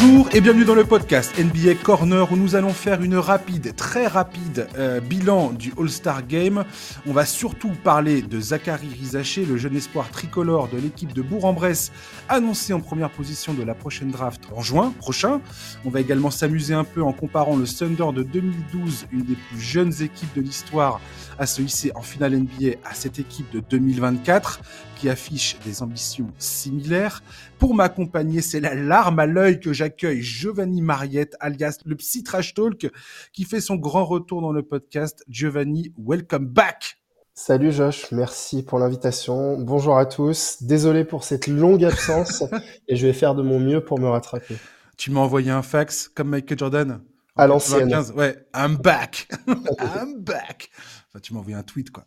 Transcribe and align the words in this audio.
Bonjour 0.00 0.28
et 0.32 0.40
bienvenue 0.40 0.64
dans 0.64 0.76
le 0.76 0.84
podcast 0.84 1.36
NBA 1.38 1.74
Corner 1.82 2.30
où 2.30 2.36
nous 2.36 2.54
allons 2.54 2.72
faire 2.72 3.02
une 3.02 3.16
rapide, 3.16 3.74
très 3.74 4.06
rapide 4.06 4.68
euh, 4.78 5.00
bilan 5.00 5.50
du 5.50 5.72
All-Star 5.76 6.24
Game. 6.24 6.64
On 7.06 7.12
va 7.12 7.24
surtout 7.24 7.72
parler 7.82 8.22
de 8.22 8.38
Zachary 8.38 8.88
Rizaché, 8.88 9.44
le 9.44 9.56
jeune 9.56 9.76
espoir 9.76 10.08
tricolore 10.10 10.68
de 10.68 10.78
l'équipe 10.78 11.12
de 11.12 11.22
Bourg-en-Bresse, 11.22 11.90
annoncé 12.28 12.72
en 12.72 12.80
première 12.80 13.10
position 13.10 13.54
de 13.54 13.64
la 13.64 13.74
prochaine 13.74 14.10
draft 14.10 14.42
en 14.54 14.62
juin 14.62 14.92
prochain. 14.98 15.40
On 15.84 15.90
va 15.90 16.00
également 16.00 16.30
s'amuser 16.30 16.74
un 16.74 16.84
peu 16.84 17.02
en 17.02 17.12
comparant 17.12 17.56
le 17.56 17.66
Thunder 17.66 18.12
de 18.14 18.22
2012, 18.22 19.06
une 19.10 19.24
des 19.24 19.36
plus 19.50 19.60
jeunes 19.60 19.94
équipes 20.00 20.32
de 20.36 20.42
l'histoire, 20.42 21.00
à 21.38 21.46
se 21.46 21.62
hisser 21.62 21.92
en 21.94 22.02
finale 22.02 22.36
NBA 22.36 22.78
à 22.84 22.94
cette 22.94 23.18
équipe 23.18 23.50
de 23.52 23.60
2024 23.60 24.60
qui 24.96 25.08
affiche 25.08 25.56
des 25.64 25.82
ambitions 25.82 26.30
similaires. 26.38 27.22
Pour 27.58 27.74
m'accompagner, 27.74 28.42
c'est 28.42 28.60
la 28.60 28.74
larme 28.74 29.20
à 29.20 29.26
l'œil 29.26 29.60
que 29.60 29.72
j'accueille 29.72 30.20
Giovanni 30.20 30.82
Mariette, 30.82 31.36
alias 31.40 31.78
le 31.84 31.94
Psy 31.96 32.22
Trash 32.24 32.54
Talk, 32.54 32.90
qui 33.32 33.44
fait 33.44 33.60
son 33.60 33.76
grand 33.76 34.04
retour 34.04 34.42
dans 34.42 34.52
le 34.52 34.62
podcast. 34.62 35.24
Giovanni, 35.28 35.92
welcome 35.96 36.46
back! 36.46 36.98
Salut 37.40 37.70
Josh, 37.70 38.10
merci 38.10 38.64
pour 38.64 38.80
l'invitation. 38.80 39.56
Bonjour 39.60 39.96
à 39.96 40.06
tous. 40.06 40.56
Désolé 40.60 41.04
pour 41.04 41.22
cette 41.22 41.46
longue 41.46 41.84
absence 41.84 42.42
et 42.88 42.96
je 42.96 43.06
vais 43.06 43.12
faire 43.12 43.36
de 43.36 43.42
mon 43.42 43.60
mieux 43.60 43.80
pour 43.80 44.00
me 44.00 44.08
rattraper. 44.08 44.56
Tu 44.96 45.12
m'as 45.12 45.20
envoyé 45.20 45.52
un 45.52 45.62
fax 45.62 46.08
comme 46.08 46.30
Michael 46.30 46.58
Jordan 46.58 47.00
À 47.36 47.46
l'ancienne. 47.46 47.94
Ouais, 48.16 48.44
I'm 48.56 48.76
back. 48.76 49.28
I'm 49.46 50.18
back. 50.18 50.70
Enfin, 51.18 51.20
tu 51.20 51.34
m'as 51.34 51.40
envoyé 51.40 51.56
un 51.56 51.64
tweet, 51.64 51.90
quoi. 51.90 52.06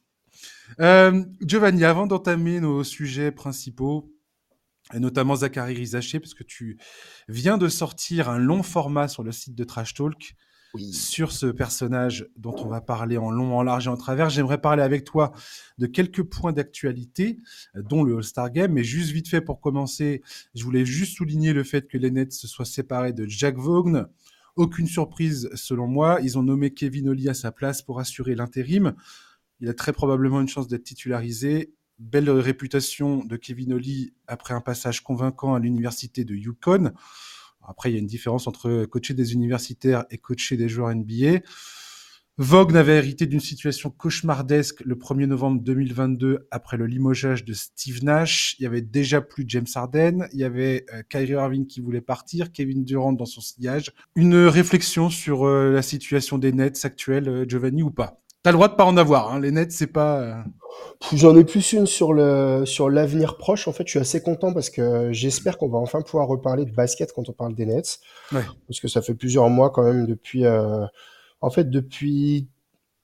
Euh, 0.79 1.25
Giovanni, 1.41 1.83
avant 1.83 2.07
d'entamer 2.07 2.61
nos 2.61 2.85
sujets 2.85 3.31
principaux, 3.31 4.09
et 4.93 4.99
notamment 4.99 5.35
Zachary 5.35 5.73
Rizaché, 5.73 6.21
parce 6.21 6.33
que 6.33 6.43
tu 6.43 6.77
viens 7.27 7.57
de 7.57 7.67
sortir 7.67 8.29
un 8.29 8.37
long 8.37 8.63
format 8.63 9.09
sur 9.09 9.23
le 9.23 9.33
site 9.33 9.53
de 9.53 9.63
Trash 9.65 9.93
Talk 9.93 10.35
sur 10.93 11.33
ce 11.33 11.47
personnage 11.47 12.29
dont 12.37 12.55
on 12.57 12.69
va 12.69 12.79
parler 12.79 13.17
en 13.17 13.29
long, 13.29 13.57
en 13.57 13.63
large 13.63 13.87
et 13.87 13.89
en 13.89 13.97
travers. 13.97 14.29
J'aimerais 14.29 14.61
parler 14.61 14.81
avec 14.81 15.03
toi 15.03 15.33
de 15.77 15.85
quelques 15.85 16.23
points 16.23 16.53
d'actualité, 16.53 17.39
dont 17.75 18.05
le 18.05 18.15
All-Star 18.15 18.49
Game. 18.51 18.71
Mais 18.71 18.85
juste 18.85 19.11
vite 19.11 19.27
fait 19.27 19.41
pour 19.41 19.59
commencer, 19.59 20.21
je 20.55 20.63
voulais 20.63 20.85
juste 20.85 21.17
souligner 21.17 21.51
le 21.51 21.65
fait 21.65 21.89
que 21.89 21.97
les 21.97 22.09
Nets 22.09 22.31
se 22.31 22.47
soient 22.47 22.63
séparés 22.63 23.11
de 23.11 23.25
Jack 23.27 23.57
Vaughn. 23.57 24.07
Aucune 24.55 24.87
surprise 24.87 25.49
selon 25.55 25.87
moi. 25.87 26.19
Ils 26.21 26.37
ont 26.37 26.43
nommé 26.43 26.73
Kevin 26.73 27.09
Oli 27.09 27.29
à 27.29 27.33
sa 27.33 27.51
place 27.51 27.81
pour 27.81 27.99
assurer 27.99 28.35
l'intérim. 28.35 28.93
Il 29.59 29.69
a 29.69 29.73
très 29.73 29.93
probablement 29.93 30.41
une 30.41 30.47
chance 30.47 30.67
d'être 30.67 30.83
titularisé. 30.83 31.73
Belle 31.99 32.29
réputation 32.29 33.23
de 33.23 33.37
Kevin 33.37 33.73
Oli 33.73 34.13
après 34.27 34.53
un 34.53 34.61
passage 34.61 35.01
convaincant 35.01 35.53
à 35.53 35.59
l'université 35.59 36.25
de 36.25 36.33
Yukon. 36.33 36.91
Après, 37.61 37.91
il 37.91 37.93
y 37.93 37.95
a 37.95 37.99
une 37.99 38.07
différence 38.07 38.47
entre 38.47 38.85
coacher 38.85 39.13
des 39.13 39.33
universitaires 39.33 40.05
et 40.09 40.17
coacher 40.17 40.57
des 40.57 40.67
joueurs 40.67 40.93
NBA. 40.93 41.41
Vogue 42.43 42.71
n'avait 42.71 42.97
hérité 42.97 43.27
d'une 43.27 43.39
situation 43.39 43.91
cauchemardesque 43.91 44.81
le 44.83 44.95
1er 44.95 45.27
novembre 45.27 45.61
2022 45.61 46.47
après 46.49 46.75
le 46.75 46.87
limogeage 46.87 47.45
de 47.45 47.53
Steve 47.53 48.03
Nash. 48.03 48.55
Il 48.57 48.63
y 48.63 48.65
avait 48.65 48.81
déjà 48.81 49.21
plus 49.21 49.45
James 49.47 49.67
Harden, 49.75 50.27
il 50.33 50.39
y 50.39 50.43
avait 50.43 50.87
euh, 50.91 51.03
Kyrie 51.07 51.33
Irving 51.33 51.67
qui 51.67 51.81
voulait 51.81 52.01
partir, 52.01 52.51
Kevin 52.51 52.83
Durant 52.83 53.13
dans 53.13 53.27
son 53.27 53.41
sillage. 53.41 53.91
Une 54.15 54.33
réflexion 54.47 55.11
sur 55.11 55.45
euh, 55.45 55.71
la 55.71 55.83
situation 55.83 56.39
des 56.39 56.51
Nets 56.51 56.83
actuelle, 56.83 57.29
euh, 57.29 57.45
Giovanni, 57.47 57.83
ou 57.83 57.91
pas? 57.91 58.23
T'as 58.41 58.49
le 58.49 58.55
droit 58.55 58.69
de 58.69 58.73
pas 58.73 58.85
en 58.85 58.97
avoir. 58.97 59.31
Hein. 59.31 59.39
Les 59.39 59.51
Nets, 59.51 59.71
c'est 59.71 59.85
pas. 59.85 60.43
J'en 61.13 61.37
ai 61.37 61.43
plus 61.43 61.73
une 61.73 61.85
sur 61.85 62.11
le 62.11 62.63
sur 62.65 62.89
l'avenir 62.89 63.37
proche. 63.37 63.67
En 63.67 63.71
fait, 63.71 63.83
je 63.85 63.91
suis 63.91 63.99
assez 63.99 64.19
content 64.19 64.51
parce 64.51 64.71
que 64.71 65.13
j'espère 65.13 65.59
qu'on 65.59 65.69
va 65.69 65.77
enfin 65.77 66.01
pouvoir 66.01 66.27
reparler 66.27 66.65
de 66.65 66.71
basket 66.71 67.13
quand 67.13 67.29
on 67.29 67.33
parle 67.33 67.53
des 67.53 67.67
Nets. 67.67 67.99
Ouais. 68.31 68.41
Parce 68.67 68.79
que 68.79 68.87
ça 68.87 69.03
fait 69.03 69.13
plusieurs 69.13 69.47
mois 69.51 69.69
quand 69.69 69.83
même 69.83 70.07
depuis. 70.07 70.43
Euh... 70.43 70.87
En 71.41 71.49
fait, 71.49 71.69
depuis 71.69 72.47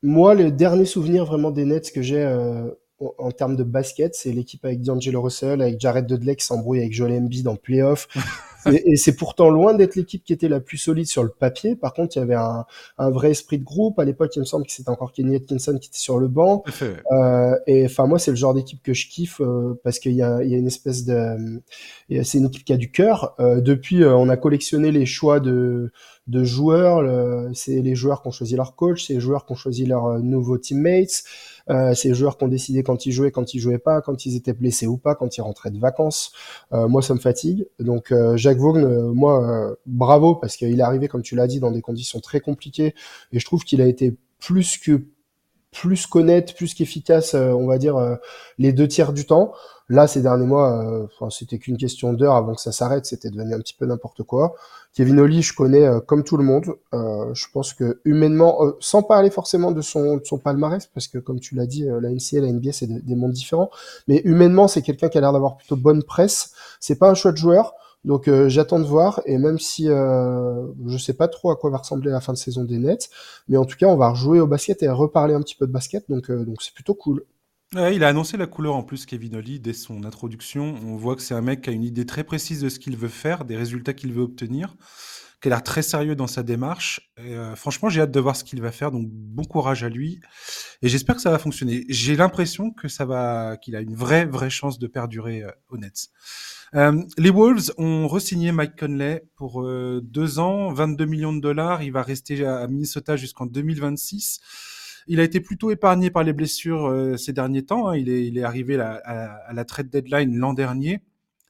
moi, 0.03 0.36
le 0.36 0.52
dernier 0.52 0.86
souvenir 0.86 1.25
vraiment 1.25 1.52
des 1.52 1.66
Nets 1.66 1.92
que 1.92 2.02
j'ai 2.02 2.22
euh, 2.22 2.70
en 3.00 3.31
termes 3.31 3.56
de 3.56 3.64
basket, 3.64 4.16
c'est 4.16 4.31
l'équipe 4.31 4.64
avec 4.66 4.81
D'Angelo 4.81 5.22
Russell, 5.22 5.62
avec 5.62 5.80
Jared 5.80 6.06
Dudley 6.06 6.36
qui 6.36 6.46
s'embrouille 6.46 6.80
avec 6.80 6.94
Joel 6.94 7.14
Embiid 7.14 7.47
en 7.47 7.56
playoff. 7.56 8.08
et, 8.66 8.94
et 8.94 8.96
c'est 8.96 9.16
pourtant 9.16 9.50
loin 9.50 9.74
d'être 9.76 9.96
l'équipe 9.96 10.24
qui 10.24 10.34
était 10.34 10.47
la 10.47 10.59
plus 10.59 10.78
solide 10.78 11.06
sur 11.08 11.24
le 11.24 11.30
papier. 11.30 11.76
Par 11.76 11.94
contre, 11.94 12.16
il 12.16 12.20
y 12.20 12.22
avait 12.22 12.36
un, 12.36 12.66
un 12.97 13.09
vrai 13.12 13.31
esprit 13.31 13.59
de 13.59 13.64
groupe. 13.64 14.00
À 14.00 14.06
l'époque, 14.06 14.36
il 14.36 14.40
me 14.40 14.46
semble 14.46 14.66
que 14.66 14.72
c'était 14.72 14.90
encore 14.90 15.14
Kenny 15.14 15.36
Atkinson 15.36 15.78
qui 15.80 15.90
était 15.90 16.00
sur 16.00 16.18
le 16.18 16.28
banc. 16.28 16.64
Euh, 17.12 17.56
et 17.68 17.86
enfin, 17.86 18.08
moi, 18.08 18.18
c'est 18.18 18.31
le 18.31 18.38
genre 18.38 18.53
d'équipe 18.53 18.81
que 18.81 18.94
je 18.94 19.08
kiffe 19.08 19.42
euh, 19.42 19.80
parce 19.84 20.00
qu'il 20.00 20.14
y 20.14 20.18
y 20.18 20.24
a 20.24 20.42
une 20.42 20.68
espèce 20.68 21.06
de, 21.06 21.62
c'est 22.24 22.38
une 22.38 22.46
équipe 22.46 22.64
qui 22.64 22.74
a 22.74 22.78
du 22.78 22.92
cœur. 22.92 23.36
Euh, 23.40 23.62
depuis, 23.62 24.03
euh, 24.03 24.16
on 24.16 24.30
a 24.30 24.38
collectionné 24.38 24.92
les 24.92 25.06
choix 25.06 25.40
de 25.40 25.92
de 26.28 26.44
joueurs. 26.44 27.50
C'est 27.54 27.82
les 27.82 27.96
joueurs 27.96 28.22
qui 28.22 28.28
ont 28.28 28.32
choisi 28.32 28.56
leur 28.56 28.76
coach, 28.76 29.08
c'est 29.08 29.14
les 29.14 29.20
joueurs 29.20 29.46
qui 29.46 29.54
ont 29.54 29.56
choisi 29.56 29.86
leurs 29.86 30.20
nouveaux 30.20 30.58
teammates. 30.58 31.24
Euh, 31.70 31.94
ces 31.94 32.14
joueurs 32.14 32.38
qui 32.38 32.46
ont 32.46 32.48
décidé 32.48 32.82
quand 32.84 33.06
ils 33.06 33.12
jouaient, 33.12 33.32
quand 33.32 33.54
ils 33.54 33.60
jouaient 33.60 33.78
pas, 33.78 34.02
quand 34.02 34.26
ils 34.26 34.36
étaient 34.36 34.54
blessés 34.54 34.88
ou 34.88 34.98
pas, 34.98 35.16
quand 35.16 35.36
ils 35.38 35.42
rentraient 35.42 35.72
de 35.72 35.80
vacances. 35.80 36.32
Euh, 36.72 36.88
moi, 36.88 37.02
ça 37.02 37.14
me 37.14 37.20
fatigue. 37.20 37.68
Donc, 37.80 38.12
euh, 38.12 38.38
Jacques 38.38 38.58
Vaughan, 38.60 38.84
euh, 38.84 39.12
moi, 39.12 39.76
bravo 39.86 40.36
parce 40.36 40.56
qu'il 40.56 40.80
est 40.80 40.84
arrivé, 40.84 41.08
comme 41.08 41.22
tu 41.22 41.36
l'as 41.36 41.48
dit, 41.48 41.60
dans 41.60 41.72
des 41.72 41.82
conditions 41.82 42.20
très 42.20 42.40
compliquées. 42.40 42.96
Et 43.34 43.40
je 43.40 43.46
trouve 43.46 43.64
qu'il 43.64 43.82
a 43.82 43.88
été 43.88 44.16
plus 44.40 44.78
que 44.78 45.04
plus 45.72 46.07
qu'honnête, 46.07 46.55
plus 46.55 46.73
qu'efficace, 46.73 47.33
on 47.33 47.67
va 47.67 47.78
dire, 47.78 47.97
les 48.57 48.73
deux 48.73 48.88
tiers 48.88 49.13
du 49.13 49.25
temps. 49.25 49.53
Là, 49.89 50.07
ces 50.07 50.22
derniers 50.22 50.45
mois, 50.45 51.05
enfin, 51.05 51.29
c'était 51.29 51.59
qu'une 51.59 51.78
question 51.78 52.13
d'heure 52.13 52.35
avant 52.35 52.55
que 52.55 52.61
ça 52.61 52.72
s'arrête, 52.72 53.05
c'était 53.05 53.29
devenu 53.29 53.53
un 53.53 53.59
petit 53.59 53.75
peu 53.75 53.85
n'importe 53.85 54.23
quoi. 54.23 54.55
Kevin 54.97 55.19
Oli, 55.19 55.44
je 55.44 55.53
connais 55.53 55.83
euh, 55.83 56.00
comme 56.00 56.23
tout 56.23 56.38
le 56.38 56.44
monde. 56.44 56.73
Euh, 56.95 57.31
je 57.35 57.45
pense 57.53 57.75
que 57.75 58.01
humainement, 58.03 58.66
euh, 58.66 58.72
sans 58.79 59.03
parler 59.03 59.29
forcément 59.29 59.72
de 59.72 59.81
son, 59.81 60.17
de 60.17 60.25
son 60.25 60.39
palmarès, 60.39 60.88
parce 60.88 61.07
que 61.07 61.19
comme 61.19 61.39
tu 61.39 61.53
l'as 61.53 61.67
dit, 61.67 61.85
la 61.85 62.09
et 62.09 62.41
la 62.41 62.51
NBA, 62.51 62.72
c'est 62.72 62.88
des 62.88 63.16
mondes 63.16 63.31
différents. 63.31 63.69
Mais 64.07 64.23
humainement, 64.25 64.67
c'est 64.67 64.81
quelqu'un 64.81 65.09
qui 65.09 65.19
a 65.19 65.22
l'air 65.22 65.34
d'avoir 65.34 65.55
plutôt 65.55 65.75
bonne 65.75 66.01
presse. 66.01 66.51
C'est 66.79 66.97
pas 66.97 67.11
un 67.11 67.13
chouette 67.13 67.38
joueur. 67.38 67.75
Donc 68.03 68.30
j'attends 68.47 68.80
de 68.80 68.85
voir 68.85 69.22
et 69.25 69.38
même 69.38 69.59
si 69.59 69.90
euh, 69.90 70.68
je 70.88 70.97
sais 70.97 71.13
pas 71.13 71.28
trop 71.28 71.52
à 71.52 71.58
quoi 71.58 71.69
va 71.69 71.78
ressembler 71.78 72.09
la 72.09 72.22
fin 72.22 72.31
de 72.31 72.38
saison 72.38 72.63
des 72.63 72.78
Nets, 72.78 73.09
mais 73.50 73.58
en 73.58 73.66
tout 73.66 73.75
cas 73.75 73.88
on 73.88 73.97
va 73.97 74.09
rejouer 74.09 74.40
au 74.40 74.47
basket 74.47 74.81
et 74.84 74.90
reparler 74.90 75.34
un 75.34 75.41
petit 75.41 75.56
peu 75.56 75.68
de 75.68 75.72
basket, 75.72 76.06
donc 76.09 76.31
donc 76.31 76.62
c'est 76.62 76.74
plutôt 76.74 76.94
cool. 76.94 77.25
Il 77.74 78.03
a 78.06 78.08
annoncé 78.08 78.38
la 78.38 78.47
couleur 78.47 78.75
en 78.75 78.84
plus, 78.84 79.06
Kevin 79.06 79.35
Oli, 79.35 79.59
dès 79.59 79.74
son 79.74 80.06
introduction. 80.06 80.75
On 80.85 80.96
voit 80.96 81.18
que 81.18 81.22
c'est 81.22 81.34
un 81.34 81.41
mec 81.41 81.63
qui 81.63 81.69
a 81.69 81.74
une 81.74 81.84
idée 81.84 82.06
très 82.06 82.24
précise 82.24 82.62
de 82.62 82.69
ce 82.69 82.80
qu'il 82.80 82.96
veut 82.96 83.09
faire, 83.09 83.44
des 83.44 83.58
résultats 83.58 83.94
qu'il 83.94 84.14
veut 84.14 84.22
obtenir, 84.22 84.78
qui 85.42 85.50
a 85.50 85.62
très 85.62 85.81
sérieux 85.81 86.16
dans 86.16 86.28
sa 86.28 86.44
démarche. 86.44 87.12
Euh, 87.20 87.56
franchement, 87.56 87.90
j'ai 87.90 88.02
hâte 88.02 88.12
de 88.12 88.20
voir 88.20 88.36
ce 88.36 88.44
qu'il 88.44 88.62
va 88.62 88.72
faire, 88.72 88.92
donc 88.92 89.08
bon 89.08 89.44
courage 89.44 89.84
à 89.84 89.90
lui. 89.90 90.20
Et 90.81 90.90
j'espère 90.90 91.16
que 91.16 91.22
ça 91.22 91.31
va 91.31 91.40
fonctionner. 91.40 91.86
J'ai 91.90 92.16
l'impression 92.16 92.72
que 92.72 92.88
ça 92.88 93.06
va, 93.06 93.58
qu'il 93.58 93.76
a 93.76 93.81
une 93.81 93.96
vraie, 93.96 94.26
vraie 94.26 94.50
chance 94.50 94.80
de 94.80 94.88
perdurer 94.88 95.44
euh, 95.44 95.52
au 95.70 95.78
Nets. 95.78 96.09
Euh, 96.76 97.02
les 97.18 97.30
Wolves 97.30 97.72
ont 97.78 98.08
re-signé 98.08 98.52
Mike 98.52 98.78
Conley 98.78 99.24
pour 99.36 99.64
euh, 99.64 100.02
deux 100.03 100.40
ans, 100.40 100.74
22 100.74 101.06
millions 101.06 101.34
de 101.34 101.40
dollars. 101.40 101.84
Il 101.84 101.92
va 101.92 102.03
rester 102.03 102.46
à 102.46 102.68
Minnesota 102.68 103.16
jusqu'en 103.16 103.46
2026. 103.46 104.40
Il 105.08 105.20
a 105.22 105.24
été 105.24 105.40
plutôt 105.40 105.72
épargné 105.72 106.09
par 106.12 106.24
les 106.24 106.34
blessures 106.34 106.88
euh, 106.88 107.16
ces 107.16 107.31
derniers 107.31 107.64
temps. 107.64 107.88
Hein. 107.88 107.97
Il, 107.97 108.09
est, 108.09 108.28
il 108.28 108.38
est 108.38 108.44
arrivé 108.44 108.80
à, 108.80 108.96
à, 108.96 109.53
la 109.53 109.66
trade 109.66 109.90
deadline 109.90 110.36
l'an 110.36 110.53
dernier. 110.53 111.02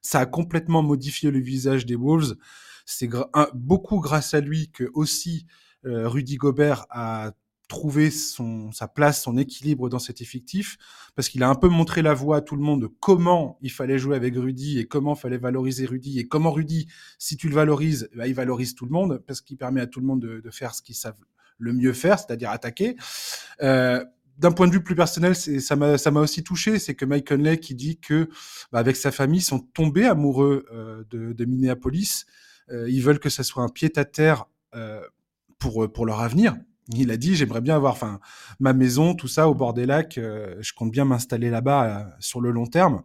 Ça 0.02 0.20
a 0.20 0.26
complètement 0.26 0.84
modifié 0.84 1.32
le 1.32 1.40
visage 1.40 1.86
des 1.86 1.96
Wolves. 1.96 2.36
C'est 2.88 3.10
beaucoup 3.54 4.00
grâce 4.00 4.34
à 4.34 4.40
lui 4.40 4.72
que 4.72 4.90
aussi 4.94 5.46
euh, 5.86 6.08
Rudy 6.08 6.38
Gobert 6.38 6.88
a 6.90 7.34
trouvé 7.68 8.12
son, 8.12 8.72
sa 8.72 8.88
place, 8.88 9.22
son 9.22 9.38
équilibre 9.38 9.90
dans 9.90 10.00
cet 10.00 10.22
effectif, 10.22 10.78
parce 11.16 11.28
qu'il 11.28 11.44
a 11.44 11.50
un 11.50 11.56
peu 11.56 11.68
montré 11.68 12.02
la 12.02 12.14
voie 12.14 12.38
à 12.38 12.42
tout 12.42 12.56
le 12.56 12.62
monde 12.62 12.88
comment 13.02 13.60
il 13.62 13.72
fallait 13.72 14.00
jouer 14.00 14.16
avec 14.16 14.36
Rudy 14.36 14.80
et 14.80 14.86
comment 14.88 15.16
il 15.16 15.20
fallait 15.20 15.38
valoriser 15.38 15.86
Rudy 15.86 16.18
et 16.18 16.28
comment 16.28 16.52
Rudy, 16.52 16.88
si 17.20 17.36
tu 17.36 17.50
le 17.50 17.56
valorises, 17.56 18.10
bah, 18.16 18.26
il 18.26 18.34
valorise 18.34 18.74
tout 18.74 18.86
le 18.86 18.92
monde 18.92 19.22
parce 19.28 19.42
qu'il 19.42 19.58
permet 19.58 19.82
à 19.82 19.88
tout 19.88 20.00
le 20.00 20.06
monde 20.06 20.22
de, 20.22 20.40
de 20.40 20.50
faire 20.50 20.74
ce 20.74 20.82
qu'ils 20.82 20.96
savent 20.96 21.20
le 21.58 21.74
mieux 21.74 21.94
faire, 21.94 22.20
c'est-à-dire 22.20 22.52
attaquer. 22.52 22.96
Euh, 23.62 24.04
d'un 24.38 24.52
point 24.52 24.68
de 24.68 24.72
vue 24.72 24.84
plus 24.84 24.96
personnel, 24.96 25.36
ça 25.36 25.76
m'a 25.76 26.22
aussi 26.22 26.44
touché, 26.44 26.78
c'est 26.78 26.94
que 26.94 27.06
Mike 27.06 27.28
Conley 27.28 27.58
qui 27.58 27.74
dit 27.74 28.00
que 28.00 28.30
bah, 28.72 28.80
avec 28.80 28.96
sa 28.96 29.12
famille 29.12 29.42
sont 29.42 29.60
tombés 29.60 30.06
amoureux 30.06 30.66
euh, 30.72 31.04
de, 31.10 31.34
de, 31.34 31.46
Minneapolis. 31.46 32.26
Euh, 32.72 32.90
ils 32.90 33.02
veulent 33.02 33.20
que 33.20 33.30
ça 33.30 33.44
soit 33.44 33.64
un 33.64 33.70
pied 33.70 33.92
à 33.96 34.06
terre 34.06 34.46
euh, 34.76 35.02
pour 35.60 35.92
pour 35.92 36.06
leur 36.06 36.20
avenir. 36.22 36.56
Il 36.96 37.12
a 37.12 37.18
dit 37.18 37.36
j'aimerais 37.36 37.62
bien 37.62 37.76
avoir 37.76 37.94
enfin 37.94 38.20
ma 38.60 38.74
maison, 38.74 39.14
tout 39.14 39.28
ça 39.28 39.50
au 39.50 39.54
bord 39.54 39.74
des 39.74 39.86
lacs. 39.86 40.18
Euh, 40.18 40.56
je 40.62 40.74
compte 40.74 40.92
bien 40.92 41.06
m'installer 41.06 41.50
là-bas 41.50 41.86
euh, 41.86 42.04
sur 42.20 42.42
le 42.42 42.52
long 42.52 42.66
terme. 42.66 43.04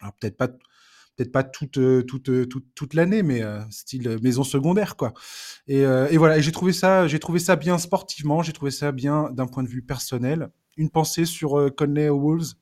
Alors 0.00 0.14
peut-être 0.14 0.36
pas 0.36 0.48
peut-être 0.48 1.32
pas 1.32 1.44
toute 1.44 1.78
euh, 1.78 2.02
toute 2.02 2.28
euh, 2.28 2.46
toute, 2.46 2.66
toute 2.74 2.94
l'année, 2.94 3.22
mais 3.22 3.42
euh, 3.42 3.60
style 3.70 4.18
maison 4.22 4.42
secondaire 4.44 4.96
quoi. 4.96 5.12
Et, 5.68 5.80
et 5.80 6.16
voilà, 6.16 6.40
j'ai 6.40 6.52
trouvé 6.52 6.72
ça 6.72 7.06
j'ai 7.06 7.18
trouvé 7.18 7.38
ça 7.38 7.56
bien 7.56 7.78
sportivement, 7.78 8.42
j'ai 8.42 8.52
trouvé 8.52 8.70
ça 8.70 8.92
bien 8.92 9.30
d'un 9.30 9.46
point 9.46 9.62
de 9.62 9.68
vue 9.68 9.82
personnel. 9.82 10.50
Une 10.76 10.90
pensée 10.90 11.24
sur 11.24 11.70
Conley 11.76 12.08
aux 12.08 12.18
Wolves? 12.18 12.54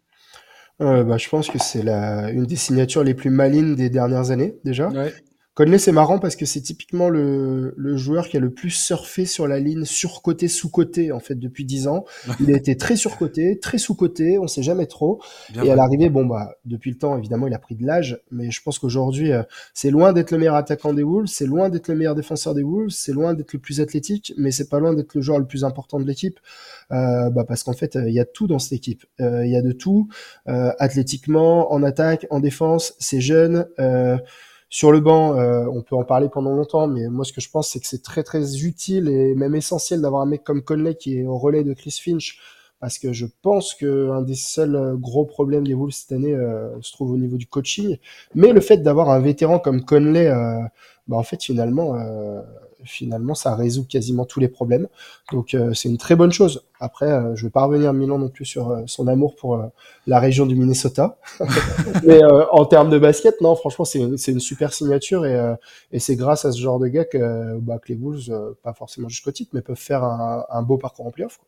Euh, 0.80 1.04
bah, 1.04 1.16
je 1.16 1.28
pense 1.28 1.48
que 1.48 1.58
c'est 1.58 1.82
la 1.82 2.30
une 2.30 2.44
des 2.44 2.56
signatures 2.56 3.04
les 3.04 3.14
plus 3.14 3.30
malines 3.30 3.74
des 3.74 3.88
dernières 3.88 4.30
années 4.30 4.58
déjà. 4.64 4.88
Ouais. 4.88 5.14
Conley, 5.54 5.76
c'est 5.76 5.92
marrant 5.92 6.18
parce 6.18 6.34
que 6.34 6.46
c'est 6.46 6.62
typiquement 6.62 7.10
le, 7.10 7.74
le, 7.76 7.96
joueur 7.98 8.28
qui 8.28 8.38
a 8.38 8.40
le 8.40 8.54
plus 8.54 8.70
surfé 8.70 9.26
sur 9.26 9.46
la 9.46 9.60
ligne 9.60 9.84
sur-côté, 9.84 10.48
sous-côté, 10.48 11.12
en 11.12 11.20
fait, 11.20 11.34
depuis 11.34 11.66
10 11.66 11.88
ans. 11.88 12.06
Il 12.40 12.50
a 12.50 12.56
été 12.56 12.74
très 12.78 12.96
sur-côté, 12.96 13.58
très 13.58 13.76
sous-côté, 13.76 14.38
on 14.38 14.46
sait 14.46 14.62
jamais 14.62 14.86
trop. 14.86 15.20
et 15.62 15.70
à 15.70 15.76
l'arrivée, 15.76 16.08
bon, 16.08 16.24
bah, 16.24 16.56
depuis 16.64 16.90
le 16.90 16.96
temps, 16.96 17.18
évidemment, 17.18 17.48
il 17.48 17.52
a 17.52 17.58
pris 17.58 17.74
de 17.74 17.86
l'âge, 17.86 18.18
mais 18.30 18.50
je 18.50 18.62
pense 18.62 18.78
qu'aujourd'hui, 18.78 19.32
euh, 19.32 19.42
c'est 19.74 19.90
loin 19.90 20.14
d'être 20.14 20.30
le 20.30 20.38
meilleur 20.38 20.54
attaquant 20.54 20.94
des 20.94 21.02
Wolves, 21.02 21.26
c'est 21.26 21.44
loin 21.44 21.68
d'être 21.68 21.88
le 21.88 21.96
meilleur 21.96 22.14
défenseur 22.14 22.54
des 22.54 22.62
Wolves, 22.62 22.88
c'est 22.88 23.12
loin 23.12 23.34
d'être 23.34 23.52
le 23.52 23.58
plus 23.58 23.82
athlétique, 23.82 24.32
mais 24.38 24.52
c'est 24.52 24.70
pas 24.70 24.80
loin 24.80 24.94
d'être 24.94 25.14
le 25.14 25.20
joueur 25.20 25.38
le 25.38 25.46
plus 25.46 25.64
important 25.64 26.00
de 26.00 26.06
l'équipe. 26.06 26.40
Euh, 26.92 27.28
bah, 27.28 27.44
parce 27.46 27.62
qu'en 27.62 27.74
fait, 27.74 27.98
il 28.06 28.14
y 28.14 28.20
a 28.20 28.24
tout 28.24 28.46
dans 28.46 28.58
cette 28.58 28.72
équipe. 28.72 29.04
Il 29.18 29.50
y 29.50 29.56
a 29.56 29.62
de 29.62 29.72
tout, 29.72 30.08
athlétiquement, 30.46 31.74
en 31.74 31.82
attaque, 31.82 32.26
en 32.30 32.40
défense, 32.40 32.94
c'est 32.98 33.20
jeune. 33.20 33.66
Sur 34.74 34.90
le 34.90 35.00
banc, 35.00 35.36
euh, 35.36 35.66
on 35.70 35.82
peut 35.82 35.96
en 35.96 36.02
parler 36.02 36.30
pendant 36.30 36.54
longtemps, 36.54 36.86
mais 36.88 37.06
moi 37.10 37.26
ce 37.26 37.34
que 37.34 37.42
je 37.42 37.50
pense 37.50 37.68
c'est 37.68 37.78
que 37.78 37.86
c'est 37.86 38.02
très 38.02 38.22
très 38.22 38.64
utile 38.64 39.06
et 39.10 39.34
même 39.34 39.54
essentiel 39.54 40.00
d'avoir 40.00 40.22
un 40.22 40.26
mec 40.26 40.44
comme 40.44 40.62
Conley 40.62 40.94
qui 40.94 41.18
est 41.18 41.26
au 41.26 41.36
relais 41.36 41.62
de 41.62 41.74
Chris 41.74 42.00
Finch, 42.02 42.40
parce 42.80 42.98
que 42.98 43.12
je 43.12 43.26
pense 43.42 43.74
que 43.74 44.10
un 44.12 44.22
des 44.22 44.34
seuls 44.34 44.74
euh, 44.74 44.96
gros 44.96 45.26
problèmes 45.26 45.66
des 45.66 45.74
Wolves 45.74 45.92
cette 45.92 46.12
année 46.12 46.32
euh, 46.32 46.70
se 46.80 46.90
trouve 46.90 47.10
au 47.10 47.18
niveau 47.18 47.36
du 47.36 47.46
coaching. 47.46 47.98
Mais 48.34 48.54
le 48.54 48.62
fait 48.62 48.78
d'avoir 48.78 49.10
un 49.10 49.20
vétéran 49.20 49.58
comme 49.58 49.84
Conley, 49.84 50.32
bah 51.06 51.18
en 51.18 51.22
fait 51.22 51.42
finalement 51.42 51.94
finalement, 52.84 53.34
ça 53.34 53.54
résout 53.54 53.84
quasiment 53.84 54.24
tous 54.24 54.40
les 54.40 54.48
problèmes. 54.48 54.88
Donc, 55.30 55.54
euh, 55.54 55.72
c'est 55.74 55.88
une 55.88 55.98
très 55.98 56.16
bonne 56.16 56.32
chose. 56.32 56.64
Après, 56.80 57.10
euh, 57.10 57.34
je 57.36 57.46
vais 57.46 57.50
pas 57.50 57.64
revenir 57.64 57.92
Milan 57.92 58.18
non 58.18 58.28
plus 58.28 58.44
sur 58.44 58.70
euh, 58.70 58.82
son 58.86 59.06
amour 59.08 59.36
pour 59.36 59.62
la 60.06 60.20
région 60.20 60.46
du 60.46 60.54
Minnesota. 60.54 61.18
Mais 62.04 62.20
en 62.50 62.64
termes 62.64 62.90
de 62.90 62.98
basket, 62.98 63.40
non, 63.40 63.54
franchement, 63.54 63.84
c'est 63.84 64.00
une, 64.00 64.40
super 64.40 64.72
signature 64.72 65.24
et, 65.26 65.56
c'est 65.98 66.16
grâce 66.16 66.44
à 66.44 66.52
ce 66.52 66.60
genre 66.60 66.78
de 66.78 66.88
gars 66.88 67.04
que, 67.04 67.58
bah, 67.58 67.78
les 67.88 67.94
Bulls, 67.94 68.22
pas 68.62 68.72
forcément 68.72 69.08
jusqu'au 69.08 69.32
titre, 69.32 69.50
mais 69.54 69.62
peuvent 69.62 69.76
faire 69.76 70.04
un, 70.04 70.62
beau 70.62 70.78
parcours 70.78 71.06
en 71.06 71.10
playoff. 71.10 71.40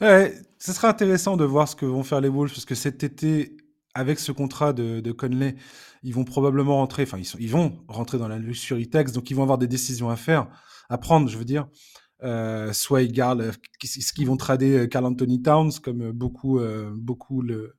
Ouais, 0.00 0.34
ce 0.58 0.72
sera 0.72 0.88
intéressant 0.88 1.36
de 1.36 1.44
voir 1.44 1.66
ce 1.68 1.74
que 1.74 1.86
vont 1.86 2.02
faire 2.02 2.20
les 2.20 2.28
Wolves 2.28 2.50
parce 2.50 2.66
que 2.66 2.74
cet 2.74 3.02
été, 3.02 3.56
avec 3.94 4.18
ce 4.18 4.32
contrat 4.32 4.72
de, 4.72 5.12
Conley, 5.12 5.56
ils 6.02 6.14
vont 6.14 6.24
probablement 6.24 6.76
rentrer, 6.76 7.02
enfin 7.02 7.18
ils 7.38 7.50
vont 7.50 7.78
rentrer 7.88 8.18
dans 8.18 8.28
la 8.28 8.38
luxury 8.38 8.88
tax, 8.88 9.12
donc 9.12 9.30
ils 9.30 9.34
vont 9.34 9.42
avoir 9.42 9.58
des 9.58 9.68
décisions 9.68 10.10
à 10.10 10.16
faire 10.16 10.46
à 10.90 10.98
prendre, 10.98 11.28
je 11.30 11.38
veux 11.38 11.44
dire. 11.44 11.66
Euh, 12.22 12.74
soit 12.74 13.00
ils 13.00 13.12
gardent, 13.12 13.40
euh, 13.40 13.52
ce 13.82 14.12
qu'ils 14.12 14.26
vont 14.26 14.36
trader 14.36 14.80
euh, 14.80 14.86
Carl 14.86 15.06
Anthony 15.06 15.40
Towns, 15.40 15.72
comme 15.82 16.12
beaucoup, 16.12 16.60
beaucoup 16.94 17.40
le 17.40 17.76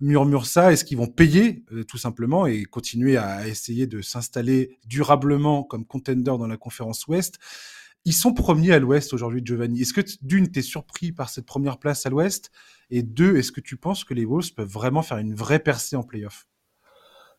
murmurent 0.00 0.46
ça, 0.46 0.72
est-ce 0.72 0.84
qu'ils 0.84 0.96
vont 0.96 1.06
payer 1.06 1.64
tout 1.86 1.98
simplement 1.98 2.46
et 2.46 2.64
continuer 2.64 3.16
à 3.16 3.46
essayer 3.46 3.86
de 3.86 4.00
s'installer 4.00 4.78
durablement 4.86 5.64
comme 5.64 5.84
contender 5.84 6.22
dans 6.24 6.46
la 6.46 6.56
conférence 6.56 7.06
Ouest 7.08 7.38
Ils 8.04 8.14
sont 8.14 8.32
premiers 8.32 8.72
à 8.72 8.78
l'Ouest 8.78 9.12
aujourd'hui, 9.12 9.42
Giovanni. 9.44 9.82
Est-ce 9.82 9.92
que 9.92 10.00
d'une, 10.22 10.50
tu 10.50 10.60
es 10.60 10.62
surpris 10.62 11.12
par 11.12 11.28
cette 11.28 11.46
première 11.46 11.78
place 11.78 12.06
à 12.06 12.10
l'Ouest? 12.10 12.50
Et 12.90 13.02
deux, 13.02 13.36
est-ce 13.36 13.52
que 13.52 13.60
tu 13.60 13.76
penses 13.76 14.04
que 14.04 14.14
les 14.14 14.24
Wolves 14.24 14.54
peuvent 14.54 14.68
vraiment 14.68 15.02
faire 15.02 15.18
une 15.18 15.34
vraie 15.34 15.60
percée 15.60 15.96
en 15.96 16.02
playoff? 16.02 16.46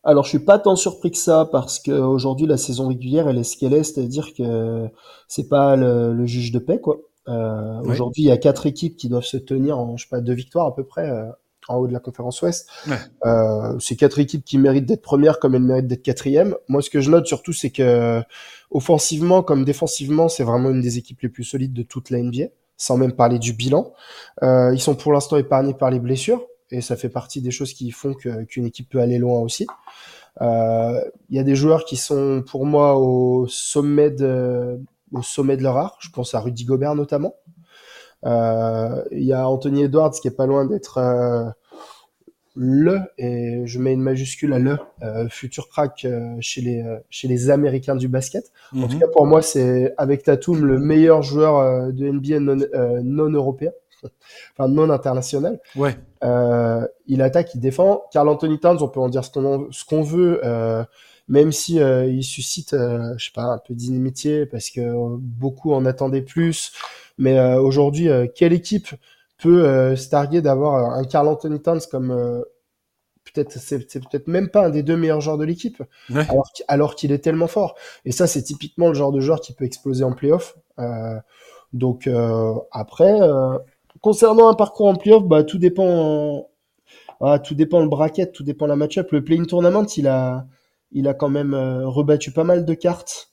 Alors, 0.05 0.23
je 0.23 0.29
suis 0.29 0.39
pas 0.39 0.59
tant 0.59 0.75
surpris 0.75 1.09
que 1.09 1.17
ça 1.17 1.49
parce 1.51 1.79
qu'aujourd'hui 1.79 2.45
la 2.45 2.57
saison 2.57 2.87
régulière 2.87 3.27
elle 3.27 3.39
est 3.39 3.43
ce 3.43 3.57
qu'elle 3.57 3.73
est, 3.73 3.83
c'est-à-dire 3.83 4.33
que 4.35 4.87
c'est 5.27 5.49
pas 5.49 5.75
le, 5.75 6.25
juge 6.27 6.51
de 6.51 6.59
paix 6.59 6.79
quoi. 6.79 6.97
Euh, 7.27 7.81
aujourd'hui, 7.81 8.23
il 8.23 8.27
y 8.27 8.31
a 8.31 8.37
quatre 8.37 8.67
équipes 8.67 8.97
qui 8.97 9.09
doivent 9.09 9.23
se 9.23 9.37
tenir 9.37 9.79
en 9.79 9.97
je 9.97 10.03
sais 10.03 10.09
pas 10.09 10.21
deux 10.21 10.33
victoires 10.33 10.67
à 10.67 10.75
peu 10.75 10.83
près 10.83 11.09
euh, 11.09 11.25
en 11.67 11.77
haut 11.77 11.87
de 11.87 11.93
la 11.93 11.99
conférence 11.99 12.39
Ouest. 12.43 12.69
Euh, 13.25 13.79
c'est 13.79 13.95
quatre 13.95 14.19
équipes 14.19 14.45
qui 14.45 14.59
méritent 14.59 14.85
d'être 14.85 15.01
premières 15.01 15.39
comme 15.39 15.55
elles 15.55 15.63
méritent 15.63 15.87
d'être 15.87 16.03
quatrièmes. 16.03 16.55
Moi, 16.67 16.83
ce 16.83 16.91
que 16.91 17.01
je 17.01 17.09
note 17.09 17.25
surtout, 17.25 17.53
c'est 17.53 17.71
que 17.71 18.21
offensivement 18.69 19.41
comme 19.41 19.65
défensivement, 19.65 20.29
c'est 20.29 20.43
vraiment 20.43 20.69
une 20.69 20.81
des 20.81 20.99
équipes 20.99 21.21
les 21.21 21.29
plus 21.29 21.43
solides 21.43 21.73
de 21.73 21.81
toute 21.81 22.11
la 22.11 22.19
NBA, 22.19 22.45
sans 22.77 22.97
même 22.97 23.13
parler 23.13 23.39
du 23.39 23.53
bilan. 23.53 23.91
ils 24.43 24.79
sont 24.79 24.93
pour 24.93 25.11
l'instant 25.11 25.37
épargnés 25.37 25.73
par 25.73 25.89
les 25.89 25.99
blessures 25.99 26.45
et 26.75 26.81
ça 26.81 26.95
fait 26.95 27.09
partie 27.09 27.41
des 27.41 27.51
choses 27.51 27.73
qui 27.73 27.91
font 27.91 28.13
qu'une 28.13 28.65
équipe 28.65 28.89
peut 28.89 28.99
aller 28.99 29.17
loin 29.17 29.39
aussi. 29.39 29.65
Euh, 30.41 31.01
il 31.29 31.37
y 31.37 31.39
a 31.39 31.43
des 31.43 31.55
joueurs 31.55 31.85
qui 31.85 31.95
sont 31.95 32.43
pour 32.45 32.65
moi 32.65 32.97
au 32.97 33.47
sommet 33.47 34.11
de, 34.11 34.79
au 35.13 35.21
sommet 35.21 35.55
de 35.55 35.63
leur 35.63 35.77
art. 35.77 35.97
Je 36.01 36.09
pense 36.09 36.35
à 36.35 36.41
Rudy 36.41 36.65
Gobert 36.65 36.95
notamment. 36.95 37.35
Euh, 38.25 39.03
il 39.11 39.23
y 39.23 39.33
a 39.33 39.47
Anthony 39.47 39.83
Edwards 39.83 40.11
qui 40.11 40.27
est 40.27 40.35
pas 40.35 40.47
loin 40.47 40.65
d'être 40.65 40.97
euh, 40.97 41.45
le, 42.55 42.99
et 43.17 43.61
je 43.65 43.79
mets 43.79 43.93
une 43.93 44.01
majuscule 44.01 44.51
à 44.53 44.59
le, 44.59 44.77
futur 45.29 45.69
crack 45.69 46.07
chez, 46.39 46.61
les, 46.61 46.83
chez 47.09 47.27
les 47.27 47.49
Américains 47.49 47.95
du 47.95 48.07
basket. 48.07 48.51
En 48.75 48.87
tout 48.87 48.95
mhm. 48.95 48.99
cas, 48.99 49.07
pour 49.13 49.25
moi, 49.25 49.41
c'est 49.41 49.93
avec 49.97 50.23
Tatum 50.23 50.65
le 50.65 50.79
meilleur 50.79 51.21
joueur 51.21 51.93
de 51.93 52.09
NBA 52.09 52.39
non, 52.39 52.57
non 53.03 53.29
européen 53.29 53.71
enfin 54.57 54.67
non 54.69 54.89
international. 54.89 55.59
Ouais. 55.75 55.95
Euh, 56.25 56.85
il 57.07 57.21
attaque, 57.21 57.53
il 57.55 57.61
défend. 57.61 58.03
Carl 58.11 58.27
Anthony 58.27 58.59
Towns, 58.59 58.77
on 58.81 58.87
peut 58.87 58.99
en 58.99 59.09
dire 59.09 59.23
ce 59.23 59.85
qu'on 59.85 60.01
veut, 60.01 60.41
euh, 60.43 60.83
même 61.27 61.51
si 61.51 61.79
euh, 61.79 62.05
il 62.05 62.23
suscite, 62.23 62.71
je 62.71 63.23
sais 63.23 63.31
pas, 63.33 63.43
un 63.43 63.59
peu 63.59 63.73
d'inimitié 63.73 64.45
parce 64.45 64.69
que 64.69 65.15
beaucoup 65.17 65.73
en 65.73 65.85
attendaient 65.85 66.21
plus. 66.21 66.71
Mais 67.17 67.39
aujourd'hui, 67.55 68.09
quelle 68.35 68.53
équipe 68.53 68.89
peut 69.37 69.95
se 69.95 70.09
targuer 70.09 70.41
d'avoir 70.41 70.93
un 70.93 71.03
Carl 71.05 71.27
Anthony 71.27 71.61
Towns 71.61 71.81
comme 71.89 72.43
peut-être 73.33 73.51
c'est 73.57 73.79
peut-être 73.79 74.27
même 74.27 74.49
pas 74.49 74.65
un 74.65 74.69
des 74.69 74.83
deux 74.83 74.97
meilleurs 74.97 75.21
joueurs 75.21 75.37
de 75.37 75.45
l'équipe 75.45 75.81
alors, 76.13 76.51
alors 76.67 76.95
qu'il 76.95 77.11
est 77.11 77.19
tellement 77.19 77.47
fort 77.47 77.75
et 78.05 78.11
ça 78.11 78.27
c'est 78.27 78.43
typiquement 78.43 78.89
le 78.89 78.93
genre 78.93 79.11
de 79.11 79.19
joueur 79.19 79.41
qui 79.41 79.53
peut 79.53 79.65
exploser 79.65 80.03
en 80.03 80.13
playoff 80.13 80.57
euh, 80.79 81.17
donc 81.73 82.09
après 82.71 83.19
concernant 84.05 84.49
un 84.49 84.53
parcours 84.53 84.85
en 84.85 84.93
playoff, 84.93 85.23
bah, 85.23 85.43
tout 85.43 85.57
dépend. 85.57 86.51
tout 87.43 87.55
dépend 87.55 87.79
le 87.79 87.87
bracket, 87.87 88.31
tout 88.31 88.43
dépend 88.43 88.67
la 88.67 88.75
match-up. 88.75 89.11
Le 89.11 89.23
play-in 89.23 89.45
tournament, 89.45 89.87
il 89.97 90.07
a, 90.07 90.45
il 90.91 91.07
a 91.07 91.15
quand 91.15 91.29
même 91.29 91.55
euh, 91.55 91.87
rebattu 91.87 92.31
pas 92.31 92.43
mal 92.43 92.65
de 92.65 92.73
cartes 92.75 93.31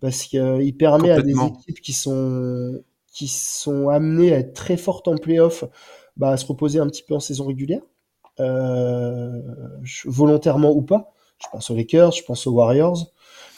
parce 0.00 0.24
qu'il 0.24 0.40
euh, 0.40 0.72
permet 0.78 1.10
à 1.10 1.22
des 1.22 1.32
équipes 1.32 1.80
qui 1.80 1.94
sont, 1.94 2.82
qui 3.10 3.28
sont 3.28 3.88
amenées 3.88 4.34
à 4.34 4.40
être 4.40 4.52
très 4.52 4.76
fortes 4.76 5.08
en 5.08 5.16
playoff 5.16 5.64
bah, 6.18 6.32
à 6.32 6.36
se 6.36 6.44
reposer 6.44 6.80
un 6.80 6.86
petit 6.86 7.02
peu 7.02 7.14
en 7.14 7.20
saison 7.20 7.46
régulière, 7.46 7.80
euh, 8.40 9.40
volontairement 10.04 10.70
ou 10.70 10.82
pas. 10.82 11.14
Je 11.38 11.46
pense 11.50 11.70
aux 11.70 11.74
Lakers, 11.74 12.12
je 12.12 12.24
pense 12.24 12.46
aux 12.46 12.52
Warriors. 12.52 13.10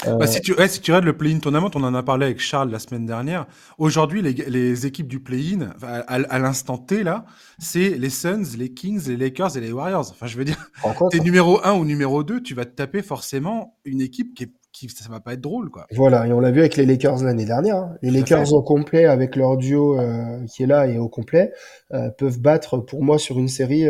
Euh, 0.07 0.17
bah, 0.17 0.27
si, 0.27 0.41
tu, 0.41 0.55
si 0.69 0.81
tu 0.81 0.91
regardes 0.91 1.05
le 1.05 1.17
play-in 1.17 1.39
tournament, 1.39 1.71
on 1.75 1.83
en 1.85 1.95
a 1.95 2.03
parlé 2.03 2.27
avec 2.27 2.41
Charles 2.41 2.71
la 2.71 2.79
semaine 2.79 3.07
dernière. 3.07 3.47
Aujourd'hui, 3.79 4.23
les, 4.23 4.33
les, 4.33 4.87
équipes 4.87 5.09
du 5.09 5.21
play-in, 5.21 5.71
à, 5.83 6.39
l'instant 6.39 6.79
T, 6.79 7.03
là, 7.03 7.25
c'est 7.59 7.91
les 7.91 8.11
Suns, 8.11 8.57
les 8.59 8.73
Kings, 8.73 9.09
les 9.09 9.17
Lakers 9.17 9.57
et 9.57 9.61
les 9.61 9.73
Warriors. 9.73 10.09
Enfin, 10.11 10.27
je 10.27 10.37
veux 10.37 10.45
dire, 10.45 10.71
t'es 11.11 11.21
numéro 11.21 11.65
1 11.65 11.75
ou 11.75 11.85
numéro 11.85 12.25
2, 12.25 12.43
tu 12.43 12.55
vas 12.55 12.65
te 12.65 12.75
taper 12.75 13.03
forcément 13.03 13.77
une 13.85 14.01
équipe 14.01 14.35
qui, 14.35 14.45
est, 14.45 14.53
qui 14.73 14.89
ça 14.89 15.09
va 15.09 15.21
pas 15.21 15.35
être 15.35 15.41
drôle, 15.41 15.71
quoi. 15.71 15.87
Voilà, 15.93 16.27
et 16.27 16.33
on 16.33 16.41
l'a 16.41 16.51
vu 16.51 16.61
avec 16.61 16.77
les 16.77 16.87
Lakers 16.87 17.23
l'année 17.23 17.45
dernière. 17.45 17.77
Hein. 17.77 17.95
Les 18.03 18.11
Lakers 18.11 18.53
au 18.53 18.63
complet, 18.63 19.07
avec 19.07 19.37
leur 19.37 19.57
duo 19.57 19.99
euh, 19.99 20.45
qui 20.47 20.63
est 20.63 20.67
là 20.67 20.87
et 20.87 20.99
au 20.99 21.09
complet, 21.09 21.53
euh, 21.93 22.11
peuvent 22.11 22.41
battre, 22.41 22.79
pour 22.79 23.05
moi, 23.05 23.19
sur 23.19 23.39
une 23.39 23.49
série 23.49 23.89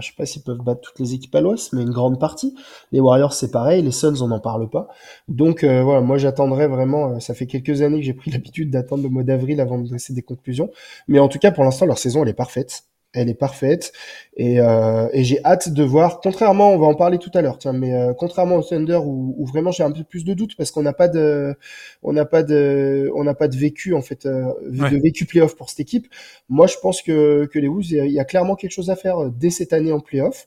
je 0.00 0.06
sais 0.06 0.12
pas 0.16 0.26
s'ils 0.26 0.42
peuvent 0.42 0.58
battre 0.58 0.80
toutes 0.80 0.98
les 0.98 1.14
équipes 1.14 1.34
à 1.34 1.40
l'Ouest, 1.40 1.72
mais 1.72 1.82
une 1.82 1.90
grande 1.90 2.18
partie. 2.18 2.54
Les 2.92 3.00
Warriors, 3.00 3.32
c'est 3.32 3.50
pareil. 3.50 3.82
Les 3.82 3.90
Suns, 3.90 4.22
on 4.22 4.28
n'en 4.28 4.40
parle 4.40 4.68
pas. 4.68 4.88
Donc 5.28 5.64
euh, 5.64 5.82
voilà, 5.82 6.00
moi 6.00 6.18
j'attendrai 6.18 6.66
vraiment. 6.66 7.14
Euh, 7.14 7.20
ça 7.20 7.34
fait 7.34 7.46
quelques 7.46 7.82
années 7.82 8.00
que 8.00 8.04
j'ai 8.04 8.14
pris 8.14 8.30
l'habitude 8.32 8.70
d'attendre 8.70 9.02
le 9.02 9.08
mois 9.08 9.22
d'avril 9.22 9.60
avant 9.60 9.78
de 9.78 9.88
dresser 9.88 10.12
des 10.12 10.22
conclusions. 10.22 10.70
Mais 11.06 11.18
en 11.18 11.28
tout 11.28 11.38
cas, 11.38 11.52
pour 11.52 11.64
l'instant, 11.64 11.86
leur 11.86 11.98
saison, 11.98 12.22
elle 12.22 12.28
est 12.28 12.34
parfaite 12.34 12.84
elle 13.14 13.28
est 13.28 13.34
parfaite 13.34 13.92
et, 14.36 14.60
euh, 14.60 15.08
et 15.12 15.24
j'ai 15.24 15.42
hâte 15.44 15.70
de 15.70 15.82
voir. 15.82 16.20
Contrairement, 16.20 16.72
on 16.72 16.78
va 16.78 16.86
en 16.86 16.94
parler 16.94 17.18
tout 17.18 17.30
à 17.34 17.40
l'heure, 17.40 17.58
tiens, 17.58 17.72
mais 17.72 17.94
euh, 17.94 18.12
contrairement 18.12 18.56
au 18.56 18.62
Thunder 18.62 19.00
où, 19.02 19.34
où 19.38 19.46
vraiment 19.46 19.70
j'ai 19.70 19.82
un 19.82 19.90
peu 19.90 20.04
plus 20.04 20.24
de 20.24 20.34
doutes 20.34 20.56
parce 20.56 20.70
qu'on 20.70 20.82
n'a 20.82 20.92
pas 20.92 21.08
de, 21.08 21.56
on 22.02 22.12
n'a 22.12 22.24
pas 22.24 22.42
de, 22.42 23.10
on 23.14 23.24
n'a 23.24 23.34
pas 23.34 23.48
de 23.48 23.56
vécu 23.56 23.94
en 23.94 24.02
fait, 24.02 24.26
euh, 24.26 24.52
de 24.62 24.96
vécu 24.98 25.24
playoff 25.24 25.56
pour 25.56 25.70
cette 25.70 25.80
équipe. 25.80 26.06
Moi, 26.48 26.66
je 26.66 26.76
pense 26.80 27.02
que 27.02 27.46
que 27.46 27.58
les 27.58 27.68
Wolves, 27.68 27.90
il 27.90 28.12
y 28.12 28.20
a 28.20 28.24
clairement 28.24 28.56
quelque 28.56 28.72
chose 28.72 28.90
à 28.90 28.96
faire 28.96 29.30
dès 29.30 29.50
cette 29.50 29.72
année 29.72 29.92
en 29.92 30.00
playoff, 30.00 30.46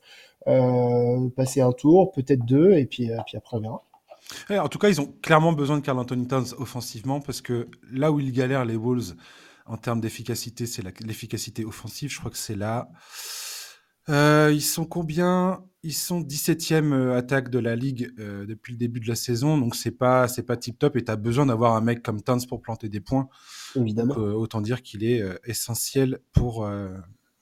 passer 1.35 1.61
un 1.61 1.71
tour, 1.71 2.11
peut-être 2.11 2.45
deux, 2.45 2.73
et 2.73 2.85
puis, 2.85 3.09
puis 3.25 3.37
après 3.37 3.57
on 3.57 3.59
verra. 3.59 3.83
en 4.63 4.67
tout 4.69 4.79
cas, 4.79 4.89
ils 4.89 5.01
ont 5.01 5.11
clairement 5.21 5.53
besoin 5.53 5.77
de 5.77 5.83
Carl 5.83 5.97
Anthony 5.97 6.27
Towns 6.27 6.53
offensivement 6.59 7.21
parce 7.21 7.41
que 7.41 7.67
là 7.91 8.11
où 8.11 8.19
ils 8.19 8.31
galèrent 8.31 8.65
les 8.65 8.75
Wolves 8.75 9.15
en 9.71 9.77
termes 9.77 10.01
d'efficacité, 10.01 10.65
c'est 10.65 10.83
l'efficacité 11.01 11.63
offensive. 11.63 12.11
Je 12.11 12.19
crois 12.19 12.29
que 12.29 12.37
c'est 12.37 12.57
là. 12.57 12.89
Euh, 14.09 14.51
ils 14.53 14.61
sont 14.61 14.83
combien? 14.83 15.63
Ils 15.83 15.93
sont 15.93 16.19
17e 16.21 16.91
euh, 16.91 17.17
attaque 17.17 17.49
de 17.49 17.57
la 17.57 17.77
ligue 17.77 18.11
euh, 18.19 18.45
depuis 18.45 18.73
le 18.73 18.77
début 18.77 18.99
de 18.99 19.07
la 19.07 19.15
saison, 19.15 19.57
donc 19.57 19.75
c'est 19.75 19.91
pas 19.91 20.27
c'est 20.27 20.43
pas 20.43 20.57
tip 20.57 20.77
top 20.77 20.97
et 20.97 21.05
tu 21.05 21.11
as 21.11 21.15
besoin 21.15 21.45
d'avoir 21.45 21.75
un 21.75 21.81
mec 21.81 22.03
comme 22.03 22.21
Towns 22.21 22.45
pour 22.49 22.61
planter 22.61 22.89
des 22.89 22.99
points. 22.99 23.29
Évidemment. 23.75 24.15
autant 24.15 24.59
dire 24.59 24.81
qu'il 24.81 25.05
est 25.05 25.23
essentiel 25.45 26.19
pour 26.33 26.67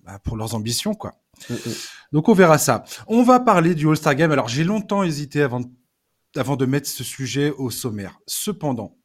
bah, 0.01 0.19
pour 0.23 0.37
leurs 0.37 0.53
ambitions 0.53 0.93
quoi. 0.93 1.19
Mm, 1.49 1.53
mm. 1.53 1.73
Donc 2.11 2.29
on 2.29 2.33
verra 2.33 2.59
ça. 2.59 2.83
On 3.07 3.23
va 3.23 3.39
parler 3.39 3.73
du 3.73 3.87
All-Star 3.87 4.13
Game. 4.13 4.31
Alors 4.31 4.49
j'ai 4.49 4.63
longtemps 4.63 5.03
hésité 5.03 5.41
avant 5.41 5.61
de 5.61 5.69
avant 6.35 6.57
de 6.57 6.67
mettre 6.67 6.87
ce 6.87 7.03
sujet 7.03 7.49
au 7.49 7.71
sommaire. 7.71 8.19
Cependant, 8.27 8.99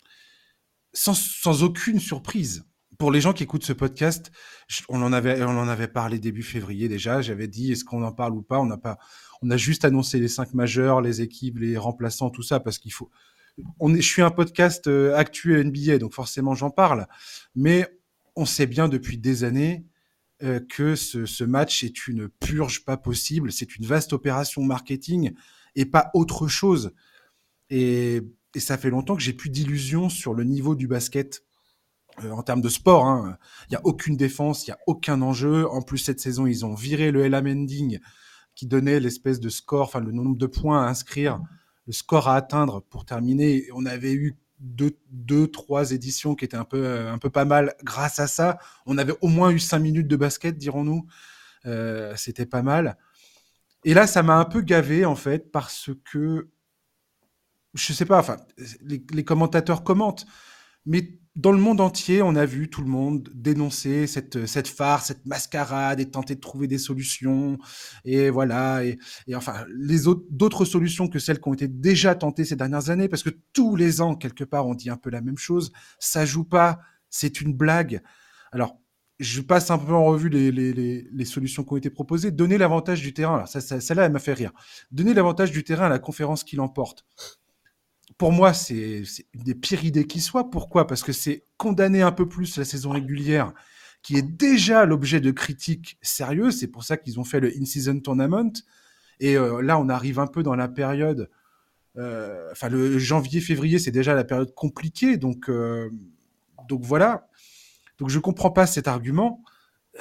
sans, 0.93 1.17
sans 1.17 1.63
aucune 1.63 1.99
surprise, 1.99 2.67
pour 2.99 3.11
les 3.11 3.21
gens 3.21 3.33
qui 3.33 3.43
écoutent 3.43 3.65
ce 3.65 3.73
podcast, 3.73 4.31
on 4.89 5.03
en 5.03 5.13
avait, 5.13 5.43
on 5.43 5.59
en 5.59 5.69
avait 5.69 5.89
parlé 5.89 6.19
début 6.19 6.43
février 6.43 6.89
déjà. 6.89 7.23
J'avais 7.23 7.49
dit, 7.49 7.73
est-ce 7.73 7.85
qu'on 7.85 8.03
en 8.03 8.13
parle 8.13 8.35
ou 8.35 8.43
pas? 8.43 8.59
On 8.59 8.67
n'a 8.67 8.77
pas, 8.77 8.99
on 9.43 9.51
a 9.51 9.57
juste 9.57 9.85
annoncé 9.85 10.19
les 10.19 10.29
cinq 10.29 10.55
majeurs, 10.55 11.01
les 11.01 11.21
équipes, 11.21 11.59
les 11.59 11.77
remplaçants, 11.77 12.31
tout 12.31 12.43
ça, 12.43 12.61
parce 12.61 12.79
qu'il 12.79 12.93
faut. 12.93 13.11
On 13.79 13.95
je 13.95 14.01
suis 14.01 14.23
un 14.23 14.31
podcast 14.31 14.89
euh, 14.89 15.15
actuel 15.15 15.69
NBA, 15.69 15.99
donc 15.99 16.13
forcément 16.13 16.55
j'en 16.55 16.71
parle. 16.71 17.07
Mais 17.55 17.87
on 18.35 18.47
sait 18.47 18.67
bien 18.67 18.89
depuis 18.89 19.17
des 19.17 19.45
années 19.45 19.87
euh, 20.43 20.59
que 20.59 20.97
ce, 20.97 21.25
ce, 21.27 21.45
match 21.45 21.85
est 21.85 22.09
une 22.09 22.29
purge 22.29 22.85
pas 22.85 22.97
possible. 22.97 23.53
C'est 23.53 23.77
une 23.77 23.87
vaste 23.87 24.13
opération 24.13 24.63
marketing 24.63 25.35
et 25.77 25.87
pas 25.87 26.11
autre 26.15 26.49
chose. 26.49 26.93
Et, 27.71 28.23
et 28.55 28.61
ça 28.61 28.77
fait 28.77 28.91
longtemps 28.91 29.15
que 29.15 29.23
j'ai 29.23 29.33
plus 29.33 29.51
d'illusions 29.51 30.09
sur 30.09 30.35
le 30.35 30.43
niveau 30.43 30.75
du 30.75 30.89
basket 30.89 31.45
euh, 32.23 32.31
en 32.31 32.43
termes 32.43 32.61
de 32.61 32.69
sport, 32.69 33.07
hein, 33.07 33.39
il 33.69 33.73
n'y 33.73 33.77
a 33.77 33.81
aucune 33.85 34.17
défense, 34.17 34.67
il 34.67 34.71
n'y 34.71 34.75
a 34.75 34.79
aucun 34.87 35.23
enjeu. 35.23 35.69
En 35.69 35.83
plus, 35.83 35.99
cette 35.99 36.21
saison, 36.21 36.47
ils 36.47 36.65
ont 36.65 36.75
viré 36.75 37.11
le 37.11 37.25
Ella 37.25 37.43
Mending 37.43 37.99
qui 38.55 38.67
donnait 38.67 39.01
l'espèce 39.01 39.41
de 39.41 39.49
score, 39.49 39.83
enfin 39.83 40.01
le 40.01 40.13
nombre 40.13 40.37
de 40.37 40.47
points 40.47 40.85
à 40.85 40.89
inscrire, 40.89 41.41
le 41.87 41.93
score 41.93 42.29
à 42.29 42.37
atteindre 42.37 42.81
pour 42.83 43.05
terminer. 43.05 43.67
On 43.75 43.85
avait 43.85 44.13
eu 44.13 44.37
deux, 44.61 44.97
deux, 45.11 45.49
trois 45.49 45.91
éditions 45.91 46.35
qui 46.35 46.45
étaient 46.45 46.57
un 46.57 46.65
peu, 46.65 47.09
un 47.09 47.19
peu 47.19 47.31
pas 47.31 47.45
mal 47.45 47.75
grâce 47.83 48.21
à 48.21 48.27
ça. 48.27 48.59
On 48.87 48.97
avait 48.97 49.15
au 49.21 49.29
moins 49.29 49.51
eu 49.51 49.59
cinq 49.59 49.81
minutes 49.81 50.09
de 50.09 50.17
basket, 50.17 50.57
dirons-nous. 50.57 51.07
Euh, 51.67 52.15
C'était 52.17 52.47
pas 52.47 52.63
mal. 52.63 52.97
Et 53.85 53.93
là, 53.93 54.07
ça 54.07 54.23
m'a 54.23 54.39
un 54.39 54.45
peu 54.45 54.61
gavé 54.61 55.05
en 55.05 55.17
fait 55.17 55.51
parce 55.51 55.91
que 56.05 56.49
je 57.75 57.93
sais 57.93 58.07
pas. 58.07 58.19
Enfin, 58.21 58.37
les 59.11 59.25
commentateurs 59.25 59.83
commentent, 59.83 60.27
mais 60.87 61.19
dans 61.37 61.51
le 61.51 61.59
monde 61.59 61.81
entier, 61.81 62.23
on 62.23 62.37
a 62.37 62.47
vu 62.47 62.71
tout 62.71 62.81
le 62.81 62.89
monde 62.89 63.29
dénoncer 63.35 64.07
cette, 64.07 64.47
cette 64.47 64.69
farce, 64.69 65.07
cette 65.07 65.27
mascarade 65.27 65.99
et 65.99 66.09
tenter 66.09 66.37
de 66.37 66.41
trouver 66.41 66.69
des 66.69 66.79
solutions. 66.79 67.59
Et 68.05 68.31
voilà. 68.31 68.85
Et, 68.85 68.99
enfin, 69.35 69.65
les 69.77 70.07
autres, 70.07 70.25
d'autres 70.31 70.65
solutions 70.65 71.09
que 71.09 71.19
celles 71.19 71.41
qui 71.41 71.49
ont 71.49 71.55
été 71.55 71.67
déjà 71.67 72.15
tentées 72.15 72.45
ces 72.45 72.55
dernières 72.55 72.89
années, 72.91 73.09
parce 73.09 73.25
que 73.25 73.31
tous 73.53 73.75
les 73.75 74.01
ans, 74.01 74.15
quelque 74.15 74.45
part, 74.45 74.69
on 74.69 74.75
dit 74.75 74.91
un 74.91 74.97
peu 74.97 75.11
la 75.11 75.21
même 75.21 75.39
chose. 75.39 75.73
Ça 75.99 76.25
joue 76.25 76.45
pas. 76.45 76.79
C'est 77.11 77.41
une 77.41 77.53
blague. 77.53 78.01
Alors, 78.53 78.79
je 79.19 79.41
passe 79.41 79.73
un 79.73 79.79
peu 79.79 79.93
en 79.93 80.05
revue 80.05 80.29
les 80.29 81.25
solutions 81.25 81.65
qui 81.65 81.73
ont 81.73 81.77
été 81.77 81.91
proposées. 81.91 82.31
Donner 82.31 82.59
l'avantage 82.59 83.01
du 83.03 83.13
terrain. 83.13 83.35
Alors, 83.35 83.49
ça, 83.49 83.61
ça, 83.61 83.81
celle-là, 83.81 84.05
elle 84.05 84.13
m'a 84.13 84.21
fait 84.21 84.35
rire. 84.35 84.53
Donner 84.93 85.15
l'avantage 85.15 85.51
du 85.51 85.65
terrain 85.65 85.87
à 85.87 85.89
la 85.89 85.99
conférence 85.99 86.45
qui 86.45 86.55
l'emporte 86.55 87.05
pour 88.19 88.33
moi, 88.33 88.53
c'est 88.53 89.03
une 89.35 89.43
des 89.43 89.55
pires 89.55 89.85
idées 89.85 90.07
qui 90.07 90.21
soit. 90.21 90.51
Pourquoi? 90.51 90.87
Parce 90.87 91.03
que 91.03 91.13
c'est 91.13 91.45
condamner 91.57 92.03
un 92.03 92.13
peu 92.13 92.29
plus 92.29 92.57
la 92.57 92.65
saison 92.65 92.91
régulière, 92.91 93.53
qui 94.03 94.17
est 94.17 94.23
déjà 94.23 94.85
l'objet 94.85 95.21
de 95.21 95.31
critiques 95.31 95.99
sérieuses. 96.03 96.59
C'est 96.59 96.69
pour 96.69 96.85
ça 96.85 96.97
qu'ils 96.97 97.19
ont 97.19 97.25
fait 97.25 97.41
le 97.41 97.49
In-Season 97.57 98.01
Tournament. 98.01 98.53
Et 99.21 99.37
euh, 99.37 99.63
là, 99.63 99.79
on 99.79 99.89
arrive 99.89 100.19
un 100.19 100.27
peu 100.27 100.43
dans 100.43 100.55
la 100.55 100.69
période. 100.69 101.31
Euh, 101.97 102.49
enfin, 102.53 102.69
le 102.69 102.99
janvier-février, 102.99 103.79
c'est 103.79 103.91
déjà 103.91 104.15
la 104.15 104.25
période 104.25 104.55
compliquée. 104.55 105.17
Donc, 105.17 105.49
euh, 105.49 105.91
donc 106.69 106.83
voilà. 106.83 107.29
Donc 107.99 108.09
je 108.11 108.19
comprends 108.19 108.51
pas 108.51 108.67
cet 108.67 108.89
argument. 108.89 109.43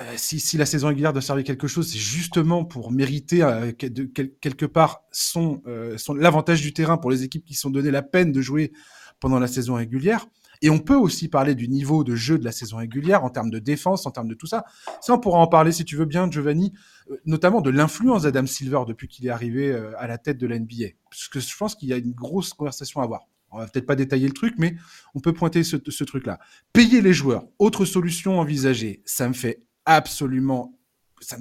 Euh, 0.01 0.13
si, 0.17 0.39
si, 0.39 0.57
la 0.57 0.65
saison 0.65 0.87
régulière 0.87 1.13
doit 1.13 1.21
servir 1.21 1.43
quelque 1.43 1.67
chose, 1.67 1.91
c'est 1.91 1.99
justement 1.99 2.65
pour 2.65 2.91
mériter 2.91 3.43
euh, 3.43 3.71
de, 3.79 4.03
quelque 4.05 4.65
part 4.65 5.03
son, 5.11 5.61
euh, 5.67 5.97
son 5.97 6.15
l'avantage 6.15 6.61
du 6.61 6.73
terrain 6.73 6.97
pour 6.97 7.11
les 7.11 7.23
équipes 7.23 7.45
qui 7.45 7.53
sont 7.53 7.69
données 7.69 7.91
la 7.91 8.01
peine 8.01 8.31
de 8.31 8.41
jouer 8.41 8.71
pendant 9.19 9.39
la 9.39 9.45
saison 9.45 9.75
régulière. 9.75 10.25
Et 10.63 10.69
on 10.71 10.79
peut 10.79 10.95
aussi 10.95 11.27
parler 11.27 11.53
du 11.53 11.67
niveau 11.67 12.03
de 12.03 12.15
jeu 12.15 12.39
de 12.39 12.45
la 12.45 12.51
saison 12.51 12.77
régulière 12.77 13.23
en 13.23 13.29
termes 13.29 13.51
de 13.51 13.59
défense, 13.59 14.07
en 14.07 14.11
termes 14.11 14.29
de 14.29 14.33
tout 14.33 14.47
ça. 14.47 14.63
Ça, 15.01 15.13
on 15.13 15.19
pourra 15.19 15.39
en 15.39 15.47
parler 15.47 15.71
si 15.71 15.85
tu 15.85 15.95
veux 15.95 16.05
bien, 16.05 16.31
Giovanni, 16.31 16.73
euh, 17.11 17.17
notamment 17.25 17.61
de 17.61 17.69
l'influence 17.69 18.23
d'Adam 18.23 18.47
Silver 18.47 18.81
depuis 18.87 19.07
qu'il 19.07 19.27
est 19.27 19.29
arrivé 19.29 19.75
à 19.97 20.07
la 20.07 20.17
tête 20.17 20.39
de 20.39 20.47
la 20.47 20.57
NBA. 20.57 20.93
Parce 21.09 21.27
que 21.27 21.39
je 21.39 21.55
pense 21.55 21.75
qu'il 21.75 21.89
y 21.89 21.93
a 21.93 21.97
une 21.97 22.13
grosse 22.13 22.53
conversation 22.53 23.01
à 23.01 23.03
avoir. 23.03 23.27
On 23.51 23.59
va 23.59 23.67
peut-être 23.67 23.85
pas 23.85 23.95
détailler 23.95 24.25
le 24.25 24.33
truc, 24.33 24.55
mais 24.57 24.75
on 25.13 25.19
peut 25.19 25.33
pointer 25.33 25.63
ce, 25.63 25.77
ce 25.87 26.03
truc-là. 26.03 26.39
Payer 26.71 27.01
les 27.01 27.13
joueurs, 27.13 27.43
autre 27.59 27.85
solution 27.85 28.39
envisagée, 28.39 29.03
ça 29.05 29.27
me 29.27 29.33
fait 29.33 29.61
absolument. 29.85 30.77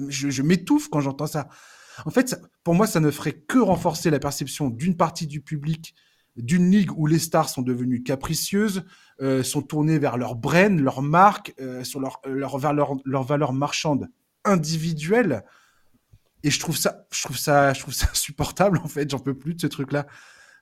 Je, 0.07 0.41
m'étouffe 0.41 0.89
quand 0.89 1.01
j'entends 1.01 1.27
ça. 1.27 1.49
En 2.05 2.09
fait, 2.09 2.39
pour 2.63 2.73
moi, 2.73 2.87
ça 2.87 2.99
ne 2.99 3.11
ferait 3.11 3.33
que 3.33 3.59
renforcer 3.59 4.09
la 4.09 4.19
perception 4.19 4.69
d'une 4.69 4.97
partie 4.97 5.27
du 5.27 5.41
public 5.41 5.93
d'une 6.35 6.71
ligue 6.71 6.91
où 6.97 7.05
les 7.05 7.19
stars 7.19 7.49
sont 7.49 7.61
devenues 7.61 8.03
capricieuses, 8.03 8.83
euh, 9.21 9.43
sont 9.43 9.61
tournées 9.61 9.99
vers 9.99 10.17
leur 10.17 10.35
brain, 10.35 10.69
leur 10.69 11.01
marque, 11.01 11.53
euh, 11.59 11.83
sur 11.83 11.99
leur, 11.99 12.21
leur, 12.25 12.57
valeur 13.23 13.53
marchande 13.53 14.09
individuelle. 14.43 15.43
Et 16.43 16.49
je 16.49 16.59
trouve 16.59 16.75
ça, 16.75 17.05
je 17.11 17.21
trouve 17.23 17.37
ça, 17.37 17.73
je 17.73 17.81
trouve 17.81 17.93
ça 17.93 18.07
insupportable 18.11 18.79
en 18.79 18.87
fait. 18.87 19.09
J'en 19.09 19.19
peux 19.19 19.37
plus 19.37 19.53
de 19.53 19.61
ce 19.61 19.67
truc-là. 19.67 20.07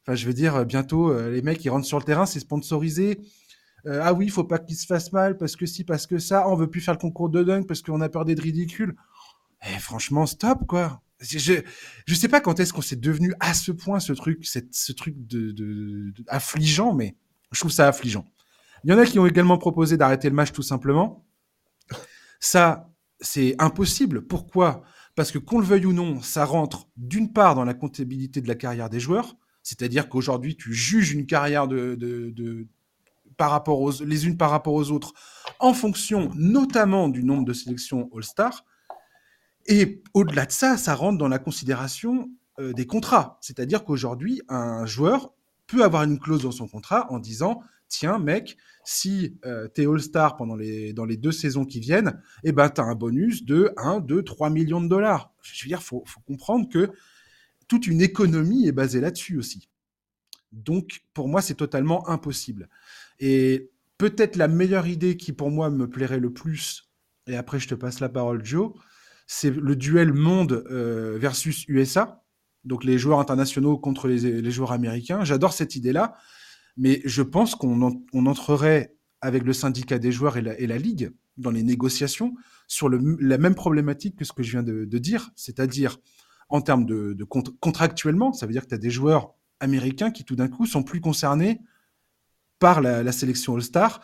Enfin, 0.02 0.16
je 0.16 0.26
veux 0.26 0.34
dire, 0.34 0.66
bientôt, 0.66 1.12
euh, 1.12 1.32
les 1.32 1.42
mecs, 1.42 1.64
ils 1.64 1.70
rentrent 1.70 1.88
sur 1.88 2.00
le 2.00 2.04
terrain, 2.04 2.26
c'est 2.26 2.40
sponsorisé. 2.40 3.20
Euh, 3.88 4.00
ah 4.04 4.14
oui, 4.14 4.30
faut 4.30 4.44
pas 4.44 4.60
qu'il 4.60 4.76
se 4.76 4.86
fasse 4.86 5.12
mal 5.12 5.38
parce 5.38 5.56
que 5.56 5.66
si, 5.66 5.84
parce 5.84 6.08
que 6.08 6.20
ça, 6.20 6.48
on 6.48 6.56
veut 6.56 6.70
plus 6.70 6.82
faire 6.82 6.94
le 6.94 7.00
concours 7.00 7.30
de 7.30 7.44
dunk 7.44 7.66
parce 7.68 7.82
qu'on 7.82 8.02
a 8.02 8.10
peur 8.10 8.26
d'être 8.26 8.42
ridicule. 8.42 8.96
Eh, 9.68 9.80
franchement, 9.80 10.26
stop 10.26 10.68
quoi. 10.68 11.02
Je, 11.20 11.62
je 12.08 12.16
sais 12.16 12.28
pas 12.28 12.42
quand 12.42 12.60
est-ce 12.60 12.74
qu'on 12.74 12.82
s'est 12.82 12.96
devenu 12.96 13.34
à 13.40 13.54
ce 13.54 13.72
point 13.72 14.00
ce 14.00 14.14
truc, 14.14 14.46
cette, 14.46 14.74
ce 14.74 14.92
truc 14.92 15.16
de, 15.28 15.52
de, 15.52 16.14
affligeant, 16.28 16.94
mais 16.94 17.16
je 17.52 17.60
trouve 17.60 17.72
ça 17.72 17.88
affligeant. 17.88 18.26
Il 18.84 18.92
y 18.92 18.94
en 18.94 18.98
a 18.98 19.06
qui 19.06 19.20
ont 19.20 19.28
également 19.28 19.60
proposé 19.60 19.98
d'arrêter 19.98 20.30
le 20.30 20.36
match 20.36 20.52
tout 20.52 20.64
simplement. 20.64 21.24
Ça, 22.40 22.90
c'est 23.20 23.56
impossible. 23.60 24.26
Pourquoi? 24.26 24.84
Parce 25.16 25.32
que 25.32 25.38
qu'on 25.38 25.60
le 25.60 25.66
veuille 25.66 25.86
ou 25.86 25.94
non, 25.94 26.22
ça 26.22 26.46
rentre 26.46 26.88
d'une 26.98 27.32
part 27.32 27.54
dans 27.54 27.66
la 27.66 27.76
comptabilité 27.76 28.42
de 28.42 28.48
la 28.48 28.56
carrière 28.56 28.90
des 28.90 29.00
joueurs, 29.00 29.36
c'est-à-dire 29.62 30.10
qu'aujourd'hui, 30.10 30.56
tu 30.56 30.74
juges 30.74 31.12
une 31.12 31.28
carrière 31.28 31.68
de, 31.68 31.96
de, 31.96 32.68
par 33.38 33.52
rapport 33.52 33.82
aux, 33.82 33.92
les 34.04 34.28
unes 34.28 34.38
par 34.38 34.50
rapport 34.50 34.74
aux 34.74 34.92
autres, 34.92 35.14
en 35.60 35.74
fonction 35.74 36.32
notamment 36.36 37.10
du 37.10 37.24
nombre 37.24 37.46
de 37.46 37.54
sélections 37.54 38.10
All-Star. 38.16 38.66
Et 39.68 40.04
au-delà 40.14 40.46
de 40.46 40.52
ça, 40.52 40.78
ça 40.78 40.96
rentre 40.96 41.18
dans 41.18 41.28
la 41.28 41.40
considération 41.40 42.30
euh, 42.60 42.74
des 42.74 42.86
contrats. 42.86 43.38
C'est-à-dire 43.42 43.84
qu'aujourd'hui, 43.84 44.42
un 44.50 44.86
joueur 44.86 45.34
peut 45.68 45.84
avoir 45.84 46.04
une 46.04 46.20
clause 46.20 46.44
dans 46.44 46.52
son 46.52 46.68
contrat 46.68 47.12
en 47.12 47.20
disant 47.20 47.62
Tiens, 47.88 48.20
mec, 48.20 48.58
si 48.86 49.38
euh, 49.46 49.68
tu 49.76 49.82
es 49.82 49.86
All-Star 49.86 50.38
pendant 50.38 50.56
les, 50.56 50.94
dans 50.94 51.04
les 51.04 51.18
deux 51.18 51.34
saisons 51.34 51.66
qui 51.66 51.82
viennent, 51.82 52.22
eh 52.46 52.54
ben, 52.54 52.70
tu 52.70 52.80
as 52.80 52.86
un 52.86 52.96
bonus 52.96 53.44
de 53.44 53.74
1, 53.76 54.00
2, 54.00 54.24
3 54.24 54.50
millions 54.50 54.80
de 54.80 54.88
dollars. 54.88 55.34
Je 55.42 55.64
veux 55.64 55.68
dire, 55.68 55.80
il 55.82 55.84
faut, 55.84 56.02
faut 56.06 56.22
comprendre 56.22 56.70
que 56.70 56.90
toute 57.68 57.88
une 57.88 58.02
économie 58.02 58.66
est 58.66 58.72
basée 58.72 59.02
là-dessus 59.02 59.38
aussi. 59.38 59.70
Donc, 60.54 61.02
pour 61.14 61.28
moi, 61.28 61.42
c'est 61.42 61.56
totalement 61.56 62.08
impossible. 62.10 62.70
Et 63.22 63.72
peut-être 64.00 64.36
la 64.36 64.48
meilleure 64.48 64.88
idée 64.88 65.16
qui 65.16 65.32
pour 65.32 65.52
moi 65.52 65.70
me 65.70 65.88
plairait 65.88 66.20
le 66.20 66.34
plus, 66.34 66.92
et 67.28 67.36
après 67.38 67.60
je 67.60 67.68
te 67.68 67.76
passe 67.76 68.00
la 68.00 68.10
parole 68.10 68.44
Joe, 68.44 68.74
c'est 69.28 69.52
le 69.52 69.76
duel 69.76 70.12
monde 70.12 70.66
euh, 70.72 71.18
versus 71.20 71.66
USA, 71.68 72.24
donc 72.66 72.84
les 72.84 72.98
joueurs 72.98 73.20
internationaux 73.20 73.78
contre 73.78 74.08
les, 74.08 74.52
joueurs 74.52 74.72
américains. 74.72 75.24
J'adore 75.24 75.54
cette 75.54 75.76
idée-là, 75.76 76.16
mais 76.78 77.02
je 77.06 77.22
pense 77.22 77.54
qu'on 77.54 77.82
en, 77.84 78.04
on 78.12 78.26
entrerait 78.26 78.96
avec 79.22 79.44
le 79.44 79.54
syndicat 79.54 80.00
des 80.00 80.12
joueurs 80.12 80.36
et 80.38 80.42
la, 80.42 80.78
ligue 80.78 81.14
dans 81.38 81.52
les 81.52 81.64
négociations 81.64 82.34
sur 82.68 82.90
la 82.90 83.38
même 83.38 83.56
problématique 83.56 84.16
que 84.16 84.26
ce 84.26 84.34
que 84.34 84.42
je 84.42 84.52
viens 84.52 84.64
de, 84.64 84.86
de 84.86 84.98
dire, 84.98 85.30
c'est-à-dire 85.36 85.98
en 86.50 86.62
termes 86.62 86.86
de, 86.86 87.14
de 87.14 87.24
contractuellement, 87.24 88.34
ça 88.34 88.48
veut 88.48 88.52
dire 88.52 88.64
que 88.64 88.70
tu 88.70 88.76
as 88.76 88.80
des 88.80 88.90
joueurs 88.90 89.36
américains 89.60 90.10
qui 90.10 90.26
tout 90.26 90.36
d'un 90.36 90.48
coup 90.48 90.66
sont 90.66 90.82
plus 90.82 91.02
concernés 91.02 91.62
par 92.62 92.80
la, 92.80 93.12
sélection 93.12 93.56
All-Star 93.56 94.02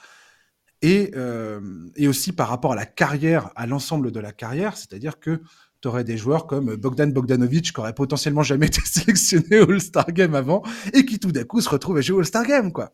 et, 0.82 1.12
euh, 1.16 1.62
et 1.96 2.08
aussi 2.08 2.34
par 2.34 2.50
rapport 2.50 2.74
à 2.74 2.76
la 2.76 2.88
carrière, 2.88 3.52
à 3.56 3.68
l'ensemble 3.68 4.12
de 4.12 4.20
la 4.20 4.34
carrière, 4.34 4.76
c'est-à-dire 4.76 5.20
que 5.20 5.42
tu 5.80 5.88
aurais 5.88 6.04
des 6.04 6.18
joueurs 6.18 6.48
comme 6.48 6.76
Bogdan 6.76 7.14
Bogdanovic 7.14 7.72
qui 7.72 7.80
aurait 7.80 7.94
potentiellement 7.94 8.42
jamais 8.42 8.66
été 8.74 8.82
sélectionné 8.82 9.58
All-Star 9.58 10.12
Game 10.12 10.34
avant 10.34 10.64
et 10.94 11.06
qui 11.06 11.20
tout 11.20 11.32
d'un 11.32 11.44
coup 11.44 11.62
se 11.62 11.70
retrouve 11.70 11.98
à 11.98 12.02
jouer 12.02 12.18
All-Star 12.18 12.46
Game, 12.46 12.74
quoi. 12.74 12.94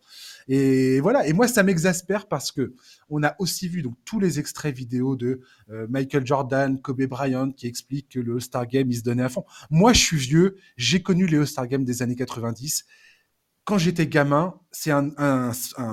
Et 0.49 0.99
voilà. 0.99 1.25
Et 1.25 1.31
moi, 1.31 1.47
ça 1.47 1.63
m'exaspère 1.63 2.27
parce 2.27 2.51
que 2.51 2.73
on 3.07 3.23
a 3.23 3.33
aussi 3.39 3.69
vu 3.69 3.81
donc 3.81 3.95
tous 4.03 4.19
les 4.19 4.37
extraits 4.37 4.75
vidéo 4.75 5.15
de 5.15 5.39
euh, 5.71 5.87
Michael 5.89 6.27
Jordan, 6.27 6.81
Kobe 6.81 7.03
Bryant 7.03 7.51
qui 7.51 7.67
expliquent 7.67 8.09
que 8.09 8.19
le 8.19 8.33
All-Star 8.33 8.67
Game, 8.67 8.91
il 8.91 8.97
se 8.97 9.03
donnait 9.03 9.23
à 9.23 9.29
fond. 9.29 9.45
Moi, 9.69 9.93
je 9.93 9.99
suis 9.99 10.17
vieux. 10.17 10.57
J'ai 10.75 11.01
connu 11.01 11.25
les 11.25 11.37
All-Star 11.37 11.67
Games 11.67 11.85
des 11.85 12.01
années 12.01 12.17
90 12.17 12.83
quand 13.65 13.77
j'étais 13.77 14.07
gamin, 14.07 14.59
c'est 14.71 14.91
un, 14.91 15.13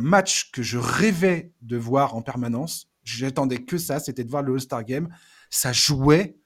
match 0.01 0.51
que 0.51 0.63
je 0.63 0.79
rêvais 0.79 1.53
de 1.63 1.77
voir 1.77 2.15
en 2.15 2.23
permanence. 2.23 2.91
J'attendais 3.05 3.65
que 3.65 3.79
ça, 3.79 4.01
c'était 4.01 4.25
de 4.25 4.31
voir 4.31 4.43
le 4.43 4.55
All-Star 4.55 4.85
Game. 4.85 5.09
Ça 5.51 5.73
jouait. 5.73 6.37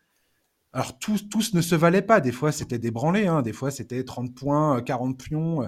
Alors 0.72 0.98
tous, 0.98 1.28
tous 1.28 1.54
ne 1.54 1.60
se 1.60 1.74
valaient 1.74 2.02
pas. 2.02 2.20
Des 2.20 2.32
fois, 2.32 2.52
c'était 2.52 2.78
débranlé. 2.78 3.26
Hein. 3.26 3.42
Des 3.42 3.52
fois, 3.52 3.70
c'était 3.70 4.04
30 4.04 4.34
points, 4.34 4.82
40 4.82 5.22
pions. 5.22 5.62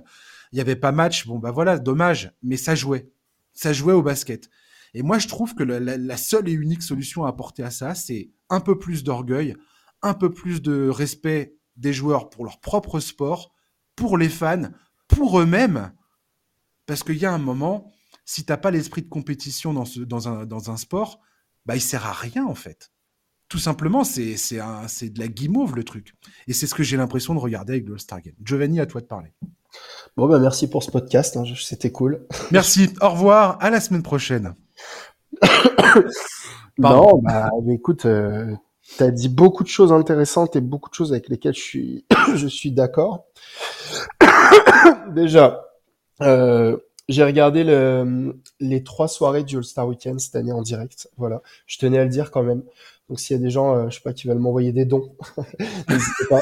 Il 0.53 0.57
n'y 0.57 0.61
avait 0.61 0.77
pas 0.77 0.93
match. 0.93 1.27
Bon, 1.27 1.39
bah 1.39 1.53
voilà, 1.53 1.79
dommage. 1.79 2.33
Mais 2.43 2.57
ça 2.57 2.75
jouait. 2.75 3.09
Ça 3.53 3.73
jouait 3.73 3.95
au 3.95 4.03
basket. 4.03 4.51
Et 4.95 5.03
moi, 5.03 5.19
je 5.19 5.29
trouve 5.29 5.55
que 5.55 5.63
la, 5.63 6.17
seule 6.17 6.49
et 6.49 6.53
unique 6.53 6.83
solution 6.83 7.25
à 7.25 7.29
apporter 7.29 7.63
à 7.63 7.71
ça, 7.71 7.95
c'est 7.95 8.31
un 8.49 8.61
peu 8.61 8.79
plus 8.79 9.05
d'orgueil, 9.05 9.55
un 10.03 10.15
peu 10.15 10.31
plus 10.33 10.63
de 10.63 10.89
respect 10.89 11.55
des 11.77 11.93
joueurs 11.93 12.31
pour 12.31 12.45
leur 12.45 12.61
propre 12.61 13.01
sport, 13.01 13.53
pour 13.95 14.17
les 14.17 14.29
fans, 14.29 14.71
pour 15.09 15.41
eux-mêmes. 15.41 15.93
Parce 16.87 17.03
qu'il 17.03 17.17
y 17.17 17.27
a 17.27 17.33
un 17.33 17.39
moment, 17.39 17.93
si 18.25 18.45
tu 18.45 18.53
n'as 18.53 18.57
pas 18.57 18.71
l'esprit 18.71 19.03
de 19.03 19.09
compétition 19.09 19.73
dans, 19.73 19.85
ce, 19.85 20.01
dans, 20.01 20.29
un, 20.29 20.47
dans 20.47 20.71
un 20.71 20.77
sport, 20.77 21.21
bah, 21.65 21.75
il 21.75 21.81
sert 21.81 22.07
à 22.07 22.13
rien 22.13 22.47
en 22.47 22.55
fait 22.55 22.93
tout 23.49 23.59
simplement, 23.59 24.03
c'est 24.05 24.35
de 24.35 25.19
la 25.19 25.29
guimauve 25.29 25.77
le 25.77 25.85
truc. 25.85 26.15
Et 26.49 26.53
c'est 26.53 26.67
ce 26.67 26.75
que 26.75 26.83
j'ai 26.83 26.97
l'impression 26.97 27.35
de 27.35 27.39
regarder 27.39 27.75
avec 27.75 27.87
le 27.87 27.95
Game. 27.95 28.35
Giovanni, 28.43 28.81
à 28.81 28.87
toi 28.87 29.01
de 29.01 29.07
parler. 29.07 29.33
Bon, 30.17 30.27
bah 30.27 30.39
merci 30.39 30.69
pour 30.69 30.83
ce 30.83 30.91
podcast, 30.91 31.37
hein, 31.37 31.45
c'était 31.61 31.93
cool. 31.93 32.27
Merci, 32.51 32.89
au 33.03 33.11
revoir, 33.11 33.59
à 33.61 33.69
la 33.69 33.81
semaine 33.81 34.03
prochaine. 34.03 34.55
non, 36.79 37.21
bah 37.23 37.51
écoute, 37.69 38.07
euh, 38.07 38.55
tu 38.97 39.03
as 39.03 39.11
dit 39.11 39.29
beaucoup 39.29 39.65
de 39.65 39.69
choses 39.69 39.93
intéressantes 39.93 40.57
et 40.57 40.63
beaucoup 40.63 40.89
de 40.89 40.95
choses 40.95 41.13
avec 41.13 41.29
lesquelles 41.29 41.55
je 41.55 41.61
suis, 41.61 42.07
je 42.35 42.47
suis 42.47 42.73
d'accord. 42.73 43.27
Déjà, 45.15 45.65
euh, 46.23 46.77
j'ai 47.09 47.25
regardé 47.25 47.65
le, 47.65 48.37
les 48.61 48.83
trois 48.83 49.09
soirées 49.09 49.45
du 49.45 49.57
All-Star 49.57 49.87
Weekend 49.87 50.19
cette 50.21 50.37
année 50.37 50.53
en 50.53 50.63
direct. 50.63 51.09
Voilà, 51.17 51.43
je 51.67 51.79
tenais 51.79 51.99
à 51.99 52.05
le 52.05 52.11
dire 52.11 52.31
quand 52.31 52.43
même. 52.43 52.63
Donc 53.09 53.21
s'il 53.21 53.37
y 53.37 53.39
a 53.39 53.43
des 53.43 53.51
gens, 53.51 53.77
euh, 53.77 53.89
je 53.89 53.97
sais 53.97 54.01
pas, 54.03 54.13
qui 54.13 54.27
veulent 54.27 54.39
m'envoyer 54.39 54.73
des 54.73 54.85
dons, 54.85 55.15
n'hésitez 55.89 56.27
pas. 56.29 56.41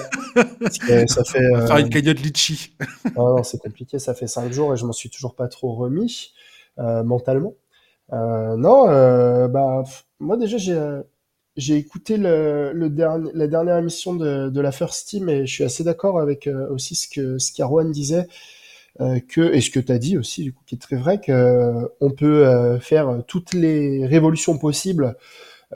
ça 1.07 1.25
fait 1.25 1.45
euh... 1.55 1.67
faire 1.67 1.77
une 1.77 1.91
cagnotte 1.91 2.21
litchi. 2.21 2.75
non, 3.17 3.43
c'est 3.43 3.59
compliqué. 3.59 3.99
Ça 3.99 4.15
fait 4.15 4.27
cinq 4.27 4.51
jours 4.53 4.73
et 4.73 4.77
je 4.79 4.87
m'en 4.87 4.93
suis 4.93 5.11
toujours 5.11 5.35
pas 5.35 5.49
trop 5.49 5.75
remis 5.75 6.33
euh, 6.79 7.03
mentalement. 7.03 7.55
Euh, 8.13 8.57
non, 8.57 8.89
euh, 8.89 9.49
bah 9.49 9.83
moi 10.21 10.37
déjà 10.37 10.59
j'ai 10.59 10.75
euh, 10.75 11.03
j'ai 11.57 11.77
écouté 11.77 12.17
le, 12.17 12.73
le 12.75 12.89
la 13.35 13.47
dernière 13.47 13.79
émission 13.79 14.15
de, 14.15 14.49
de 14.51 14.61
la 14.61 14.73
First 14.73 15.09
Team 15.09 15.29
et 15.29 15.47
je 15.47 15.53
suis 15.53 15.65
assez 15.65 15.85
d'accord 15.85 16.21
avec 16.21 16.49
aussi 16.71 16.95
ce 16.95 17.09
que 17.09 17.39
ce 17.39 17.53
qu'Arwan 17.53 17.91
disait. 17.93 18.27
que 19.29 19.53
et 19.55 19.61
ce 19.61 19.71
que 19.71 19.81
tu 19.81 19.93
as 19.93 19.99
dit 19.99 20.17
aussi 20.19 20.45
du 20.45 20.53
coup 20.53 20.63
qui 20.67 20.77
est 20.77 20.79
très 20.79 20.97
vrai 20.97 21.21
que 21.21 21.91
on 22.01 22.11
peut 22.11 22.79
faire 22.81 23.23
toutes 23.27 23.55
les 23.55 24.07
révolutions 24.07 24.59
possibles 24.59 25.17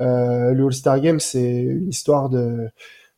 euh, 0.00 0.52
le 0.52 0.66
All-Star 0.66 1.00
Game, 1.00 1.20
c'est 1.20 1.42
une 1.62 1.88
histoire 1.88 2.28
de 2.30 2.68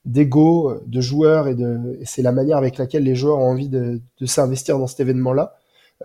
d'ego, 0.06 0.80
de 0.86 1.00
joueurs 1.00 1.48
et 1.48 1.54
de 1.54 1.98
c'est 2.04 2.22
la 2.22 2.32
manière 2.32 2.56
avec 2.58 2.78
laquelle 2.78 3.04
les 3.04 3.14
joueurs 3.14 3.38
ont 3.38 3.50
envie 3.50 3.68
de, 3.68 4.00
de 4.20 4.26
s'investir 4.26 4.78
dans 4.78 4.86
cet 4.86 5.00
événement-là. 5.00 5.56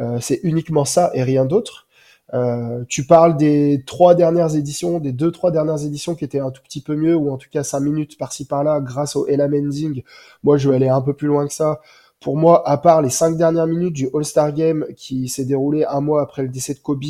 Euh, 0.01 0.19
c'est 0.21 0.39
uniquement 0.43 0.85
ça 0.85 1.11
et 1.13 1.23
rien 1.23 1.45
d'autre. 1.45 1.84
Euh, 2.33 2.83
tu 2.89 3.05
parles 3.05 3.37
des 3.37 3.83
trois 3.85 4.15
dernières 4.15 4.55
éditions, 4.55 4.99
des 4.99 5.11
deux 5.11 5.31
trois 5.31 5.51
dernières 5.51 5.83
éditions 5.83 6.15
qui 6.15 6.25
étaient 6.25 6.39
un 6.39 6.51
tout 6.51 6.63
petit 6.63 6.81
peu 6.81 6.95
mieux 6.95 7.15
ou 7.15 7.29
en 7.31 7.37
tout 7.37 7.49
cas 7.51 7.63
cinq 7.63 7.81
minutes 7.81 8.17
par-ci 8.17 8.45
par-là 8.45 8.79
grâce 8.81 9.15
au 9.15 9.27
Ella 9.27 9.47
Mending. 9.47 10.03
Moi, 10.43 10.57
je 10.57 10.69
vais 10.69 10.75
aller 10.75 10.89
un 10.89 11.01
peu 11.01 11.13
plus 11.13 11.27
loin 11.27 11.47
que 11.47 11.53
ça. 11.53 11.81
Pour 12.19 12.37
moi, 12.37 12.67
à 12.67 12.77
part 12.77 13.01
les 13.01 13.11
cinq 13.11 13.37
dernières 13.37 13.67
minutes 13.67 13.93
du 13.93 14.09
All-Star 14.13 14.53
Game 14.53 14.85
qui 14.95 15.29
s'est 15.29 15.45
déroulé 15.45 15.85
un 15.85 16.01
mois 16.01 16.23
après 16.23 16.41
le 16.41 16.49
décès 16.49 16.73
de 16.73 16.79
Kobe, 16.79 17.03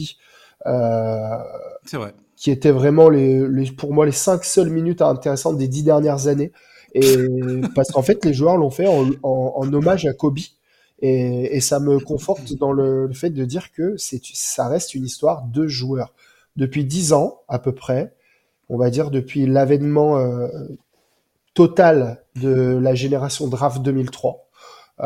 euh, 0.65 1.37
c'est 1.85 1.97
vrai 1.97 2.13
qui 2.35 2.51
étaient 2.51 2.71
vraiment 2.71 3.09
les, 3.09 3.47
les, 3.47 3.71
pour 3.71 3.93
moi 3.93 4.05
les 4.05 4.11
cinq 4.11 4.43
seules 4.43 4.69
minutes 4.69 5.01
intéressantes 5.01 5.57
des 5.57 5.67
dix 5.67 5.83
dernières 5.83 6.27
années. 6.27 6.51
Et 6.93 7.17
parce 7.75 7.91
qu'en 7.91 8.01
fait, 8.01 8.23
les 8.23 8.33
joueurs 8.33 8.57
l'ont 8.57 8.69
fait 8.69 8.87
en, 8.87 9.09
en, 9.23 9.53
en, 9.55 9.73
hommage 9.73 10.05
à 10.05 10.13
Kobe. 10.13 10.39
Et, 10.99 11.55
et 11.55 11.61
ça 11.61 11.79
me 11.79 11.99
conforte 11.99 12.53
dans 12.53 12.71
le, 12.71 13.07
le, 13.07 13.13
fait 13.13 13.29
de 13.29 13.43
dire 13.45 13.71
que 13.71 13.95
ça 13.97 14.67
reste 14.67 14.95
une 14.95 15.05
histoire 15.05 15.43
de 15.43 15.67
joueurs. 15.67 16.13
Depuis 16.55 16.85
dix 16.85 17.11
ans, 17.11 17.41
à 17.47 17.59
peu 17.59 17.73
près, 17.73 18.13
on 18.69 18.77
va 18.77 18.89
dire 18.89 19.11
depuis 19.11 19.45
l'avènement 19.45 20.17
euh, 20.17 20.47
total 21.53 22.23
de 22.35 22.77
la 22.77 22.95
génération 22.95 23.47
draft 23.47 23.81
2003, 23.81 24.47
euh, 25.01 25.05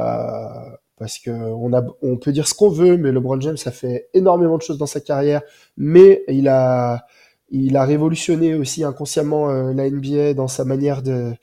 parce 0.97 1.17
que 1.17 1.32
on 1.32 1.73
a, 1.73 1.84
on 2.02 2.17
peut 2.17 2.32
dire 2.32 2.47
ce 2.47 2.54
qu'on 2.54 2.69
veut, 2.69 2.97
mais 2.97 3.12
LeBron 3.12 3.39
James 3.41 3.58
a 3.65 3.71
fait 3.71 4.10
énormément 4.13 4.58
de 4.58 4.62
choses 4.62 4.78
dans 4.78 4.86
sa 4.86 4.99
carrière, 4.99 5.41
mais 5.78 6.23
il 6.28 6.47
a, 6.47 7.06
il 7.49 7.78
a 7.78 7.86
révolutionné 7.86 8.54
aussi 8.56 8.84
inconsciemment 8.84 9.49
euh, 9.49 9.73
la 9.73 9.89
NBA 9.89 10.34
dans 10.34 10.47
sa 10.47 10.65
manière 10.65 11.02
de, 11.02 11.34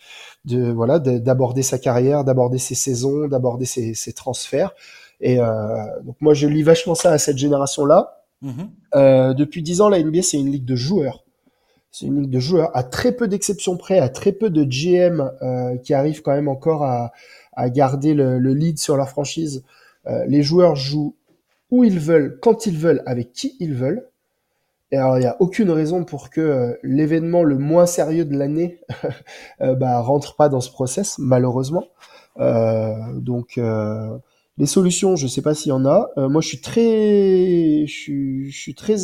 de 0.46 0.70
voilà, 0.70 0.98
d'aborder 0.98 1.62
sa 1.62 1.78
carrière, 1.78 2.24
d'aborder 2.24 2.58
ses 2.58 2.74
saisons, 2.74 3.28
d'aborder 3.28 3.66
ses, 3.66 3.94
ses, 3.94 4.12
transferts. 4.12 4.72
Et 5.20 5.40
euh, 5.40 5.46
donc 6.04 6.16
moi, 6.20 6.34
je 6.34 6.46
lis 6.46 6.62
vachement 6.62 6.94
ça 6.94 7.10
à 7.10 7.18
cette 7.18 7.38
génération-là. 7.38 8.22
Mm-hmm. 8.42 8.68
Euh, 8.94 9.34
depuis 9.34 9.62
dix 9.62 9.80
ans, 9.80 9.88
la 9.88 10.02
NBA 10.02 10.22
c'est 10.22 10.38
une 10.38 10.50
ligue 10.50 10.64
de 10.64 10.76
joueurs. 10.76 11.24
C'est 11.90 12.06
une 12.06 12.20
ligue 12.20 12.30
de 12.30 12.40
joueurs, 12.40 12.76
à 12.76 12.82
très 12.82 13.12
peu 13.12 13.26
d'exceptions 13.26 13.76
près, 13.76 13.98
à 13.98 14.08
très 14.08 14.32
peu 14.32 14.50
de 14.50 14.64
GM 14.64 15.30
euh, 15.42 15.76
qui 15.78 15.94
arrivent 15.94 16.20
quand 16.20 16.32
même 16.32 16.48
encore 16.48 16.84
à, 16.84 17.12
à 17.54 17.70
garder 17.70 18.12
le, 18.12 18.38
le, 18.38 18.52
lead 18.52 18.78
sur 18.78 18.96
leur 18.96 19.08
franchise. 19.08 19.64
Euh, 20.06 20.24
les 20.26 20.42
joueurs 20.42 20.76
jouent 20.76 21.16
où 21.70 21.84
ils 21.84 21.98
veulent, 21.98 22.38
quand 22.40 22.66
ils 22.66 22.76
veulent, 22.76 23.02
avec 23.06 23.32
qui 23.32 23.56
ils 23.60 23.74
veulent. 23.74 24.06
Et 24.92 24.96
alors, 24.96 25.16
il 25.16 25.20
n'y 25.20 25.26
a 25.26 25.36
aucune 25.40 25.70
raison 25.70 26.04
pour 26.04 26.30
que 26.30 26.40
euh, 26.40 26.74
l'événement 26.82 27.42
le 27.42 27.58
moins 27.58 27.86
sérieux 27.86 28.24
de 28.24 28.36
l'année 28.36 28.80
euh, 29.60 29.74
bah, 29.74 30.00
rentre 30.00 30.36
pas 30.36 30.48
dans 30.48 30.60
ce 30.60 30.70
process, 30.70 31.18
malheureusement. 31.18 31.88
Euh, 32.38 32.94
donc, 33.14 33.58
euh, 33.58 34.16
les 34.58 34.66
solutions, 34.66 35.16
je 35.16 35.24
ne 35.24 35.28
sais 35.28 35.42
pas 35.42 35.54
s'il 35.54 35.70
y 35.70 35.72
en 35.72 35.84
a. 35.86 36.08
moi, 36.16 36.40
je 36.40 36.48
suis 36.48 36.60
très, 36.60 37.84
je 37.86 37.92
suis, 37.92 38.50
je 38.50 38.58
suis 38.58 38.74
très 38.74 38.96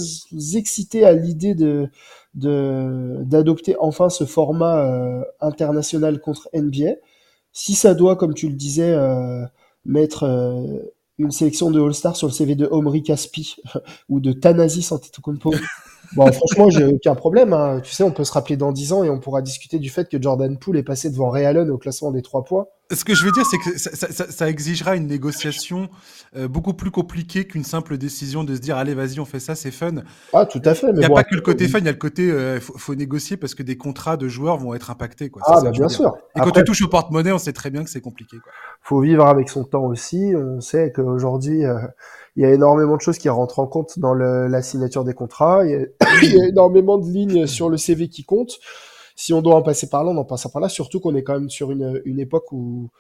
excité 0.55 1.05
à 1.05 1.13
l'idée 1.13 1.55
de 1.55 1.91
d'adopter 2.35 3.77
enfin 3.79 4.09
ce 4.09 4.25
format 4.25 4.89
international 5.41 6.21
contre 6.21 6.49
NBA. 6.55 6.95
Si 7.53 7.75
ça 7.75 7.93
doit, 7.93 8.17
comme 8.17 8.33
tu 8.33 8.49
le 8.49 8.55
disais, 8.55 8.97
mettre 9.85 10.25
une 11.19 11.31
sélection 11.31 11.71
de 11.71 11.81
All-Star 11.81 12.17
sur 12.17 12.27
le 12.27 12.33
CV 12.33 12.55
de 12.55 12.67
Omri 12.71 13.03
Caspi 13.03 13.57
ou 14.09 14.21
de 14.21 14.33
Tanasi 14.33 14.87
Antetokounmpo. 14.93 15.55
Bon, 16.17 16.31
franchement, 16.33 16.71
j'ai 16.71 16.85
aucun 16.85 17.15
problème. 17.15 17.53
Hein. 17.53 17.81
Tu 17.83 17.93
sais, 17.93 18.03
on 18.03 18.11
peut 18.11 18.25
se 18.25 18.33
rappeler 18.33 18.57
dans 18.57 18.73
10 18.73 18.93
ans 18.93 19.05
et 19.05 19.11
on 19.11 19.19
pourra 19.19 19.43
discuter 19.43 19.79
du 19.79 19.91
fait 19.91 20.09
que 20.09 20.21
Jordan 20.21 20.59
Poole 20.59 20.77
est 20.77 20.83
passé 20.83 21.11
devant 21.11 21.31
Ray 21.31 21.45
Allen 21.45 21.71
au 21.71 21.79
classement 21.79 22.11
des 22.11 22.23
trois 22.23 22.45
points. 22.45 22.67
Ce 22.91 23.05
que 23.05 23.15
je 23.15 23.25
veux 23.25 23.33
dire, 23.33 23.47
c'est 23.47 23.57
que 23.57 23.79
ça, 23.79 23.91
ça, 24.11 24.31
ça, 24.31 24.51
exigera 24.51 24.97
une 24.97 25.07
négociation 25.07 25.89
euh, 26.37 26.47
beaucoup 26.47 26.75
plus 26.75 26.91
compliquée 26.91 27.47
qu'une 27.47 27.65
simple 27.65 27.97
décision 27.97 28.45
de 28.45 28.55
se 28.55 28.61
dire 28.61 28.77
allez, 28.77 28.93
vas-y, 28.93 29.19
on 29.19 29.25
fait 29.25 29.41
ça, 29.41 29.55
c'est 29.55 29.71
fun. 29.71 30.03
Ah, 30.35 30.45
tout 30.45 30.61
à 30.65 30.75
fait. 30.75 30.89
Il 30.89 30.99
n'y 30.99 31.05
a 31.05 31.09
pas 31.09 31.25
que 31.25 31.35
le 31.35 31.41
côté 31.41 31.69
fun, 31.69 31.79
il 31.79 31.87
y 31.87 31.89
a 31.89 31.93
le 31.93 31.97
côté 31.97 32.31
euh, 32.31 32.61
faut, 32.61 32.77
faut, 32.77 32.95
négocier 32.95 33.39
parce 33.39 33.55
que 33.55 33.63
des 33.63 33.79
contrats 33.79 34.19
de 34.19 34.29
joueurs 34.29 34.59
vont 34.59 34.75
être 34.75 34.91
impactés. 34.91 35.31
Quoi. 35.31 35.41
Ah, 35.47 35.61
bah, 35.63 35.71
bien 35.71 35.89
sûr. 35.89 36.15
Et 36.37 36.41
quand 36.41 36.51
tu 36.51 36.65
touches 36.65 36.83
au 36.83 36.89
porte-monnaie, 36.89 37.33
on 37.33 37.39
sait 37.39 37.55
très 37.55 37.71
bien 37.71 37.83
que 37.83 37.89
c'est 37.89 38.03
compliqué. 38.03 38.37
Quoi. 38.43 38.53
Faut 38.83 39.01
vivre 39.01 39.27
avec 39.27 39.49
son 39.49 39.65
temps 39.65 39.85
aussi. 39.85 40.35
On 40.37 40.61
sait 40.61 40.93
qu'aujourd'hui, 40.95 41.65
euh, 41.65 41.79
il 42.37 42.43
y 42.43 42.47
a 42.47 42.53
énormément 42.53 42.97
de 42.97 43.01
choses 43.01 43.19
qui 43.19 43.29
rentrent 43.29 43.59
en 43.59 43.67
compte 43.67 43.99
dans 43.99 44.15
le, 44.15 44.47
la 44.47 44.63
signature 44.63 45.05
des 45.05 45.15
contrats. 45.15 45.65
Il 45.65 45.91
y, 46.23 46.41
a, 46.41 46.47
énormément 46.49 46.99
de 46.99 47.07
lignes 47.11 47.47
sur 47.47 47.69
le 47.69 47.77
CV 47.77 48.09
qui 48.09 48.25
comptent 48.25 48.59
si 49.15 49.33
on 49.35 49.43
doit 49.43 49.55
en 49.55 49.63
passer 49.63 49.89
par 49.89 50.05
là, 50.05 50.11
on 50.11 50.17
en 50.17 50.25
passe 50.25 50.47
par 50.51 50.63
là. 50.63 50.69
Surtout 50.69 50.99
qu'on 50.99 51.15
est 51.15 51.23
quand 51.23 51.35
même 51.35 51.51
sur 51.51 51.71
une, 51.71 52.01
une 52.05 52.19
époque 52.19 52.51
où 52.53 52.91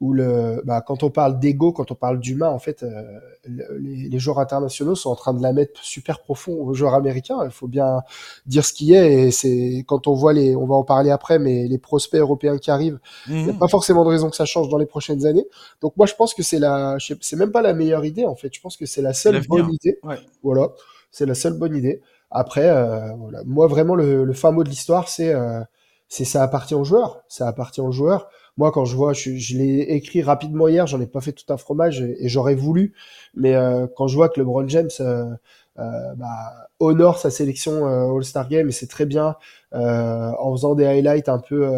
où 0.00 0.12
le, 0.12 0.60
bah, 0.64 0.80
quand 0.80 1.02
on 1.04 1.10
parle 1.10 1.38
d'ego, 1.38 1.72
quand 1.72 1.92
on 1.92 1.94
parle 1.94 2.18
d'humain, 2.18 2.48
en 2.48 2.58
fait, 2.58 2.82
euh, 2.82 3.02
les, 3.46 4.08
les, 4.08 4.18
joueurs 4.18 4.40
internationaux 4.40 4.96
sont 4.96 5.10
en 5.10 5.14
train 5.14 5.32
de 5.32 5.42
la 5.42 5.52
mettre 5.52 5.84
super 5.84 6.20
profond 6.20 6.52
aux 6.52 6.74
joueurs 6.74 6.94
américains. 6.94 7.38
Il 7.44 7.50
faut 7.52 7.68
bien 7.68 8.02
dire 8.46 8.64
ce 8.64 8.72
qui 8.72 8.92
est. 8.92 9.26
Et 9.26 9.30
c'est 9.30 9.84
quand 9.86 10.08
on 10.08 10.14
voit 10.14 10.32
les, 10.32 10.56
on 10.56 10.66
va 10.66 10.74
en 10.74 10.82
parler 10.82 11.10
après, 11.10 11.38
mais 11.38 11.68
les 11.68 11.78
prospects 11.78 12.20
européens 12.20 12.58
qui 12.58 12.72
arrivent, 12.72 12.98
il 13.28 13.34
n'y 13.44 13.50
a 13.50 13.52
mhm. 13.52 13.58
pas 13.58 13.68
forcément 13.68 14.04
de 14.04 14.10
raison 14.10 14.30
que 14.30 14.36
ça 14.36 14.46
change 14.46 14.68
dans 14.68 14.78
les 14.78 14.86
prochaines 14.86 15.26
années. 15.26 15.46
Donc 15.80 15.96
moi, 15.96 16.06
je 16.06 16.14
pense 16.14 16.34
que 16.34 16.42
c'est 16.42 16.58
la, 16.58 16.96
c'est 16.98 17.36
même 17.36 17.52
pas 17.52 17.62
la 17.62 17.72
meilleure 17.72 18.04
idée 18.04 18.24
en 18.24 18.34
fait. 18.34 18.52
Je 18.52 18.60
pense 18.60 18.76
que 18.76 18.86
c'est 18.86 19.02
la 19.02 19.14
seule 19.14 19.46
bonne 19.46 19.72
idée. 19.72 19.98
Ouais. 20.02 20.18
Voilà, 20.42 20.70
c'est 21.12 21.26
la 21.26 21.34
seule 21.34 21.54
bonne 21.54 21.76
idée. 21.76 22.00
Après, 22.32 22.68
euh, 22.68 23.12
voilà. 23.16 23.42
moi 23.46 23.68
vraiment 23.68 23.94
le, 23.94 24.24
le 24.24 24.32
fin 24.32 24.50
mot 24.50 24.64
de 24.64 24.68
l'histoire, 24.68 25.08
c'est, 25.08 25.32
euh, 25.32 25.60
c'est 26.08 26.24
ça 26.24 26.42
appartient 26.42 26.74
aux 26.74 26.84
joueurs. 26.84 27.22
Ça 27.28 27.46
appartient 27.46 27.80
aux 27.80 27.92
joueurs 27.92 28.28
moi 28.56 28.70
quand 28.72 28.84
je 28.84 28.96
vois, 28.96 29.12
je, 29.12 29.30
l'ai 29.56 29.80
écrit 29.80 30.22
rapidement 30.22 30.68
hier, 30.68 30.86
j'en 30.86 31.00
ai 31.00 31.06
pas 31.06 31.20
fait 31.20 31.32
tout 31.32 31.52
un 31.52 31.56
fromage 31.56 32.00
et, 32.00 32.28
j'aurais 32.28 32.54
voulu, 32.54 32.92
mais 33.34 33.54
euh, 33.54 33.86
quand 33.96 34.06
je 34.06 34.16
vois 34.16 34.28
que 34.28 34.38
LeBron 34.40 34.68
James 34.68 34.90
euh, 35.00 35.24
euh, 35.80 36.14
bah, 36.16 36.68
honore 36.78 37.18
sa 37.18 37.30
sélection 37.30 37.86
All-Star 38.16 38.48
Game 38.48 38.68
et 38.68 38.72
c'est 38.72 38.86
très 38.86 39.06
bien 39.06 39.34
en 39.72 40.52
faisant 40.52 40.76
des 40.76 40.86
highlights 40.86 41.28
un 41.28 41.40
peu 41.40 41.68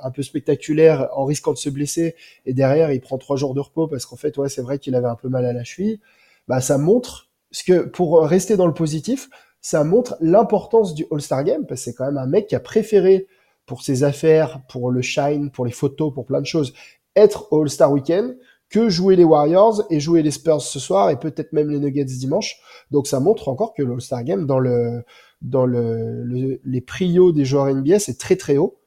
un 0.00 0.10
peu 0.12 0.22
spectaculaires, 0.22 1.08
en 1.14 1.24
risquant 1.24 1.52
de 1.52 1.58
se 1.58 1.70
blesser 1.70 2.14
et 2.46 2.54
derrière 2.54 2.92
il 2.92 3.00
prend 3.00 3.18
trois 3.18 3.36
jours 3.36 3.54
de 3.54 3.60
repos 3.60 3.88
parce 3.88 4.06
qu'en 4.06 4.16
fait 4.16 4.36
ouais 4.38 4.48
c'est 4.48 4.62
vrai 4.62 4.78
qu'il 4.78 4.94
avait 4.94 5.08
un 5.08 5.16
peu 5.16 5.28
mal 5.28 5.44
à 5.44 5.52
la 5.52 5.64
cheville, 5.64 6.00
bah 6.46 6.60
ça 6.60 6.78
montre 6.78 7.30
ce 7.50 7.64
que 7.64 7.80
pour 7.80 8.22
rester 8.22 8.56
dans 8.56 8.68
le 8.68 8.74
positif, 8.74 9.28
ça 9.60 9.82
montre 9.82 10.16
l'importance 10.20 10.94
du 10.94 11.04
All-Star 11.10 11.42
Game 11.42 11.66
parce 11.66 11.80
que 11.80 11.84
c'est 11.86 11.94
quand 11.94 12.06
même 12.06 12.18
un 12.18 12.26
mec 12.26 12.46
qui 12.46 12.54
a 12.54 12.60
préféré 12.60 13.26
pour 13.66 13.82
ses 13.82 14.04
affaires, 14.04 14.60
pour 14.68 14.90
le 14.90 15.02
shine, 15.02 15.50
pour 15.50 15.64
les 15.64 15.72
photos, 15.72 16.12
pour 16.12 16.26
plein 16.26 16.40
de 16.40 16.46
choses, 16.46 16.72
être 17.16 17.48
All-Star 17.52 17.92
Weekend 17.92 18.36
que 18.68 18.88
jouer 18.88 19.16
les 19.16 19.24
Warriors 19.24 19.84
et 19.90 20.00
jouer 20.00 20.22
les 20.22 20.30
Spurs 20.30 20.62
ce 20.62 20.78
soir 20.78 21.10
et 21.10 21.18
peut-être 21.18 21.52
même 21.52 21.68
les 21.70 21.78
Nuggets 21.78 22.04
dimanche. 22.04 22.58
Donc 22.90 23.06
ça 23.06 23.20
montre 23.20 23.48
encore 23.48 23.74
que 23.74 23.82
l'All-Star 23.82 24.24
Game 24.24 24.46
dans 24.46 24.58
le 24.58 25.04
dans 25.42 25.66
le, 25.66 26.60
les 26.64 26.80
prios 26.80 27.32
des 27.32 27.44
joueurs 27.44 27.66
NBA 27.66 27.98
c'est 27.98 28.18
très 28.18 28.36
très 28.36 28.56
haut. 28.56 28.78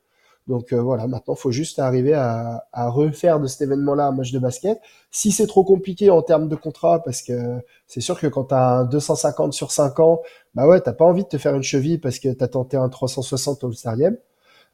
Donc 0.47 0.73
euh, 0.73 0.81
voilà, 0.81 1.07
maintenant 1.07 1.35
faut 1.35 1.51
juste 1.51 1.79
arriver 1.79 2.13
à, 2.13 2.67
à 2.71 2.89
refaire 2.89 3.39
de 3.39 3.47
cet 3.47 3.61
événement-là 3.61 4.07
un 4.07 4.11
match 4.11 4.31
de 4.31 4.39
basket. 4.39 4.79
Si 5.11 5.31
c'est 5.31 5.47
trop 5.47 5.63
compliqué 5.63 6.09
en 6.11 6.21
termes 6.21 6.47
de 6.47 6.55
contrat, 6.55 7.01
parce 7.03 7.23
que 7.23 7.57
c'est 7.87 8.01
sûr 8.01 8.19
que 8.19 8.27
quand 8.27 8.45
t'as 8.45 8.79
un 8.79 8.85
250 8.85 9.53
sur 9.53 9.71
5 9.71 9.99
ans, 9.99 10.21
bah 10.53 10.67
ouais, 10.67 10.81
t'as 10.81 10.93
pas 10.93 11.05
envie 11.05 11.23
de 11.23 11.29
te 11.29 11.37
faire 11.39 11.55
une 11.55 11.63
cheville 11.63 11.97
parce 11.97 12.19
que 12.19 12.29
t'as 12.29 12.47
tenté 12.47 12.77
un 12.77 12.89
360 12.89 13.63
au 13.63 13.67
All-Star 13.67 13.97
Game. 13.97 14.17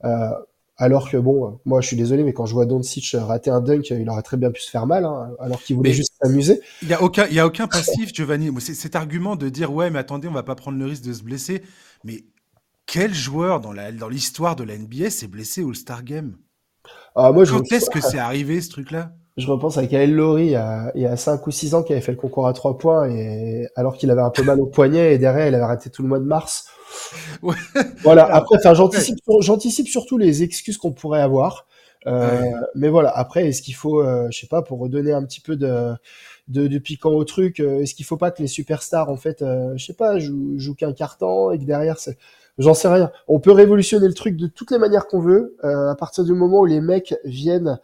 Euh, 0.03 0.29
alors 0.77 1.09
que 1.09 1.17
bon, 1.17 1.59
moi 1.65 1.79
je 1.81 1.87
suis 1.87 1.95
désolé, 1.95 2.23
mais 2.23 2.33
quand 2.33 2.47
je 2.47 2.53
vois 2.53 2.65
Doncic 2.65 3.15
rater 3.19 3.51
un 3.51 3.61
dunk, 3.61 3.91
il 3.91 4.09
aurait 4.09 4.23
très 4.23 4.37
bien 4.37 4.51
pu 4.51 4.61
se 4.61 4.69
faire 4.69 4.87
mal, 4.87 5.05
hein, 5.05 5.31
alors 5.39 5.61
qu'il 5.61 5.75
voulait 5.75 5.93
juste 5.93 6.15
s'amuser. 6.21 6.59
Il 6.81 6.87
y 6.87 6.93
a 6.93 7.03
aucun, 7.03 7.27
il 7.27 7.35
y 7.35 7.39
a 7.39 7.45
aucun 7.45 7.67
passif, 7.67 8.13
Giovanni. 8.13 8.49
Cet 8.59 8.95
argument 8.95 9.35
de 9.35 9.49
dire 9.49 9.71
ouais, 9.71 9.91
mais 9.91 9.99
attendez, 9.99 10.27
on 10.27 10.33
va 10.33 10.43
pas 10.43 10.55
prendre 10.55 10.79
le 10.79 10.85
risque 10.85 11.03
de 11.03 11.13
se 11.13 11.21
blesser. 11.21 11.61
Mais 12.03 12.25
quel 12.87 13.13
joueur 13.13 13.59
dans 13.59 13.73
la 13.73 13.91
dans 13.91 14.09
l'histoire 14.09 14.55
de 14.55 14.63
la 14.63 14.75
NBA 14.75 15.11
s'est 15.11 15.27
blessé 15.27 15.61
au 15.61 15.69
All-Star 15.69 16.03
Game? 16.03 16.37
Ah, 17.15 17.31
moi, 17.31 17.45
Quand 17.45 17.71
est-ce 17.71 17.89
que 17.89 18.01
c'est 18.01 18.17
arrivé 18.17 18.59
ce 18.59 18.69
truc-là? 18.69 19.13
Je 19.41 19.51
repense 19.51 19.77
à 19.77 19.85
Kyle 19.85 20.15
Lowry 20.15 20.55
il 20.95 21.01
y, 21.01 21.05
a, 21.05 21.15
5 21.15 21.45
ou 21.45 21.51
6 21.51 21.75
ans 21.75 21.83
qui 21.83 21.91
avait 21.93 22.01
fait 22.01 22.11
le 22.11 22.17
concours 22.17 22.47
à 22.47 22.53
3 22.53 22.77
points 22.77 23.09
et 23.09 23.67
alors 23.75 23.97
qu'il 23.97 24.11
avait 24.11 24.21
un 24.21 24.29
peu 24.29 24.43
mal 24.43 24.59
au 24.61 24.67
poignet 24.67 25.13
et 25.13 25.17
derrière 25.17 25.47
il 25.47 25.55
avait 25.55 25.63
arrêté 25.63 25.89
tout 25.89 26.01
le 26.01 26.07
mois 26.07 26.19
de 26.19 26.25
mars. 26.25 26.65
Voilà. 28.03 28.25
Après, 28.25 28.57
enfin, 28.57 28.73
j'anticipe, 28.73 29.17
j'anticipe 29.39 29.87
surtout 29.87 30.17
les 30.17 30.43
excuses 30.43 30.77
qu'on 30.77 30.91
pourrait 30.91 31.21
avoir. 31.21 31.67
Euh, 32.07 32.51
mais 32.75 32.89
voilà. 32.89 33.09
Après, 33.09 33.47
est-ce 33.47 33.61
qu'il 33.61 33.75
faut, 33.75 34.01
euh, 34.01 34.27
je 34.31 34.39
sais 34.39 34.47
pas, 34.47 34.61
pour 34.61 34.79
redonner 34.79 35.13
un 35.13 35.23
petit 35.23 35.41
peu 35.41 35.55
de, 35.55 35.93
de, 36.47 36.77
piquant 36.79 37.11
au 37.11 37.23
truc, 37.23 37.59
euh, 37.59 37.81
est-ce 37.81 37.93
qu'il 37.93 38.05
faut 38.05 38.17
pas 38.17 38.31
que 38.31 38.41
les 38.41 38.47
superstars, 38.47 39.09
en 39.09 39.17
fait, 39.17 39.43
je 39.75 39.83
sais 39.83 39.93
pas, 39.93 40.19
jouent, 40.19 40.57
jouent 40.57 40.75
qu'un 40.75 40.93
carton 40.93 41.51
et 41.51 41.59
que 41.59 41.63
derrière, 41.63 41.99
c'est, 41.99 42.17
j'en 42.57 42.73
sais 42.73 42.87
rien. 42.87 43.11
On 43.27 43.39
peut 43.39 43.51
révolutionner 43.51 44.07
le 44.07 44.13
truc 44.13 44.35
de 44.35 44.47
toutes 44.47 44.71
les 44.71 44.79
manières 44.79 45.07
qu'on 45.07 45.21
veut. 45.21 45.55
à 45.63 45.95
partir 45.95 46.23
du 46.23 46.33
moment 46.33 46.61
où 46.61 46.65
les 46.65 46.81
mecs 46.81 47.15
viennent 47.23 47.79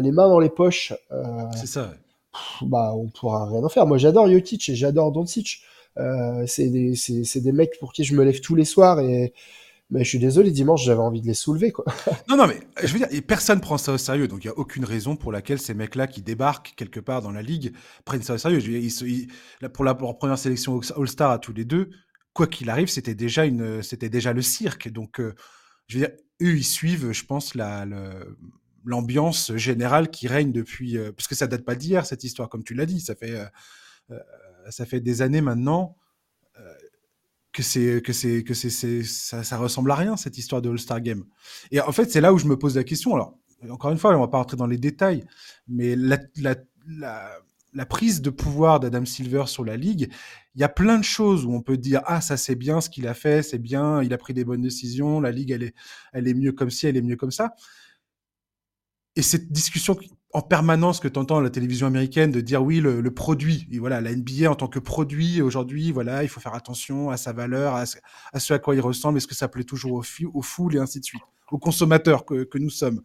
les 0.00 0.12
mains 0.12 0.28
dans 0.28 0.40
les 0.40 0.50
poches. 0.50 0.92
c'est 1.56 1.66
ça. 1.66 1.92
bah, 2.62 2.92
on 2.94 3.08
pourra 3.08 3.46
rien 3.46 3.62
en 3.62 3.68
faire. 3.68 3.86
Moi, 3.86 3.98
j'adore 3.98 4.28
Jokic 4.28 4.68
et 4.68 4.74
j'adore 4.74 5.12
Doncic. 5.12 5.62
Euh, 5.98 6.44
c'est 6.46 6.68
des, 6.68 6.94
des, 7.34 7.52
mecs 7.52 7.78
pour 7.80 7.92
qui 7.92 8.04
je 8.04 8.14
me 8.14 8.24
lève 8.24 8.40
tous 8.40 8.54
les 8.54 8.64
soirs 8.64 9.00
et 9.00 9.32
mais 9.90 10.04
je 10.04 10.08
suis 10.10 10.18
désolé, 10.18 10.50
dimanche, 10.50 10.84
j'avais 10.84 11.00
envie 11.00 11.22
de 11.22 11.26
les 11.26 11.34
soulever, 11.34 11.72
quoi. 11.72 11.86
Non, 12.28 12.36
non, 12.36 12.46
mais 12.46 12.60
je 12.82 12.92
veux 12.92 12.98
dire, 12.98 13.08
et 13.10 13.22
personne 13.22 13.58
prend 13.58 13.78
ça 13.78 13.92
au 13.94 13.98
sérieux, 13.98 14.28
donc 14.28 14.44
il 14.44 14.48
n'y 14.48 14.52
a 14.52 14.58
aucune 14.58 14.84
raison 14.84 15.16
pour 15.16 15.32
laquelle 15.32 15.58
ces 15.58 15.72
mecs-là 15.72 16.06
qui 16.06 16.20
débarquent 16.20 16.74
quelque 16.76 17.00
part 17.00 17.22
dans 17.22 17.30
la 17.30 17.40
ligue 17.40 17.72
prennent 18.04 18.22
ça 18.22 18.34
au 18.34 18.38
sérieux. 18.38 18.60
Je 18.60 18.70
veux 18.70 18.78
dire, 18.78 19.72
pour 19.72 19.84
la 19.86 19.94
première 19.94 20.36
sélection 20.36 20.78
All-Star 20.94 21.30
à 21.30 21.38
tous 21.38 21.54
les 21.54 21.64
deux, 21.64 21.88
quoi 22.34 22.46
qu'il 22.46 22.68
arrive, 22.68 22.88
c'était 22.88 23.14
déjà 23.14 23.46
une, 23.46 23.82
c'était 23.82 24.10
déjà 24.10 24.34
le 24.34 24.42
cirque. 24.42 24.90
Donc, 24.90 25.20
euh, 25.20 25.34
je 25.86 25.98
veux 25.98 26.06
dire, 26.06 26.14
eux, 26.42 26.58
ils 26.58 26.64
suivent, 26.64 27.12
je 27.12 27.24
pense, 27.24 27.54
la, 27.54 27.86
l'ambiance 28.84 29.54
générale 29.56 30.10
qui 30.10 30.28
règne 30.28 30.52
depuis, 30.52 30.96
euh, 30.96 31.12
parce 31.12 31.28
que 31.28 31.34
ça 31.34 31.46
date 31.46 31.64
pas 31.64 31.74
d'hier 31.74 32.06
cette 32.06 32.24
histoire, 32.24 32.48
comme 32.48 32.64
tu 32.64 32.74
l'as 32.74 32.86
dit, 32.86 33.00
ça 33.00 33.14
fait 33.14 33.38
ça 34.70 34.86
fait 34.86 35.00
des 35.00 35.22
années 35.22 35.40
maintenant 35.40 35.96
euh, 36.58 36.72
que 37.52 37.62
c'est 37.62 38.02
que 38.02 38.12
c'est 38.12 38.44
que 38.44 38.54
c'est 38.54 39.02
ça, 39.02 39.42
ça, 39.42 39.56
ressemble 39.58 39.90
à 39.90 39.94
rien 39.94 40.16
cette 40.16 40.38
histoire 40.38 40.62
de 40.62 40.70
All-Star 40.70 41.00
Game. 41.00 41.24
Et 41.70 41.80
en 41.80 41.92
fait, 41.92 42.10
c'est 42.10 42.20
là 42.20 42.32
où 42.32 42.38
je 42.38 42.46
me 42.46 42.56
pose 42.56 42.76
la 42.76 42.84
question. 42.84 43.14
Alors, 43.14 43.36
encore 43.68 43.90
une 43.90 43.98
fois, 43.98 44.14
on 44.16 44.20
va 44.20 44.28
pas 44.28 44.38
rentrer 44.38 44.56
dans 44.56 44.66
les 44.66 44.78
détails, 44.78 45.24
mais 45.66 45.96
la, 45.96 46.18
la, 46.36 46.54
la, 47.72 47.86
prise 47.86 48.22
de 48.22 48.30
pouvoir 48.30 48.80
d'Adam 48.80 49.04
Silver 49.04 49.44
sur 49.46 49.64
la 49.64 49.76
ligue, 49.76 50.12
il 50.54 50.60
y 50.60 50.64
a 50.64 50.68
plein 50.68 50.98
de 50.98 51.04
choses 51.04 51.44
où 51.44 51.52
on 51.52 51.62
peut 51.62 51.76
dire 51.76 52.02
ah 52.06 52.20
ça 52.20 52.36
c'est 52.36 52.54
bien 52.54 52.80
ce 52.80 52.90
qu'il 52.90 53.08
a 53.08 53.14
fait, 53.14 53.42
c'est 53.42 53.58
bien, 53.58 54.02
il 54.02 54.12
a 54.12 54.18
pris 54.18 54.34
des 54.34 54.44
bonnes 54.44 54.62
décisions, 54.62 55.20
la 55.20 55.32
ligue 55.32 55.50
elle 55.50 55.62
est 55.62 55.74
elle 56.12 56.28
est 56.28 56.34
mieux 56.34 56.52
comme 56.52 56.70
ci, 56.70 56.86
elle 56.86 56.96
est 56.96 57.02
mieux 57.02 57.16
comme 57.16 57.30
ça. 57.30 57.54
Et 59.18 59.22
cette 59.22 59.50
discussion 59.50 59.98
en 60.32 60.42
permanence 60.42 61.00
que 61.00 61.08
tu 61.08 61.18
entends 61.18 61.38
à 61.38 61.42
la 61.42 61.50
télévision 61.50 61.88
américaine 61.88 62.30
de 62.30 62.40
dire 62.40 62.62
oui 62.62 62.78
le, 62.78 63.02
produit 63.10 63.66
et 63.72 63.80
voilà 63.80 64.00
la 64.00 64.14
NBA 64.14 64.48
en 64.48 64.54
tant 64.54 64.68
que 64.68 64.78
produit 64.78 65.42
aujourd'hui 65.42 65.90
voilà 65.90 66.22
il 66.22 66.28
faut 66.28 66.38
faire 66.38 66.54
attention 66.54 67.10
à 67.10 67.16
sa 67.16 67.32
valeur 67.32 67.74
à 67.74 67.86
ce 67.86 68.52
à, 68.52 68.58
quoi 68.60 68.76
il 68.76 68.80
ressemble 68.80 69.18
est-ce 69.18 69.26
que 69.26 69.34
ça 69.34 69.48
plaît 69.48 69.64
toujours 69.64 69.92
au 69.94 70.04
aux 70.34 70.42
foules 70.42 70.76
et 70.76 70.78
ainsi 70.78 71.00
de 71.00 71.04
suite 71.04 71.22
aux 71.50 71.58
consommateurs 71.58 72.24
que, 72.26 72.58
nous 72.58 72.70
sommes. 72.70 73.02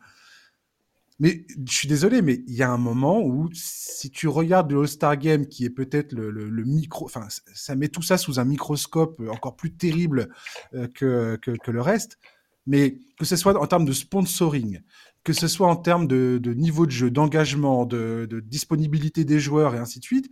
Mais 1.18 1.48
je 1.66 1.74
suis 1.74 1.88
désolé 1.88 2.22
mais 2.22 2.44
il 2.46 2.54
y 2.54 2.62
a 2.62 2.70
un 2.70 2.78
moment 2.78 3.20
où 3.24 3.50
si 3.54 4.12
tu 4.12 4.28
regardes 4.28 4.72
le 4.72 4.82
All-Star 4.82 5.18
Game 5.18 5.48
qui 5.48 5.66
est 5.66 5.72
peut-être 5.72 6.14
le, 6.14 6.64
micro 6.64 7.06
enfin 7.06 7.28
ça 7.56 7.76
met 7.76 7.88
tout 7.88 8.04
ça 8.04 8.20
sous 8.20 8.40
un 8.40 8.46
microscope 8.46 9.20
encore 9.32 9.56
plus 9.56 9.74
terrible 9.74 10.30
euh, 10.76 10.88
que, 10.94 11.38
que 11.42 11.72
le 11.72 11.82
reste 11.82 12.20
mais 12.66 13.00
que 13.18 13.26
ce 13.26 13.36
soit 13.36 13.60
en 13.60 13.68
termes 13.68 13.86
de 13.86 13.94
sponsoring, 13.94 14.80
que 15.24 15.34
ce 15.34 15.48
soit 15.48 15.68
en 15.68 15.76
termes 15.76 16.08
de, 16.08 16.54
niveau 16.54 16.86
de 16.86 16.92
jeu, 16.92 17.10
d'engagement, 17.10 17.86
de, 17.86 18.44
disponibilité 18.46 19.24
des 19.26 19.40
joueurs 19.40 19.76
et 19.76 19.80
ainsi 19.80 20.00
de 20.00 20.04
suite. 20.06 20.32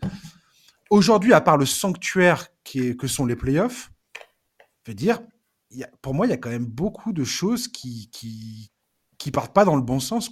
Aujourd'hui, 0.89 1.34
à 1.34 1.41
part 1.41 1.58
le 1.58 1.65
sanctuaire 1.65 2.49
que 2.63 3.08
sont 3.08 3.25
les 3.25 3.36
playoffs, 3.36 3.91
je 4.86 4.91
veux 4.91 4.95
dire, 4.95 5.21
pour 6.01 6.13
moi, 6.13 6.27
il 6.27 6.30
y 6.30 6.34
a 6.34 6.38
quand 6.38 6.49
même 6.49 6.65
beaucoup 6.65 7.13
de 7.13 7.23
choses 7.23 7.67
qui, 7.67 8.10
qui, 8.12 9.32
partent 9.32 9.54
pas 9.54 9.65
dans 9.65 9.75
le 9.75 9.82
bon 9.82 9.99
sens. 9.99 10.30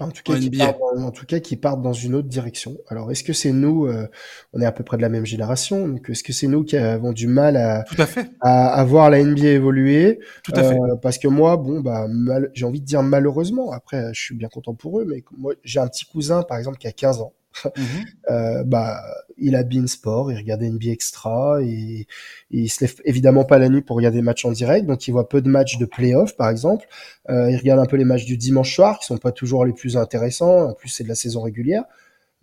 En 0.00 0.10
tout, 0.10 0.22
cas, 0.24 0.38
qui 0.38 0.50
partent, 0.50 0.78
en 0.96 1.10
tout 1.10 1.26
cas, 1.26 1.38
qui 1.38 1.56
partent 1.56 1.82
dans 1.82 1.92
une 1.92 2.14
autre 2.14 2.26
direction. 2.26 2.78
Alors, 2.88 3.12
est-ce 3.12 3.22
que 3.22 3.34
c'est 3.34 3.52
nous, 3.52 3.86
euh, 3.86 4.08
on 4.54 4.60
est 4.60 4.64
à 4.64 4.72
peu 4.72 4.82
près 4.82 4.96
de 4.96 5.02
la 5.02 5.10
même 5.10 5.26
génération, 5.26 5.86
donc 5.86 6.08
est-ce 6.08 6.24
que 6.24 6.32
c'est 6.32 6.46
nous 6.46 6.64
qui 6.64 6.76
avons 6.76 7.12
du 7.12 7.26
mal 7.26 7.56
à, 7.56 7.84
Tout 7.84 8.00
à, 8.00 8.06
fait. 8.06 8.30
à, 8.40 8.82
voir 8.84 9.10
la 9.10 9.22
NBA 9.22 9.48
évoluer? 9.48 10.18
Tout 10.42 10.52
à 10.56 10.62
fait. 10.62 10.74
Euh, 10.74 10.96
parce 10.96 11.18
que 11.18 11.28
moi, 11.28 11.58
bon, 11.58 11.80
bah, 11.80 12.06
j'ai 12.54 12.64
envie 12.64 12.80
de 12.80 12.86
dire 12.86 13.02
malheureusement, 13.02 13.70
après, 13.70 14.12
je 14.14 14.20
suis 14.20 14.34
bien 14.34 14.48
content 14.48 14.74
pour 14.74 14.98
eux, 14.98 15.04
mais 15.06 15.22
moi, 15.36 15.52
j'ai 15.62 15.78
un 15.78 15.88
petit 15.88 16.06
cousin, 16.06 16.42
par 16.42 16.56
exemple, 16.56 16.78
qui 16.78 16.86
a 16.86 16.92
15 16.92 17.20
ans. 17.20 17.34
Mhm. 17.76 17.84
euh, 18.30 18.64
bah, 18.64 19.02
il 19.38 19.56
a 19.56 19.62
bien 19.62 19.86
sport, 19.86 20.30
il 20.32 20.36
regarde 20.36 20.62
NBA 20.62 20.90
Extra, 20.90 21.62
et, 21.62 22.06
il 22.50 22.68
se 22.68 22.84
lève 22.84 22.94
évidemment 23.04 23.44
pas 23.44 23.58
la 23.58 23.68
nuit 23.68 23.82
pour 23.82 23.96
regarder 23.96 24.18
des 24.18 24.22
matchs 24.22 24.44
en 24.44 24.52
direct, 24.52 24.86
donc 24.86 25.06
il 25.08 25.12
voit 25.12 25.28
peu 25.28 25.40
de 25.40 25.48
matchs 25.48 25.78
de 25.78 25.86
playoff 25.86 26.36
par 26.36 26.50
exemple. 26.50 26.86
Euh, 27.30 27.50
il 27.50 27.56
regarde 27.56 27.80
un 27.80 27.86
peu 27.86 27.96
les 27.96 28.04
matchs 28.04 28.24
du 28.24 28.36
dimanche 28.36 28.74
soir, 28.74 28.98
qui 28.98 29.06
sont 29.06 29.18
pas 29.18 29.32
toujours 29.32 29.64
les 29.64 29.72
plus 29.72 29.96
intéressants, 29.96 30.70
en 30.70 30.74
plus 30.74 30.88
c'est 30.88 31.04
de 31.04 31.08
la 31.08 31.14
saison 31.14 31.42
régulière. 31.42 31.84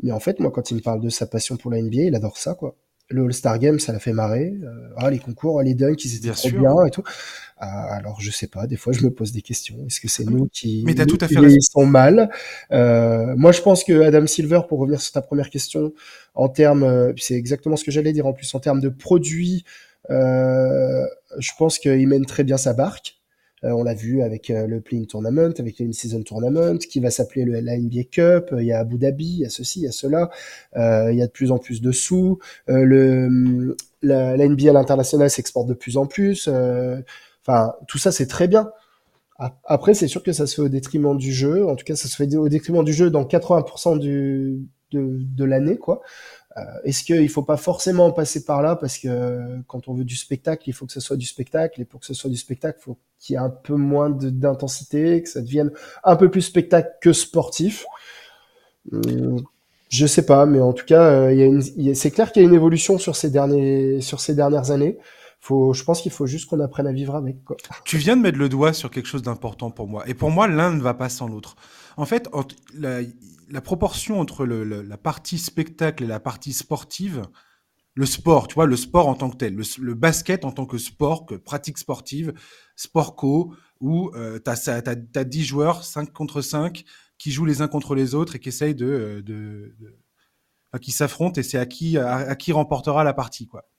Mais 0.01 0.11
en 0.11 0.19
fait, 0.19 0.39
moi, 0.39 0.51
quand 0.51 0.71
il 0.71 0.75
me 0.75 0.81
parle 0.81 1.01
de 1.01 1.09
sa 1.09 1.27
passion 1.27 1.57
pour 1.57 1.71
la 1.71 1.81
NBA, 1.81 2.03
il 2.03 2.15
adore 2.15 2.37
ça, 2.37 2.53
quoi 2.55 2.75
le 3.09 3.25
All-Star 3.25 3.57
Game, 3.59 3.79
ça 3.79 3.91
l'a 3.91 3.99
fait 3.99 4.13
marrer. 4.13 4.53
Euh, 4.63 4.89
ah, 4.97 5.09
les 5.09 5.19
concours, 5.19 5.61
les 5.61 5.73
dunks, 5.73 6.03
ils 6.05 6.15
étaient 6.15 6.31
trop 6.31 6.49
bien 6.49 6.85
et 6.85 6.91
tout. 6.91 7.03
Euh, 7.61 7.65
alors, 7.65 8.21
je 8.21 8.31
sais 8.31 8.47
pas, 8.47 8.67
des 8.67 8.77
fois, 8.77 8.93
je 8.93 9.03
me 9.03 9.09
pose 9.09 9.31
des 9.31 9.41
questions. 9.41 9.77
Est-ce 9.87 9.99
que 9.99 10.07
c'est 10.07 10.25
nous 10.25 10.47
qui, 10.51 10.83
Mais 10.85 10.93
tout 10.93 11.17
à 11.19 11.27
fait 11.27 11.35
ils 11.35 11.61
sont 11.61 11.85
mal? 11.85 12.29
Euh, 12.71 13.33
Moi, 13.35 13.51
je 13.51 13.61
pense 13.61 13.83
que 13.83 14.01
Adam 14.01 14.27
Silver, 14.27 14.61
pour 14.67 14.79
revenir 14.79 15.01
sur 15.01 15.11
ta 15.11 15.21
première 15.21 15.49
question, 15.49 15.93
en 16.35 16.49
termes, 16.49 17.13
c'est 17.17 17.35
exactement 17.35 17.75
ce 17.75 17.83
que 17.83 17.91
j'allais 17.91 18.13
dire 18.13 18.27
en 18.27 18.33
plus, 18.33 18.53
en 18.53 18.59
termes 18.59 18.79
de 18.79 18.89
produits, 18.89 19.65
je 20.09 21.51
pense 21.57 21.79
qu'il 21.79 22.07
mène 22.07 22.25
très 22.25 22.43
bien 22.43 22.57
sa 22.57 22.73
barque. 22.73 23.18
Euh, 23.63 23.71
on 23.71 23.83
l'a 23.83 23.93
vu 23.93 24.21
avec 24.21 24.49
euh, 24.49 24.67
le 24.67 24.81
Playing 24.81 25.05
Tournament, 25.05 25.53
avec 25.57 25.79
le 25.79 25.87
In-Season 25.87 26.23
Tournament, 26.23 26.77
qui 26.77 26.99
va 26.99 27.11
s'appeler 27.11 27.45
le 27.45 27.59
la 27.59 27.77
NBA 27.77 28.03
Cup. 28.11 28.53
Il 28.57 28.65
y 28.65 28.71
a 28.71 28.79
Abu 28.79 28.97
Dhabi, 28.97 29.25
il 29.25 29.39
y 29.39 29.45
a 29.45 29.49
ceci, 29.49 29.81
il 29.81 29.83
y 29.83 29.87
a 29.87 29.91
cela. 29.91 30.29
Euh, 30.77 31.11
il 31.11 31.17
y 31.17 31.21
a 31.21 31.27
de 31.27 31.31
plus 31.31 31.51
en 31.51 31.57
plus 31.57 31.81
de 31.81 31.91
sous. 31.91 32.39
le 32.67 33.75
la, 34.01 34.37
NBA 34.37 34.69
à 34.69 34.73
l'international 34.73 35.29
s'exporte 35.29 35.67
de 35.67 35.73
plus 35.73 35.97
en 35.97 36.05
plus. 36.05 36.47
Enfin, 36.47 37.73
tout 37.87 37.97
ça, 37.97 38.11
c'est 38.11 38.27
très 38.27 38.47
bien. 38.47 38.71
Après, 39.65 39.93
c'est 39.93 40.07
sûr 40.07 40.21
que 40.21 40.33
ça 40.33 40.47
se 40.47 40.55
fait 40.55 40.61
au 40.61 40.69
détriment 40.69 41.17
du 41.17 41.31
jeu. 41.31 41.65
En 41.67 41.75
tout 41.75 41.85
cas, 41.85 41.95
ça 41.95 42.07
se 42.09 42.15
fait 42.15 42.35
au 42.35 42.49
détriment 42.49 42.83
du 42.83 42.91
jeu 42.91 43.09
dans 43.09 43.23
80% 43.23 43.97
du, 43.97 44.59
de, 44.91 45.17
de 45.19 45.45
l'année, 45.45 45.77
quoi. 45.77 46.01
Euh, 46.59 46.79
est-ce 46.83 47.03
qu'il 47.03 47.21
ne 47.21 47.27
faut 47.27 47.43
pas 47.43 47.57
forcément 47.57 48.11
passer 48.11 48.43
par 48.43 48.61
là 48.61 48.75
parce 48.75 48.97
que 48.97 49.61
quand 49.67 49.87
on 49.87 49.93
veut 49.93 50.03
du 50.03 50.15
spectacle, 50.15 50.63
il 50.67 50.73
faut 50.73 50.85
que 50.85 50.91
ce 50.91 50.99
soit 50.99 51.17
du 51.17 51.25
spectacle 51.25 51.81
et 51.81 51.85
pour 51.85 51.99
que 51.99 52.05
ce 52.05 52.13
soit 52.13 52.29
du 52.29 52.37
spectacle, 52.37 52.79
il 52.81 52.83
faut 52.83 52.97
qu'il 53.19 53.33
y 53.33 53.37
ait 53.37 53.41
un 53.41 53.49
peu 53.49 53.75
moins 53.75 54.09
d'intensité, 54.09 55.21
que 55.21 55.29
ça 55.29 55.41
devienne 55.41 55.71
un 56.03 56.15
peu 56.15 56.29
plus 56.29 56.41
spectacle 56.41 56.89
que 57.01 57.13
sportif. 57.13 57.85
Hum, 58.91 59.43
je 59.89 60.05
sais 60.05 60.25
pas, 60.25 60.45
mais 60.45 60.61
en 60.61 60.73
tout 60.73 60.85
cas, 60.85 61.01
euh, 61.01 61.61
c'est 61.95 62.11
clair 62.11 62.31
qu'il 62.31 62.43
y 62.43 62.45
a 62.45 62.47
une 62.47 62.53
évolution 62.53 62.99
sur 62.99 63.15
ces, 63.15 63.29
dernières 63.29 64.71
années. 64.71 64.97
Faut, 65.41 65.73
je 65.73 65.83
pense 65.83 66.01
qu'il 66.01 66.11
faut 66.11 66.27
juste 66.27 66.49
qu'on 66.49 66.59
apprenne 66.59 66.85
à 66.85 66.91
vivre 66.91 67.15
avec. 67.15 67.37
Tu 67.85 67.97
viens 67.97 68.15
de 68.15 68.21
mettre 68.21 68.37
le 68.37 68.49
doigt 68.49 68.73
sur 68.73 68.91
quelque 68.91 69.07
chose 69.07 69.23
d'important 69.23 69.71
pour 69.71 69.87
moi. 69.87 70.03
Et 70.07 70.13
pour 70.13 70.29
moi, 70.29 70.47
l'un 70.47 70.73
ne 70.73 70.81
va 70.81 70.93
pas 70.93 71.09
sans 71.09 71.27
l'autre. 71.27 71.55
En 71.97 72.05
fait, 72.05 72.29
la 73.49 73.61
proportion 73.61 74.19
entre 74.19 74.45
la 74.45 74.97
partie 74.97 75.37
spectacle 75.37 76.03
et 76.03 76.07
la 76.07 76.19
partie 76.19 76.53
sportive, 76.53 77.23
le 77.95 78.05
sport, 78.05 78.47
tu 78.47 78.55
vois, 78.55 78.65
le 78.65 78.75
sport 78.75 79.07
en 79.07 79.15
tant 79.15 79.29
que 79.29 79.37
tel, 79.37 79.55
le, 79.55 79.93
basket 79.93 80.45
en 80.45 80.51
tant 80.51 80.65
que 80.65 80.77
sport, 80.77 81.25
que 81.25 81.35
pratique 81.35 81.77
sportive, 81.77 82.33
sport 82.75 83.15
co, 83.15 83.53
où 83.81 84.11
tu 84.13 84.49
as, 84.49 85.25
10 85.25 85.43
joueurs, 85.43 85.83
5 85.83 86.11
contre 86.13 86.41
5, 86.41 86.85
qui 87.17 87.31
jouent 87.31 87.45
les 87.45 87.61
uns 87.61 87.67
contre 87.67 87.95
les 87.95 88.15
autres 88.15 88.35
et 88.35 88.39
qui 88.39 88.49
essayent 88.49 88.75
de, 88.75 89.21
de, 89.25 89.75
qui 90.81 90.91
s'affrontent 90.91 91.39
et 91.39 91.43
c'est 91.43 91.57
à 91.57 91.65
qui, 91.65 91.97
à, 91.97 92.35
qui 92.35 92.51
remportera 92.51 93.03
la 93.03 93.13
partie, 93.13 93.47
quoi. 93.47 93.69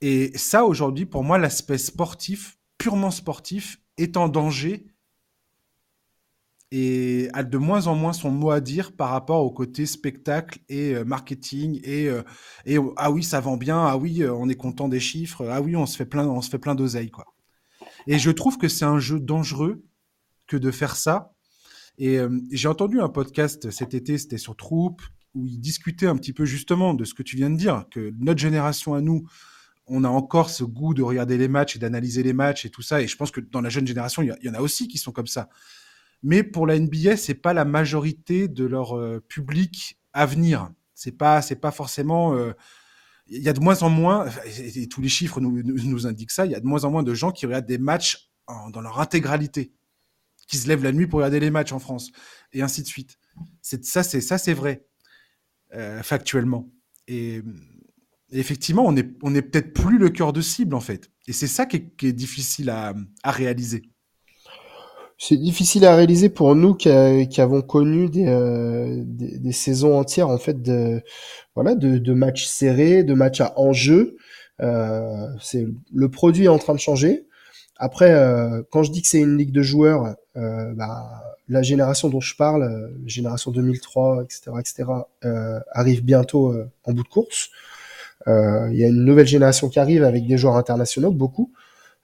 Et 0.00 0.36
ça, 0.36 0.64
aujourd'hui, 0.64 1.06
pour 1.06 1.22
moi, 1.22 1.38
l'aspect 1.38 1.78
sportif, 1.78 2.58
purement 2.76 3.12
sportif, 3.12 3.80
est 3.98 4.16
en 4.16 4.28
danger 4.28 4.86
et 6.74 7.28
a 7.34 7.44
de 7.44 7.58
moins 7.58 7.86
en 7.86 7.94
moins 7.94 8.14
son 8.14 8.30
mot 8.30 8.50
à 8.50 8.60
dire 8.60 8.92
par 8.92 9.10
rapport 9.10 9.44
au 9.44 9.50
côté 9.50 9.84
spectacle 9.84 10.58
et 10.70 10.94
euh, 10.94 11.04
marketing 11.04 11.80
et, 11.84 12.08
euh, 12.08 12.22
et 12.64 12.78
ah 12.96 13.10
oui 13.10 13.22
ça 13.22 13.40
vend 13.40 13.58
bien 13.58 13.84
ah 13.84 13.98
oui 13.98 14.22
euh, 14.22 14.32
on 14.32 14.48
est 14.48 14.54
content 14.54 14.88
des 14.88 14.98
chiffres 14.98 15.46
ah 15.50 15.60
oui 15.60 15.76
on 15.76 15.84
se 15.84 15.98
fait 15.98 16.06
plein 16.06 16.26
on 16.26 16.40
se 16.40 16.48
fait 16.48 16.58
plein 16.58 16.74
d'oseille 16.74 17.10
quoi. 17.10 17.26
Et 18.06 18.18
je 18.18 18.30
trouve 18.30 18.56
que 18.56 18.68
c'est 18.68 18.86
un 18.86 18.98
jeu 18.98 19.20
dangereux 19.20 19.84
que 20.48 20.56
de 20.56 20.72
faire 20.72 20.96
ça. 20.96 21.34
Et 21.98 22.18
j'ai 22.50 22.68
entendu 22.68 23.00
un 23.00 23.10
podcast 23.10 23.70
cet 23.70 23.92
été 23.92 24.16
c'était 24.16 24.38
sur 24.38 24.56
Troupe 24.56 25.02
où 25.34 25.46
il 25.46 25.60
discutait 25.60 26.06
un 26.06 26.16
petit 26.16 26.32
peu 26.32 26.46
justement 26.46 26.94
de 26.94 27.04
ce 27.04 27.12
que 27.12 27.22
tu 27.22 27.36
viens 27.36 27.50
de 27.50 27.56
dire 27.56 27.84
que 27.90 28.14
notre 28.18 28.40
génération 28.40 28.94
à 28.94 29.02
nous 29.02 29.28
on 29.86 30.04
a 30.04 30.08
encore 30.08 30.48
ce 30.48 30.64
goût 30.64 30.94
de 30.94 31.02
regarder 31.02 31.36
les 31.36 31.48
matchs 31.48 31.76
et 31.76 31.78
d'analyser 31.78 32.22
les 32.22 32.32
matchs 32.32 32.64
et 32.64 32.70
tout 32.70 32.80
ça. 32.80 33.02
Et 33.02 33.08
je 33.08 33.16
pense 33.16 33.30
que 33.30 33.40
dans 33.40 33.60
la 33.60 33.68
jeune 33.68 33.86
génération 33.86 34.22
il 34.22 34.34
y 34.42 34.48
en 34.48 34.54
a 34.54 34.60
aussi 34.60 34.88
qui 34.88 34.96
sont 34.96 35.12
comme 35.12 35.26
ça 35.26 35.50
mais 36.22 36.42
pour 36.42 36.66
la 36.66 36.78
NBA, 36.78 37.16
c'est 37.16 37.34
pas 37.34 37.52
la 37.52 37.64
majorité 37.64 38.48
de 38.48 38.64
leur 38.64 38.96
euh, 38.96 39.20
public 39.20 39.98
à 40.12 40.26
venir. 40.26 40.70
C'est 40.94 41.16
pas, 41.16 41.42
c'est 41.42 41.56
pas 41.56 41.72
forcément. 41.72 42.34
Euh, 42.34 42.52
il 43.26 43.42
y 43.42 43.48
a 43.48 43.52
de 43.52 43.60
moins 43.60 43.82
en 43.82 43.90
moins, 43.90 44.26
et, 44.56 44.88
tous 44.88 45.00
les 45.00 45.08
chiffres 45.08 45.40
nous, 45.40 46.06
indiquent 46.06 46.30
ça, 46.30 46.44
il 46.44 46.52
y 46.52 46.54
a 46.54 46.60
de 46.60 46.66
moins 46.66 46.84
en 46.84 46.90
moins 46.90 47.02
de 47.02 47.14
gens 47.14 47.30
qui 47.30 47.46
regardent 47.46 47.66
des 47.66 47.78
matchs 47.78 48.30
dans 48.72 48.80
leur 48.80 49.00
intégralité, 49.00 49.72
qui 50.46 50.58
se 50.58 50.68
lèvent 50.68 50.82
la 50.82 50.92
nuit 50.92 51.06
pour 51.06 51.18
regarder 51.18 51.40
les 51.40 51.50
matchs 51.50 51.72
en 51.72 51.78
France, 51.78 52.10
et 52.52 52.62
ainsi 52.62 52.82
de 52.82 52.86
suite. 52.86 53.18
C'est 53.62 53.84
ça, 53.84 54.02
c'est 54.02 54.20
ça, 54.20 54.38
c'est 54.38 54.52
vrai, 54.52 54.84
euh, 55.72 56.02
factuellement. 56.02 56.70
Et, 57.06 57.42
effectivement, 58.32 58.84
on 58.84 58.92
n'est 58.92 59.08
on 59.22 59.34
est 59.34 59.42
peut-être 59.42 59.72
plus 59.72 59.98
le 59.98 60.10
cœur 60.10 60.32
de 60.32 60.40
cible 60.40 60.74
en 60.74 60.80
fait. 60.80 61.10
Et 61.26 61.32
c'est 61.32 61.46
ça 61.46 61.64
qui 61.64 61.76
est, 61.76 62.04
est 62.04 62.12
difficile 62.12 62.70
à 62.70 62.94
réaliser. 63.24 63.91
C'est 65.24 65.36
difficile 65.36 65.86
à 65.86 65.94
réaliser 65.94 66.30
pour 66.30 66.56
nous 66.56 66.74
qui, 66.74 66.88
avons 66.88 67.62
connu 67.62 68.10
euh, 68.16 69.02
des, 69.06 69.38
des, 69.38 69.52
saisons 69.52 69.96
entières 69.96 70.28
en 70.28 70.38
fait 70.38 70.60
de 70.60 71.00
voilà 71.54 71.76
de, 71.76 71.98
de 71.98 72.12
matchs 72.12 72.46
serrés, 72.46 73.04
de 73.04 73.14
matchs 73.14 73.40
à 73.40 73.56
enjeu. 73.56 74.16
Euh, 74.60 75.28
c'est 75.40 75.64
le 75.94 76.08
produit 76.08 76.46
est 76.46 76.48
en 76.48 76.58
train 76.58 76.74
de 76.74 76.80
changer. 76.80 77.26
Après, 77.76 78.12
euh, 78.12 78.62
quand 78.70 78.82
je 78.82 78.90
dis 78.90 79.02
que 79.02 79.06
c'est 79.08 79.20
une 79.20 79.36
ligue 79.36 79.52
de 79.52 79.62
joueurs, 79.62 80.16
euh, 80.36 80.72
bah, 80.74 81.04
la 81.48 81.62
génération 81.62 82.08
dont 82.08 82.20
je 82.20 82.34
parle, 82.36 82.64
euh, 82.64 82.88
génération 83.06 83.52
2003, 83.52 84.24
etc., 84.24 84.52
etc., 84.58 84.84
arrive 85.70 86.04
bientôt 86.04 86.52
en 86.84 86.92
bout 86.92 87.04
de 87.04 87.08
course. 87.08 87.50
Il 88.26 88.74
y 88.74 88.84
a 88.84 88.88
une 88.88 89.04
nouvelle 89.04 89.26
génération 89.26 89.68
qui 89.68 89.78
arrive 89.78 90.02
avec 90.02 90.26
des 90.26 90.36
joueurs 90.36 90.56
internationaux, 90.56 91.12
beaucoup. 91.12 91.52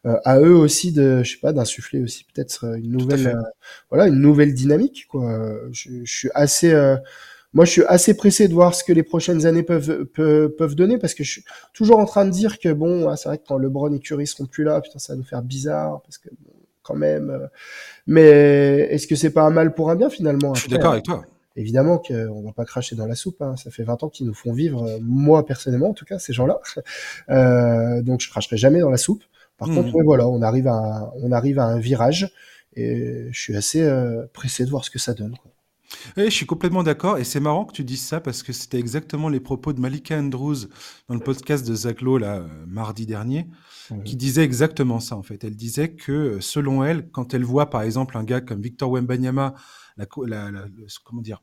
Euh, 0.07 0.17
à 0.25 0.39
eux 0.39 0.55
aussi 0.55 0.93
de, 0.93 1.23
je 1.25 1.33
sais 1.33 1.41
pas, 1.41 1.53
d'insuffler 1.53 2.01
aussi 2.01 2.25
peut-être 2.25 2.67
euh, 2.67 2.77
une 2.77 2.93
nouvelle, 2.93 3.27
euh, 3.27 3.43
voilà, 3.91 4.07
une 4.07 4.21
nouvelle 4.21 4.55
dynamique. 4.55 5.07
Quoi. 5.09 5.39
Je, 5.73 5.91
je 6.05 6.13
suis 6.13 6.31
assez, 6.35 6.73
moi, 7.53 7.65
je 7.65 7.71
suis 7.71 7.85
assez 7.87 8.17
pressé 8.17 8.47
de 8.47 8.55
voir 8.55 8.75
ce 8.75 8.85
que 8.85 8.93
les 8.93 9.03
prochaines 9.03 9.45
années 9.45 9.65
peuvent 9.65 10.05
peuvent, 10.05 10.51
peuvent 10.51 10.75
donner 10.77 10.99
parce 10.99 11.15
que 11.15 11.25
je 11.25 11.31
suis 11.33 11.45
toujours 11.73 11.99
en 11.99 12.05
train 12.05 12.25
de 12.25 12.31
dire 12.31 12.59
que 12.59 12.73
bon, 12.73 13.15
c'est 13.17 13.29
vrai 13.29 13.39
que 13.39 13.45
quand 13.47 13.59
LeBron 13.59 13.93
et 13.93 13.99
Curry 13.99 14.27
seront 14.27 14.47
plus 14.47 14.65
là, 14.65 14.81
putain, 14.81 14.99
ça 14.99 15.15
va 15.15 15.17
nous 15.17 15.25
faire 15.25 15.43
bizarre 15.43 16.01
parce 16.03 16.19
que 16.19 16.29
quand 16.83 16.95
même. 16.95 17.49
mais 18.07 18.89
est-ce 18.91 19.07
que 19.07 19.17
c'est 19.17 19.31
pas 19.31 19.43
un 19.43 19.51
mal 19.51 19.75
pour 19.75 19.91
un 19.91 19.97
bien 19.97 20.11
finalement 20.11 20.55
Je 20.55 20.61
suis 20.61 20.71
d'accord 20.71 20.93
avec 20.93 21.05
toi 21.05 21.25
évidemment 21.57 21.99
qu'on 21.99 22.43
va 22.43 22.53
pas 22.53 22.65
cracher 22.65 22.95
dans 22.95 23.07
la 23.07 23.17
soupe. 23.17 23.43
Hein. 23.43 23.57
Ça 23.57 23.73
fait 23.73 23.83
20 23.83 24.05
ans 24.05 24.09
qu'ils 24.09 24.29
nous 24.29 24.35
font 24.35 24.53
vivre, 24.53 24.97
moi 25.03 25.45
personnellement 25.45 25.91
en 25.91 25.93
tout 25.93 26.05
cas, 26.05 26.21
ces 26.21 26.33
gens-là. 26.33 26.61
Euh, 27.31 28.01
donc 28.01 28.21
je 28.21 28.31
cracherai 28.31 28.57
jamais 28.57 28.79
dans 28.79 28.91
la 28.91 28.97
soupe. 28.97 29.25
Par 29.59 29.69
contre, 29.69 29.89
mmh. 29.89 30.05
voilà, 30.05 30.29
on 30.29 30.41
arrive 30.41 30.69
à 30.69 31.13
on 31.17 31.33
arrive 31.33 31.59
à 31.59 31.65
un 31.65 31.79
virage 31.79 32.33
et 32.75 33.29
je 33.31 33.39
suis 33.39 33.57
assez 33.57 33.83
euh, 33.83 34.27
pressé 34.33 34.65
de 34.65 34.71
voir 34.71 34.85
ce 34.85 34.91
que 34.91 34.99
ça 34.99 35.15
donne. 35.15 35.35
je 36.17 36.31
suis 36.31 36.47
complètement 36.47 36.85
d'accord 36.85 37.19
et 37.19 37.25
c'est 37.25 37.41
marrant 37.41 37.65
que 37.65 37.73
tu 37.73 37.83
dises 37.83 38.03
ça 38.03 38.21
parce 38.21 38.43
que 38.43 38.53
c'était 38.53 38.79
exactement 38.79 39.29
les 39.29 39.41
propos 39.41 39.73
de 39.73 39.81
Malika 39.81 40.17
Andrews 40.17 40.69
dans 41.09 41.15
le 41.15 41.21
podcast 41.21 41.67
de 41.67 41.75
Zach 41.75 42.01
Lowe, 42.01 42.19
là, 42.19 42.45
mardi 42.67 43.05
dernier, 43.05 43.49
qui 44.05 44.17
disait 44.17 44.45
exactement 44.45 45.01
ça 45.01 45.17
en 45.17 45.23
fait. 45.23 45.43
Elle 45.43 45.57
disait 45.57 45.91
que 45.91 46.39
selon 46.41 46.85
elle, 46.85 47.11
quand 47.11 47.35
elle 47.35 47.45
voit 47.45 47.69
par 47.69 47.83
exemple 47.83 48.17
un 48.17 48.25
gars 48.25 48.41
comme 48.41 48.63
Victor 48.63 48.91
Wembanyama, 48.91 49.55
la, 49.97 50.07
comment 51.05 51.23
dire, 51.23 51.43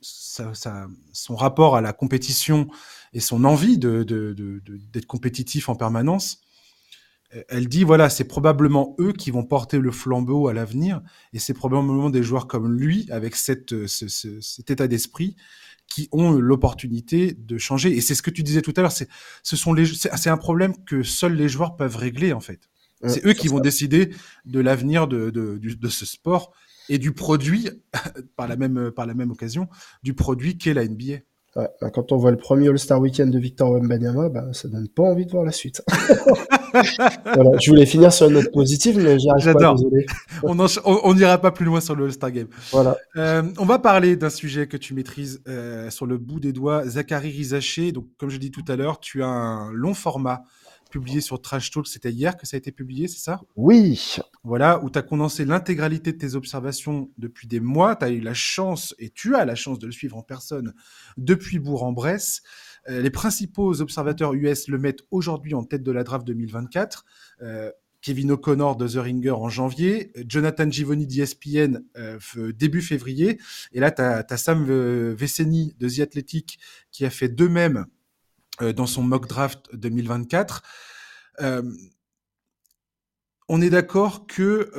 son 0.00 1.36
rapport 1.36 1.76
à 1.76 1.80
la 1.80 1.92
compétition 1.92 2.68
et 3.12 3.20
son 3.20 3.44
envie 3.44 3.78
de, 3.78 4.04
d'être 4.92 5.06
compétitif 5.06 5.68
en 5.68 5.74
permanence, 5.74 6.40
elle 7.48 7.68
dit 7.68 7.84
voilà, 7.84 8.08
c'est 8.08 8.24
probablement 8.24 8.94
eux 9.00 9.12
qui 9.12 9.30
vont 9.30 9.44
porter 9.44 9.78
le 9.78 9.90
flambeau 9.90 10.48
à 10.48 10.54
l'avenir, 10.54 11.02
et 11.32 11.38
c'est 11.38 11.54
probablement 11.54 12.10
des 12.10 12.22
joueurs 12.22 12.46
comme 12.46 12.72
lui, 12.72 13.06
avec 13.10 13.36
cette, 13.36 13.72
euh, 13.72 13.86
cet 13.86 14.70
état 14.70 14.88
d'esprit, 14.88 15.36
qui 15.88 16.08
ont 16.12 16.32
l'opportunité 16.32 17.32
de 17.38 17.58
changer. 17.58 17.96
Et 17.96 18.00
c'est 18.00 18.14
ce 18.14 18.22
que 18.22 18.30
tu 18.30 18.42
disais 18.42 18.62
tout 18.62 18.72
à 18.76 18.80
l'heure, 18.80 18.92
c'est 18.92 19.08
ce 19.42 19.56
sont 19.56 19.72
les, 19.72 19.86
c'est 19.86 20.30
un 20.30 20.36
problème 20.36 20.74
que 20.84 21.02
seuls 21.02 21.34
les 21.34 21.48
joueurs 21.48 21.76
peuvent 21.76 21.96
régler 21.96 22.32
en 22.32 22.40
fait. 22.40 22.68
C'est 23.04 23.24
eux 23.26 23.34
qui 23.34 23.46
vont 23.46 23.60
décider 23.60 24.10
de 24.46 24.58
l'avenir 24.58 25.06
de, 25.06 25.30
de, 25.30 25.58
de, 25.58 25.88
ce 25.88 26.06
sport 26.06 26.52
et 26.88 26.98
du 26.98 27.12
produit, 27.12 27.68
par 28.36 28.48
la 28.48 28.56
même, 28.56 28.90
par 28.90 29.06
la 29.06 29.14
même 29.14 29.30
occasion, 29.30 29.68
du 30.02 30.14
produit 30.14 30.56
qu'est 30.56 30.74
la 30.74 30.86
NBA. 30.88 31.18
Ouais, 31.56 31.68
bah, 31.80 31.90
quand 31.90 32.12
on 32.12 32.16
voit 32.16 32.30
le 32.30 32.36
premier 32.36 32.68
All-Star 32.68 33.00
Weekend 33.00 33.30
de 33.30 33.38
Victor 33.38 33.70
Wembanyama, 33.70 34.28
bah, 34.30 34.46
ça 34.52 34.68
donne 34.68 34.88
pas 34.88 35.02
envie 35.02 35.26
de 35.26 35.30
voir 35.30 35.44
la 35.44 35.52
suite. 35.52 35.82
voilà, 36.72 37.50
je 37.60 37.70
voulais 37.70 37.86
finir 37.86 38.12
sur 38.12 38.26
une 38.26 38.34
note 38.34 38.52
positive, 38.52 38.98
mais 38.98 39.18
j'y 39.18 39.30
arrive 39.30 39.52
pas, 39.52 39.74
désolé. 39.74 40.06
on 40.42 41.14
n'ira 41.14 41.38
pas 41.38 41.50
plus 41.50 41.64
loin 41.64 41.80
sur 41.80 41.94
le 41.94 42.04
All-Star 42.04 42.30
Game. 42.30 42.48
Voilà. 42.70 42.96
Euh, 43.16 43.42
on 43.58 43.64
va 43.64 43.78
parler 43.78 44.16
d'un 44.16 44.30
sujet 44.30 44.66
que 44.66 44.76
tu 44.76 44.94
maîtrises 44.94 45.42
euh, 45.48 45.90
sur 45.90 46.06
le 46.06 46.18
bout 46.18 46.40
des 46.40 46.52
doigts, 46.52 46.86
Zachary 46.86 47.30
Rizaché. 47.30 47.92
Donc, 47.92 48.06
comme 48.18 48.30
je 48.30 48.38
dis 48.38 48.50
tout 48.50 48.64
à 48.68 48.76
l'heure, 48.76 49.00
tu 49.00 49.22
as 49.22 49.28
un 49.28 49.70
long 49.72 49.94
format 49.94 50.42
publié 50.90 51.20
sur 51.20 51.40
Trash 51.40 51.70
Talk. 51.70 51.86
C'était 51.86 52.10
hier 52.10 52.36
que 52.36 52.46
ça 52.46 52.56
a 52.56 52.58
été 52.58 52.72
publié, 52.72 53.08
c'est 53.08 53.18
ça? 53.18 53.40
Oui. 53.56 54.16
Voilà, 54.44 54.82
où 54.82 54.90
tu 54.90 54.98
as 54.98 55.02
condensé 55.02 55.44
l'intégralité 55.44 56.12
de 56.12 56.18
tes 56.18 56.34
observations 56.34 57.10
depuis 57.18 57.46
des 57.48 57.60
mois. 57.60 57.96
Tu 57.96 58.04
as 58.04 58.10
eu 58.10 58.20
la 58.20 58.34
chance, 58.34 58.94
et 58.98 59.10
tu 59.10 59.34
as 59.34 59.44
la 59.44 59.54
chance 59.54 59.78
de 59.78 59.86
le 59.86 59.92
suivre 59.92 60.16
en 60.16 60.22
personne 60.22 60.74
depuis 61.16 61.58
Bourg-en-Bresse. 61.58 62.42
Euh, 62.88 63.02
les 63.02 63.10
principaux 63.10 63.80
observateurs 63.80 64.34
US 64.34 64.68
le 64.68 64.78
mettent 64.78 65.02
aujourd'hui 65.10 65.54
en 65.54 65.64
tête 65.64 65.82
de 65.82 65.92
la 65.92 66.04
draft 66.04 66.26
2024. 66.26 67.04
Euh, 67.42 67.70
Kevin 68.06 68.30
O'Connor 68.30 68.76
de 68.76 68.86
The 68.86 68.98
Ringer 68.98 69.32
en 69.32 69.48
janvier, 69.48 70.12
Jonathan 70.28 70.70
Givoni 70.70 71.08
d'ESPN 71.08 71.82
euh, 71.96 72.18
début 72.52 72.80
février, 72.80 73.40
et 73.72 73.80
là 73.80 73.90
tu 73.90 74.00
as, 74.00 74.36
Sam 74.36 74.64
Veceni 74.64 75.74
de 75.80 75.88
The 75.88 76.00
Athletic 76.00 76.60
qui 76.92 77.04
a 77.04 77.10
fait 77.10 77.28
de 77.28 77.48
même 77.48 77.86
euh, 78.62 78.72
dans 78.72 78.86
son 78.86 79.02
mock 79.02 79.26
draft 79.26 79.74
2024. 79.74 80.62
Euh, 81.40 81.62
on 83.48 83.60
est 83.60 83.70
d'accord 83.70 84.28
que 84.28 84.70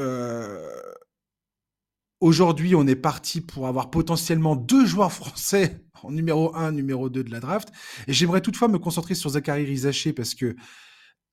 aujourd'hui, 2.19 2.75
on 2.75 2.87
est 2.87 2.95
parti 2.95 3.41
pour 3.41 3.67
avoir 3.67 3.89
potentiellement 3.89 4.55
deux 4.55 4.85
joueurs 4.85 5.11
français 5.11 5.83
en 6.03 6.11
numéro 6.11 6.55
1, 6.55 6.71
numéro 6.71 7.09
2 7.09 7.23
de 7.23 7.31
la 7.31 7.39
draft. 7.39 7.69
Et 8.07 8.13
j'aimerais 8.13 8.41
toutefois 8.41 8.67
me 8.67 8.79
concentrer 8.79 9.15
sur 9.15 9.31
Zachary 9.31 9.65
Rizaché 9.65 10.13
parce 10.13 10.33
que 10.35 10.55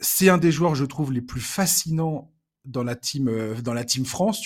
c'est 0.00 0.28
un 0.28 0.38
des 0.38 0.52
joueurs, 0.52 0.74
je 0.74 0.84
trouve, 0.84 1.12
les 1.12 1.22
plus 1.22 1.40
fascinants 1.40 2.32
dans 2.64 2.82
la 2.82 2.96
team, 2.96 3.30
dans 3.62 3.74
la 3.74 3.84
team 3.84 4.04
France. 4.04 4.40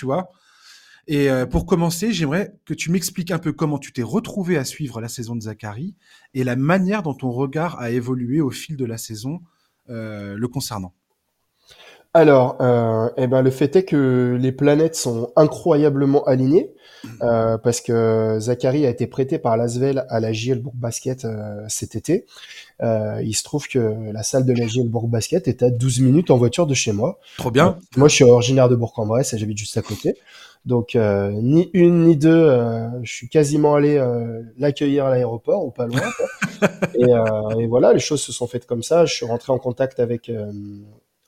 Et 1.09 1.31
euh, 1.31 1.47
pour 1.47 1.65
commencer, 1.65 2.13
j'aimerais 2.13 2.55
que 2.67 2.75
tu 2.75 2.91
m'expliques 2.91 3.31
un 3.31 3.39
peu 3.39 3.53
comment 3.55 3.79
tu 3.79 3.95
t'es 3.95 4.03
retrouvé 4.03 4.59
à 4.59 4.65
suivre 4.65 5.01
la 5.01 5.09
saison 5.09 5.35
de 5.35 5.41
Zachary 5.41 5.97
et 6.35 6.45
la 6.45 6.55
manière 6.55 7.03
dont 7.03 7.15
ton 7.15 7.31
regard 7.31 7.81
a 7.81 7.91
évolué 7.91 8.43
au 8.43 8.51
fil 8.51 8.77
de 8.77 8.85
la 8.85 8.99
saison 8.99 9.41
euh, 9.89 10.37
le 10.37 10.49
concernant. 10.49 10.95
Alors, 12.15 12.57
euh, 12.61 13.11
eh 13.17 13.27
ben, 13.27 13.43
le 13.43 13.51
fait 13.51 13.77
est 13.77 13.85
que 13.85 14.37
les 14.41 14.51
planètes 14.51 14.97
sont 14.97 15.31
incroyablement 15.37 16.25
alignées 16.25 16.73
euh, 17.23 17.59
parce 17.59 17.81
que 17.81 18.39
Zachary 18.41 18.87
a 18.87 18.91
été 18.91 19.07
prêté 19.07 19.39
par 19.39 19.57
Lasvel 19.57 20.05
à 20.09 20.19
la 20.19 20.33
JL 20.33 20.61
Bourg 20.61 20.75
Basket 20.75 21.25
euh, 21.25 21.63
cet 21.69 21.95
été. 21.95 22.25
Euh, 22.83 23.21
il 23.23 23.35
se 23.35 23.45
trouve 23.45 23.69
que 23.69 24.13
la 24.13 24.23
salle 24.23 24.47
de 24.47 24.53
la 24.53 24.67
JL 24.67 24.89
Bourg 24.89 25.09
Basket 25.09 25.47
est 25.49 25.63
à 25.63 25.71
12 25.71 26.01
minutes 26.01 26.31
en 26.31 26.39
voiture 26.39 26.67
de 26.67 26.75
chez 26.75 26.93
moi. 26.93 27.21
Trop 27.37 27.51
bien. 27.51 27.79
moi, 27.97 28.09
je 28.09 28.15
suis 28.15 28.25
originaire 28.25 28.69
de 28.69 28.77
Bourg-en-Bresse 28.77 29.35
et 29.35 29.39
j'habite 29.39 29.59
juste 29.59 29.77
à 29.77 29.83
côté. 29.83 30.17
Donc 30.65 30.97
euh, 30.97 31.31
ni 31.31 31.71
une 31.73 32.05
ni 32.05 32.17
deux, 32.17 32.29
euh, 32.29 32.89
je 33.03 33.11
suis 33.11 33.29
quasiment 33.29 33.75
allé 33.75 33.97
euh, 33.97 34.43
l'accueillir 34.59 35.07
à 35.07 35.11
l'aéroport 35.11 35.65
ou 35.65 35.71
pas 35.71 35.87
loin. 35.87 36.03
et, 36.95 37.63
et, 37.63 37.67
voilà, 37.67 37.93
les 37.93 38.01
choses 38.01 38.21
se 38.21 38.33
sont 38.33 38.47
faites 38.47 38.67
comme 38.67 38.83
ça. 38.83 39.07
Je 39.07 39.15
suis 39.15 39.27
rentré 39.27 39.53
en 39.53 39.59
contact 39.59 40.01
avec 40.01 40.31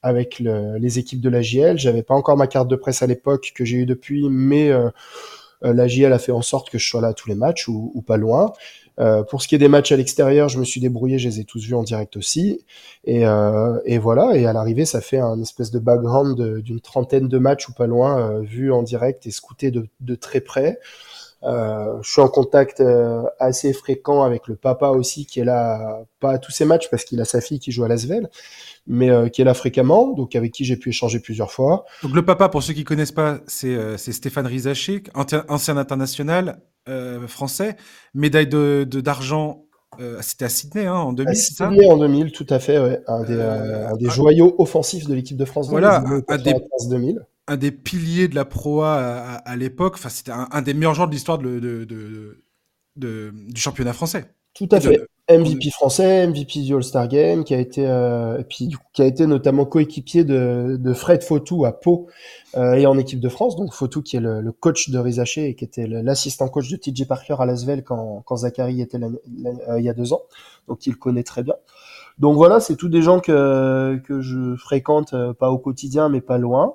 avec 0.02 0.38
les 0.40 0.98
équipes 0.98 1.20
de 1.20 1.28
la 1.28 1.42
JL. 1.42 1.78
J'avais 1.78 2.02
pas 2.02 2.14
encore 2.14 2.36
ma 2.36 2.46
carte 2.46 2.68
de 2.68 2.76
presse 2.76 3.02
à 3.02 3.06
l'époque 3.06 3.52
que 3.54 3.64
j'ai 3.64 3.78
eu 3.78 3.86
depuis, 3.86 4.28
mais 4.30 4.70
la 5.62 5.88
JL 5.88 6.12
a 6.12 6.18
fait 6.18 6.32
en 6.32 6.42
sorte 6.42 6.70
que 6.70 6.78
je 6.78 6.88
sois 6.88 7.00
là 7.00 7.08
à 7.08 7.14
tous 7.14 7.28
les 7.28 7.34
matchs 7.34 7.68
ou, 7.68 7.92
ou 7.94 8.02
pas 8.02 8.16
loin. 8.16 8.52
Euh, 9.00 9.22
pour 9.22 9.40
ce 9.40 9.48
qui 9.48 9.54
est 9.54 9.58
des 9.58 9.68
matchs 9.68 9.92
à 9.92 9.96
l'extérieur, 9.96 10.48
je 10.48 10.58
me 10.58 10.64
suis 10.64 10.80
débrouillé, 10.80 11.18
je 11.18 11.28
les 11.28 11.40
ai 11.40 11.44
tous 11.44 11.64
vus 11.64 11.74
en 11.74 11.82
direct 11.82 12.16
aussi. 12.16 12.64
Et, 13.04 13.26
euh, 13.26 13.78
et 13.86 13.98
voilà, 13.98 14.36
et 14.36 14.46
à 14.46 14.52
l'arrivée, 14.52 14.84
ça 14.84 15.00
fait 15.00 15.18
un 15.18 15.40
espèce 15.40 15.70
de 15.70 15.78
background 15.78 16.60
d'une 16.60 16.80
trentaine 16.80 17.28
de 17.28 17.38
matchs 17.38 17.68
ou 17.68 17.72
pas 17.72 17.86
loin, 17.86 18.20
euh, 18.20 18.40
vus 18.40 18.72
en 18.72 18.82
direct 18.82 19.26
et 19.26 19.30
scoutés 19.30 19.70
de, 19.70 19.88
de 20.00 20.14
très 20.14 20.40
près. 20.40 20.78
Euh, 21.42 21.98
je 22.02 22.10
suis 22.10 22.20
en 22.20 22.28
contact 22.28 22.80
euh, 22.80 23.22
assez 23.38 23.72
fréquent 23.72 24.22
avec 24.22 24.46
le 24.46 24.56
papa 24.56 24.88
aussi, 24.88 25.24
qui 25.24 25.40
est 25.40 25.44
là, 25.44 26.02
pas 26.20 26.32
à 26.32 26.38
tous 26.38 26.52
ces 26.52 26.64
matchs 26.64 26.90
parce 26.90 27.04
qu'il 27.04 27.20
a 27.20 27.24
sa 27.24 27.40
fille 27.40 27.58
qui 27.58 27.72
joue 27.72 27.84
à 27.84 27.88
Lasvel, 27.88 28.28
mais 28.86 29.10
euh, 29.10 29.28
qui 29.28 29.40
est 29.40 29.44
là 29.44 29.54
fréquemment, 29.54 30.08
donc 30.08 30.36
avec 30.36 30.52
qui 30.52 30.64
j'ai 30.64 30.76
pu 30.76 30.90
échanger 30.90 31.18
plusieurs 31.20 31.50
fois. 31.50 31.84
Donc 32.02 32.14
le 32.14 32.24
papa, 32.24 32.48
pour 32.48 32.62
ceux 32.62 32.74
qui 32.74 32.84
connaissent 32.84 33.12
pas, 33.12 33.38
c'est 33.46 33.96
Stéphane 33.96 34.46
Rizaché, 34.46 35.02
ancien 35.14 35.76
international 35.76 36.60
français, 37.26 37.76
médaille 38.14 38.48
de 38.48 38.84
d'argent 38.84 39.64
c'était 40.22 40.46
à 40.46 40.48
Sydney 40.48 40.86
hein, 40.86 40.94
en 40.94 41.12
2000, 41.12 41.36
c'est 41.36 41.54
ça? 41.54 41.68
Sydney 41.68 41.86
en 41.90 41.98
2000, 41.98 42.32
tout 42.32 42.46
à 42.48 42.58
fait, 42.58 42.78
ouais. 42.78 43.02
un 43.06 43.22
des, 43.22 43.40
un 43.40 43.96
des 43.96 44.08
joyaux 44.08 44.54
offensifs 44.58 45.06
de 45.06 45.14
l'équipe 45.14 45.36
de 45.36 45.44
France. 45.44 45.68
Voilà, 45.68 46.02
un, 46.28 46.36
des, 46.38 46.54
2000 46.88 47.20
un 47.50 47.56
des 47.56 47.72
piliers 47.72 48.28
de 48.28 48.36
la 48.36 48.44
proa 48.44 48.94
à, 49.44 49.56
l'époque. 49.56 49.94
Enfin, 49.96 50.08
c'était 50.08 50.30
un, 50.32 50.62
des 50.62 50.72
meilleurs 50.72 50.94
joueurs 50.94 51.08
de 51.08 51.12
l'histoire 51.12 51.38
de, 51.38 51.58
de, 51.58 53.34
du 53.34 53.60
championnat 53.60 53.92
français. 53.92 54.32
Tout 54.54 54.68
à 54.70 54.80
fait. 54.80 55.00
MVP 55.28 55.70
français, 55.70 56.26
MVP 56.26 56.60
du 56.60 56.74
All-Star 56.74 57.06
Game, 57.08 57.44
qui 57.44 57.54
a 57.54 57.58
été, 57.58 57.86
euh, 57.86 58.42
puis, 58.48 58.74
qui 58.92 59.02
a 59.02 59.04
été 59.04 59.26
notamment 59.26 59.64
coéquipier 59.64 60.24
de, 60.24 60.92
Fred 60.92 61.22
Fautou 61.22 61.64
à 61.64 61.72
Pau 61.72 62.08
euh, 62.56 62.74
et 62.74 62.86
en 62.86 62.98
équipe 62.98 63.20
de 63.20 63.28
France. 63.28 63.56
Donc 63.56 63.72
Fautou 63.72 64.02
qui 64.02 64.16
est 64.16 64.20
le, 64.20 64.50
coach 64.52 64.90
de 64.90 64.98
Rizaché 64.98 65.46
et 65.46 65.54
qui 65.54 65.64
était 65.64 65.86
l'assistant 65.86 66.48
coach 66.48 66.68
de 66.68 66.76
TJ 66.76 67.06
Parker 67.06 67.36
à 67.38 67.46
Lasvel 67.46 67.84
quand, 67.84 68.22
quand 68.26 68.38
Zachary 68.38 68.80
était 68.80 68.98
euh, 68.98 69.78
il 69.78 69.84
y 69.84 69.88
a 69.88 69.94
deux 69.94 70.12
ans. 70.12 70.22
Donc 70.66 70.86
il 70.86 70.90
le 70.90 70.96
connaît 70.96 71.22
très 71.22 71.42
bien. 71.42 71.54
Donc 72.18 72.36
voilà, 72.36 72.58
c'est 72.60 72.76
tous 72.76 72.88
des 72.88 73.02
gens 73.02 73.20
que, 73.20 74.00
que 74.04 74.20
je 74.20 74.56
fréquente, 74.56 75.14
pas 75.38 75.50
au 75.50 75.58
quotidien, 75.58 76.08
mais 76.08 76.20
pas 76.20 76.38
loin. 76.38 76.74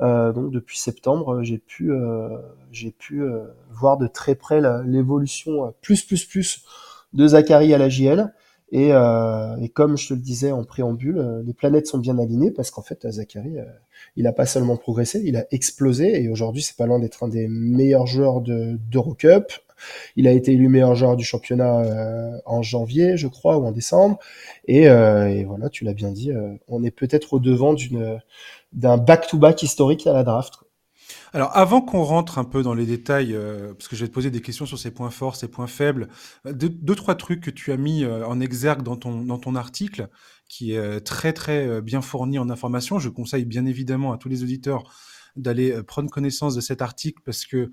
Euh, 0.00 0.32
donc 0.32 0.50
depuis 0.50 0.78
septembre, 0.78 1.42
j'ai 1.42 1.58
pu, 1.58 1.90
euh, 1.92 2.28
j'ai 2.70 2.90
pu 2.92 3.22
euh, 3.22 3.44
voir 3.70 3.98
de 3.98 4.06
très 4.06 4.34
près 4.34 4.60
l'évolution 4.84 5.74
plus 5.80 6.04
plus 6.04 6.24
plus 6.24 6.64
de 7.12 7.26
Zachary 7.26 7.74
à 7.74 7.78
la 7.78 7.88
JL. 7.88 8.32
Et, 8.70 8.90
et, 8.90 9.68
comme 9.70 9.96
je 9.96 10.08
te 10.08 10.12
le 10.12 10.20
disais 10.20 10.52
en 10.52 10.62
préambule, 10.62 11.42
les 11.46 11.54
planètes 11.54 11.86
sont 11.86 11.96
bien 11.96 12.18
alignées 12.18 12.50
parce 12.50 12.70
qu'en 12.70 12.82
fait, 12.82 13.10
Zachary, 13.10 13.56
il 14.14 14.26
a 14.26 14.32
pas 14.34 14.44
seulement 14.44 14.76
progressé, 14.76 15.22
il 15.24 15.38
a 15.38 15.46
explosé 15.52 16.22
et 16.22 16.28
aujourd'hui, 16.28 16.60
c'est 16.60 16.76
pas 16.76 16.84
loin 16.84 16.98
d'être 16.98 17.22
un 17.22 17.28
des 17.28 17.48
meilleurs 17.48 18.06
joueurs 18.06 18.42
de 18.42 18.78
d'Eurocup. 18.90 19.54
Il 20.16 20.28
a 20.28 20.32
été 20.32 20.52
élu 20.52 20.68
meilleur 20.68 20.94
joueur 20.96 21.16
du 21.16 21.24
championnat 21.24 22.42
en 22.44 22.60
janvier, 22.60 23.16
je 23.16 23.26
crois, 23.26 23.56
ou 23.56 23.64
en 23.64 23.72
décembre. 23.72 24.18
Et, 24.66 24.82
et 24.82 25.44
voilà, 25.44 25.70
tu 25.70 25.84
l'as 25.84 25.94
bien 25.94 26.10
dit, 26.10 26.30
on 26.68 26.84
est 26.84 26.90
peut-être 26.90 27.32
au 27.32 27.38
devant 27.38 27.72
d'une 27.72 28.20
d'un 28.72 28.96
back-to-back 28.96 29.62
historique 29.62 30.06
à 30.06 30.12
la 30.12 30.24
draft. 30.24 30.60
Alors, 31.32 31.56
avant 31.56 31.80
qu'on 31.80 32.02
rentre 32.02 32.38
un 32.38 32.44
peu 32.44 32.62
dans 32.62 32.74
les 32.74 32.86
détails, 32.86 33.34
euh, 33.34 33.72
parce 33.74 33.88
que 33.88 33.96
je 33.96 34.04
vais 34.04 34.08
te 34.08 34.14
poser 34.14 34.30
des 34.30 34.40
questions 34.40 34.66
sur 34.66 34.78
ses 34.78 34.90
points 34.90 35.10
forts, 35.10 35.36
ses 35.36 35.48
points 35.48 35.66
faibles, 35.66 36.08
deux, 36.44 36.94
trois 36.94 37.14
trucs 37.14 37.42
que 37.42 37.50
tu 37.50 37.72
as 37.72 37.76
mis 37.76 38.04
euh, 38.04 38.26
en 38.26 38.40
exergue 38.40 38.82
dans 38.82 38.96
ton, 38.96 39.22
dans 39.22 39.38
ton 39.38 39.54
article, 39.54 40.08
qui 40.48 40.72
est 40.72 40.78
euh, 40.78 41.00
très, 41.00 41.32
très 41.32 41.80
bien 41.82 42.00
fourni 42.00 42.38
en 42.38 42.50
informations. 42.50 42.98
Je 42.98 43.08
conseille 43.08 43.44
bien 43.44 43.66
évidemment 43.66 44.12
à 44.12 44.18
tous 44.18 44.28
les 44.28 44.42
auditeurs 44.42 44.92
d'aller 45.36 45.82
prendre 45.82 46.10
connaissance 46.10 46.54
de 46.54 46.60
cet 46.60 46.82
article 46.82 47.20
parce 47.24 47.46
que 47.46 47.70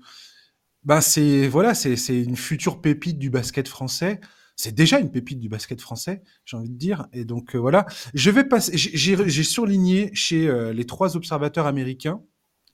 ben 0.84 1.00
c'est 1.00 1.48
voilà, 1.48 1.74
c'est 1.74 1.96
une 2.22 2.36
future 2.36 2.80
pépite 2.80 3.18
du 3.18 3.28
basket 3.28 3.66
français 3.66 4.20
c'est 4.56 4.74
déjà 4.74 4.98
une 4.98 5.10
pépite 5.10 5.38
du 5.38 5.50
basket 5.50 5.80
français, 5.80 6.22
j'ai 6.46 6.56
envie 6.56 6.70
de 6.70 6.78
dire. 6.78 7.06
Et 7.12 7.24
donc 7.26 7.54
euh, 7.54 7.58
voilà, 7.58 7.86
je 8.14 8.30
vais 8.30 8.44
passer. 8.44 8.72
J'ai 8.74 9.42
surligné 9.42 10.10
chez 10.14 10.48
euh, 10.48 10.72
les 10.72 10.86
trois 10.86 11.14
observateurs 11.14 11.66
américains. 11.66 12.22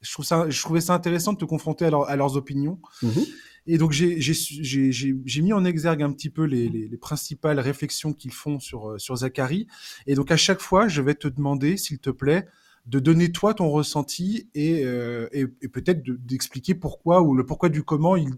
Je 0.01 0.13
trouve 0.13 0.25
ça, 0.25 0.49
je 0.49 0.61
trouvais 0.63 0.81
ça 0.81 0.95
intéressant 0.95 1.33
de 1.33 1.39
te 1.39 1.45
confronter 1.45 1.85
à, 1.85 2.17
leurs 2.17 2.37
opinions. 2.37 2.81
Mm-hmm. 3.03 3.29
Et 3.67 3.79
donc 3.79 3.93
j'ai 3.93 5.43
mis 5.43 5.53
en 5.53 5.65
exergue 5.65 6.03
un 6.03 6.13
petit 6.13 6.31
peu 6.31 6.45
les, 6.45 6.69
les, 6.69 6.97
principales 6.97 7.61
réflexions 7.61 8.13
qu'ils 8.13 8.33
font 8.33 8.59
sur 8.59 8.91
euh, 8.91 8.99
sur 8.99 9.17
Zachary. 9.17 9.67
Et 10.07 10.15
donc 10.15 10.31
à 10.31 10.37
chaque 10.37 10.61
fois, 10.61 10.87
je 10.87 11.03
vais 11.03 11.15
te 11.15 11.29
demander, 11.29 11.77
s'il 11.77 11.99
te 11.99 12.11
plaît, 12.11 12.47
de 12.87 12.99
donner 13.01 13.31
toi 13.31 13.55
ton 13.55 13.71
ressenti 13.71 14.49
et, 14.55 14.83
et, 14.83 15.47
et 15.61 15.69
peut-être 15.69 16.03
d'expliquer 16.05 16.75
pourquoi 16.75 17.23
ou 17.23 17.35
le 17.35 17.47
pourquoi 17.47 17.69
du 17.69 17.85
comment 17.85 18.17
il 18.17 18.31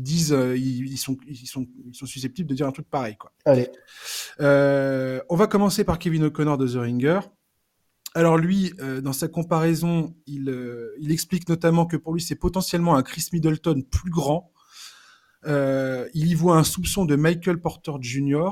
disent, 0.00 0.32
euh, 0.32 0.56
ils, 0.56 0.96
sont, 0.96 1.16
ils, 1.26 1.46
sont, 1.46 1.66
ils 1.84 1.94
sont 1.94 2.06
susceptibles 2.06 2.48
de 2.48 2.54
dire 2.54 2.66
un 2.66 2.72
truc 2.72 2.88
pareil. 2.88 3.16
Quoi. 3.16 3.32
Allez. 3.44 3.68
Euh, 4.40 5.20
on 5.28 5.36
va 5.36 5.46
commencer 5.46 5.84
par 5.84 5.98
Kevin 5.98 6.24
O'Connor 6.24 6.56
de 6.56 6.66
The 6.66 6.76
Ringer. 6.76 7.20
Alors 8.14 8.38
lui, 8.38 8.72
euh, 8.80 9.00
dans 9.00 9.12
sa 9.12 9.28
comparaison, 9.28 10.14
il, 10.26 10.54
il 10.98 11.12
explique 11.12 11.48
notamment 11.48 11.86
que 11.86 11.96
pour 11.96 12.14
lui, 12.14 12.20
c'est 12.22 12.36
potentiellement 12.36 12.96
un 12.96 13.02
Chris 13.02 13.26
Middleton 13.32 13.82
plus 13.90 14.10
grand. 14.10 14.52
il 15.46 16.10
y 16.14 16.34
voit 16.34 16.56
un 16.56 16.64
soupçon 16.64 17.04
de 17.04 17.16
Michael 17.16 17.60
Porter 17.60 17.92
Jr. 18.00 18.50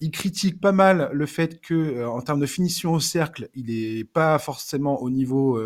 Il 0.00 0.10
critique 0.12 0.60
pas 0.60 0.72
mal 0.72 1.10
le 1.12 1.26
fait 1.26 1.60
que, 1.60 2.06
en 2.06 2.20
termes 2.20 2.40
de 2.40 2.46
finition 2.46 2.92
au 2.92 3.00
cercle, 3.00 3.48
il 3.54 3.70
est 3.70 4.04
pas 4.04 4.38
forcément 4.38 5.02
au 5.02 5.10
niveau 5.10 5.60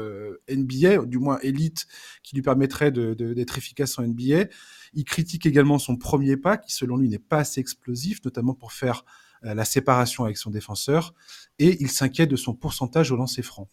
NBA, 0.48 1.04
du 1.04 1.18
moins 1.18 1.38
élite, 1.42 1.86
qui 2.22 2.34
lui 2.34 2.42
permettrait 2.42 2.90
d'être 2.90 3.14
de, 3.14 3.58
efficace 3.58 3.98
en 3.98 4.02
NBA. 4.02 4.46
Il 4.94 5.04
critique 5.04 5.46
également 5.46 5.78
son 5.78 5.96
premier 5.96 6.36
pas, 6.36 6.56
qui 6.56 6.72
selon 6.72 6.96
lui 6.96 7.08
n'est 7.08 7.18
pas 7.18 7.38
assez 7.38 7.60
explosif, 7.60 8.24
notamment 8.24 8.54
pour 8.54 8.72
faire 8.72 9.04
euh, 9.44 9.54
la 9.54 9.64
séparation 9.64 10.24
avec 10.24 10.36
son 10.36 10.50
défenseur, 10.50 11.14
et 11.58 11.82
il 11.82 11.90
s'inquiète 11.90 12.30
de 12.30 12.36
son 12.36 12.54
pourcentage 12.54 13.10
au 13.10 13.16
lancer 13.16 13.42
franc. 13.42 13.68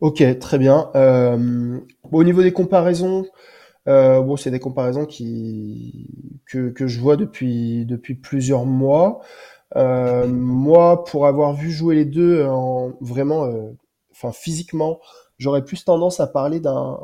Ok, 0.00 0.22
très 0.38 0.58
bien. 0.58 0.90
Euh, 0.94 1.80
au 2.04 2.22
niveau 2.22 2.42
des 2.42 2.52
comparaisons, 2.52 3.26
euh, 3.88 4.20
bon, 4.20 4.36
c'est 4.36 4.50
des 4.50 4.60
comparaisons 4.60 5.06
qui 5.06 6.08
que, 6.46 6.70
que, 6.70 6.86
je 6.86 7.00
vois 7.00 7.16
depuis 7.16 7.86
depuis 7.86 8.14
plusieurs 8.14 8.66
mois. 8.66 9.20
moi, 9.74 11.04
pour 11.04 11.26
avoir 11.26 11.54
vu 11.54 11.70
jouer 11.70 11.94
les 11.94 12.04
deux, 12.04 12.44
en, 12.44 12.92
vraiment, 13.00 13.48
enfin 14.12 14.32
physiquement, 14.32 15.00
j'aurais 15.38 15.64
plus 15.64 15.84
tendance 15.84 16.20
à 16.20 16.26
parler 16.26 16.60
d'un 16.60 16.98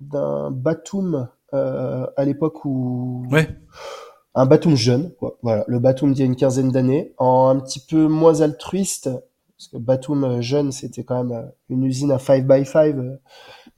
d'un 0.00 0.50
Batum 0.50 1.28
euh, 1.54 2.06
à 2.16 2.24
l'époque 2.24 2.64
où 2.64 3.26
ouais. 3.30 3.48
un 4.34 4.46
Batum 4.46 4.76
jeune, 4.76 5.12
quoi. 5.18 5.38
voilà, 5.42 5.64
le 5.66 5.78
Batum 5.78 6.12
d'il 6.12 6.20
y 6.20 6.22
a 6.22 6.26
une 6.26 6.36
quinzaine 6.36 6.70
d'années, 6.70 7.14
en 7.16 7.48
un 7.48 7.58
petit 7.60 7.80
peu 7.80 8.06
moins 8.06 8.40
altruiste, 8.40 9.10
parce 9.56 9.68
que 9.68 9.78
Batum 9.78 10.24
euh, 10.24 10.40
jeune, 10.40 10.72
c'était 10.72 11.04
quand 11.04 11.24
même 11.24 11.36
euh, 11.36 11.48
une 11.68 11.84
usine 11.84 12.12
à 12.12 12.18
5 12.18 12.46
by 12.46 12.64
5 12.64 12.96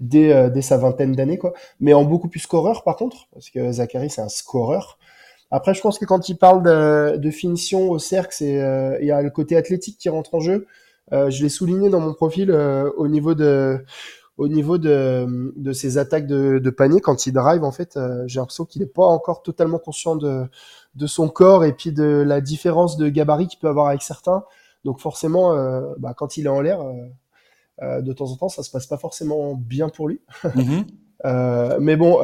dès, 0.00 0.50
dès 0.50 0.62
sa 0.62 0.76
vingtaine 0.76 1.12
d'années, 1.12 1.38
quoi. 1.38 1.52
Mais 1.80 1.92
en 1.92 2.04
beaucoup 2.04 2.28
plus 2.28 2.40
scoreur, 2.40 2.82
par 2.84 2.96
contre, 2.96 3.28
parce 3.32 3.50
que 3.50 3.72
Zachary, 3.72 4.10
c'est 4.10 4.22
un 4.22 4.28
scoreur. 4.28 4.98
Après, 5.50 5.74
je 5.74 5.80
pense 5.80 5.98
que 5.98 6.04
quand 6.04 6.28
il 6.28 6.36
parle 6.36 6.62
de, 6.62 7.16
de 7.16 7.30
finition 7.30 7.90
au 7.90 7.98
cercle, 7.98 8.34
c'est 8.36 8.98
il 9.00 9.06
y 9.06 9.10
a 9.10 9.22
le 9.22 9.30
côté 9.30 9.56
athlétique 9.56 9.98
qui 9.98 10.08
rentre 10.08 10.34
en 10.34 10.40
jeu. 10.40 10.66
je 11.12 11.42
l'ai 11.42 11.48
souligné 11.48 11.90
dans 11.90 12.00
mon 12.00 12.14
profil 12.14 12.50
au 12.52 13.08
niveau 13.08 13.34
de 13.34 13.84
au 14.40 14.48
niveau 14.48 14.78
de, 14.78 15.52
de 15.54 15.72
ses 15.74 15.98
attaques 15.98 16.26
de, 16.26 16.58
de, 16.58 16.70
panier, 16.70 17.02
quand 17.02 17.26
il 17.26 17.32
drive, 17.32 17.62
en 17.62 17.72
fait, 17.72 17.98
euh, 17.98 18.24
j'ai 18.26 18.40
l'impression 18.40 18.64
qu'il 18.64 18.80
n'est 18.80 18.88
pas 18.88 19.04
encore 19.04 19.42
totalement 19.42 19.78
conscient 19.78 20.16
de, 20.16 20.46
de 20.94 21.06
son 21.06 21.28
corps 21.28 21.62
et 21.62 21.74
puis 21.74 21.92
de 21.92 22.24
la 22.26 22.40
différence 22.40 22.96
de 22.96 23.10
gabarit 23.10 23.48
qu'il 23.48 23.58
peut 23.58 23.68
avoir 23.68 23.88
avec 23.88 24.00
certains. 24.00 24.44
Donc 24.86 24.98
forcément, 24.98 25.52
euh, 25.52 25.82
bah, 25.98 26.14
quand 26.16 26.38
il 26.38 26.46
est 26.46 26.48
en 26.48 26.62
l'air, 26.62 26.80
euh, 26.80 26.94
de 27.80 28.12
temps 28.12 28.30
en 28.30 28.36
temps, 28.36 28.48
ça 28.48 28.62
se 28.62 28.70
passe 28.70 28.86
pas 28.86 28.98
forcément 28.98 29.54
bien 29.54 29.88
pour 29.88 30.08
lui. 30.08 30.20
Mm-hmm. 30.44 31.78
mais 31.80 31.96
bon, 31.96 32.18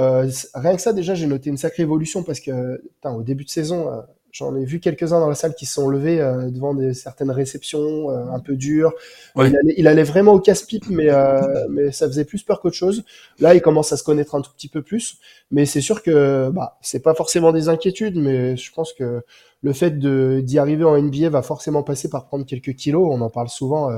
rien 0.55 0.77
que 0.77 0.83
ça, 0.83 0.93
déjà, 0.93 1.15
j'ai 1.15 1.27
noté 1.27 1.51
une 1.51 1.57
sacrée 1.57 1.83
évolution 1.83 2.23
parce 2.23 2.41
que 2.41 2.83
au 3.05 3.23
début 3.23 3.45
de 3.45 3.51
saison, 3.51 4.03
J'en 4.37 4.55
ai 4.55 4.67
vu 4.67 4.81
quelques-uns 4.81 5.19
dans 5.19 5.31
la 5.31 5.35
salle 5.35 5.55
qui 5.55 5.65
se 5.65 5.73
sont 5.73 5.89
levés 5.89 6.21
euh, 6.21 6.51
devant 6.51 6.75
des, 6.75 6.93
certaines 6.93 7.31
réceptions 7.31 8.11
euh, 8.11 8.27
un 8.31 8.39
peu 8.39 8.55
dures. 8.55 8.93
Il, 9.35 9.89
allait, 9.89 10.03
vraiment 10.03 10.35
au 10.35 10.41
casse-pipe, 10.41 10.91
mais, 10.91 11.09
euh, 11.09 11.41
mais 11.71 11.91
ça 11.91 12.07
faisait 12.07 12.27
plus 12.27 12.43
peur 12.43 12.61
qu'autre 12.61 12.77
chose. 12.77 13.03
Là, 13.39 13.55
il 13.55 13.63
commence 13.63 13.93
à 13.93 13.97
se 13.97 14.03
connaître 14.03 14.35
un 14.35 14.43
tout 14.43 14.51
petit 14.55 14.69
peu 14.69 14.83
plus. 14.83 15.21
Mais 15.51 15.65
c'est 15.65 15.81
sûr 15.81 16.03
que 16.03 16.51
bah, 16.51 16.77
c'est 16.83 17.01
pas 17.01 17.15
forcément 17.15 17.51
des 17.51 17.71
inquiétudes, 17.71 18.17
mais 18.17 18.59
je 18.59 18.71
pense 18.75 18.93
que 18.93 19.23
le 19.63 19.73
fait 19.73 19.99
d'y 19.99 20.59
arriver 20.59 20.85
en 20.85 21.01
NBA 21.01 21.31
va 21.31 21.41
forcément 21.41 21.83
passer 21.83 22.11
par 22.11 22.27
prendre 22.27 22.45
quelques 22.45 22.75
kilos. 22.75 23.09
On 23.11 23.23
en 23.23 23.31
parle 23.31 23.49
souvent 23.49 23.89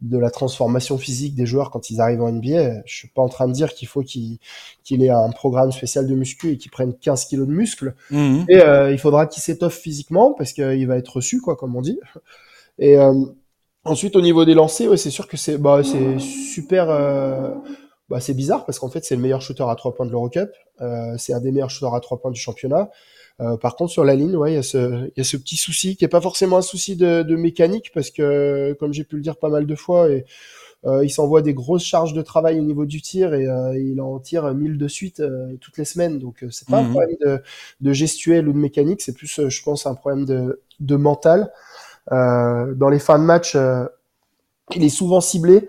de 0.00 0.18
la 0.18 0.30
transformation 0.30 0.96
physique 0.96 1.34
des 1.34 1.46
joueurs 1.46 1.70
quand 1.70 1.90
ils 1.90 2.00
arrivent 2.00 2.22
en 2.22 2.30
NBA. 2.30 2.82
Je 2.86 2.96
suis 2.96 3.08
pas 3.08 3.22
en 3.22 3.28
train 3.28 3.48
de 3.48 3.52
dire 3.52 3.74
qu'il 3.74 3.88
faut 3.88 4.02
qu'il 4.02 4.38
qu'il 4.84 5.02
ait 5.02 5.10
un 5.10 5.30
programme 5.30 5.72
spécial 5.72 6.06
de 6.06 6.14
muscu 6.14 6.52
et 6.52 6.56
qu'il 6.56 6.70
prenne 6.70 6.94
15 6.94 7.24
kilos 7.24 7.48
de 7.48 7.52
muscles. 7.52 7.94
Mhm. 8.10 8.44
Et 8.48 8.60
euh, 8.60 8.92
il 8.92 8.98
faudra 8.98 9.26
qu'il 9.26 9.42
s'étoffe 9.42 9.76
physiquement 9.76 10.34
parce 10.34 10.52
qu'il 10.52 10.86
va 10.86 10.96
être 10.96 11.16
reçu, 11.16 11.40
quoi, 11.40 11.56
comme 11.56 11.74
on 11.74 11.82
dit. 11.82 11.98
Et, 12.78 12.96
euh, 12.96 13.12
Ensuite, 13.84 14.16
au 14.16 14.20
niveau 14.20 14.44
des 14.44 14.54
lancers, 14.54 14.90
ouais, 14.90 14.96
c'est 14.96 15.10
sûr 15.10 15.26
que 15.26 15.36
c'est 15.36 15.56
bah, 15.56 15.80
c'est 15.82 16.18
super. 16.18 16.90
Euh, 16.90 17.54
bah, 18.08 18.20
c'est 18.20 18.34
bizarre 18.34 18.66
parce 18.66 18.78
qu'en 18.78 18.90
fait, 18.90 19.04
c'est 19.04 19.16
le 19.16 19.22
meilleur 19.22 19.40
shooter 19.40 19.64
à 19.68 19.74
trois 19.76 19.94
points 19.94 20.04
de 20.04 20.10
l'Eurocup. 20.10 20.50
Euh, 20.80 21.14
c'est 21.16 21.32
un 21.32 21.40
des 21.40 21.52
meilleurs 21.52 21.70
shooters 21.70 21.94
à 21.94 22.00
trois 22.00 22.20
points 22.20 22.30
du 22.30 22.40
championnat. 22.40 22.90
Euh, 23.40 23.56
par 23.56 23.76
contre, 23.76 23.92
sur 23.92 24.04
la 24.04 24.14
ligne, 24.16 24.34
ouais, 24.36 24.52
il 24.52 24.54
y, 24.56 24.58
a 24.58 24.62
ce, 24.62 25.10
y 25.16 25.20
a 25.20 25.24
ce 25.24 25.36
petit 25.36 25.56
souci 25.56 25.96
qui 25.96 26.04
est 26.04 26.08
pas 26.08 26.20
forcément 26.20 26.56
un 26.58 26.62
souci 26.62 26.96
de, 26.96 27.22
de 27.22 27.36
mécanique 27.36 27.90
parce 27.94 28.10
que, 28.10 28.76
comme 28.80 28.92
j'ai 28.92 29.04
pu 29.04 29.16
le 29.16 29.22
dire 29.22 29.36
pas 29.36 29.48
mal 29.48 29.66
de 29.66 29.74
fois, 29.76 30.10
et, 30.10 30.24
euh, 30.86 31.04
il 31.04 31.10
s'envoie 31.10 31.42
des 31.42 31.54
grosses 31.54 31.84
charges 31.84 32.12
de 32.14 32.22
travail 32.22 32.60
au 32.60 32.62
niveau 32.62 32.86
du 32.86 33.02
tir 33.02 33.34
et 33.34 33.48
euh, 33.48 33.78
il 33.78 34.00
en 34.00 34.18
tire 34.20 34.54
1000 34.54 34.78
de 34.78 34.88
suite 34.88 35.20
euh, 35.20 35.56
toutes 35.60 35.78
les 35.78 35.84
semaines. 35.84 36.18
Donc, 36.20 36.44
c'est 36.50 36.68
pas 36.68 36.78
un 36.78 36.84
Mhm. 36.84 36.90
problème 36.90 37.16
de, 37.24 37.42
de 37.80 37.92
gestuelle 37.92 38.48
ou 38.48 38.52
de 38.52 38.58
mécanique, 38.58 39.02
c'est 39.02 39.14
plus, 39.14 39.48
je 39.48 39.62
pense, 39.62 39.86
un 39.86 39.94
problème 39.94 40.24
de, 40.24 40.62
de 40.80 40.96
mental. 40.96 41.52
dans 42.10 42.88
les 42.90 42.98
fins 43.00 43.18
de 43.18 43.24
match, 43.24 43.56
il 44.74 44.84
est 44.84 44.88
souvent 44.88 45.20
ciblé. 45.20 45.68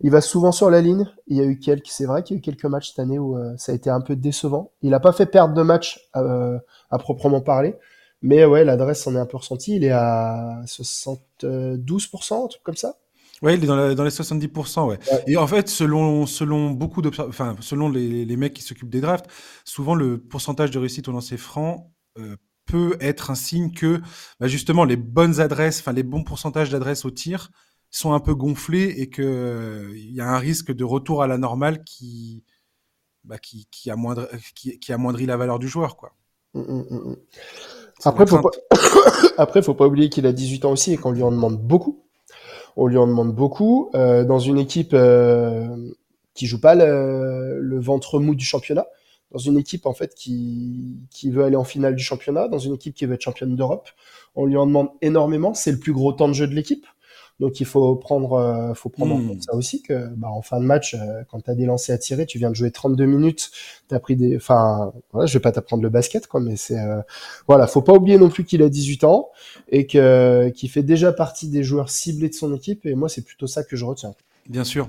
Il 0.00 0.10
va 0.10 0.20
souvent 0.20 0.52
sur 0.52 0.70
la 0.70 0.80
ligne. 0.80 1.06
Il 1.26 1.36
y 1.36 1.40
a 1.40 1.44
eu 1.44 1.58
quelques, 1.58 1.88
c'est 1.88 2.04
vrai 2.06 2.22
qu'il 2.22 2.36
y 2.36 2.38
a 2.38 2.40
eu 2.40 2.42
quelques 2.42 2.64
matchs 2.66 2.90
cette 2.90 3.00
année 3.00 3.18
où 3.18 3.36
euh, 3.36 3.54
ça 3.56 3.72
a 3.72 3.74
été 3.74 3.90
un 3.90 4.00
peu 4.00 4.14
décevant. 4.16 4.70
Il 4.82 4.90
n'a 4.90 5.00
pas 5.00 5.12
fait 5.12 5.26
perdre 5.26 5.54
de 5.54 5.62
match 5.62 6.08
euh, 6.16 6.58
à 6.90 6.98
proprement 6.98 7.40
parler, 7.40 7.74
mais 8.22 8.44
ouais, 8.44 8.64
l'adresse 8.64 9.06
en 9.06 9.14
est 9.16 9.18
un 9.18 9.26
peu 9.26 9.36
ressentie. 9.36 9.76
Il 9.76 9.84
est 9.84 9.90
à 9.90 10.60
72%, 10.66 12.44
un 12.44 12.48
truc 12.48 12.62
comme 12.62 12.76
ça. 12.76 12.96
Ouais, 13.42 13.54
il 13.54 13.62
est 13.62 13.66
dans, 13.66 13.76
la- 13.76 13.94
dans 13.94 14.04
les 14.04 14.10
70%, 14.10 14.86
ouais. 14.88 14.98
Ouais. 15.12 15.24
Et 15.26 15.36
en 15.36 15.46
fait, 15.46 15.68
selon, 15.68 16.26
selon 16.26 16.70
beaucoup 16.70 17.02
enfin, 17.06 17.56
selon 17.60 17.88
les, 17.88 18.24
les 18.24 18.36
mecs 18.36 18.54
qui 18.54 18.62
s'occupent 18.62 18.90
des 18.90 19.00
drafts, 19.00 19.26
souvent 19.64 19.94
le 19.94 20.18
pourcentage 20.18 20.70
de 20.72 20.78
réussite 20.78 21.06
au 21.08 21.12
lancer 21.12 21.36
franc 21.36 21.92
euh, 22.18 22.36
peut 22.66 22.96
être 23.00 23.30
un 23.30 23.34
signe 23.36 23.72
que, 23.72 24.00
bah, 24.40 24.48
justement, 24.48 24.84
les 24.84 24.96
bonnes 24.96 25.40
adresses, 25.40 25.80
enfin, 25.80 25.92
les 25.92 26.02
bons 26.02 26.24
pourcentages 26.24 26.70
d'adresses 26.70 27.04
au 27.04 27.10
tir 27.10 27.50
sont 27.90 28.12
un 28.12 28.20
peu 28.20 28.34
gonflés 28.34 28.94
et 28.98 29.08
que 29.08 29.90
il 29.94 30.12
y 30.14 30.20
a 30.20 30.28
un 30.28 30.38
risque 30.38 30.72
de 30.72 30.84
retour 30.84 31.22
à 31.22 31.26
la 31.26 31.38
normale 31.38 31.84
qui, 31.84 32.44
bah, 33.24 33.38
qui, 33.38 33.66
qui, 33.70 33.90
amoindrit, 33.90 34.26
qui, 34.54 34.78
qui 34.78 34.92
amoindrit 34.92 35.26
la 35.26 35.36
valeur 35.36 35.58
du 35.58 35.68
joueur, 35.68 35.96
quoi. 35.96 36.12
Mm, 36.54 36.60
mm. 36.60 37.16
C'est 37.98 38.08
Après, 38.08 38.26
faut 38.26 38.40
pas, 38.40 38.50
après, 39.38 39.62
faut 39.62 39.74
pas 39.74 39.86
oublier 39.86 40.08
qu'il 40.08 40.26
a 40.26 40.32
18 40.32 40.64
ans 40.64 40.72
aussi 40.72 40.92
et 40.92 40.96
qu'on 40.96 41.12
lui 41.12 41.22
en 41.22 41.30
demande 41.30 41.58
beaucoup. 41.58 42.04
On 42.76 42.86
lui 42.86 42.96
en 42.96 43.06
demande 43.06 43.34
beaucoup 43.34 43.90
euh, 43.94 44.24
dans 44.24 44.38
une 44.38 44.58
équipe 44.58 44.94
euh, 44.94 45.90
qui 46.34 46.46
joue 46.46 46.60
pas 46.60 46.74
le, 46.74 47.58
le 47.60 47.80
ventre 47.80 48.20
mou 48.20 48.36
du 48.36 48.44
championnat, 48.44 48.86
dans 49.32 49.38
une 49.38 49.58
équipe 49.58 49.84
en 49.84 49.94
fait 49.94 50.14
qui, 50.14 51.00
qui 51.10 51.30
veut 51.30 51.44
aller 51.44 51.56
en 51.56 51.64
finale 51.64 51.96
du 51.96 52.04
championnat, 52.04 52.46
dans 52.48 52.58
une 52.58 52.74
équipe 52.74 52.94
qui 52.94 53.04
veut 53.04 53.14
être 53.14 53.20
championne 53.20 53.56
d'Europe. 53.56 53.88
On 54.36 54.46
lui 54.46 54.56
en 54.56 54.66
demande 54.66 54.90
énormément. 55.02 55.54
C'est 55.54 55.72
le 55.72 55.78
plus 55.80 55.92
gros 55.92 56.12
temps 56.12 56.28
de 56.28 56.34
jeu 56.34 56.46
de 56.46 56.54
l'équipe. 56.54 56.86
Donc 57.40 57.60
il 57.60 57.66
faut 57.66 57.94
prendre, 57.96 58.32
euh, 58.32 58.74
faut 58.74 58.88
prendre 58.88 59.14
en 59.14 59.18
Hmm. 59.18 59.28
compte 59.28 59.42
ça 59.42 59.54
aussi 59.54 59.80
que 59.82 60.08
bah, 60.16 60.28
en 60.28 60.42
fin 60.42 60.58
de 60.60 60.64
match, 60.64 60.94
euh, 60.94 61.22
quand 61.30 61.40
tu 61.40 61.50
as 61.50 61.54
des 61.54 61.66
lancers 61.66 61.94
à 61.94 61.98
tirer, 61.98 62.26
tu 62.26 62.38
viens 62.38 62.50
de 62.50 62.56
jouer 62.56 62.70
32 62.70 63.06
minutes, 63.06 63.50
tu 63.88 63.94
as 63.94 64.00
pris 64.00 64.16
des, 64.16 64.36
enfin, 64.36 64.92
voilà, 65.12 65.26
je 65.26 65.34
vais 65.34 65.40
pas 65.42 65.52
t'apprendre 65.52 65.82
le 65.82 65.88
basket 65.88 66.26
quoi, 66.26 66.40
mais 66.40 66.56
c'est, 66.56 66.78
euh, 66.80 67.00
voilà, 67.46 67.66
faut 67.66 67.82
pas 67.82 67.92
oublier 67.92 68.18
non 68.18 68.28
plus 68.28 68.44
qu'il 68.44 68.62
a 68.62 68.68
18 68.68 69.04
ans 69.04 69.30
et 69.68 69.86
que 69.86 70.48
qu'il 70.50 70.68
fait 70.70 70.82
déjà 70.82 71.12
partie 71.12 71.48
des 71.48 71.62
joueurs 71.62 71.90
ciblés 71.90 72.28
de 72.28 72.34
son 72.34 72.54
équipe. 72.54 72.84
Et 72.86 72.94
moi, 72.94 73.08
c'est 73.08 73.22
plutôt 73.22 73.46
ça 73.46 73.62
que 73.62 73.76
je 73.76 73.84
retiens. 73.84 74.14
Bien 74.48 74.64
sûr. 74.64 74.88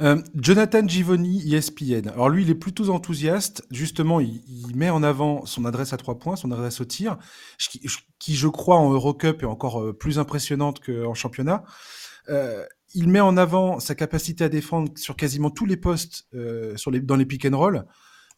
Euh, 0.00 0.20
Jonathan 0.34 0.86
Givoni, 0.86 1.54
ESPN. 1.54 2.08
Alors 2.08 2.28
lui, 2.28 2.42
il 2.42 2.50
est 2.50 2.54
plutôt 2.54 2.90
enthousiaste. 2.90 3.64
Justement, 3.70 4.20
il, 4.20 4.72
met 4.74 4.90
en 4.90 5.02
avant 5.02 5.46
son 5.46 5.64
adresse 5.64 5.92
à 5.92 5.96
trois 5.96 6.18
points, 6.18 6.36
son 6.36 6.52
adresse 6.52 6.80
au 6.80 6.84
tir, 6.84 7.18
qui, 8.18 8.36
je 8.36 8.48
crois, 8.48 8.76
en 8.76 8.92
Eurocup 8.92 9.42
est 9.42 9.46
encore 9.46 9.82
euh, 9.82 9.92
plus 9.92 10.18
impressionnante 10.18 10.80
qu'en 10.84 11.14
championnat. 11.14 11.64
Euh, 12.28 12.64
il 12.94 13.08
met 13.08 13.20
en 13.20 13.36
avant 13.36 13.80
sa 13.80 13.94
capacité 13.94 14.44
à 14.44 14.48
défendre 14.48 14.92
sur 14.96 15.16
quasiment 15.16 15.50
tous 15.50 15.66
les 15.66 15.76
postes 15.76 16.28
dans 16.32 17.16
les 17.16 17.26
pick 17.26 17.44
and 17.44 17.56
roll. 17.56 17.84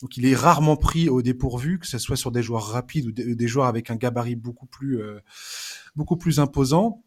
Donc 0.01 0.17
il 0.17 0.27
est 0.27 0.35
rarement 0.35 0.77
pris 0.77 1.09
au 1.09 1.23
dépourvu, 1.23 1.79
que 1.79 1.87
ce 1.87 1.99
soit 1.99 2.17
sur 2.17 2.33
des 2.33 2.43
joueurs 2.43 2.65
rapides 2.65 3.07
ou 3.07 3.13
des, 3.13 3.49
joueurs 3.49 3.67
avec 3.67 3.91
un 3.91 3.97
gabarit 3.97 4.37
beaucoup 4.37 4.67
plus, 4.67 5.01
beaucoup 5.95 6.17
plus 6.17 6.41
imposant. 6.41 7.05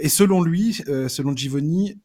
Et 0.00 0.10
selon 0.10 0.42
lui, 0.42 0.74
selon 1.08 1.34
Givoni, 1.34 1.98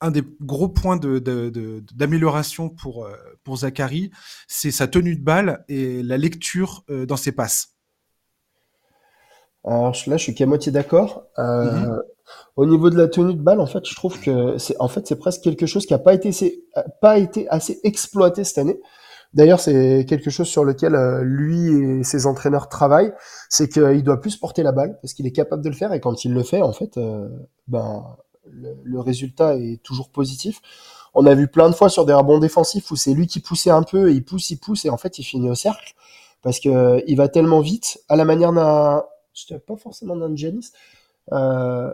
un 0.00 0.10
des 0.10 0.22
gros 0.40 0.68
points 0.68 0.96
d'amélioration 0.96 2.64
de, 2.64 2.68
de, 2.70 2.74
de, 2.74 2.80
pour, 2.80 3.04
euh, 3.04 3.16
pour 3.44 3.58
Zachary, 3.58 4.10
c'est 4.46 4.70
sa 4.70 4.86
tenue 4.86 5.16
de 5.16 5.24
balle 5.24 5.64
et 5.68 6.02
la 6.02 6.18
lecture 6.18 6.84
euh, 6.90 7.06
dans 7.06 7.16
ses 7.16 7.32
passes. 7.32 7.74
Alors 9.64 9.94
là, 10.06 10.16
je 10.16 10.22
suis 10.22 10.34
qu'à 10.34 10.46
moitié 10.46 10.72
d'accord. 10.72 11.24
Euh, 11.38 11.64
mm 11.64 11.84
-hmm. 11.84 12.02
Au 12.56 12.66
niveau 12.66 12.90
de 12.90 12.96
la 12.96 13.08
tenue 13.08 13.34
de 13.34 13.40
balle, 13.40 13.60
en 13.60 13.66
fait, 13.66 13.84
je 13.90 13.94
trouve 13.94 14.20
que 14.20 14.58
c'est 14.58 14.76
en 14.78 14.88
fait 14.88 15.06
c'est 15.06 15.18
presque 15.24 15.42
quelque 15.42 15.66
chose 15.66 15.86
qui 15.86 15.94
a 15.94 15.98
pas 15.98 16.14
été 16.18 16.30
pas 17.00 17.16
été 17.18 17.48
assez 17.48 17.74
exploité 17.84 18.44
cette 18.44 18.58
année. 18.58 18.78
D'ailleurs, 19.34 19.60
c'est 19.60 20.06
quelque 20.08 20.30
chose 20.30 20.48
sur 20.48 20.64
lequel 20.64 20.94
euh, 20.94 21.22
lui 21.22 21.68
et 21.68 22.04
ses 22.04 22.26
entraîneurs 22.26 22.68
travaillent, 22.68 23.12
c'est 23.50 23.68
qu'il 23.68 24.02
doit 24.02 24.20
plus 24.20 24.36
porter 24.36 24.62
la 24.62 24.72
balle 24.72 24.98
parce 25.00 25.12
qu'il 25.14 25.26
est 25.26 25.32
capable 25.32 25.62
de 25.62 25.68
le 25.68 25.74
faire 25.74 25.92
et 25.92 26.00
quand 26.00 26.24
il 26.24 26.32
le 26.32 26.42
fait, 26.42 26.62
en 26.62 26.72
fait, 26.72 26.96
euh, 26.96 27.28
ben 27.66 28.16
le, 28.52 29.00
résultat 29.00 29.56
est 29.56 29.82
toujours 29.82 30.08
positif. 30.10 30.60
On 31.14 31.26
a 31.26 31.34
vu 31.34 31.48
plein 31.48 31.68
de 31.68 31.74
fois 31.74 31.88
sur 31.88 32.04
des 32.04 32.12
rebonds 32.12 32.38
défensifs 32.38 32.90
où 32.90 32.96
c'est 32.96 33.14
lui 33.14 33.26
qui 33.26 33.40
poussait 33.40 33.70
un 33.70 33.82
peu, 33.82 34.10
et 34.10 34.14
il 34.14 34.24
pousse, 34.24 34.50
il 34.50 34.58
pousse, 34.58 34.84
et 34.84 34.90
en 34.90 34.96
fait 34.96 35.18
il 35.18 35.24
finit 35.24 35.50
au 35.50 35.54
cercle 35.54 35.94
parce 36.42 36.60
que 36.60 36.68
euh, 36.68 37.00
il 37.06 37.16
va 37.16 37.28
tellement 37.28 37.60
vite, 37.60 38.00
à 38.08 38.16
la 38.16 38.24
manière 38.24 38.52
d'un, 38.52 39.04
pas 39.66 39.76
forcément 39.76 40.16
d'un 40.16 40.34
Giannis, 40.34 40.72
euh, 41.32 41.92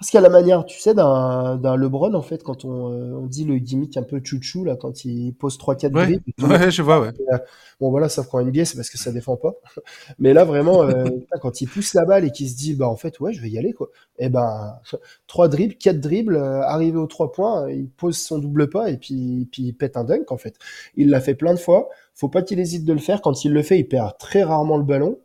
parce 0.00 0.10
qu'à 0.10 0.22
la 0.22 0.30
manière, 0.30 0.64
tu 0.64 0.80
sais, 0.80 0.94
d'un 0.94 1.76
LeBron 1.76 2.14
en 2.14 2.22
fait, 2.22 2.42
quand 2.42 2.64
on, 2.64 2.90
euh, 2.90 3.12
on, 3.20 3.26
dit 3.26 3.44
le 3.44 3.58
gimmick 3.58 3.98
un 3.98 4.02
peu 4.02 4.18
chouchou 4.24 4.64
là, 4.64 4.74
quand 4.74 5.04
il 5.04 5.34
pose 5.34 5.58
3-4 5.58 5.92
ouais, 5.92 6.06
dribbles. 6.06 6.22
Ouais, 6.40 6.70
je 6.70 6.80
vois, 6.80 7.02
ouais. 7.02 7.10
Et, 7.10 7.36
bon 7.80 7.90
voilà, 7.90 8.08
sauf 8.08 8.26
qu'en 8.28 8.42
NBA, 8.42 8.64
c'est 8.64 8.76
parce 8.76 8.88
que 8.88 8.96
ça 8.96 9.12
défend 9.12 9.36
pas. 9.36 9.52
Mais 10.18 10.32
là 10.32 10.46
vraiment, 10.46 10.84
euh, 10.84 11.04
quand 11.42 11.60
il 11.60 11.68
pousse 11.68 11.92
la 11.92 12.06
balle 12.06 12.24
et 12.24 12.32
qu'il 12.32 12.48
se 12.48 12.56
dit, 12.56 12.72
bah 12.72 12.88
en 12.88 12.96
fait, 12.96 13.20
ouais, 13.20 13.34
je 13.34 13.42
vais 13.42 13.50
y 13.50 13.58
aller 13.58 13.74
quoi. 13.74 13.90
Et 14.18 14.30
ben, 14.30 14.80
3 15.26 15.48
dribbles, 15.48 15.74
4 15.74 16.00
dribbles, 16.00 16.36
euh, 16.36 16.62
arrivé 16.62 16.96
aux 16.96 17.06
3 17.06 17.30
points, 17.30 17.70
il 17.70 17.90
pose 17.90 18.16
son 18.16 18.38
double 18.38 18.70
pas 18.70 18.88
et 18.88 18.96
puis, 18.96 19.48
puis 19.52 19.64
il 19.64 19.74
pète 19.74 19.98
un 19.98 20.04
dunk 20.04 20.32
en 20.32 20.38
fait. 20.38 20.56
Il 20.96 21.10
l'a 21.10 21.20
fait 21.20 21.34
plein 21.34 21.52
de 21.52 21.58
fois. 21.58 21.90
Faut 22.14 22.30
pas 22.30 22.40
qu'il 22.40 22.58
hésite 22.58 22.86
de 22.86 22.94
le 22.94 23.00
faire. 23.00 23.20
Quand 23.20 23.44
il 23.44 23.52
le 23.52 23.62
fait, 23.62 23.78
il 23.78 23.86
perd 23.86 24.16
très 24.16 24.44
rarement 24.44 24.78
le 24.78 24.84
ballon. 24.84 25.18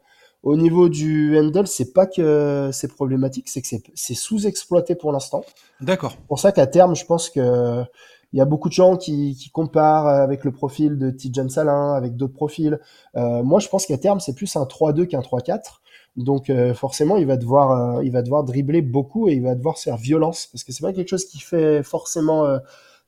Au 0.46 0.56
niveau 0.56 0.88
du 0.88 1.38
handle, 1.38 1.68
c'est 1.68 1.92
pas 1.92 2.06
que 2.06 2.70
c'est 2.72 2.88
problématique, 2.88 3.50
c'est 3.50 3.62
que 3.62 3.68
c'est 3.94 4.14
sous-exploité 4.14 4.96
pour 4.96 5.12
l'instant. 5.12 5.44
D'accord. 5.82 6.12
C'est 6.12 6.28
pour 6.28 6.40
ça 6.40 6.52
qu'à 6.54 6.68
terme, 6.68 6.96
je 6.96 7.06
pense 7.06 7.30
que 7.30 7.84
il 8.32 8.38
y 8.38 8.42
a 8.42 8.46
beaucoup 8.46 8.68
de 8.68 8.74
gens 8.74 8.98
qui, 8.98 9.36
qui 9.36 9.50
comparent 9.50 10.08
avec 10.08 10.44
le 10.44 10.52
profil 10.52 10.98
de 10.98 11.10
Tijan 11.10 11.48
Salin, 11.48 11.94
avec 11.94 12.16
d'autres 12.16 12.34
profils. 12.34 12.80
Euh, 13.16 13.44
moi, 13.44 13.60
je 13.60 13.70
pense 13.70 13.86
qu'à 13.86 13.98
terme, 13.98 14.20
c'est 14.20 14.34
plus 14.34 14.56
un 14.56 14.64
3-2 14.64 15.08
qu'un 15.08 15.22
3-4. 15.22 15.80
Donc 16.16 16.50
euh, 16.50 16.74
forcément, 16.74 17.18
il 17.18 17.26
va 17.26 17.38
devoir, 17.38 17.98
euh, 17.98 18.04
il 18.04 18.12
va 18.12 18.22
devoir 18.22 18.44
dribbler 18.44 18.82
beaucoup 18.82 19.28
et 19.28 19.34
il 19.34 19.42
va 19.42 19.56
devoir 19.56 19.78
faire 19.78 19.98
violence 19.98 20.48
parce 20.52 20.64
que 20.64 20.72
c'est 20.72 20.82
pas 20.82 20.94
quelque 20.94 21.10
chose 21.10 21.26
qui 21.26 21.40
fait 21.40 21.84
forcément 21.84 22.46
euh, 22.46 22.60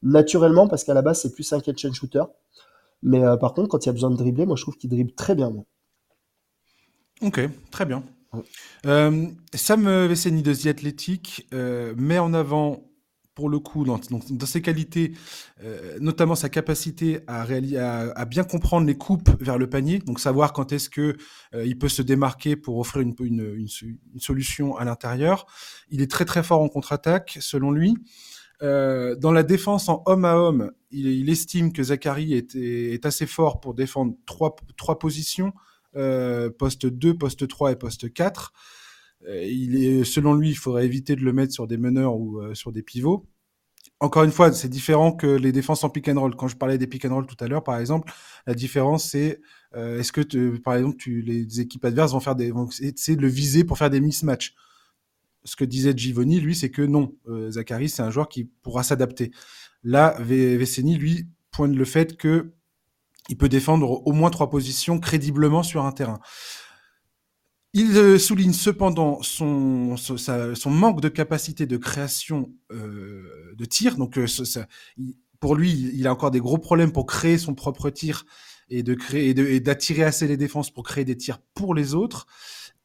naturellement 0.03 0.67
parce 0.67 0.83
qu'à 0.83 0.93
la 0.93 1.01
base, 1.01 1.21
c'est 1.21 1.33
plus 1.33 1.51
un 1.53 1.59
catch 1.59 1.85
and 1.85 1.93
shooter. 1.93 2.23
Mais 3.03 3.21
par 3.39 3.53
contre, 3.53 3.69
quand 3.69 3.85
il 3.85 3.87
y 3.87 3.89
a 3.89 3.93
besoin 3.93 4.09
de 4.09 4.15
dribbler, 4.15 4.47
moi, 4.47 4.55
je 4.55 4.63
trouve 4.63 4.75
qu'il 4.75 4.89
dribble 4.89 5.13
très 5.13 5.35
bien. 5.35 5.51
Moi. 5.51 5.63
Ok, 7.21 7.41
très 7.71 7.85
bien. 7.85 8.03
Euh, 8.85 9.27
Sam 9.53 10.07
Veceni 10.07 10.43
de 10.43 10.53
The 10.53 10.67
Athletic 10.67 11.47
euh, 11.53 11.93
met 11.97 12.19
en 12.19 12.33
avant, 12.33 12.83
pour 13.33 13.49
le 13.49 13.59
coup, 13.59 13.85
dans, 13.85 13.99
ses 14.45 14.61
qualités, 14.61 15.13
euh, 15.63 15.97
notamment 15.99 16.35
sa 16.35 16.49
capacité 16.49 17.19
à, 17.27 17.41
à, 17.43 18.19
à, 18.19 18.25
bien 18.25 18.43
comprendre 18.43 18.85
les 18.85 18.97
coupes 18.97 19.29
vers 19.41 19.57
le 19.57 19.69
panier, 19.69 19.99
donc 19.99 20.19
savoir 20.19 20.53
quand 20.53 20.71
est-ce 20.71 20.89
que 20.89 21.17
euh, 21.53 21.65
il 21.65 21.77
peut 21.77 21.89
se 21.89 22.01
démarquer 22.01 22.55
pour 22.55 22.77
offrir 22.77 23.01
une, 23.01 23.15
une, 23.19 23.53
une, 23.55 23.67
une 24.13 24.19
solution 24.19 24.75
à 24.77 24.85
l'intérieur. 24.85 25.47
Il 25.89 26.01
est 26.01 26.11
très 26.11 26.25
très 26.25 26.43
fort 26.43 26.61
en 26.61 26.69
contre-attaque, 26.69 27.37
selon 27.39 27.71
lui. 27.71 27.95
Euh, 28.63 29.15
dans 29.15 29.31
la 29.31 29.43
défense 29.43 29.87
en 29.87 30.01
homme 30.07 30.25
à 30.25 30.35
homme, 30.35 30.71
il, 30.89 31.07
il 31.07 31.29
estime 31.29 31.71
que 31.71 31.83
Zachary 31.83 32.33
est, 32.33 32.55
est, 32.55 33.05
assez 33.05 33.27
fort 33.27 33.59
pour 33.59 33.75
défendre 33.75 34.15
trois, 34.25 34.55
trois 34.77 34.97
positions, 34.97 35.53
euh, 35.95 36.49
poste 36.49 36.85
2, 36.85 37.17
poste 37.17 37.47
3 37.47 37.71
et 37.71 37.75
poste 37.75 38.11
4. 38.13 38.53
Euh, 39.27 39.43
il 39.43 39.83
est, 39.83 40.03
selon 40.03 40.33
lui, 40.33 40.49
il 40.49 40.57
faudrait 40.57 40.85
éviter 40.85 41.15
de 41.15 41.21
le 41.21 41.33
mettre 41.33 41.53
sur 41.53 41.67
des 41.67 41.77
meneurs 41.77 42.15
ou 42.15 42.39
euh, 42.39 42.53
sur 42.53 42.71
des 42.71 42.83
pivots. 42.83 43.27
Encore 43.99 44.23
une 44.23 44.31
fois, 44.31 44.51
c'est 44.53 44.69
différent 44.69 45.11
que 45.11 45.25
les 45.25 45.51
défenses 45.51 45.83
en 45.83 45.89
pick 45.89 46.07
and 46.07 46.19
roll. 46.19 46.35
Quand 46.35 46.47
je 46.47 46.55
parlais 46.55 46.77
des 46.77 46.85
pick 46.85 47.05
and 47.05 47.15
roll 47.15 47.25
tout 47.25 47.41
à 47.43 47.47
l'heure, 47.47 47.63
par 47.63 47.79
exemple, 47.79 48.11
la 48.45 48.53
différence 48.53 49.09
c'est 49.09 49.41
est-ce 49.75 50.11
que, 50.11 50.57
par 50.57 50.75
exemple, 50.75 50.97
les 51.07 51.59
équipes 51.59 51.85
adverses 51.85 52.11
vont 52.11 52.19
faire 52.19 52.35
des, 52.35 52.51
vont 52.51 52.65
de 52.65 53.21
le 53.21 53.27
viser 53.27 53.63
pour 53.63 53.77
faire 53.77 53.89
des 53.91 53.99
mismatchs. 53.99 54.55
Ce 55.43 55.55
que 55.55 55.65
disait 55.65 55.95
Givoni, 55.95 56.39
lui, 56.39 56.55
c'est 56.55 56.71
que 56.71 56.81
non, 56.81 57.15
Zachary, 57.49 57.89
c'est 57.89 58.01
un 58.01 58.09
joueur 58.09 58.27
qui 58.27 58.45
pourra 58.45 58.83
s'adapter. 58.83 59.31
Là, 59.83 60.15
Veceni, 60.19 60.95
lui, 60.95 61.27
pointe 61.51 61.75
le 61.75 61.85
fait 61.85 62.17
que 62.17 62.53
il 63.29 63.37
peut 63.37 63.49
défendre 63.49 64.05
au 64.07 64.11
moins 64.11 64.29
trois 64.29 64.49
positions 64.49 64.99
crédiblement 64.99 65.63
sur 65.63 65.85
un 65.85 65.91
terrain. 65.91 66.19
Il 67.73 68.19
souligne 68.19 68.53
cependant 68.53 69.21
son, 69.21 69.95
manque 70.67 71.01
de 71.01 71.09
capacité 71.09 71.65
de 71.65 71.77
création 71.77 72.51
de 72.71 73.65
tir. 73.65 73.97
Donc, 73.97 74.19
pour 75.39 75.55
lui, 75.55 75.91
il 75.93 76.07
a 76.07 76.11
encore 76.11 76.31
des 76.31 76.39
gros 76.39 76.57
problèmes 76.57 76.91
pour 76.91 77.05
créer 77.05 77.37
son 77.37 77.53
propre 77.53 77.89
tir 77.89 78.25
et 78.69 78.83
d'attirer 78.83 80.03
assez 80.03 80.27
les 80.27 80.37
défenses 80.37 80.71
pour 80.71 80.83
créer 80.83 81.05
des 81.05 81.17
tirs 81.17 81.39
pour 81.53 81.75
les 81.75 81.93
autres. 81.93 82.25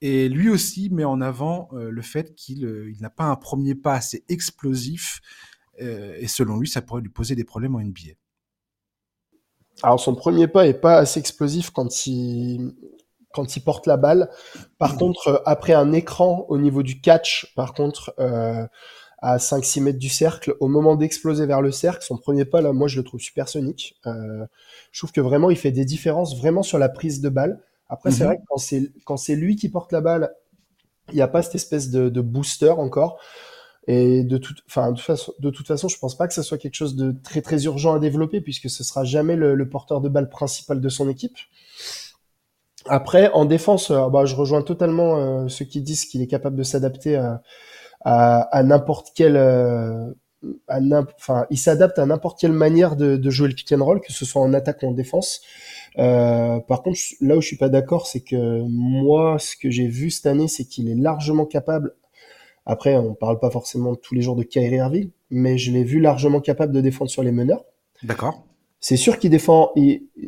Et 0.00 0.28
lui 0.28 0.48
aussi 0.48 0.90
met 0.90 1.04
en 1.04 1.20
avant 1.20 1.68
le 1.72 2.02
fait 2.02 2.34
qu'il 2.34 2.90
il 2.92 3.00
n'a 3.00 3.10
pas 3.10 3.24
un 3.24 3.36
premier 3.36 3.74
pas 3.74 3.94
assez 3.94 4.24
explosif. 4.28 5.20
et 5.78 6.26
selon 6.28 6.58
lui, 6.58 6.68
ça 6.68 6.82
pourrait 6.82 7.02
lui 7.02 7.08
poser 7.08 7.34
des 7.34 7.44
problèmes 7.44 7.76
en 7.76 7.80
NBA. 7.80 8.12
Alors 9.82 10.00
son 10.00 10.14
premier 10.14 10.48
pas 10.48 10.66
est 10.66 10.74
pas 10.74 10.98
assez 10.98 11.18
explosif 11.20 11.70
quand 11.70 12.06
il 12.06 12.72
quand 13.32 13.56
il 13.56 13.60
porte 13.60 13.86
la 13.86 13.96
balle. 13.96 14.30
Par 14.78 14.96
contre, 14.96 15.28
euh, 15.28 15.38
après 15.46 15.72
un 15.72 15.92
écran 15.92 16.44
au 16.48 16.58
niveau 16.58 16.82
du 16.82 17.00
catch, 17.00 17.52
par 17.56 17.74
contre, 17.74 18.14
euh, 18.18 18.66
à 19.18 19.38
5-6 19.38 19.80
mètres 19.80 19.98
du 19.98 20.08
cercle, 20.08 20.54
au 20.60 20.68
moment 20.68 20.96
d'exploser 20.96 21.46
vers 21.46 21.62
le 21.62 21.70
cercle, 21.70 22.04
son 22.04 22.18
premier 22.18 22.44
pas, 22.44 22.60
là, 22.60 22.72
moi, 22.72 22.88
je 22.88 22.98
le 22.98 23.04
trouve 23.04 23.20
supersonique. 23.20 23.96
Euh, 24.06 24.44
je 24.90 25.00
trouve 25.00 25.12
que 25.12 25.20
vraiment, 25.20 25.50
il 25.50 25.56
fait 25.56 25.70
des 25.70 25.84
différences 25.84 26.36
vraiment 26.36 26.62
sur 26.62 26.78
la 26.78 26.88
prise 26.88 27.20
de 27.20 27.28
balle. 27.28 27.60
Après, 27.88 28.10
c'est 28.10 28.24
mhm. 28.24 28.26
vrai 28.26 28.36
que 28.36 28.42
quand 28.48 28.58
c'est, 28.58 28.92
quand 29.04 29.16
c'est 29.16 29.36
lui 29.36 29.56
qui 29.56 29.68
porte 29.68 29.92
la 29.92 30.00
balle, 30.00 30.34
il 31.08 31.14
n'y 31.14 31.22
a 31.22 31.28
pas 31.28 31.42
cette 31.42 31.54
espèce 31.54 31.90
de, 31.90 32.08
de 32.08 32.20
booster 32.20 32.70
encore. 32.70 33.18
Et 33.88 34.22
de 34.22 34.38
toute, 34.38 34.62
enfin, 34.68 34.92
de, 34.92 35.00
façon, 35.00 35.32
de 35.40 35.50
toute 35.50 35.66
façon, 35.66 35.88
je 35.88 35.98
pense 35.98 36.16
pas 36.16 36.28
que 36.28 36.34
ce 36.34 36.42
soit 36.42 36.58
quelque 36.58 36.74
chose 36.74 36.94
de 36.94 37.14
très 37.24 37.42
très 37.42 37.64
urgent 37.64 37.94
à 37.94 37.98
développer 37.98 38.40
puisque 38.40 38.70
ce 38.70 38.84
sera 38.84 39.02
jamais 39.04 39.34
le, 39.34 39.54
le 39.56 39.68
porteur 39.68 40.00
de 40.00 40.08
balle 40.08 40.28
principal 40.28 40.80
de 40.80 40.88
son 40.88 41.08
équipe. 41.08 41.36
Après, 42.86 43.30
en 43.32 43.44
défense, 43.44 43.90
euh, 43.90 44.08
bah, 44.08 44.24
je 44.24 44.34
rejoins 44.36 44.62
totalement 44.62 45.16
euh, 45.16 45.48
ceux 45.48 45.64
qui 45.64 45.82
disent 45.82 46.04
qu'il 46.04 46.22
est 46.22 46.26
capable 46.26 46.56
de 46.56 46.62
s'adapter 46.62 47.16
à, 47.16 47.42
à, 48.04 48.62
n'importe 48.62 49.12
quelle, 49.14 49.36
euh, 49.36 50.12
enfin, 51.18 51.46
il 51.50 51.58
s'adapte 51.58 51.98
à 51.98 52.06
n'importe 52.06 52.40
quelle 52.40 52.52
manière 52.52 52.96
de, 52.96 53.16
de, 53.16 53.30
jouer 53.30 53.48
le 53.48 53.54
pick 53.54 53.72
and 53.72 53.84
roll, 53.84 54.00
que 54.00 54.12
ce 54.12 54.24
soit 54.24 54.42
en 54.42 54.52
attaque 54.52 54.82
ou 54.82 54.88
en 54.88 54.92
défense. 54.92 55.40
Euh, 55.98 56.58
par 56.60 56.82
contre, 56.82 56.98
là 57.20 57.36
où 57.36 57.40
je 57.40 57.46
suis 57.46 57.56
pas 57.56 57.68
d'accord, 57.68 58.06
c'est 58.06 58.22
que 58.22 58.62
moi, 58.62 59.38
ce 59.38 59.56
que 59.56 59.70
j'ai 59.70 59.86
vu 59.86 60.10
cette 60.10 60.26
année, 60.26 60.48
c'est 60.48 60.64
qu'il 60.64 60.88
est 60.88 60.94
largement 60.94 61.46
capable. 61.46 61.94
Après, 62.66 62.96
on 62.96 63.14
parle 63.14 63.38
pas 63.38 63.50
forcément 63.50 63.94
tous 63.94 64.14
les 64.14 64.22
jours 64.22 64.36
de 64.36 64.42
Kyrie 64.42 64.76
Irving, 64.76 65.10
mais 65.30 65.58
je 65.58 65.72
l'ai 65.72 65.84
vu 65.84 66.00
largement 66.00 66.40
capable 66.40 66.72
de 66.72 66.80
défendre 66.80 67.10
sur 67.10 67.22
les 67.22 67.32
meneurs. 67.32 67.64
D'accord. 68.02 68.44
C'est 68.80 68.96
sûr 68.96 69.18
qu'il 69.18 69.30
défend, 69.30 69.72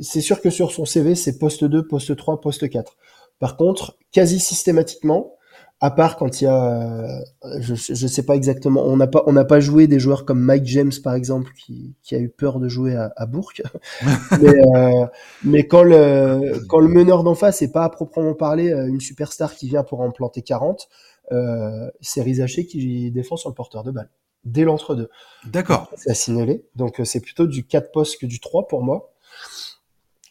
c'est 0.01 0.21
sûr 0.21 0.41
que 0.41 0.51
sur 0.51 0.71
son 0.71 0.85
CV, 0.85 1.15
c'est 1.15 1.39
poste 1.39 1.65
2, 1.65 1.87
poste 1.87 2.15
3, 2.15 2.41
poste 2.41 2.69
4. 2.69 2.97
Par 3.41 3.57
contre, 3.57 3.99
quasi 4.13 4.39
systématiquement, 4.39 5.35
à 5.81 5.91
part 5.91 6.17
quand 6.17 6.41
il 6.41 6.45
y 6.45 6.47
a, 6.47 7.25
je, 7.59 7.75
je 7.75 8.07
sais 8.07 8.25
pas 8.25 8.37
exactement, 8.37 8.85
on 8.85 8.97
n'a 8.97 9.07
pas, 9.07 9.25
on 9.27 9.33
n'a 9.33 9.45
pas 9.45 9.61
joué 9.61 9.87
des 9.87 9.99
joueurs 9.99 10.25
comme 10.25 10.41
Mike 10.41 10.67
James 10.67 10.93
par 11.03 11.15
exemple 11.15 11.51
qui, 11.53 11.95
qui 12.03 12.15
a 12.15 12.19
eu 12.19 12.29
peur 12.29 12.61
de 12.61 12.69
jouer 12.69 12.95
à, 12.95 13.13
à 13.17 13.27
Bourg. 13.27 13.53
mais, 14.41 14.55
euh, 14.77 15.07
mais 15.43 15.67
quand 15.67 15.83
le 15.83 16.65
quand 16.69 16.79
le 16.79 16.89
meneur 16.89 17.25
d'en 17.25 17.35
face 17.35 17.61
est 17.61 17.73
pas 17.73 17.85
à 17.85 17.89
proprement 17.91 18.35
parler 18.35 18.73
euh, 18.73 18.87
une 18.87 19.01
superstar 19.01 19.55
qui 19.55 19.69
vient 19.69 19.83
pour 19.83 20.01
en 20.01 20.11
planter 20.11 20.43
40, 20.43 20.89
euh, 21.33 21.91
c'est 22.01 22.23
Rizaché 22.23 22.67
qui 22.67 23.11
défend 23.11 23.37
sur 23.37 23.49
le 23.49 23.55
porteur 23.55 23.83
de 23.83 23.91
balle 23.91 24.11
dès 24.45 24.65
l'entre-deux. 24.65 25.09
D'accord. 25.47 25.91
C'est 25.97 26.11
à 26.11 26.15
signaler. 26.15 26.65
Donc 26.77 27.01
euh, 27.01 27.05
c'est 27.05 27.21
plutôt 27.21 27.47
du 27.47 27.67
4 27.67 27.93
postes 27.93 28.21
que 28.21 28.27
du 28.27 28.41
3 28.41 28.69
pour 28.69 28.83
moi. 28.83 29.13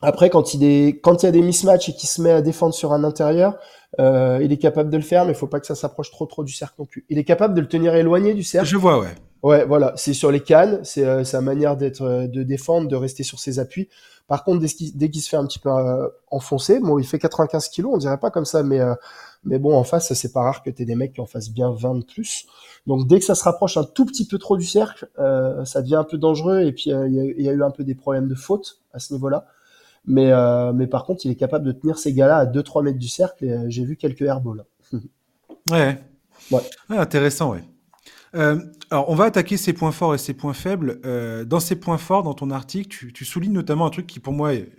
Après, 0.01 0.29
quand 0.29 0.53
il, 0.53 0.63
est, 0.65 0.99
quand 0.99 1.23
il 1.23 1.27
y 1.27 1.29
a 1.29 1.31
des 1.31 1.41
mismatchs 1.41 1.89
et 1.89 1.93
qu'il 1.93 2.09
se 2.09 2.21
met 2.21 2.31
à 2.31 2.41
défendre 2.41 2.73
sur 2.73 2.91
un 2.91 3.05
intérieur, 3.05 3.57
euh, 3.99 4.39
il 4.41 4.51
est 4.51 4.57
capable 4.57 4.89
de 4.89 4.97
le 4.97 5.03
faire, 5.03 5.23
mais 5.23 5.31
il 5.31 5.35
faut 5.37 5.47
pas 5.47 5.61
que 5.61 5.67
ça 5.67 5.75
s'approche 5.75 6.11
trop 6.11 6.25
trop 6.25 6.43
du 6.43 6.51
cercle 6.51 6.75
non 6.79 6.85
plus. 6.85 7.05
Il 7.09 7.17
est 7.17 7.23
capable 7.23 7.53
de 7.53 7.61
le 7.61 7.69
tenir 7.69 7.95
éloigné 7.95 8.33
du 8.33 8.43
cercle. 8.43 8.67
Je 8.67 8.75
vois, 8.75 8.99
ouais. 8.99 9.15
Ouais, 9.43 9.65
voilà, 9.65 9.93
c'est 9.95 10.13
sur 10.13 10.31
les 10.31 10.41
cannes, 10.41 10.81
c'est 10.83 11.05
euh, 11.05 11.23
sa 11.23 11.39
manière 11.39 11.77
d'être, 11.77 12.27
de 12.27 12.43
défendre, 12.43 12.89
de 12.89 12.95
rester 12.95 13.23
sur 13.23 13.39
ses 13.39 13.59
appuis. 13.59 13.87
Par 14.27 14.43
contre, 14.43 14.61
dès 14.61 15.09
qu'il, 15.09 15.21
se 15.21 15.29
fait 15.29 15.37
un 15.37 15.45
petit 15.45 15.59
peu 15.59 15.69
euh, 15.69 16.07
enfoncer, 16.31 16.79
bon, 16.79 16.97
il 16.97 17.05
fait 17.05 17.19
95 17.19 17.67
kilos, 17.69 17.91
on 17.93 17.97
dirait 17.97 18.19
pas 18.19 18.31
comme 18.31 18.45
ça, 18.45 18.63
mais 18.63 18.79
mais 19.45 19.59
bon, 19.59 19.75
en 19.75 19.83
face, 19.83 20.13
c'est 20.13 20.31
pas 20.31 20.41
rare 20.41 20.63
que 20.63 20.69
t'aies 20.69 20.85
des 20.85 20.95
mecs 20.95 21.13
qui 21.13 21.21
en 21.21 21.25
fassent 21.25 21.49
bien 21.49 21.71
20 21.71 21.95
de 21.95 22.05
plus. 22.05 22.45
Donc 22.87 23.07
dès 23.07 23.19
que 23.19 23.25
ça 23.25 23.35
se 23.35 23.43
rapproche 23.43 23.77
un 23.77 23.83
tout 23.83 24.05
petit 24.05 24.25
peu 24.25 24.37
trop 24.37 24.57
du 24.57 24.65
cercle, 24.65 25.09
euh, 25.19 25.65
ça 25.65 25.81
devient 25.81 25.95
un 25.95 26.03
peu 26.03 26.17
dangereux. 26.17 26.61
Et 26.61 26.71
puis 26.71 26.93
euh, 26.93 27.07
il 27.07 27.41
y, 27.41 27.49
a 27.49 27.51
eu 27.51 27.63
un 27.63 27.71
peu 27.71 27.83
des 27.83 27.95
problèmes 27.95 28.27
de 28.27 28.35
faute 28.35 28.79
à 28.93 28.99
ce 28.99 29.13
niveau-là. 29.13 29.45
Mais, 30.05 30.31
euh, 30.31 30.73
mais 30.73 30.87
par 30.87 31.05
contre, 31.05 31.25
il 31.25 31.31
est 31.31 31.35
capable 31.35 31.65
de 31.65 31.71
tenir 31.71 31.97
ces 31.97 32.13
gars-là 32.13 32.37
à 32.37 32.45
2-3 32.45 32.83
mètres 32.83 32.99
du 32.99 33.07
cercle. 33.07 33.43
Et 33.45 33.57
j'ai 33.69 33.83
vu 33.83 33.97
quelques 33.97 34.21
airballs. 34.21 34.63
ouais. 35.71 35.99
ouais. 36.51 36.61
intéressant, 36.89 37.51
ouais. 37.51 37.63
Alors, 38.33 39.09
on 39.09 39.15
va 39.15 39.25
attaquer 39.25 39.57
ses 39.57 39.73
points 39.73 39.91
forts 39.91 40.15
et 40.15 40.17
ses 40.17 40.33
points 40.33 40.53
faibles. 40.53 40.99
dans 41.45 41.59
ses 41.59 41.75
points 41.75 41.97
forts, 41.97 42.23
dans 42.23 42.33
ton 42.33 42.51
article, 42.51 43.11
tu, 43.11 43.25
soulignes 43.25 43.53
notamment 43.53 43.85
un 43.85 43.89
truc 43.89 44.07
qui, 44.07 44.19
pour 44.19 44.33
moi, 44.33 44.53
est, 44.53 44.69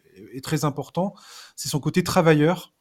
très 0.43 0.65
important. 0.65 1.15
C'est 1.57 1.69
son 1.69 1.81
côté 1.81 2.03
travailleur. 2.03 2.75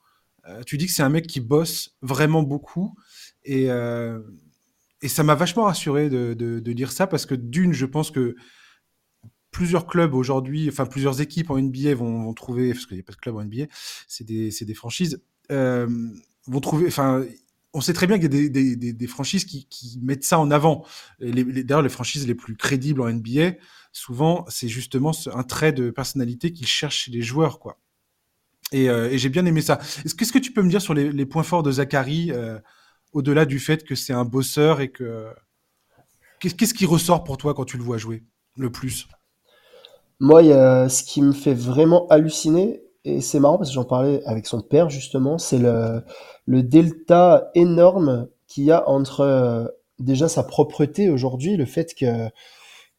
tu 0.66 0.78
dis 0.78 0.88
que 0.88 0.92
c'est 0.92 1.04
un 1.04 1.10
mec 1.10 1.28
qui 1.28 1.40
bosse 1.40 1.96
vraiment 2.02 2.44
beaucoup. 2.44 2.96
Et, 3.44 3.68
ça 5.08 5.24
m'a 5.24 5.36
vachement 5.36 5.64
rassuré 5.66 6.10
de, 6.10 6.34
de, 6.34 6.74
dire 6.74 6.92
ça 6.92 7.08
parce 7.08 7.26
que 7.26 7.36
d'une, 7.36 7.74
je 7.74 7.86
pense 7.86 8.10
que 8.10 8.36
plusieurs 9.54 9.88
clubs 9.88 10.14
aujourd'hui, 10.14 10.68
enfin 10.68 10.86
plusieurs 10.86 11.22
équipes 11.22 11.52
en 11.52 11.58
NBA 11.58 11.94
vont, 11.96 12.34
trouver, 12.34 12.74
parce 12.74 12.86
qu'il 12.86 12.98
n'y 12.98 13.02
a 13.02 13.04
pas 13.04 13.14
de 13.14 13.18
club 13.18 13.38
en 13.38 13.46
NBA, 13.46 13.68
c'est 14.08 14.26
des, 14.26 14.74
franchises, 14.74 15.24
euh, 15.52 15.88
vont 16.48 16.60
trouver, 16.60 16.90
on 17.74 17.82
sait 17.82 17.94
très 17.94 18.08
bien 18.08 18.20
qu'il 18.20 18.34
y 18.34 18.92
a 18.92 18.94
des, 18.94 19.08
franchises 19.08 19.46
qui, 19.46 20.00
mettent 20.02 20.24
ça 20.24 20.40
en 20.40 20.52
avant. 20.52 20.86
D'ailleurs, 21.20 21.82
les 21.82 21.90
franchises 21.90 22.28
les 22.28 22.36
plus 22.36 22.56
crédibles 22.56 23.02
en 23.02 23.12
NBA, 23.12 23.54
souvent, 23.92 24.46
c'est 24.48 24.68
justement 24.68 25.12
un 25.34 25.44
trait 25.44 25.74
de 25.74 25.90
personnalité 25.90 26.54
qu'ils 26.54 26.68
cherchent 26.68 27.06
chez 27.06 27.12
les 27.12 27.22
joueurs, 27.22 27.60
quoi. 27.60 27.80
Et, 28.72 28.90
euh, 28.90 29.10
j'ai 29.18 29.30
bien 29.30 29.46
aimé 29.46 29.62
ça. 29.62 29.80
Qu'est-ce 30.18 30.32
que 30.32 30.40
tu 30.40 30.52
peux 30.52 30.62
me 30.62 30.70
dire 30.70 30.82
sur 30.82 30.94
les, 30.94 31.12
les 31.12 31.26
points 31.26 31.44
forts 31.44 31.64
de 31.64 31.72
Zachary 31.72 32.32
euh, 32.32 32.60
au-delà 33.12 33.46
du 33.46 33.60
fait 33.60 33.84
que 33.84 33.96
c'est 33.96 34.14
un 34.14 34.26
bosseur 34.26 34.80
et 34.80 34.90
que. 34.90 35.28
Qu'est-ce 36.40 36.74
qui 36.74 36.86
ressort 36.86 37.24
pour 37.24 37.38
toi 37.38 37.54
quand 37.54 37.64
tu 37.64 37.78
le 37.78 37.84
vois 37.84 37.98
jouer 37.98 38.24
le 38.58 38.70
plus? 38.70 39.08
Moi, 40.20 40.42
ce 40.90 41.04
qui 41.04 41.22
me 41.22 41.32
fait 41.32 41.54
vraiment 41.54 42.06
halluciner, 42.10 42.84
et 43.06 43.22
c'est 43.22 43.40
marrant 43.40 43.58
parce 43.58 43.70
que 43.70 43.76
j'en 43.76 43.84
parlais 43.84 44.24
avec 44.26 44.46
son 44.48 44.62
père 44.62 44.90
justement, 44.90 45.38
c'est 45.38 45.58
le, 45.58 46.04
le 46.46 46.64
delta 46.64 47.52
énorme 47.56 48.28
qu'il 48.48 48.66
y 48.66 48.72
a 48.72 48.88
entre 48.88 49.22
euh, 49.22 49.66
déjà 50.00 50.30
sa 50.30 50.44
propreté 50.44 51.10
aujourd'hui, 51.10 51.58
le 51.58 51.66
fait 51.66 51.94
que, 51.96 52.30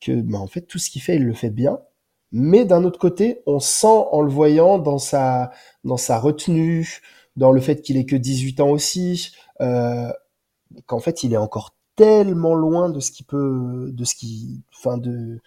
que 0.01 0.21
bah, 0.21 0.39
en 0.39 0.47
fait, 0.47 0.63
tout 0.63 0.79
ce 0.79 0.91
qu'il 0.91 1.03
fait, 1.03 1.17
il 1.17 1.25
le 1.25 1.35
fait 1.35 1.51
bien. 1.51 1.81
Mais 2.33 2.65
d'un 2.65 2.85
autre 2.85 2.99
côté, 2.99 3.43
on 3.47 3.61
sent 3.61 3.87
en 3.87 4.21
le 4.23 4.31
voyant 4.31 4.79
dans 4.79 4.99
sa, 4.99 5.53
dans 5.85 5.97
sa 5.97 6.19
retenue, 6.19 7.01
dans 7.37 7.53
le 7.53 7.61
fait 7.61 7.83
qu'il 7.83 7.97
ait 7.97 8.07
que 8.07 8.17
18 8.17 8.61
ans 8.61 8.71
aussi, 8.71 9.33
euh, 9.61 10.11
qu'en 10.87 10.99
fait 10.99 11.23
il 11.23 11.33
est 11.33 11.39
encore 11.39 11.77
tellement 11.97 12.55
loin 12.55 12.91
de 12.91 13.01
ce 13.01 13.13
qui 13.13 13.23
peut, 13.23 13.91
de 13.93 14.05
ce 14.05 14.15
qui, 14.17 14.63
enfin 14.77 14.99
de 14.99 15.41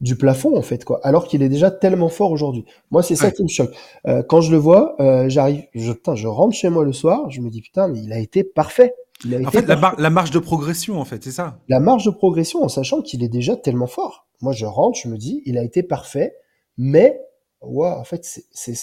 du 0.00 0.16
plafond 0.16 0.56
en 0.56 0.62
fait 0.62 0.84
quoi 0.84 1.00
alors 1.02 1.26
qu'il 1.26 1.42
est 1.42 1.48
déjà 1.48 1.70
tellement 1.70 2.08
fort 2.08 2.30
aujourd'hui. 2.30 2.64
Moi 2.90 3.02
c'est 3.02 3.16
ça 3.16 3.30
qui 3.30 3.42
me 3.42 3.48
choque. 3.48 3.74
Euh, 4.06 4.22
quand 4.22 4.40
je 4.40 4.50
le 4.50 4.56
vois 4.56 4.94
euh, 5.00 5.28
j'arrive 5.28 5.64
je, 5.74 5.92
putain, 5.92 6.14
je 6.14 6.26
rentre 6.26 6.54
chez 6.54 6.68
moi 6.68 6.84
le 6.84 6.92
soir 6.92 7.30
je 7.30 7.40
me 7.40 7.50
dis 7.50 7.62
putain 7.62 7.88
mais 7.88 8.00
il 8.02 8.12
a 8.12 8.18
été 8.18 8.44
parfait. 8.44 8.94
Il 9.24 9.34
a 9.34 9.46
en 9.46 9.50
fait 9.50 9.66
La, 9.66 9.94
la, 9.96 10.10
marge 10.10 10.30
de 10.30 10.38
progression 10.38 11.00
en 11.00 11.04
fait 11.04 11.22
c'est 11.22 11.30
ça. 11.30 11.58
La 11.68 11.80
marge 11.80 12.04
de 12.04 12.10
progression 12.10 12.62
en 12.62 12.68
sachant 12.68 13.00
qu'il 13.00 13.22
est 13.22 13.28
déjà 13.28 13.56
tellement 13.56 13.86
fort. 13.86 14.26
Moi 14.40 14.52
je 14.52 14.66
rentre 14.66 14.98
je 15.02 15.08
me 15.08 15.16
dis 15.16 15.42
il 15.46 15.58
a 15.58 15.62
été 15.62 15.82
parfait 15.82 16.36
mais 16.76 17.20
ouais, 17.62 17.88
en 17.88 18.04
fait 18.04 18.24
c'est, 18.52 18.74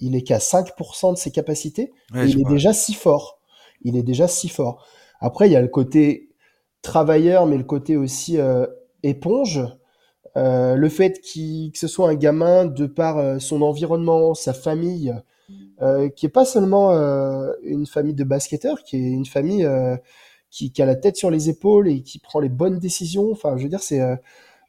il 0.00 0.16
est 0.16 0.22
qu'à 0.22 0.38
5% 0.38 1.12
de 1.12 1.18
ses 1.18 1.30
capacités 1.30 1.92
et 2.14 2.24
il 2.26 2.40
est 2.40 2.48
déjà 2.48 2.72
si 2.72 2.94
fort. 2.94 3.38
Il 3.82 3.96
est 3.96 4.02
déjà 4.02 4.28
si 4.28 4.48
fort. 4.48 4.86
Après, 5.20 5.48
il 5.48 5.52
y 5.52 5.56
a 5.56 5.60
le 5.60 5.68
côté 5.68 6.30
travailleur, 6.82 7.46
mais 7.46 7.56
le 7.56 7.64
côté 7.64 7.96
aussi 7.96 8.38
euh, 8.38 8.66
éponge. 9.02 9.60
Euh, 10.36 10.74
le 10.74 10.88
fait 10.88 11.20
que 11.20 11.78
ce 11.78 11.86
soit 11.86 12.08
un 12.08 12.14
gamin 12.14 12.64
de 12.64 12.86
par 12.86 13.18
euh, 13.18 13.38
son 13.38 13.62
environnement, 13.62 14.34
sa 14.34 14.52
famille, 14.52 15.14
qui 16.16 16.24
est 16.24 16.30
pas 16.30 16.46
seulement 16.46 16.92
une 17.62 17.84
famille 17.86 18.14
de 18.14 18.24
basketteurs, 18.24 18.82
qui 18.84 18.96
est 18.96 19.10
une 19.10 19.26
famille 19.26 19.68
qui, 20.50 20.72
qui, 20.72 20.80
a 20.80 20.86
la 20.86 20.94
tête 20.94 21.16
sur 21.16 21.30
les 21.30 21.50
épaules 21.50 21.88
et 21.88 22.02
qui 22.02 22.18
prend 22.18 22.40
les 22.40 22.48
bonnes 22.48 22.78
décisions. 22.78 23.30
Enfin, 23.30 23.58
je 23.58 23.64
veux 23.64 23.68
dire, 23.68 23.82
c'est 23.82 24.00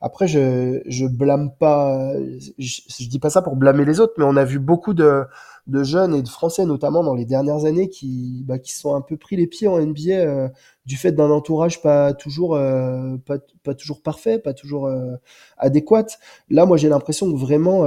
après, 0.01 0.27
je, 0.27 0.81
je 0.85 1.05
blâme 1.05 1.51
pas, 1.57 2.11
je, 2.57 2.81
je, 2.89 3.07
dis 3.07 3.19
pas 3.19 3.29
ça 3.29 3.41
pour 3.41 3.55
blâmer 3.55 3.85
les 3.85 4.01
autres, 4.01 4.15
mais 4.17 4.25
on 4.25 4.35
a 4.35 4.43
vu 4.43 4.59
beaucoup 4.59 4.93
de, 4.93 5.23
de 5.67 5.83
jeunes 5.83 6.15
et 6.15 6.21
de 6.21 6.27
Français 6.27 6.65
notamment 6.65 7.03
dans 7.03 7.15
les 7.15 7.25
dernières 7.25 7.65
années 7.65 7.89
qui, 7.89 8.43
bah, 8.45 8.59
qui 8.59 8.73
sont 8.73 8.95
un 8.95 9.01
peu 9.01 9.17
pris 9.17 9.35
les 9.35 9.47
pieds 9.47 9.67
en 9.67 9.79
NBA 9.79 10.11
euh, 10.11 10.49
du 10.85 10.97
fait 10.97 11.11
d'un 11.11 11.31
entourage 11.31 11.81
pas 11.81 12.13
toujours, 12.13 12.55
euh, 12.55 13.17
pas, 13.25 13.37
pas, 13.63 13.73
toujours 13.73 14.01
parfait, 14.01 14.39
pas 14.39 14.53
toujours 14.53 14.87
euh, 14.87 15.15
adéquat. 15.57 16.05
Là, 16.49 16.65
moi, 16.65 16.77
j'ai 16.77 16.89
l'impression 16.89 17.31
que 17.31 17.37
vraiment 17.37 17.85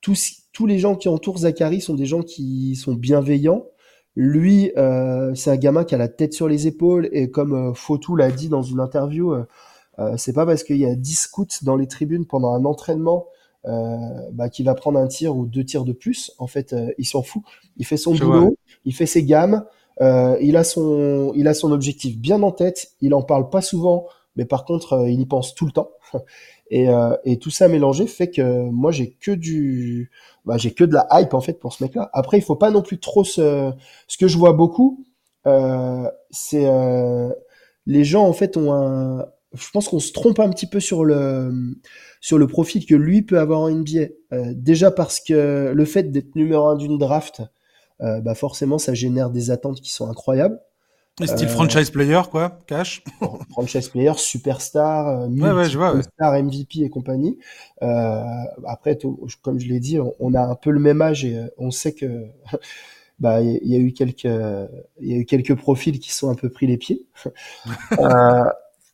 tous, 0.00 0.42
tous 0.52 0.66
les 0.66 0.78
gens 0.78 0.94
qui 0.96 1.08
entourent 1.08 1.38
Zachary 1.38 1.80
sont 1.80 1.94
des 1.94 2.06
gens 2.06 2.22
qui 2.22 2.76
sont 2.76 2.94
bienveillants. 2.94 3.66
Lui, 4.16 4.72
euh, 4.76 5.32
c'est 5.36 5.50
un 5.50 5.56
gamin 5.56 5.84
qui 5.84 5.94
a 5.94 5.98
la 5.98 6.08
tête 6.08 6.32
sur 6.32 6.48
les 6.48 6.66
épaules 6.66 7.08
et 7.12 7.30
comme 7.30 7.52
euh, 7.70 7.72
Fautou 7.74 8.16
l'a 8.16 8.32
dit 8.32 8.48
dans 8.48 8.62
une 8.62 8.80
interview, 8.80 9.32
euh, 9.32 10.16
c'est 10.16 10.32
pas 10.32 10.44
parce 10.46 10.64
qu'il 10.64 10.78
y 10.78 10.86
a 10.86 10.94
10 10.96 11.14
scouts 11.14 11.46
dans 11.62 11.76
les 11.76 11.86
tribunes 11.86 12.26
pendant 12.26 12.52
un 12.52 12.64
entraînement 12.64 13.26
bah, 13.64 14.48
qu'il 14.48 14.64
va 14.64 14.74
prendre 14.74 14.98
un 14.98 15.06
tir 15.08 15.36
ou 15.36 15.44
deux 15.44 15.64
tirs 15.64 15.84
de 15.84 15.92
plus. 15.92 16.32
En 16.38 16.46
fait, 16.46 16.74
il 16.96 17.04
s'en 17.04 17.22
fout. 17.22 17.42
Il 17.76 17.84
fait 17.84 17.96
son 17.96 18.14
boulot, 18.14 18.56
il 18.84 18.94
fait 18.94 19.06
ses 19.06 19.24
gammes, 19.24 19.64
il 20.00 20.56
a 20.56 20.64
son, 20.64 21.32
il 21.34 21.48
a 21.48 21.54
son 21.54 21.72
objectif 21.72 22.18
bien 22.18 22.42
en 22.42 22.52
tête. 22.52 22.92
Il 23.00 23.14
en 23.14 23.22
parle 23.22 23.50
pas 23.50 23.60
souvent, 23.60 24.06
mais 24.36 24.44
par 24.44 24.64
contre, 24.64 25.06
il 25.08 25.20
y 25.20 25.26
pense 25.26 25.54
tout 25.54 25.66
le 25.66 25.72
temps. 25.72 25.90
Et, 26.70 26.88
euh, 26.88 27.16
et, 27.24 27.38
tout 27.38 27.50
ça 27.50 27.68
mélangé 27.68 28.06
fait 28.06 28.30
que 28.30 28.68
moi 28.68 28.92
j'ai 28.92 29.10
que 29.10 29.30
du, 29.30 30.10
bah, 30.44 30.58
j'ai 30.58 30.72
que 30.72 30.84
de 30.84 30.92
la 30.92 31.06
hype 31.12 31.32
en 31.32 31.40
fait 31.40 31.54
pour 31.54 31.72
ce 31.72 31.82
mec-là. 31.82 32.10
Après, 32.12 32.38
il 32.38 32.42
faut 32.42 32.56
pas 32.56 32.70
non 32.70 32.82
plus 32.82 32.98
trop 33.00 33.24
se, 33.24 33.72
ce 34.06 34.18
que 34.18 34.28
je 34.28 34.36
vois 34.36 34.52
beaucoup, 34.52 35.04
euh, 35.46 36.10
c'est 36.30 36.66
euh, 36.66 37.30
les 37.86 38.04
gens 38.04 38.26
en 38.26 38.34
fait 38.34 38.56
ont 38.58 38.72
un, 38.74 39.26
je 39.54 39.70
pense 39.70 39.88
qu'on 39.88 39.98
se 39.98 40.12
trompe 40.12 40.40
un 40.40 40.50
petit 40.50 40.66
peu 40.66 40.80
sur 40.80 41.04
le 41.04 41.52
sur 42.20 42.38
le 42.38 42.46
profil 42.46 42.84
que 42.84 42.94
lui 42.94 43.22
peut 43.22 43.38
avoir 43.38 43.60
en 43.60 43.70
NBA. 43.70 44.00
Euh, 44.32 44.52
déjà 44.54 44.90
parce 44.90 45.20
que 45.20 45.72
le 45.74 45.84
fait 45.84 46.10
d'être 46.10 46.34
numéro 46.36 46.66
un 46.66 46.76
d'une 46.76 46.98
draft, 46.98 47.42
euh, 48.00 48.20
bah 48.20 48.34
forcément 48.34 48.78
ça 48.78 48.94
génère 48.94 49.30
des 49.30 49.50
attentes 49.50 49.80
qui 49.80 49.90
sont 49.90 50.08
incroyables. 50.08 50.60
Style 51.24 51.48
euh, 51.48 51.50
franchise 51.50 51.90
player, 51.90 52.20
quoi, 52.30 52.60
cash. 52.66 53.02
franchise 53.50 53.88
player, 53.88 54.12
superstar, 54.16 55.28
ouais, 55.28 56.02
star, 56.02 56.42
MVP 56.42 56.82
et 56.82 56.90
compagnie. 56.90 57.38
Après, 57.80 58.96
comme 59.42 59.58
je 59.58 59.66
l'ai 59.66 59.80
dit, 59.80 59.98
on, 60.20 60.34
a 60.34 60.42
un 60.42 60.54
peu 60.54 60.70
le 60.70 60.78
même 60.78 61.02
âge 61.02 61.24
et 61.24 61.40
on 61.56 61.72
sait 61.72 61.92
que 61.92 62.26
bah 63.18 63.40
il 63.40 63.66
y, 63.66 63.74
a 63.74 63.78
eu 63.78 63.92
quelques 63.92 64.26
il 65.00 65.08
y 65.08 65.12
a 65.12 65.16
eu 65.16 65.24
quelques 65.24 65.56
profils 65.56 65.98
qui 65.98 66.12
sont 66.12 66.30
un 66.30 66.36
peu 66.36 66.50
pris 66.50 66.68
les 66.68 66.76
pieds. 66.76 67.06
euh, 67.98 68.44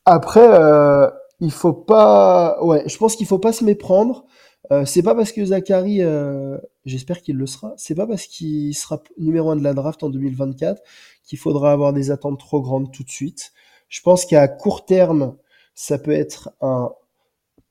après, 0.05 0.47
euh, 0.47 1.09
il 1.39 1.51
faut 1.51 1.73
pas, 1.73 2.63
ouais, 2.63 2.83
je 2.87 2.97
pense 2.97 3.15
qu'il 3.15 3.27
faut 3.27 3.39
pas 3.39 3.53
se 3.53 3.63
méprendre. 3.63 4.25
Euh, 4.71 4.85
c'est 4.85 5.03
pas 5.03 5.15
parce 5.15 5.31
que 5.31 5.45
Zachary, 5.45 6.01
euh, 6.01 6.57
j'espère 6.85 7.21
qu'il 7.21 7.37
le 7.37 7.45
sera, 7.45 7.73
c'est 7.77 7.95
pas 7.95 8.07
parce 8.07 8.25
qu'il 8.25 8.75
sera 8.75 9.01
numéro 9.17 9.51
un 9.51 9.55
de 9.55 9.63
la 9.63 9.73
draft 9.73 10.01
en 10.03 10.09
2024 10.09 10.81
qu'il 11.23 11.37
faudra 11.39 11.71
avoir 11.71 11.93
des 11.93 12.11
attentes 12.11 12.39
trop 12.39 12.61
grandes 12.61 12.91
tout 12.91 13.03
de 13.03 13.09
suite. 13.09 13.53
Je 13.89 14.01
pense 14.01 14.25
qu'à 14.25 14.47
court 14.47 14.85
terme, 14.85 15.37
ça 15.75 15.97
peut 15.99 16.11
être 16.11 16.51
un 16.61 16.91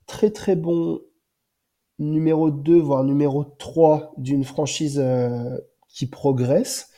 très 0.07 0.31
très 0.31 0.57
bon 0.57 1.01
numéro 1.99 2.51
2, 2.51 2.79
voire 2.81 3.05
numéro 3.05 3.45
3 3.45 4.13
d'une 4.17 4.45
franchise 4.45 5.01
euh, 5.03 5.59
qui 5.89 6.07
progresse. 6.07 6.91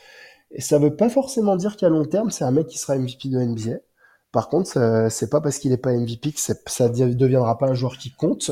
Et 0.51 0.61
ça 0.61 0.79
veut 0.79 0.95
pas 0.95 1.09
forcément 1.09 1.55
dire 1.55 1.77
qu'à 1.77 1.89
long 1.89 2.05
terme, 2.05 2.31
c'est 2.31 2.43
un 2.43 2.51
mec 2.51 2.67
qui 2.67 2.77
sera 2.77 2.97
MVP 2.97 3.29
de 3.29 3.39
NBA. 3.39 3.79
Par 4.37 4.49
contre, 4.49 5.07
c'est 5.09 5.31
pas 5.31 5.41
parce 5.41 5.57
qu'il 5.57 5.71
est 5.71 5.77
pas 5.77 5.91
MVP 5.91 6.31
que 6.31 6.39
ça 6.39 6.89
ne 6.89 7.13
deviendra 7.15 7.57
pas 7.57 7.65
un 7.65 7.73
joueur 7.73 7.97
qui 7.97 8.11
compte. 8.11 8.51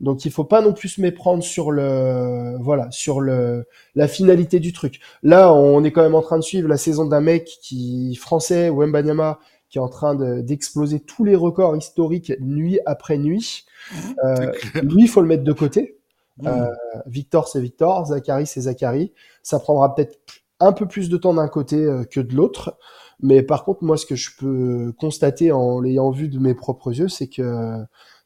Donc 0.00 0.24
il 0.24 0.32
faut 0.32 0.42
pas 0.42 0.60
non 0.60 0.72
plus 0.72 0.88
se 0.88 1.00
méprendre 1.00 1.44
sur 1.44 1.70
le 1.70 2.56
voilà 2.58 2.90
sur 2.90 3.20
le 3.20 3.64
la 3.94 4.08
finalité 4.08 4.58
du 4.58 4.72
truc. 4.72 4.98
Là, 5.22 5.54
on 5.54 5.84
est 5.84 5.92
quand 5.92 6.02
même 6.02 6.16
en 6.16 6.22
train 6.22 6.36
de 6.36 6.42
suivre 6.42 6.66
la 6.66 6.76
saison 6.76 7.04
d'un 7.04 7.20
mec 7.20 7.44
qui 7.62 8.16
français 8.16 8.70
Wembanyama 8.70 9.38
qui 9.68 9.78
est 9.78 9.80
en 9.80 9.88
train 9.88 10.16
d'exploser 10.42 10.98
tous 10.98 11.22
les 11.22 11.36
records 11.36 11.76
historiques 11.76 12.32
nuit 12.40 12.80
après 12.84 13.16
nuit. 13.16 13.66
Mmh. 13.92 13.96
Euh, 14.24 14.52
lui, 14.82 15.04
il 15.04 15.08
faut 15.08 15.20
le 15.20 15.28
mettre 15.28 15.44
de 15.44 15.52
côté. 15.52 15.96
Mmh. 16.38 16.48
Euh, 16.48 16.66
Victor, 17.06 17.46
c'est 17.46 17.60
Victor. 17.60 18.06
Zachary, 18.06 18.48
c'est 18.48 18.62
Zachary. 18.62 19.12
Ça 19.44 19.60
prendra 19.60 19.94
peut-être 19.94 20.18
un 20.58 20.72
peu 20.72 20.86
plus 20.86 21.08
de 21.08 21.16
temps 21.16 21.34
d'un 21.34 21.46
côté 21.46 21.76
euh, 21.76 22.02
que 22.02 22.18
de 22.18 22.34
l'autre. 22.34 22.76
Mais 23.22 23.42
par 23.42 23.64
contre, 23.64 23.84
moi, 23.84 23.96
ce 23.96 24.06
que 24.06 24.16
je 24.16 24.30
peux 24.38 24.92
constater 24.98 25.52
en 25.52 25.80
l'ayant 25.80 26.10
vu 26.10 26.28
de 26.28 26.38
mes 26.38 26.54
propres 26.54 26.92
yeux, 26.92 27.08
c'est 27.08 27.28
que 27.28 27.76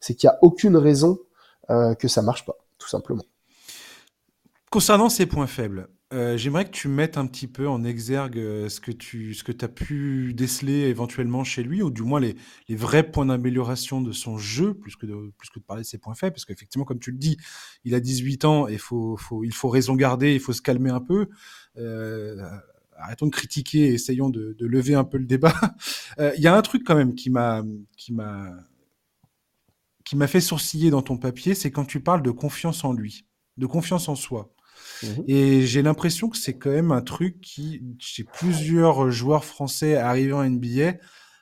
c'est 0.01 0.15
qu'il 0.15 0.29
n'y 0.29 0.35
a 0.35 0.39
aucune 0.43 0.77
raison 0.77 1.19
euh, 1.71 1.95
que 1.95 2.09
ça 2.09 2.23
marche 2.23 2.45
pas, 2.45 2.57
tout 2.79 2.89
simplement. 2.89 3.25
Concernant 4.71 5.09
ces 5.09 5.25
points 5.27 5.47
faibles, 5.47 5.89
euh, 6.13 6.37
j'aimerais 6.37 6.67
que 6.67 6.71
tu 6.71 6.89
mettes 6.89 7.17
un 7.17 7.27
petit 7.27 7.47
peu 7.47 7.67
en 7.67 7.83
exergue 7.85 8.39
euh, 8.39 8.69
ce 8.69 8.81
que 8.81 8.93
tu 8.93 9.35
ce 9.35 9.43
que 9.43 9.53
as 9.65 9.69
pu 9.69 10.35
déceler 10.35 10.83
éventuellement 10.83 11.43
chez 11.43 11.63
lui, 11.63 11.83
ou 11.83 11.91
du 11.91 12.03
moins 12.03 12.21
les, 12.21 12.37
les 12.69 12.77
vrais 12.77 13.03
points 13.03 13.27
d'amélioration 13.27 14.01
de 14.01 14.13
son 14.13 14.37
jeu, 14.37 14.75
plus 14.75 14.95
que 14.95 15.07
de, 15.07 15.33
plus 15.39 15.49
que 15.49 15.59
de 15.59 15.65
parler 15.65 15.83
de 15.83 15.87
ses 15.87 15.99
points 15.99 16.15
faibles, 16.15 16.35
parce 16.35 16.45
qu'effectivement, 16.45 16.85
comme 16.85 17.01
tu 17.01 17.11
le 17.11 17.19
dis, 17.19 17.39
il 17.85 17.95
a 17.95 18.01
18 18.01 18.45
ans 18.45 18.69
et 18.69 18.75
il 18.75 18.79
faut 18.79 19.17
raison 19.69 19.95
garder, 19.95 20.35
il 20.35 20.41
faut 20.41 20.53
se 20.53 20.63
calmer 20.63 20.91
un 20.91 21.01
peu. 21.01 21.29
Arrêtons 23.05 23.27
de 23.27 23.31
critiquer, 23.31 23.93
essayons 23.93 24.31
de, 24.31 24.55
de, 24.59 24.67
lever 24.67 24.95
un 24.95 25.05
peu 25.05 25.19
le 25.19 25.27
débat. 25.27 25.55
Il 26.19 26.41
y 26.41 26.47
a 26.47 26.57
un 26.57 26.63
truc 26.63 26.83
quand 26.85 26.97
même 26.97 27.15
qui 27.15 27.31
m'a 27.31 27.63
qui 27.97 28.13
m'a 28.13 28.51
qui 30.05 30.17
m'a 30.17 30.27
fait 30.27 30.41
sourciller 30.41 30.91
dans 30.91 31.03
ton 31.03 31.17
papier, 31.17 31.55
c'est 31.55 31.71
quand 31.71 31.85
tu 31.85 32.01
parles 32.01 32.23
de 32.23 32.31
confiance 32.31 32.85
en 32.85 32.93
lui, 32.93 33.27
de 33.57 33.67
confiance 33.67 34.09
en 34.09 34.15
soi. 34.15 34.53
Mhm. 35.03 35.25
Et 35.27 35.67
j'ai 35.67 35.83
l'impression 35.83 36.29
que 36.29 36.37
c'est 36.37 36.59
quand 36.59 36.71
même 36.71 36.93
un 36.93 37.03
truc 37.03 37.41
qui, 37.41 37.83
chez 37.99 38.25
plusieurs 38.25 39.11
joueurs 39.11 39.45
français 39.45 39.97
arrivés 39.97 40.33
en 40.33 40.45
NBA, 40.45 40.95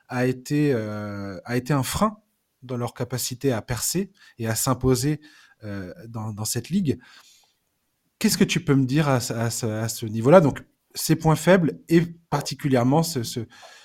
a 0.09 0.27
été, 0.27 0.73
euh, 0.75 1.41
a 1.45 1.57
été 1.57 1.73
un 1.73 1.83
frein 1.83 2.19
dans 2.63 2.77
leur 2.77 2.95
capacité 2.95 3.51
à 3.53 3.63
percer 3.63 4.13
et 4.39 4.47
à 4.47 4.55
s'imposer 4.55 5.21
euh, 5.65 5.93
dans, 6.07 6.33
dans, 6.33 6.45
cette 6.45 6.69
ligue. 6.69 6.99
Qu'est-ce 8.19 8.39
que 8.39 8.45
tu 8.45 8.63
peux 8.63 8.75
me 8.75 8.85
dire 8.85 9.09
à, 9.09 9.17
à, 9.17 9.47
à 9.47 9.89
ce 9.89 10.07
niveau-là? 10.07 10.41
Donc, 10.41 10.63
ces 10.95 11.17
points 11.17 11.37
faibles 11.37 11.79
et 11.89 12.03
particulièrement 12.31 13.03
ce, 13.03 13.23
ce, 13.23 13.41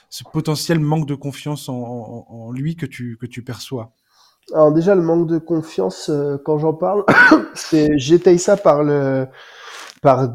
ce 0.09 0.23
potentiel 0.31 0.79
manque 0.79 1.07
de 1.07 1.15
confiance 1.15 1.69
en, 1.69 1.75
en, 1.75 2.25
en, 2.29 2.51
lui 2.51 2.75
que 2.75 2.85
tu, 2.85 3.17
que 3.19 3.25
tu 3.25 3.43
perçois. 3.43 3.93
Alors 4.53 4.71
déjà 4.71 4.95
le 4.95 5.01
manque 5.01 5.27
de 5.27 5.39
confiance 5.39 6.09
euh, 6.09 6.37
quand 6.43 6.57
j'en 6.57 6.73
parle, 6.73 7.03
c'est 7.53 7.97
j'étaye 7.97 8.39
ça 8.39 8.55
par 8.55 8.83
le 8.83 9.27
par 10.01 10.29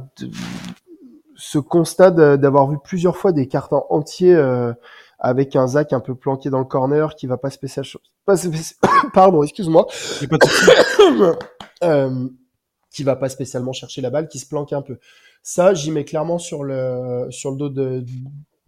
ce 1.36 1.58
constat 1.58 2.10
d'avoir 2.10 2.68
vu 2.70 2.76
plusieurs 2.82 3.16
fois 3.16 3.32
des 3.32 3.48
cartons 3.48 3.84
entiers 3.88 4.34
euh, 4.34 4.72
avec 5.18 5.56
un 5.56 5.66
Zach 5.66 5.92
un 5.92 6.00
peu 6.00 6.14
planqué 6.14 6.50
dans 6.50 6.58
le 6.58 6.64
corner 6.64 7.14
qui 7.14 7.26
va 7.26 7.38
pas 7.38 7.48
spécial 7.48 7.86
pas 8.26 8.34
pardon 9.14 9.42
excuse-moi 9.42 9.86
qui 12.93 13.03
va 13.03 13.16
pas 13.16 13.28
spécialement 13.28 13.72
chercher 13.72 14.01
la 14.01 14.11
balle 14.11 14.28
qui 14.28 14.38
se 14.38 14.47
planque 14.47 14.72
un 14.72 14.82
peu 14.82 14.99
ça 15.43 15.74
j'y 15.74 15.90
mets 15.90 16.05
clairement 16.05 16.38
sur 16.38 16.64
le 16.64 17.26
sur 17.30 17.51
le 17.51 17.57
dos 17.57 17.68
de, 17.68 18.05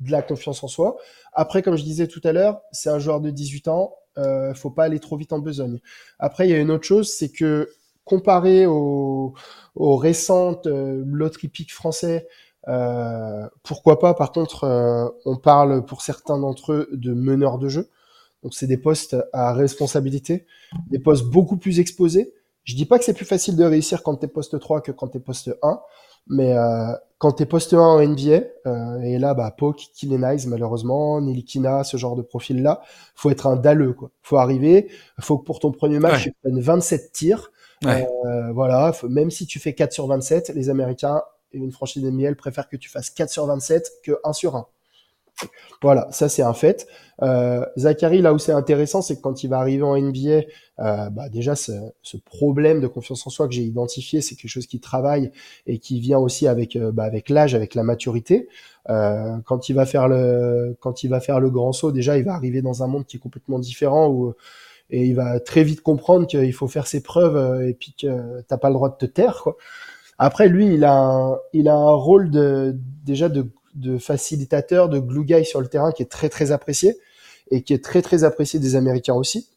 de 0.01 0.11
la 0.11 0.22
confiance 0.22 0.62
en 0.64 0.68
soi 0.68 0.97
après 1.33 1.62
comme 1.62 1.77
je 1.77 1.85
disais 1.85 2.09
tout 2.09 2.20
à 2.25 2.33
l'heure 2.33 2.61
c'est 2.72 2.91
un 2.91 2.99
joueur 2.99 3.20
de 3.20 3.31
18 3.31 3.68
ans 3.68 3.95
euh, 4.18 4.55
faut 4.55 4.70
pas 4.70 4.85
aller 4.85 5.01
trop 5.01 5.16
vite 5.16 5.33
en 5.33 5.39
besogne. 5.39 5.81
Après, 6.18 6.47
il 6.47 6.51
y 6.51 6.55
a 6.55 6.59
une 6.59 6.70
autre 6.70 6.85
chose, 6.85 7.12
c'est 7.12 7.31
que 7.31 7.68
comparé 8.05 8.66
aux, 8.66 9.35
aux 9.75 9.97
récentes 9.97 10.66
euh, 10.66 11.03
loteries 11.07 11.49
piques 11.49 11.72
français, 11.72 12.29
euh, 12.68 13.47
pourquoi 13.62 13.99
pas 13.99 14.14
Par 14.14 14.33
contre, 14.33 14.64
euh, 14.64 15.09
on 15.25 15.37
parle 15.37 15.85
pour 15.85 16.03
certains 16.03 16.39
d'entre 16.39 16.72
eux 16.72 16.89
de 16.93 17.12
meneurs 17.12 17.59
de 17.59 17.68
jeu. 17.68 17.89
Donc, 18.43 18.55
c'est 18.55 18.66
des 18.66 18.77
postes 18.77 19.16
à 19.33 19.53
responsabilité, 19.55 20.47
des 20.91 20.99
postes 20.99 21.25
beaucoup 21.25 21.57
plus 21.57 21.81
exposés. 21.81 22.35
Je 22.65 22.75
dis 22.75 22.87
pas 22.87 22.99
que 22.99 23.05
c'est 23.05 23.15
plus 23.15 23.25
facile 23.25 23.57
de 23.57 23.65
réussir 23.65 24.03
quand 24.03 24.17
t'es 24.17 24.29
poste 24.29 24.59
3 24.59 24.81
que 24.81 24.93
quand 24.93 25.09
t'es 25.09 25.21
poste 25.21 25.51
1, 25.62 25.81
mais 26.29 26.57
euh, 26.57 26.93
quand 27.19 27.33
t'es 27.33 27.47
poste 27.47 27.75
1 27.75 27.79
en 27.79 28.01
NBA, 28.01 28.43
euh, 28.67 29.01
et 29.01 29.19
là, 29.19 29.35
bah, 29.35 29.51
Poke, 29.57 29.81
Killenize, 29.95 30.47
malheureusement, 30.47 31.21
Nilikina, 31.21 31.85
ce 31.85 31.97
genre 31.97 32.17
de 32.17 32.23
profil-là, 32.23 32.83
faut 33.15 33.31
être 33.31 33.47
un 33.47 33.57
dalleux, 33.57 33.93
quoi. 33.93 34.11
Faut 34.23 34.39
arriver, 34.39 34.89
faut 35.21 35.39
que 35.39 35.45
pour 35.45 35.61
ton 35.61 35.71
premier 35.73 35.99
match, 35.99 36.23
tu 36.25 36.33
prennes 36.43 36.61
27 36.61 37.12
tirs. 37.12 37.51
Euh, 37.85 38.53
voilà, 38.53 38.93
même 39.09 39.31
si 39.31 39.47
tu 39.47 39.59
fais 39.59 39.75
4 39.75 39.93
sur 39.93 40.07
27, 40.07 40.53
les 40.55 40.71
Américains 40.71 41.23
et 41.53 41.59
une 41.59 41.73
franchise 41.73 42.03
NBA 42.03 42.35
préfèrent 42.35 42.69
que 42.69 42.77
tu 42.77 42.89
fasses 42.89 43.11
4 43.11 43.29
sur 43.31 43.47
27 43.47 43.91
que 44.03 44.19
1 44.25 44.33
sur 44.33 44.57
1. 44.57 44.67
Voilà, 45.82 46.09
ça 46.11 46.28
c'est 46.28 46.43
un 46.43 46.55
fait. 46.55 46.87
Euh, 47.22 47.64
Zachary, 47.76 48.22
là 48.22 48.32
où 48.32 48.39
c'est 48.39 48.53
intéressant, 48.53 49.03
c'est 49.03 49.16
que 49.16 49.20
quand 49.20 49.45
il 49.45 49.49
va 49.49 49.59
arriver 49.59 49.82
en 49.82 49.97
NBA, 49.97 50.43
euh, 50.80 51.11
bah 51.11 51.28
déjà 51.28 51.55
ce, 51.55 51.72
ce, 52.03 52.16
problème 52.16 52.80
de 52.80 52.87
confiance 52.87 53.26
en 53.26 53.30
soi 53.30 53.47
que 53.47 53.55
j'ai 53.55 53.62
identifié, 53.62 54.20
c'est 54.20 54.35
quelque 54.35 54.51
chose 54.51 54.66
qui 54.66 54.80
travaille 54.80 55.30
et 55.66 55.78
qui 55.78 56.01
vient 56.01 56.18
aussi 56.18 56.49
avec 56.49 56.74
euh, 56.76 56.91
bah, 56.91 57.05
avec 57.05 57.28
l'âge, 57.28 57.55
avec 57.55 57.74
la 57.74 57.82
maturité. 57.85 58.49
Euh, 58.91 59.37
quand 59.45 59.68
il 59.68 59.74
va 59.74 59.87
faire 59.87 60.09
le 60.09 60.76
quand 60.80 61.05
il 61.05 61.09
va 61.09 61.20
faire 61.20 61.41
le 61.41 61.51
grand 61.51 61.72
saut, 61.72 61.93
déjà 61.93 62.18
il 62.18 62.24
va 62.24 62.35
arriver 62.35 62.62
dans 62.62 62.82
un 62.82 62.87
monde 62.87 63.07
qui 63.07 63.16
est 63.16 63.20
complètement 63.20 63.59
différent 63.59 64.09
où 64.09 64.35
et 64.91 65.05
il 65.05 65.14
va 65.14 65.41
très 65.41 65.64
vite 65.64 65.80
comprendre 65.80 66.26
qu'il 66.26 66.53
faut 66.53 66.68
faire 66.68 66.87
ses 66.87 67.03
preuves 67.03 67.37
euh, 67.37 67.68
et 67.68 67.74
puis 67.74 67.95
que 67.99 68.43
t'as 68.43 68.59
pas 68.59 68.68
le 68.68 68.74
droit 68.74 68.91
de 68.91 68.97
te 68.97 69.07
taire 69.07 69.41
quoi. 69.43 69.57
Après 70.18 70.49
lui, 70.49 70.74
il 70.74 70.85
a 70.85 70.97
un, 70.97 71.39
il 71.53 71.68
a 71.68 71.74
un 71.74 71.93
rôle 71.93 72.30
de 72.30 72.76
déjà 73.05 73.28
de 73.28 73.49
de 73.75 73.99
facilitateur, 73.99 74.89
de 74.89 74.99
glue 74.99 75.25
guy 75.25 75.45
sur 75.45 75.61
le 75.61 75.68
terrain 75.68 75.93
qui 75.93 76.03
est 76.03 76.11
très 76.11 76.29
très 76.29 76.53
apprécié 76.53 76.97
et 77.51 77.62
qui 77.62 77.72
est 77.75 77.83
très 77.85 78.03
très 78.03 78.25
apprécié 78.25 78.61
des 78.61 78.77
Américains 78.77 79.14
aussi. 79.14 79.49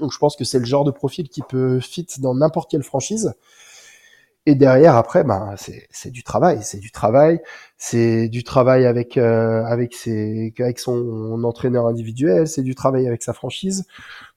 Donc 0.00 0.12
je 0.12 0.18
pense 0.18 0.36
que 0.36 0.44
c'est 0.44 0.58
le 0.58 0.64
genre 0.64 0.84
de 0.84 0.90
profil 0.90 1.28
qui 1.28 1.42
peut 1.42 1.80
fit 1.80 2.06
dans 2.18 2.34
n'importe 2.34 2.70
quelle 2.70 2.82
franchise. 2.82 3.34
Et 4.44 4.56
derrière, 4.56 4.96
après, 4.96 5.22
ben, 5.22 5.54
c'est 5.90 6.10
du 6.10 6.24
travail, 6.24 6.58
c'est 6.62 6.80
du 6.80 6.90
travail, 6.90 7.40
c'est 7.78 8.28
du 8.28 8.42
travail 8.42 8.86
avec 8.86 9.16
euh, 9.16 9.62
avec 9.64 9.94
ses 9.94 10.52
avec 10.58 10.80
son 10.80 11.44
entraîneur 11.44 11.86
individuel, 11.86 12.48
c'est 12.48 12.62
du 12.62 12.74
travail 12.74 13.06
avec 13.06 13.22
sa 13.22 13.34
franchise. 13.34 13.84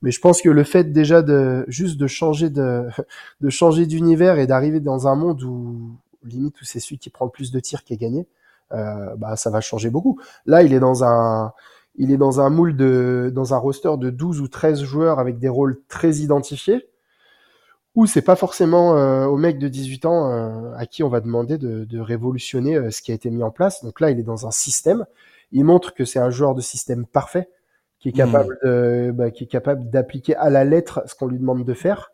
Mais 0.04 0.12
je 0.12 0.20
pense 0.22 0.44
que 0.44 0.50
le 0.50 0.64
fait 0.64 0.92
déjà 0.92 1.24
de 1.24 1.66
juste 1.70 1.98
de 1.98 2.06
changer 2.06 2.52
de 2.52 2.84
de 3.42 3.50
changer 3.50 3.88
d'univers 3.88 4.38
et 4.38 4.46
d'arriver 4.46 4.80
dans 4.80 5.08
un 5.08 5.16
monde 5.16 5.42
où 5.42 5.98
limite 6.24 6.62
où 6.62 6.66
c'est 6.66 6.80
celui 6.80 7.00
qui 7.00 7.10
prend 7.10 7.26
le 7.26 7.32
plus 7.32 7.52
de 7.52 7.60
tirs 7.60 7.84
qui 7.84 7.94
est 7.94 7.98
gagné, 7.98 8.28
euh, 8.72 9.16
bah 9.18 9.36
ça 9.36 9.50
va 9.50 9.62
changer 9.62 9.90
beaucoup. 9.90 10.20
Là, 10.46 10.64
il 10.64 10.74
est 10.74 10.80
dans 10.80 11.04
un 11.04 11.54
il 11.96 12.12
est 12.12 12.18
dans 12.18 12.42
un 12.42 12.50
moule 12.50 12.76
de 12.76 13.32
dans 13.34 13.54
un 13.54 13.58
roster 13.58 13.92
de 13.98 14.10
12 14.10 14.42
ou 14.42 14.48
13 14.48 14.84
joueurs 14.84 15.20
avec 15.20 15.40
des 15.40 15.50
rôles 15.50 15.82
très 15.88 16.16
identifiés 16.16 16.90
ou 17.96 18.08
c'est 18.08 18.22
pas 18.22 18.36
forcément 18.36 18.98
euh, 18.98 19.26
au 19.26 19.38
mec 19.38 19.58
de 19.58 19.70
18 19.70 20.06
ans 20.06 20.32
euh, 20.32 20.74
à 20.76 20.86
qui 20.86 21.04
on 21.04 21.08
va 21.08 21.22
demander 21.22 21.58
de, 21.58 21.86
de 21.86 22.00
révolutionner 22.00 22.92
ce 22.92 23.02
qui 23.02 23.12
a 23.12 23.16
été 23.16 23.30
mis 23.30 23.42
en 23.44 23.52
place. 23.52 23.86
Donc 23.86 24.02
là, 24.02 24.12
il 24.12 24.20
est 24.20 24.24
dans 24.24 24.46
un 24.46 24.52
système. 24.52 25.06
Il 25.54 25.64
montre 25.64 25.94
que 25.94 26.04
c'est 26.04 26.20
un 26.20 26.30
joueur 26.30 26.56
de 26.56 26.62
système 26.62 27.06
parfait, 27.06 27.48
qui 28.00 28.10
est 28.10 28.12
hmm. 28.12 28.16
capable 28.16 28.60
de, 28.64 29.12
bah, 29.14 29.32
qui 29.32 29.46
est 29.46 29.48
capable 29.48 29.90
d'appliquer 29.90 30.36
à 30.36 30.50
la 30.50 30.66
lettre 30.66 31.04
ce 31.06 31.16
qu'on 31.16 31.28
lui 31.28 31.40
demande 31.40 31.64
de 31.64 31.74
faire. 31.74 32.12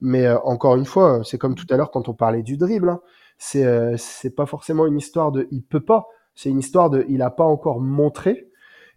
Mais 0.00 0.30
encore 0.30 0.76
une 0.76 0.84
fois, 0.84 1.22
c'est 1.24 1.38
comme 1.38 1.56
tout 1.56 1.66
à 1.70 1.76
l'heure 1.76 1.90
quand 1.90 2.08
on 2.08 2.14
parlait 2.14 2.44
du 2.44 2.56
dribble. 2.56 2.90
Hein. 2.90 3.00
C'est 3.38 3.96
c'est 3.96 4.34
pas 4.34 4.46
forcément 4.46 4.86
une 4.86 4.98
histoire 4.98 5.32
de 5.32 5.48
il 5.50 5.62
peut 5.62 5.80
pas. 5.80 6.08
C'est 6.34 6.50
une 6.50 6.58
histoire 6.58 6.90
de 6.90 7.04
il 7.08 7.22
a 7.22 7.30
pas 7.30 7.44
encore 7.44 7.80
montré. 7.80 8.48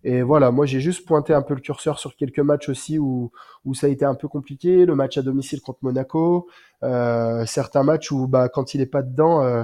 Et 0.03 0.23
voilà, 0.23 0.51
moi 0.51 0.65
j'ai 0.65 0.79
juste 0.79 1.05
pointé 1.05 1.33
un 1.33 1.43
peu 1.43 1.53
le 1.53 1.61
curseur 1.61 1.99
sur 1.99 2.15
quelques 2.15 2.39
matchs 2.39 2.69
aussi 2.69 2.97
où, 2.97 3.31
où 3.65 3.73
ça 3.75 3.87
a 3.87 3.89
été 3.89 4.03
un 4.03 4.15
peu 4.15 4.27
compliqué. 4.27 4.85
Le 4.85 4.95
match 4.95 5.17
à 5.17 5.21
domicile 5.21 5.61
contre 5.61 5.79
Monaco, 5.83 6.47
euh, 6.83 7.45
certains 7.45 7.83
matchs 7.83 8.11
où 8.11 8.27
bah, 8.27 8.49
quand 8.49 8.73
il 8.73 8.81
est 8.81 8.87
pas 8.87 9.03
dedans, 9.03 9.43
euh, 9.43 9.63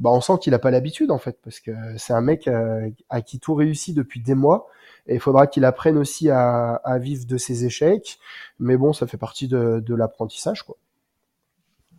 bah, 0.00 0.10
on 0.10 0.20
sent 0.20 0.34
qu'il 0.40 0.54
a 0.54 0.58
pas 0.58 0.72
l'habitude 0.72 1.10
en 1.12 1.18
fait, 1.18 1.38
parce 1.42 1.60
que 1.60 1.70
c'est 1.98 2.12
un 2.12 2.20
mec 2.20 2.48
euh, 2.48 2.90
à 3.10 3.22
qui 3.22 3.38
tout 3.38 3.54
réussit 3.54 3.96
depuis 3.96 4.20
des 4.20 4.34
mois. 4.34 4.66
Et 5.06 5.14
il 5.14 5.20
faudra 5.20 5.46
qu'il 5.46 5.64
apprenne 5.64 5.98
aussi 5.98 6.30
à, 6.30 6.74
à, 6.74 6.98
vivre 6.98 7.26
de 7.26 7.36
ses 7.36 7.64
échecs. 7.64 8.18
Mais 8.58 8.76
bon, 8.76 8.92
ça 8.92 9.06
fait 9.06 9.18
partie 9.18 9.46
de, 9.46 9.78
de 9.78 9.94
l'apprentissage. 9.94 10.64
quoi. 10.64 10.76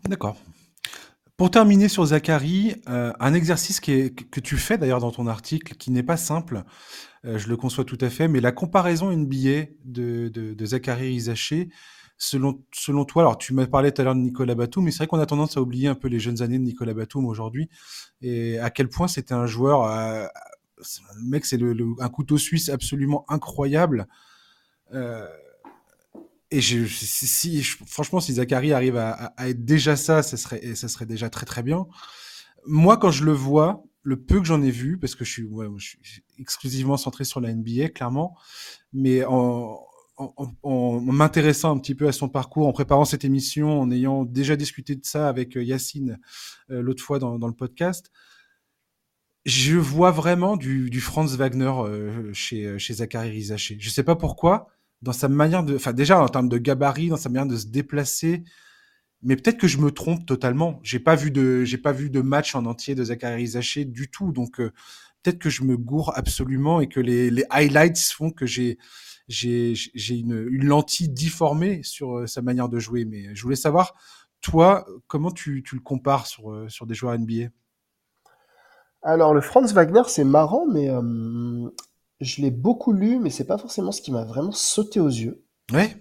D'accord. 0.10 0.36
Pour 1.38 1.52
terminer 1.52 1.88
sur 1.88 2.04
Zachary, 2.04 2.76
euh, 2.90 3.14
un 3.20 3.36
exercice 3.36 3.80
que 3.80 4.40
tu 4.40 4.58
fais 4.58 4.80
d'ailleurs 4.80 5.00
dans 5.00 5.12
ton 5.12 5.28
article, 5.28 5.76
qui 5.76 5.92
n'est 5.92 6.02
pas 6.02 6.18
simple, 6.18 6.64
euh, 7.26 7.38
je 7.38 7.48
le 7.48 7.56
conçois 7.56 7.86
tout 7.86 7.98
à 8.02 8.10
fait, 8.10 8.28
mais 8.28 8.40
la 8.40 8.52
comparaison 8.52 9.12
NBA 9.16 9.68
de, 9.86 10.30
de, 10.30 10.66
Zachary 10.66 11.10
Rizaché, 11.10 11.70
selon, 12.18 12.56
toi, 13.06 13.22
alors 13.22 13.38
tu 13.38 13.54
m'as 13.54 13.68
parlé 13.68 13.92
tout 13.92 14.02
à 14.02 14.06
l'heure 14.06 14.16
de 14.16 14.20
Nicolas 14.20 14.56
Batum, 14.56 14.84
mais 14.84 14.90
c'est 14.90 14.98
vrai 14.98 15.08
qu'on 15.08 15.20
a 15.20 15.28
tendance 15.28 15.58
à 15.58 15.62
oublier 15.62 15.88
un 15.88 15.94
peu 15.94 16.08
les 16.08 16.20
jeunes 16.20 16.42
années 16.42 16.58
de 16.58 16.64
Nicolas 16.64 16.96
Batum 16.96 17.28
aujourd'hui, 17.28 17.70
et 18.24 18.58
à 18.58 18.72
quel 18.72 18.90
point 18.90 19.08
c'était 19.08 19.36
un 19.36 19.46
joueur, 19.46 19.84
euh, 19.84 20.26
le 21.18 21.30
mec 21.30 21.46
c'est 21.46 21.60
un 22.00 22.10
couteau 22.10 22.40
suisse 22.40 22.70
absolument 22.70 23.26
incroyable. 23.30 24.08
Et 26.52 26.62
je, 26.62 26.86
si, 26.86 27.62
franchement, 27.64 28.20
si 28.20 28.34
Zachary 28.34 28.72
arrive 28.74 28.98
à, 28.98 29.12
à, 29.12 29.50
être 29.50 29.66
déjà 29.66 29.96
ça, 29.96 30.24
ça 30.24 30.38
serait, 30.38 30.76
ça 30.76 30.88
serait 30.88 31.06
déjà 31.06 31.30
très 31.30 31.46
très 31.46 31.64
bien. 31.64 31.88
Moi, 32.66 32.98
quand 32.98 33.12
je 33.12 33.26
le 33.26 33.34
vois, 33.34 33.84
le 34.04 34.22
peu 34.22 34.40
que 34.40 34.46
j'en 34.46 34.62
ai 34.62 34.72
vu, 34.72 34.98
parce 34.98 35.16
que 35.16 35.26
je 35.26 35.32
suis, 35.32 35.44
ouais, 35.44 35.68
je 35.78 35.86
suis 35.86 36.24
exclusivement 36.40 36.96
centré 36.96 37.26
sur 37.26 37.42
la 37.42 37.54
NBA, 37.54 37.90
clairement, 37.90 38.38
mais 38.94 39.26
en, 39.26 39.80
en, 40.18 40.34
en, 40.64 41.02
m'intéressant 41.02 41.76
un 41.76 41.80
petit 41.80 41.96
peu 41.96 42.08
à 42.08 42.12
son 42.12 42.30
parcours, 42.30 42.68
en 42.68 42.74
préparant 42.74 43.06
cette 43.06 43.26
émission, 43.26 43.82
en 43.82 43.92
ayant 43.92 44.24
déjà 44.24 44.56
discuté 44.56 44.96
de 44.96 45.06
ça 45.06 45.28
avec 45.28 45.58
euh, 45.58 45.64
Yacine 45.64 46.20
euh, 46.72 46.82
l'autre 46.82 47.04
fois 47.04 47.20
dans, 47.20 47.38
dans, 47.38 47.48
le 47.48 47.54
podcast, 47.54 48.12
je 49.46 49.78
vois 49.78 50.12
vraiment 50.12 50.58
du, 50.58 50.90
du 50.90 51.02
Franz 51.02 51.36
Wagner 51.36 51.72
euh, 51.80 52.34
chez, 52.34 52.80
chez 52.80 52.96
Zachary 52.96 53.30
Rizaché. 53.30 53.78
Je 53.80 53.90
sais 53.90 54.04
pas 54.04 54.16
pourquoi, 54.16 54.70
dans 55.02 55.14
sa 55.14 55.28
manière 55.28 55.64
de, 55.64 55.76
enfin 55.76 55.94
déjà 55.94 56.22
en 56.22 56.28
termes 56.28 56.50
de 56.50 56.58
gabarit, 56.58 57.10
dans 57.10 57.18
sa 57.18 57.30
manière 57.30 57.46
de 57.48 57.58
se 57.58 57.68
déplacer. 57.68 58.44
Mais 59.24 59.36
peut-être 59.36 59.58
que 59.58 59.68
je 59.68 59.80
me 59.80 59.92
trompe 59.92 60.26
totalement. 60.26 60.80
J'ai 60.84 61.00
pas 61.00 61.16
vu 61.16 61.32
de, 61.32 61.64
j'ai 61.64 61.78
pas 61.78 61.92
vu 61.92 62.10
de 62.10 62.22
match 62.22 62.56
en 62.56 62.66
entier 62.66 62.96
de 62.96 63.04
Zachary 63.04 63.48
Zaché 63.48 63.86
du 63.86 64.10
tout. 64.10 64.32
Donc 64.32 64.60
euh, 64.60 64.72
peut-être 65.24 65.40
que 65.40 65.50
je 65.50 65.64
me 65.64 65.78
gourre 65.78 66.14
absolument 66.16 66.82
et 66.82 66.88
que 66.88 67.00
les, 67.00 67.44
highlights 67.50 68.00
font 68.12 68.32
que 68.32 68.46
j'ai 68.46 68.78
j'ai 69.28 69.76
une, 70.10 70.48
une 70.50 70.66
lentille 70.66 71.10
difformée 71.10 71.82
sur 71.84 72.20
euh, 72.20 72.28
sa 72.28 72.42
manière 72.42 72.70
de 72.70 72.80
jouer. 72.80 73.06
Mais 73.06 73.36
je 73.36 73.44
voulais 73.44 73.56
savoir 73.56 73.96
toi 74.42 74.86
comment 75.08 75.32
tu, 75.32 75.64
le 75.72 75.80
compares 75.80 76.28
sur 76.28 76.52
euh, 76.52 76.70
sur 76.70 76.86
des 76.86 76.96
joueurs 76.96 77.18
NBA. 77.18 77.50
Alors 79.02 79.34
le 79.34 79.42
Franz 79.42 79.74
Wagner 79.74 80.04
c'est 80.08 80.24
marrant 80.24 80.66
mais 80.68 80.90
je 82.20 82.42
l'ai 82.42 82.52
beaucoup 82.52 82.94
lu, 82.94 83.20
mais 83.20 83.30
c'est 83.30 83.46
pas 83.46 83.58
forcément 83.58 83.92
ce 83.92 84.02
qui 84.02 84.12
m'a 84.12 84.24
vraiment 84.24 84.52
sauté 84.52 85.00
aux 85.00 85.08
yeux. 85.08 85.44
Ouais. 85.72 85.96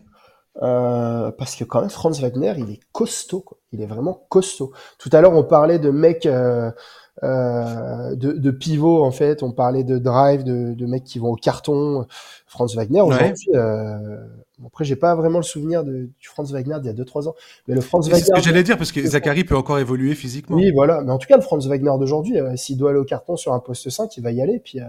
Euh, 0.62 1.30
parce 1.32 1.54
que 1.54 1.64
quand 1.64 1.80
même, 1.80 1.90
Franz 1.90 2.20
Wagner, 2.20 2.54
il 2.58 2.70
est 2.70 2.80
costaud, 2.92 3.40
quoi. 3.40 3.58
Il 3.72 3.82
est 3.82 3.86
vraiment 3.86 4.26
costaud. 4.30 4.72
Tout 4.98 5.10
à 5.12 5.20
l'heure, 5.20 5.34
on 5.34 5.44
parlait 5.44 5.78
de 5.78 5.90
mecs, 5.90 6.24
euh, 6.24 6.70
euh, 7.22 8.14
de, 8.14 8.32
de 8.32 8.50
pivot, 8.50 9.04
en 9.04 9.10
fait. 9.10 9.42
On 9.42 9.52
parlait 9.52 9.84
de 9.84 9.98
drive, 9.98 10.44
de, 10.44 10.72
de 10.72 10.86
mecs 10.86 11.04
qui 11.04 11.18
vont 11.18 11.32
au 11.32 11.36
carton. 11.36 12.06
Franz 12.46 12.74
Wagner, 12.74 13.02
aujourd'hui, 13.02 13.50
euh, 14.62 14.66
après, 14.66 14.84
j'ai 14.84 14.96
pas 14.96 15.14
vraiment 15.14 15.38
le 15.38 15.44
souvenir 15.44 15.84
de, 15.84 16.08
du 16.18 16.28
Franz 16.28 16.52
Wagner 16.52 16.76
d'il 16.80 16.86
y 16.86 17.00
a 17.00 17.04
2-3 17.04 17.28
ans. 17.28 17.34
Mais 17.68 17.74
le 17.74 17.80
Franz 17.80 18.08
Wagner. 18.08 18.24
C'est 18.24 18.26
ce 18.26 18.32
que 18.32 18.42
j'allais 18.42 18.62
dire, 18.62 18.78
parce 18.78 18.92
que 18.92 19.04
Zachary 19.04 19.44
peut 19.44 19.56
encore 19.56 19.78
évoluer 19.78 20.14
physiquement. 20.14 20.56
Oui, 20.56 20.70
voilà. 20.72 21.02
Mais 21.02 21.12
en 21.12 21.18
tout 21.18 21.26
cas, 21.26 21.36
le 21.36 21.42
Franz 21.42 21.68
Wagner 21.68 21.90
d'aujourd'hui, 21.98 22.38
euh, 22.40 22.56
s'il 22.56 22.76
doit 22.76 22.90
aller 22.90 22.98
au 22.98 23.04
carton 23.04 23.36
sur 23.36 23.52
un 23.52 23.60
poste 23.60 23.90
5, 23.90 24.16
il 24.16 24.22
va 24.22 24.32
y 24.32 24.40
aller, 24.40 24.58
puis 24.58 24.80
euh, 24.80 24.84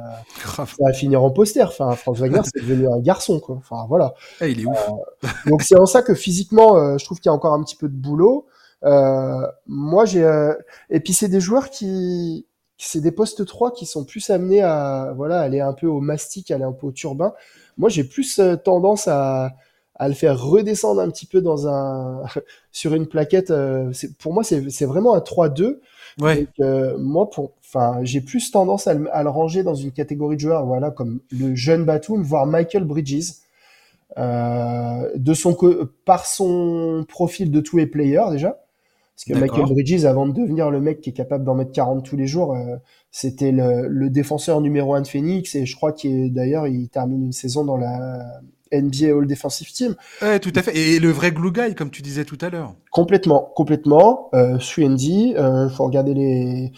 ça 0.56 0.66
va 0.80 0.94
finir 0.94 1.24
en 1.24 1.32
poster. 1.32 1.64
Enfin, 1.64 1.92
Franz 1.94 2.20
Wagner, 2.20 2.42
c'est 2.44 2.62
devenu 2.62 2.88
un 2.88 3.00
garçon, 3.00 3.40
quoi. 3.40 3.56
Enfin, 3.58 3.86
voilà. 3.88 4.14
Eh, 4.42 4.52
il 4.52 4.62
est 4.62 4.66
ouf. 4.66 4.90
Euh, 4.90 5.28
donc, 5.48 5.62
c'est 5.64 5.78
en 5.78 5.86
ça 5.86 6.02
que 6.02 6.14
physiquement, 6.14 6.78
euh, 6.78 6.98
je 6.98 7.06
trouve 7.06 7.20
qu'il 7.20 7.30
y 7.30 7.34
a 7.34 7.36
encore 7.36 7.54
un 7.54 7.64
petit 7.64 7.76
peu 7.76 7.90
de 7.90 7.96
boulot. 7.96 8.48
moi, 8.84 10.06
j'ai. 10.06 10.54
Et 10.90 11.00
puis, 11.00 11.14
c'est 11.14 11.30
des 11.30 11.42
joueurs 11.42 11.70
qui. 11.70 12.46
C'est 12.78 13.02
des 13.02 13.12
postes 13.12 13.46
3 13.46 13.74
qui 13.74 13.86
sont 13.86 14.06
plus 14.06 14.30
amenés 14.30 14.62
à 14.62 15.14
voilà 15.16 15.40
aller 15.40 15.62
un 15.62 15.74
peu 15.74 15.88
au 15.88 16.00
mastic, 16.00 16.52
aller 16.52 16.64
un 16.64 16.72
peu 16.72 16.88
au 16.88 16.92
turbin. 16.92 17.34
Moi, 17.78 17.90
j'ai 17.90 18.04
plus 18.04 18.40
tendance 18.64 19.08
à 19.08 19.54
à 20.00 20.08
le 20.08 20.14
faire 20.14 20.40
redescendre 20.40 21.02
un 21.02 21.10
petit 21.10 21.26
peu 21.26 21.42
dans 21.42 21.68
un 21.68 22.24
sur 22.72 22.94
une 22.94 23.08
plaquette. 23.08 23.52
Euh, 23.52 23.92
pour 24.20 24.34
moi, 24.34 24.44
c'est 24.44 24.86
vraiment 24.86 25.16
un 25.16 25.20
3-2. 25.20 25.80
Ouais. 26.20 26.48
Euh, 26.60 26.98
moi, 26.98 27.30
pour, 27.30 27.54
enfin, 27.66 28.00
j'ai 28.04 28.22
plus 28.22 28.52
tendance 28.52 28.88
à 28.88 28.94
le, 28.94 29.14
à 29.16 29.24
le, 29.24 29.30
ranger 29.30 29.64
dans 29.64 29.76
une 29.76 29.92
catégorie 29.92 30.36
de 30.36 30.42
joueurs, 30.42 30.66
voilà, 30.66 30.90
comme 30.92 31.20
le 31.32 31.56
jeune 31.56 31.86
Batum, 31.86 32.24
voire 32.24 32.46
Michael 32.46 32.86
Bridges, 32.86 33.34
euh, 34.18 35.12
de 35.16 35.34
son 35.34 35.56
par 36.06 36.26
son 36.26 37.06
profil 37.08 37.52
de 37.52 37.60
tous 37.60 37.78
les 37.78 37.86
players 37.86 38.32
déjà. 38.32 38.60
Parce 39.18 39.26
que 39.26 39.34
Michael 39.34 39.66
Bridges, 39.74 40.06
avant 40.06 40.28
de 40.28 40.34
devenir 40.34 40.70
le 40.70 40.80
mec 40.80 41.02
qui 41.02 41.10
est 41.10 41.14
capable 41.14 41.44
d'en 41.44 41.56
mettre 41.56 41.72
40 41.72 42.06
tous 42.06 42.16
les 42.16 42.28
jours, 42.28 42.54
euh, 42.54 42.78
c'était 43.10 43.52
le, 43.52 43.88
le, 43.88 44.12
défenseur 44.12 44.62
numéro 44.62 44.94
un 44.94 45.02
de 45.02 45.08
Phoenix 45.08 45.56
et 45.56 45.66
je 45.66 45.76
crois 45.76 45.92
qu'il 45.92 46.32
d'ailleurs 46.32 46.68
il 46.68 46.88
termine 46.90 47.26
une 47.26 47.32
saison 47.32 47.66
dans 47.66 47.78
la 47.78 48.42
NBA 48.72 49.08
All 49.08 49.28
Defensive 49.28 49.72
Team. 49.72 49.96
Ouais, 50.22 50.40
tout 50.40 50.52
à 50.56 50.62
fait. 50.62 50.76
Et 50.78 51.00
le 51.00 51.10
vrai 51.10 51.32
glue 51.32 51.52
guy, 51.52 51.76
comme 51.76 51.90
tu 51.90 52.02
disais 52.02 52.26
tout 52.26 52.38
à 52.42 52.50
l'heure. 52.50 52.74
Complètement, 52.92 53.52
complètement. 53.56 54.30
Euh, 54.34 54.58
3 54.58 54.84
euh, 54.86 55.70
faut 55.70 55.86
regarder 55.86 56.14
les. 56.14 56.72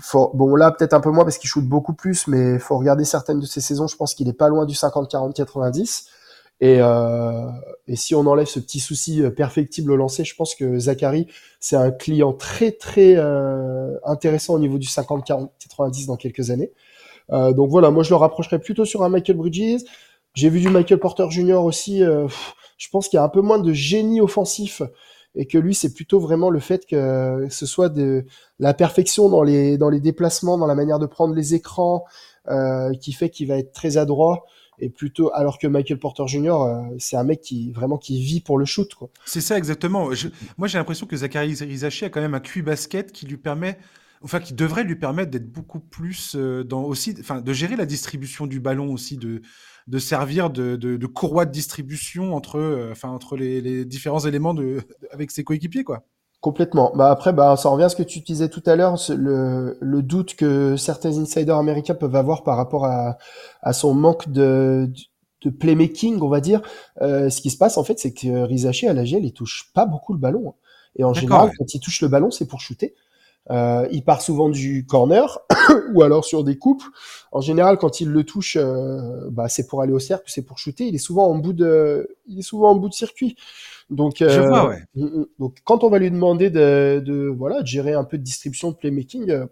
Faut... 0.00 0.30
Bon, 0.34 0.54
là, 0.56 0.72
peut-être 0.72 0.94
un 0.94 1.00
peu 1.00 1.10
moins 1.10 1.24
parce 1.24 1.38
qu'il 1.38 1.48
shoot 1.48 1.64
beaucoup 1.64 1.94
plus, 1.94 2.26
mais 2.26 2.58
faut 2.58 2.78
regarder 2.78 3.04
certaines 3.04 3.40
de 3.40 3.46
ses 3.46 3.60
saisons. 3.60 3.86
Je 3.86 3.96
pense 3.96 4.14
qu'il 4.14 4.28
est 4.28 4.32
pas 4.32 4.48
loin 4.48 4.66
du 4.66 4.74
50-40-90. 4.74 6.06
Et, 6.60 6.78
euh, 6.80 7.50
et 7.86 7.96
si 7.96 8.14
on 8.14 8.20
enlève 8.26 8.46
ce 8.46 8.58
petit 8.60 8.80
souci 8.80 9.22
euh, 9.22 9.30
perfectible 9.30 9.92
au 9.92 9.96
lancer, 9.96 10.24
je 10.24 10.34
pense 10.34 10.54
que 10.54 10.78
Zachary, 10.78 11.26
c'est 11.60 11.76
un 11.76 11.90
client 11.90 12.32
très, 12.32 12.72
très 12.72 13.14
euh, 13.16 13.94
intéressant 14.04 14.54
au 14.54 14.58
niveau 14.58 14.78
du 14.78 14.86
50-40-90 14.86 16.06
dans 16.06 16.16
quelques 16.16 16.50
années. 16.50 16.72
Euh, 17.30 17.52
donc 17.52 17.70
voilà, 17.70 17.90
moi 17.90 18.02
je 18.02 18.10
le 18.10 18.16
rapprocherais 18.16 18.58
plutôt 18.58 18.84
sur 18.84 19.02
un 19.02 19.08
Michael 19.08 19.36
Bridges. 19.36 19.82
J'ai 20.34 20.48
vu 20.48 20.60
du 20.60 20.68
Michael 20.68 20.98
Porter 20.98 21.26
Jr. 21.30 21.64
aussi. 21.64 22.02
Euh, 22.02 22.26
je 22.78 22.88
pense 22.90 23.08
qu'il 23.08 23.16
y 23.16 23.20
a 23.20 23.24
un 23.24 23.28
peu 23.28 23.40
moins 23.40 23.58
de 23.58 23.72
génie 23.72 24.20
offensif 24.20 24.82
et 25.34 25.46
que 25.46 25.58
lui, 25.58 25.74
c'est 25.74 25.92
plutôt 25.92 26.18
vraiment 26.18 26.48
le 26.48 26.60
fait 26.60 26.86
que 26.86 27.46
ce 27.50 27.66
soit 27.66 27.90
de 27.90 28.24
la 28.58 28.72
perfection 28.72 29.28
dans 29.28 29.42
les 29.42 29.76
dans 29.76 29.90
les 29.90 30.00
déplacements, 30.00 30.56
dans 30.56 30.66
la 30.66 30.74
manière 30.74 30.98
de 30.98 31.06
prendre 31.06 31.34
les 31.34 31.54
écrans, 31.54 32.04
euh, 32.48 32.92
qui 32.94 33.12
fait 33.12 33.28
qu'il 33.28 33.48
va 33.48 33.58
être 33.58 33.72
très 33.72 33.98
adroit. 33.98 34.46
Et 34.78 34.90
plutôt, 34.90 35.30
alors 35.34 35.58
que 35.58 35.66
Michael 35.66 35.98
Porter 35.98 36.26
Jr., 36.26 36.50
euh, 36.50 36.82
c'est 36.98 37.16
un 37.16 37.24
mec 37.24 37.40
qui 37.40 37.72
vraiment 37.72 37.98
qui 37.98 38.22
vit 38.22 38.40
pour 38.40 38.58
le 38.58 38.64
shoot. 38.64 38.94
Quoi. 38.94 39.08
C'est 39.24 39.40
ça 39.40 39.56
exactement. 39.56 40.10
Moi, 40.58 40.68
j'ai 40.68 40.78
l'impression 40.78 41.06
que 41.06 41.16
Zachary 41.16 41.54
Rizachi 41.54 42.04
a 42.04 42.10
quand 42.10 42.20
même 42.20 42.34
un 42.34 42.40
QI 42.40 42.62
basket 42.62 43.12
qui 43.12 43.26
lui 43.26 43.36
permet 43.36 43.78
enfin 44.22 44.40
qui 44.40 44.54
devrait 44.54 44.84
lui 44.84 44.96
permettre 44.96 45.30
d'être 45.30 45.50
beaucoup 45.50 45.80
plus 45.80 46.34
euh, 46.36 46.64
dans 46.64 46.82
aussi, 46.82 47.14
enfin 47.20 47.40
de 47.40 47.52
gérer 47.52 47.76
la 47.76 47.86
distribution 47.86 48.46
du 48.46 48.60
ballon 48.60 48.92
aussi, 48.92 49.16
de 49.16 49.42
de 49.86 49.98
servir 49.98 50.50
de, 50.50 50.74
de, 50.74 50.96
de 50.96 51.06
courroie 51.06 51.46
de 51.46 51.52
distribution 51.52 52.34
entre, 52.34 52.58
euh, 52.58 52.90
enfin 52.90 53.08
entre 53.08 53.36
les, 53.36 53.60
les, 53.60 53.84
différents 53.84 54.18
éléments 54.18 54.52
de 54.52 54.80
avec 55.12 55.30
ses 55.30 55.44
coéquipiers 55.44 55.84
quoi. 55.84 56.04
Complètement. 56.40 56.92
Bah 56.94 57.10
après, 57.10 57.32
bah, 57.32 57.56
ça 57.56 57.70
revient 57.70 57.84
à 57.84 57.88
ce 57.88 57.96
que 57.96 58.02
tu 58.02 58.20
disais 58.20 58.48
tout 58.48 58.62
à 58.66 58.76
l'heure, 58.76 58.96
le, 59.08 59.76
le 59.80 60.02
doute 60.02 60.36
que 60.36 60.76
certains 60.76 61.18
insiders 61.18 61.56
américains 61.56 61.94
peuvent 61.94 62.14
avoir 62.14 62.44
par 62.44 62.56
rapport 62.56 62.84
à, 62.84 63.18
à 63.62 63.72
son 63.72 63.94
manque 63.94 64.28
de, 64.28 64.88
de 65.42 65.50
playmaking, 65.50 66.20
on 66.20 66.28
va 66.28 66.40
dire. 66.40 66.62
Euh, 67.00 67.30
ce 67.30 67.40
qui 67.40 67.50
se 67.50 67.56
passe, 67.56 67.78
en 67.78 67.84
fait, 67.84 67.98
c'est 67.98 68.12
que 68.12 68.42
Rizaché, 68.42 68.88
à 68.88 68.92
la 68.92 69.04
GL, 69.04 69.24
il 69.24 69.32
touche 69.32 69.70
pas 69.74 69.86
beaucoup 69.86 70.12
le 70.12 70.18
ballon. 70.18 70.50
Hein. 70.50 70.54
Et 70.96 71.04
en 71.04 71.14
général, 71.14 71.50
quand 71.58 71.74
il 71.74 71.80
touche 71.80 72.00
le 72.02 72.08
ballon, 72.08 72.30
c'est 72.30 72.46
pour 72.46 72.60
shooter. 72.60 72.94
Euh, 73.50 73.86
il 73.92 74.02
part 74.02 74.22
souvent 74.22 74.48
du 74.48 74.86
corner 74.86 75.38
ou 75.94 76.02
alors 76.02 76.24
sur 76.24 76.42
des 76.42 76.58
coupes. 76.58 76.82
En 77.30 77.40
général, 77.40 77.78
quand 77.78 78.00
il 78.00 78.08
le 78.08 78.24
touche, 78.24 78.56
euh, 78.60 79.28
bah, 79.30 79.48
c'est 79.48 79.66
pour 79.66 79.82
aller 79.82 79.92
au 79.92 79.98
cercle, 80.00 80.24
c'est 80.26 80.42
pour 80.42 80.58
shooter. 80.58 80.86
Il 80.88 80.94
est 80.94 80.98
souvent 80.98 81.26
en 81.26 81.36
bout 81.36 81.52
de, 81.52 82.08
il 82.26 82.38
est 82.38 82.42
souvent 82.42 82.70
en 82.70 82.76
bout 82.76 82.88
de 82.88 82.94
circuit. 82.94 83.36
Donc, 83.88 84.16
Je 84.18 84.40
vois, 84.40 84.68
ouais. 84.68 84.82
Mm, 84.94 85.04
mm. 85.04 85.26
donc 85.38 85.58
quand 85.64 85.84
on 85.84 85.88
va 85.88 85.98
lui 85.98 86.10
demander 86.10 86.50
de, 86.50 87.00
de 87.04 87.28
voilà 87.28 87.62
de 87.62 87.66
gérer 87.66 87.92
un 87.92 88.04
peu 88.04 88.18
de 88.18 88.22
distribution, 88.22 88.70
de 88.72 88.76
playmaking, 88.76 89.46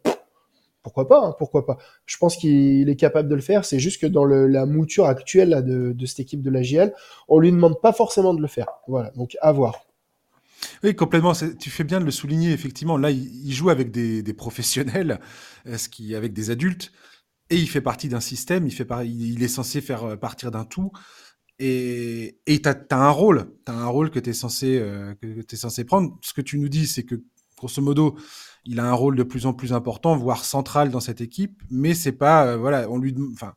pourquoi 0.85 1.09
pas, 1.09 1.25
hein, 1.25 1.35
pourquoi 1.39 1.67
pas. 1.67 1.79
Je 2.07 2.17
pense 2.19 2.37
qu'il 2.37 2.89
est 2.89 2.97
capable 2.97 3.29
de 3.29 3.35
le 3.35 3.41
faire. 3.41 3.65
C'est 3.65 3.79
juste 3.81 4.01
que 4.01 4.07
dans 4.07 4.25
le, 4.25 4.47
la 4.47 4.67
mouture 4.67 5.07
actuelle 5.07 5.49
là, 5.49 5.63
de, 5.63 5.93
de, 5.93 6.07
cette 6.07 6.21
équipe 6.21 6.43
de 6.43 6.51
la 6.51 6.63
GL, 6.63 6.93
on 7.27 7.41
lui 7.41 7.51
demande 7.51 7.81
pas 7.81 7.93
forcément 7.93 8.35
de 8.35 8.43
le 8.43 8.49
faire. 8.49 8.69
Voilà, 8.87 9.11
donc 9.13 9.37
à 9.41 9.51
voir. 9.51 9.87
Oui, 10.83 10.95
complètement. 10.95 11.33
Tu 11.59 11.71
fais 11.71 11.85
bien 11.85 12.01
de 12.01 12.05
le 12.05 12.11
souligner. 12.11 12.53
Effectivement, 12.53 12.99
là, 12.99 13.11
il, 13.11 13.53
joue 13.53 13.71
avec 13.71 13.91
des, 13.91 14.23
des 14.23 14.35
professionnels, 14.35 15.21
euh, 15.67 15.79
ce 15.79 15.89
qui, 15.89 16.15
avec 16.15 16.33
des 16.33 16.51
adultes, 16.51 16.93
et 17.51 17.57
il 17.57 17.69
fait 17.69 17.81
partie 17.81 18.09
d'un 18.09 18.21
système. 18.21 18.67
Il 18.67 18.73
fait 18.73 18.87
il, 19.05 19.43
est 19.43 19.49
censé 19.49 19.81
faire 19.81 20.05
euh, 20.05 20.17
partir 20.17 20.51
d'un 20.51 20.65
tout. 20.65 20.93
Et 21.59 22.37
tu 22.47 22.69
as, 22.69 22.77
un 22.91 23.11
rôle. 23.11 23.47
Tu 23.65 23.73
as 23.73 23.77
un 23.77 23.87
rôle 23.87 24.11
que 24.11 24.19
tu 24.19 24.31
es 24.31 24.33
censé 24.33 24.79
euh, 24.79 25.15
que 25.21 25.27
es 25.27 25.57
censé 25.57 25.85
prendre. 25.85 26.19
Ce 26.23 26.33
que 26.33 26.41
tu 26.41 26.59
nous 26.59 26.69
dis, 26.69 26.87
c'est 26.87 27.05
que 27.05 27.23
grosso 27.57 27.81
modo, 27.81 28.17
il 28.65 28.81
a 28.81 28.85
un 28.85 28.93
rôle 28.93 29.17
de 29.17 29.23
plus 29.23 29.47
en 29.47 29.53
plus 29.53 29.73
important, 29.73 30.17
voire 30.17 30.45
central 30.45 30.91
dans 30.91 31.01
cette 31.01 31.21
équipe, 31.21 31.63
mais 31.71 31.95
c'est 31.95 32.13
pas, 32.13 32.47
euh, 32.47 32.57
voilà, 32.57 32.91
on 32.91 32.99
lui, 32.99 33.15
enfin, 33.33 33.55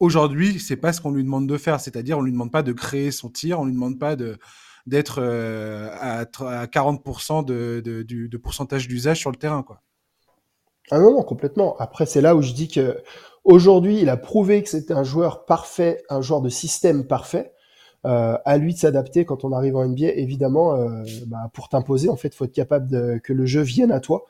aujourd'hui, 0.00 0.58
c'est 0.58 0.76
pas 0.76 0.92
ce 0.92 1.00
qu'on 1.00 1.12
lui 1.12 1.24
demande 1.24 1.48
de 1.48 1.56
faire, 1.56 1.80
c'est-à-dire 1.80 2.18
on 2.18 2.22
lui 2.22 2.32
demande 2.32 2.52
pas 2.52 2.62
de 2.62 2.72
créer 2.72 3.10
son 3.10 3.30
tir, 3.30 3.60
on 3.60 3.66
lui 3.66 3.72
demande 3.72 3.98
pas 3.98 4.16
de 4.16 4.38
d'être 4.86 5.18
euh, 5.22 5.88
à, 5.92 6.20
à, 6.20 6.66
40% 6.66 7.42
de, 7.42 7.80
de, 7.82 8.02
de, 8.02 8.36
pourcentage 8.36 8.86
d'usage 8.86 9.18
sur 9.18 9.30
le 9.30 9.36
terrain, 9.36 9.62
quoi. 9.62 9.80
Ah 10.90 10.98
non, 10.98 11.10
non, 11.10 11.22
complètement. 11.22 11.74
Après, 11.78 12.04
c'est 12.04 12.20
là 12.20 12.36
où 12.36 12.42
je 12.42 12.52
dis 12.52 12.68
que 12.68 13.02
aujourd'hui, 13.44 14.00
il 14.00 14.08
a 14.08 14.16
prouvé 14.16 14.62
que 14.62 14.68
c'était 14.68 14.94
un 14.94 15.04
joueur 15.04 15.44
parfait, 15.44 16.02
un 16.08 16.20
joueur 16.20 16.40
de 16.40 16.48
système 16.48 17.06
parfait. 17.06 17.52
Euh, 18.06 18.36
à 18.44 18.58
lui 18.58 18.74
de 18.74 18.78
s'adapter 18.78 19.24
quand 19.24 19.44
on 19.44 19.52
arrive 19.52 19.76
en 19.76 19.88
NBA. 19.88 20.08
Évidemment, 20.16 20.74
euh, 20.74 21.02
bah, 21.26 21.48
pour 21.54 21.70
t'imposer, 21.70 22.10
en 22.10 22.16
fait, 22.16 22.34
faut 22.34 22.44
être 22.44 22.52
capable 22.52 22.86
de, 22.90 23.18
que 23.24 23.32
le 23.32 23.46
jeu 23.46 23.62
vienne 23.62 23.90
à 23.90 24.00
toi. 24.00 24.26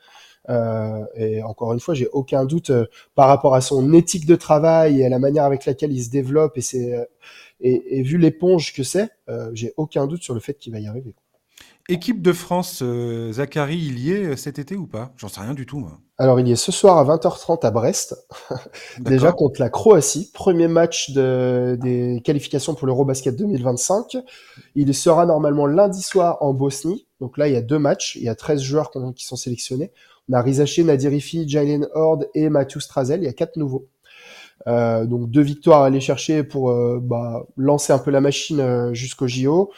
Euh, 0.49 1.05
et 1.15 1.43
encore 1.43 1.73
une 1.73 1.79
fois, 1.79 1.93
j'ai 1.93 2.07
aucun 2.09 2.45
doute 2.45 2.69
euh, 2.69 2.85
par 3.15 3.27
rapport 3.27 3.55
à 3.55 3.61
son 3.61 3.93
éthique 3.93 4.25
de 4.25 4.35
travail 4.35 5.01
et 5.01 5.05
à 5.05 5.09
la 5.09 5.19
manière 5.19 5.43
avec 5.43 5.65
laquelle 5.65 5.91
il 5.91 6.03
se 6.03 6.09
développe 6.09 6.57
et, 6.57 6.61
c'est, 6.61 6.93
euh, 6.93 7.05
et, 7.61 7.99
et, 7.99 8.03
vu 8.03 8.17
l'éponge 8.17 8.73
que 8.73 8.83
c'est, 8.83 9.09
j'ai 9.53 9.73
aucun 9.77 10.07
doute 10.07 10.23
sur 10.23 10.33
le 10.33 10.39
fait 10.39 10.55
qu'il 10.55 10.73
va 10.73 10.79
y 10.79 10.87
arriver. 10.87 11.15
Équipe 11.87 12.21
de 12.23 12.33
France, 12.33 12.79
euh, 12.81 13.31
Zachary, 13.31 13.77
il 13.77 13.99
y 13.99 14.11
est 14.11 14.35
cet 14.37 14.57
été 14.57 14.75
ou 14.75 14.87
pas? 14.87 15.13
J'en 15.17 15.27
sais 15.27 15.41
rien 15.41 15.53
du 15.53 15.67
tout, 15.67 15.77
moi. 15.77 15.99
Alors, 16.17 16.39
il 16.39 16.47
y 16.47 16.51
est 16.51 16.55
ce 16.55 16.71
soir 16.71 16.97
à 16.97 17.05
20h30 17.05 17.63
à 17.63 17.69
Brest, 17.71 18.15
déjà 18.99 19.31
contre 19.31 19.61
la 19.61 19.69
Croatie, 19.69 20.31
premier 20.33 20.67
match 20.67 21.11
de, 21.11 21.77
des 21.79 22.21
qualifications 22.23 22.73
pour 22.73 22.87
l'Eurobasket 22.87 23.35
2025. 23.35 24.17
Il 24.73 24.93
sera 24.95 25.27
normalement 25.27 25.67
lundi 25.67 26.01
soir 26.01 26.37
en 26.41 26.53
Bosnie, 26.53 27.05
donc 27.19 27.37
là, 27.37 27.47
il 27.47 27.53
y 27.53 27.57
a 27.57 27.61
deux 27.61 27.79
matchs, 27.79 28.15
il 28.15 28.23
y 28.23 28.29
a 28.29 28.35
13 28.35 28.61
joueurs 28.61 28.91
qui 29.15 29.25
sont 29.25 29.35
sélectionnés. 29.35 29.91
On 30.27 30.33
a 30.33 30.41
Rizaché, 30.41 30.83
Nadirifi, 30.83 31.47
Jalen 31.47 31.87
Horde 31.93 32.29
et 32.33 32.49
Matthew 32.49 32.79
Strazel, 32.79 33.21
il 33.21 33.25
y 33.25 33.29
a 33.29 33.33
quatre 33.33 33.57
nouveaux. 33.57 33.87
Euh, 34.67 35.05
donc 35.05 35.29
deux 35.29 35.41
victoires 35.41 35.83
à 35.83 35.87
aller 35.87 35.99
chercher 35.99 36.43
pour 36.43 36.71
euh, 36.71 36.99
bah, 37.01 37.45
lancer 37.57 37.93
un 37.93 37.99
peu 37.99 38.09
la 38.09 38.21
machine 38.21 38.59
euh, 38.59 38.93
jusqu'au 38.93 39.27
JO. 39.27 39.71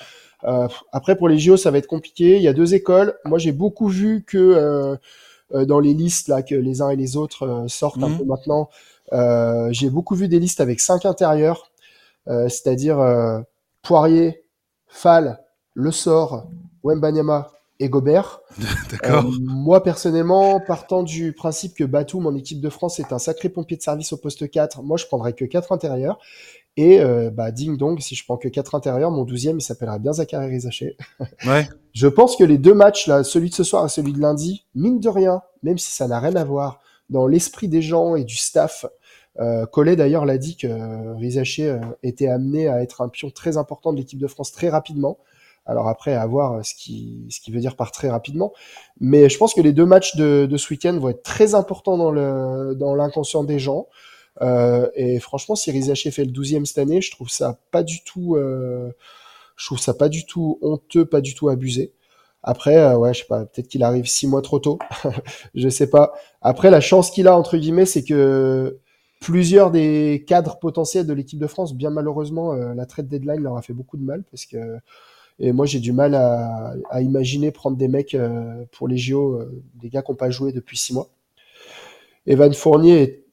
Euh, 0.43 0.67
après, 0.91 1.15
pour 1.15 1.27
les 1.27 1.39
JO, 1.39 1.57
ça 1.57 1.71
va 1.71 1.77
être 1.77 1.87
compliqué. 1.87 2.37
Il 2.37 2.43
y 2.43 2.47
a 2.47 2.53
deux 2.53 2.73
écoles. 2.73 3.17
Moi, 3.25 3.37
j'ai 3.37 3.51
beaucoup 3.51 3.87
vu 3.87 4.23
que 4.23 4.37
euh, 4.37 4.95
euh, 5.53 5.65
dans 5.65 5.79
les 5.79 5.93
listes 5.93 6.27
là 6.27 6.41
que 6.41 6.55
les 6.55 6.81
uns 6.81 6.89
et 6.89 6.95
les 6.95 7.17
autres 7.17 7.65
sortent 7.67 8.03
un 8.03 8.09
mhm. 8.09 8.17
peu 8.19 8.25
maintenant, 8.25 8.69
j'ai 9.71 9.89
beaucoup 9.89 10.15
vu 10.15 10.27
des 10.27 10.39
listes 10.39 10.61
avec 10.61 10.79
cinq 10.79 11.05
intérieurs, 11.05 11.71
c'est-à-dire 12.27 12.97
Poirier, 13.81 14.43
Fall, 14.87 15.39
Le 15.73 15.91
Sort, 15.91 16.47
Wembanyama 16.83 17.51
et 17.79 17.89
Gobert. 17.89 18.41
D'accord. 18.91 19.25
moi, 19.39 19.81
personnellement, 19.81 20.59
partant 20.59 21.03
du 21.03 21.31
principe 21.31 21.73
que 21.73 21.85
Batum, 21.85 22.25
en 22.25 22.35
équipe 22.35 22.59
de 22.59 22.69
France, 22.69 22.99
est 22.99 23.13
un 23.13 23.19
sacré 23.19 23.47
pompier 23.47 23.77
de 23.77 23.81
service 23.81 24.11
au 24.11 24.17
poste 24.17 24.49
4, 24.49 24.81
moi, 24.83 24.97
je 24.97 25.05
prendrais 25.05 25.33
que 25.33 25.45
quatre 25.45 25.71
intérieurs. 25.71 26.19
Et 26.77 27.01
euh, 27.01 27.31
bah, 27.31 27.51
ding 27.51 27.75
dong, 27.75 27.99
si 27.99 28.15
je 28.15 28.23
prends 28.23 28.37
que 28.37 28.47
quatre 28.47 28.75
intérieurs, 28.75 29.11
mon 29.11 29.23
douzième, 29.23 29.57
il 29.57 29.61
s'appellera 29.61 29.99
bien 29.99 30.13
Zachary 30.13 30.47
Rizaché. 30.47 30.95
Ouais. 31.45 31.67
je 31.93 32.07
pense 32.07 32.35
que 32.35 32.43
les 32.43 32.57
deux 32.57 32.73
matchs, 32.73 33.07
là, 33.07 33.23
celui 33.23 33.49
de 33.49 33.55
ce 33.55 33.63
soir 33.63 33.85
et 33.85 33.89
celui 33.89 34.13
de 34.13 34.19
lundi, 34.19 34.65
mine 34.75 34.99
de 34.99 35.09
rien, 35.09 35.41
même 35.63 35.77
si 35.77 35.91
ça 35.91 36.07
n'a 36.07 36.19
rien 36.19 36.35
à 36.35 36.43
voir, 36.43 36.79
dans 37.09 37.27
l'esprit 37.27 37.67
des 37.67 37.81
gens 37.81 38.15
et 38.15 38.23
du 38.23 38.35
staff, 38.35 38.85
euh, 39.39 39.65
Collet 39.65 39.95
d'ailleurs 39.95 40.25
l'a 40.25 40.37
dit 40.37 40.57
que 40.57 40.67
euh, 40.67 41.13
Rizaché 41.15 41.69
euh, 41.69 41.79
était 42.03 42.27
amené 42.27 42.67
à 42.67 42.81
être 42.81 43.01
un 43.01 43.09
pion 43.09 43.29
très 43.29 43.57
important 43.57 43.93
de 43.93 43.97
l'équipe 43.97 44.19
de 44.19 44.27
France 44.27 44.51
très 44.51 44.69
rapidement. 44.69 45.19
Alors 45.65 45.89
après, 45.89 46.13
à 46.13 46.25
voir 46.25 46.65
ce 46.65 46.73
qui, 46.73 47.27
ce 47.29 47.41
qui 47.41 47.51
veut 47.51 47.59
dire 47.59 47.75
par 47.75 47.91
très 47.91 48.09
rapidement. 48.09 48.53
Mais 49.01 49.29
je 49.29 49.37
pense 49.37 49.53
que 49.53 49.61
les 49.61 49.73
deux 49.73 49.85
matchs 49.85 50.15
de, 50.15 50.47
de 50.49 50.57
ce 50.57 50.73
week-end 50.73 50.97
vont 50.97 51.09
être 51.09 51.23
très 51.23 51.55
importants 51.55 51.97
dans 51.97 52.09
le 52.09 52.73
dans 52.73 52.95
l'inconscient 52.95 53.43
des 53.43 53.59
gens. 53.59 53.87
Euh, 54.41 54.89
et 54.95 55.19
franchement, 55.19 55.55
si 55.55 55.71
Rizaché 55.71 56.11
fait 56.11 56.25
le 56.25 56.31
12e 56.31 56.65
cette 56.65 56.77
année, 56.77 57.01
je 57.01 57.11
trouve 57.11 57.29
ça 57.29 57.59
pas 57.71 57.83
du 57.83 58.03
tout, 58.03 58.35
euh, 58.35 58.91
je 59.55 59.65
trouve 59.65 59.79
ça 59.79 59.93
pas 59.93 60.09
du 60.09 60.25
tout 60.25 60.59
honteux, 60.61 61.05
pas 61.05 61.21
du 61.21 61.33
tout 61.33 61.49
abusé. 61.49 61.93
Après, 62.43 62.77
euh, 62.77 62.97
ouais, 62.97 63.13
je 63.13 63.19
sais 63.21 63.27
pas, 63.27 63.45
peut-être 63.45 63.67
qu'il 63.67 63.83
arrive 63.83 64.05
six 64.05 64.27
mois 64.27 64.41
trop 64.41 64.59
tôt, 64.59 64.79
je 65.55 65.69
sais 65.69 65.89
pas. 65.89 66.13
Après, 66.41 66.69
la 66.69 66.81
chance 66.81 67.11
qu'il 67.11 67.27
a 67.27 67.37
entre 67.37 67.57
guillemets, 67.57 67.85
c'est 67.85 68.03
que 68.03 68.79
plusieurs 69.19 69.71
des 69.71 70.23
cadres 70.27 70.59
potentiels 70.59 71.05
de 71.07 71.13
l'équipe 71.13 71.39
de 71.39 71.47
France, 71.47 71.73
bien 71.73 71.89
malheureusement, 71.89 72.53
euh, 72.53 72.73
la 72.73 72.85
trade 72.85 73.07
deadline 73.07 73.41
leur 73.41 73.57
a 73.57 73.61
fait 73.61 73.73
beaucoup 73.73 73.97
de 73.97 74.03
mal 74.03 74.23
parce 74.31 74.45
que 74.45 74.77
et 75.39 75.51
moi 75.51 75.65
j'ai 75.67 75.79
du 75.79 75.91
mal 75.91 76.15
à, 76.15 76.73
à, 76.89 77.01
imaginer 77.01 77.51
prendre 77.51 77.77
des 77.77 77.87
mecs 77.87 78.15
euh, 78.15 78.65
pour 78.71 78.87
les 78.87 78.97
JO, 78.97 79.39
des 79.75 79.89
gars 79.89 80.01
qui 80.01 80.11
n'ont 80.11 80.15
pas 80.17 80.29
joué 80.29 80.51
depuis 80.51 80.77
six 80.77 80.93
mois. 80.93 81.09
Evan 82.25 82.53
Fournier 82.53 83.01
est 83.01 83.26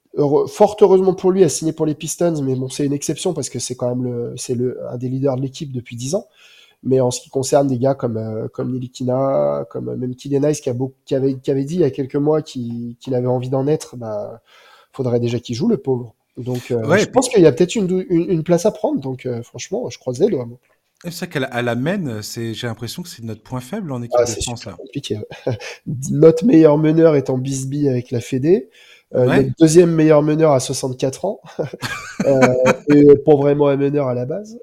fort 0.47 0.77
heureusement 0.81 1.15
pour 1.15 1.31
lui, 1.31 1.45
a 1.45 1.49
signé 1.49 1.73
pour 1.73 1.87
les 1.87 1.95
Pistons, 1.95 2.43
mais 2.43 2.55
bon, 2.55 2.69
c'est 2.69 2.87
une 2.87 2.93
exception 2.93 3.35
parce 3.35 3.51
que 3.51 3.59
c'est 3.59 3.75
quand 3.75 3.89
même 3.89 4.05
le, 4.05 4.35
c'est 4.37 4.55
le, 4.55 4.79
un 4.91 4.97
des 4.97 5.09
leaders 5.09 5.37
de 5.37 5.43
l'équipe 5.43 5.73
depuis 5.73 5.97
10 5.97 6.15
ans. 6.15 6.27
Mais 6.87 7.01
en 7.01 7.11
ce 7.11 7.21
qui 7.21 7.31
concerne 7.31 7.67
des 7.67 7.79
gars 7.79 7.95
comme, 7.95 8.19
euh, 8.19 8.47
comme 8.49 8.71
Nilikina, 8.73 9.65
comme 9.71 9.89
euh, 9.89 9.97
même 9.97 10.15
Kylian 10.15 10.47
Ice 10.51 10.61
qui, 10.61 10.69
a 10.69 10.75
qui, 11.07 11.15
avait, 11.15 11.35
qui 11.35 11.51
avait 11.51 11.65
dit 11.65 11.77
il 11.77 11.81
y 11.81 11.85
a 11.85 11.91
quelques 11.91 12.17
mois 12.17 12.43
qu'il, 12.43 12.97
qu'il 13.01 13.15
avait 13.15 13.27
envie 13.27 13.49
d'en 13.49 13.67
être, 13.67 13.97
bah, 13.97 14.43
faudrait 14.93 15.19
déjà 15.19 15.41
qu'il 15.41 15.57
joue, 15.57 15.67
le 15.67 15.79
pauvre. 15.79 16.15
Donc, 16.37 16.71
euh, 16.71 16.99
je 16.99 17.07
pense 17.07 17.29
qu'il 17.29 17.43
y 17.43 17.47
a 17.47 17.53
peut-être 17.53 17.75
une, 17.75 18.05
une, 18.11 18.43
place 18.43 18.67
à 18.67 18.71
prendre. 18.71 19.01
Donc, 19.01 19.27
franchement, 19.45 19.89
je 19.89 19.99
croise 19.99 20.19
les 20.19 20.29
doigts. 20.29 20.47
C'est 21.05 21.13
ça 21.13 21.27
amène, 21.47 22.23
c'est, 22.23 22.55
j'ai 22.55 22.67
l'impression 22.67 23.03
que 23.03 23.09
c'est 23.09 23.23
notre 23.23 23.43
point 23.43 23.61
faible 23.61 23.93
en 23.93 24.03
équipe 24.03 24.17
ah, 24.19 24.25
de 24.25 24.43
France. 24.43 24.65
Là. 24.65 24.73
Compliqué. 24.73 25.19
notre 26.11 26.45
meilleur 26.45 26.79
meneur 26.79 27.17
étant 27.17 27.39
Bisbee 27.39 27.89
avec 27.89 28.11
la 28.11 28.21
Fédé. 28.21 28.69
Euh, 29.15 29.33
le 29.33 29.51
deuxième 29.61 29.93
meilleur 29.93 30.23
meneur 30.23 30.53
à 30.53 30.61
64 30.61 31.25
ans, 31.25 31.41
euh, 32.27 32.41
et 32.93 33.07
pas 33.25 33.37
vraiment 33.37 33.69
un 33.69 33.77
meneur 33.77 34.09
à 34.09 34.15
la 34.15 34.25
base. 34.25 34.59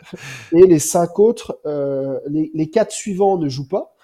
Et 0.51 0.63
les 0.63 0.79
cinq 0.79 1.19
autres, 1.19 1.59
euh, 1.65 2.19
les, 2.27 2.51
les, 2.53 2.69
quatre 2.69 2.91
suivants 2.91 3.37
ne 3.37 3.47
jouent 3.47 3.69
pas, 3.69 3.95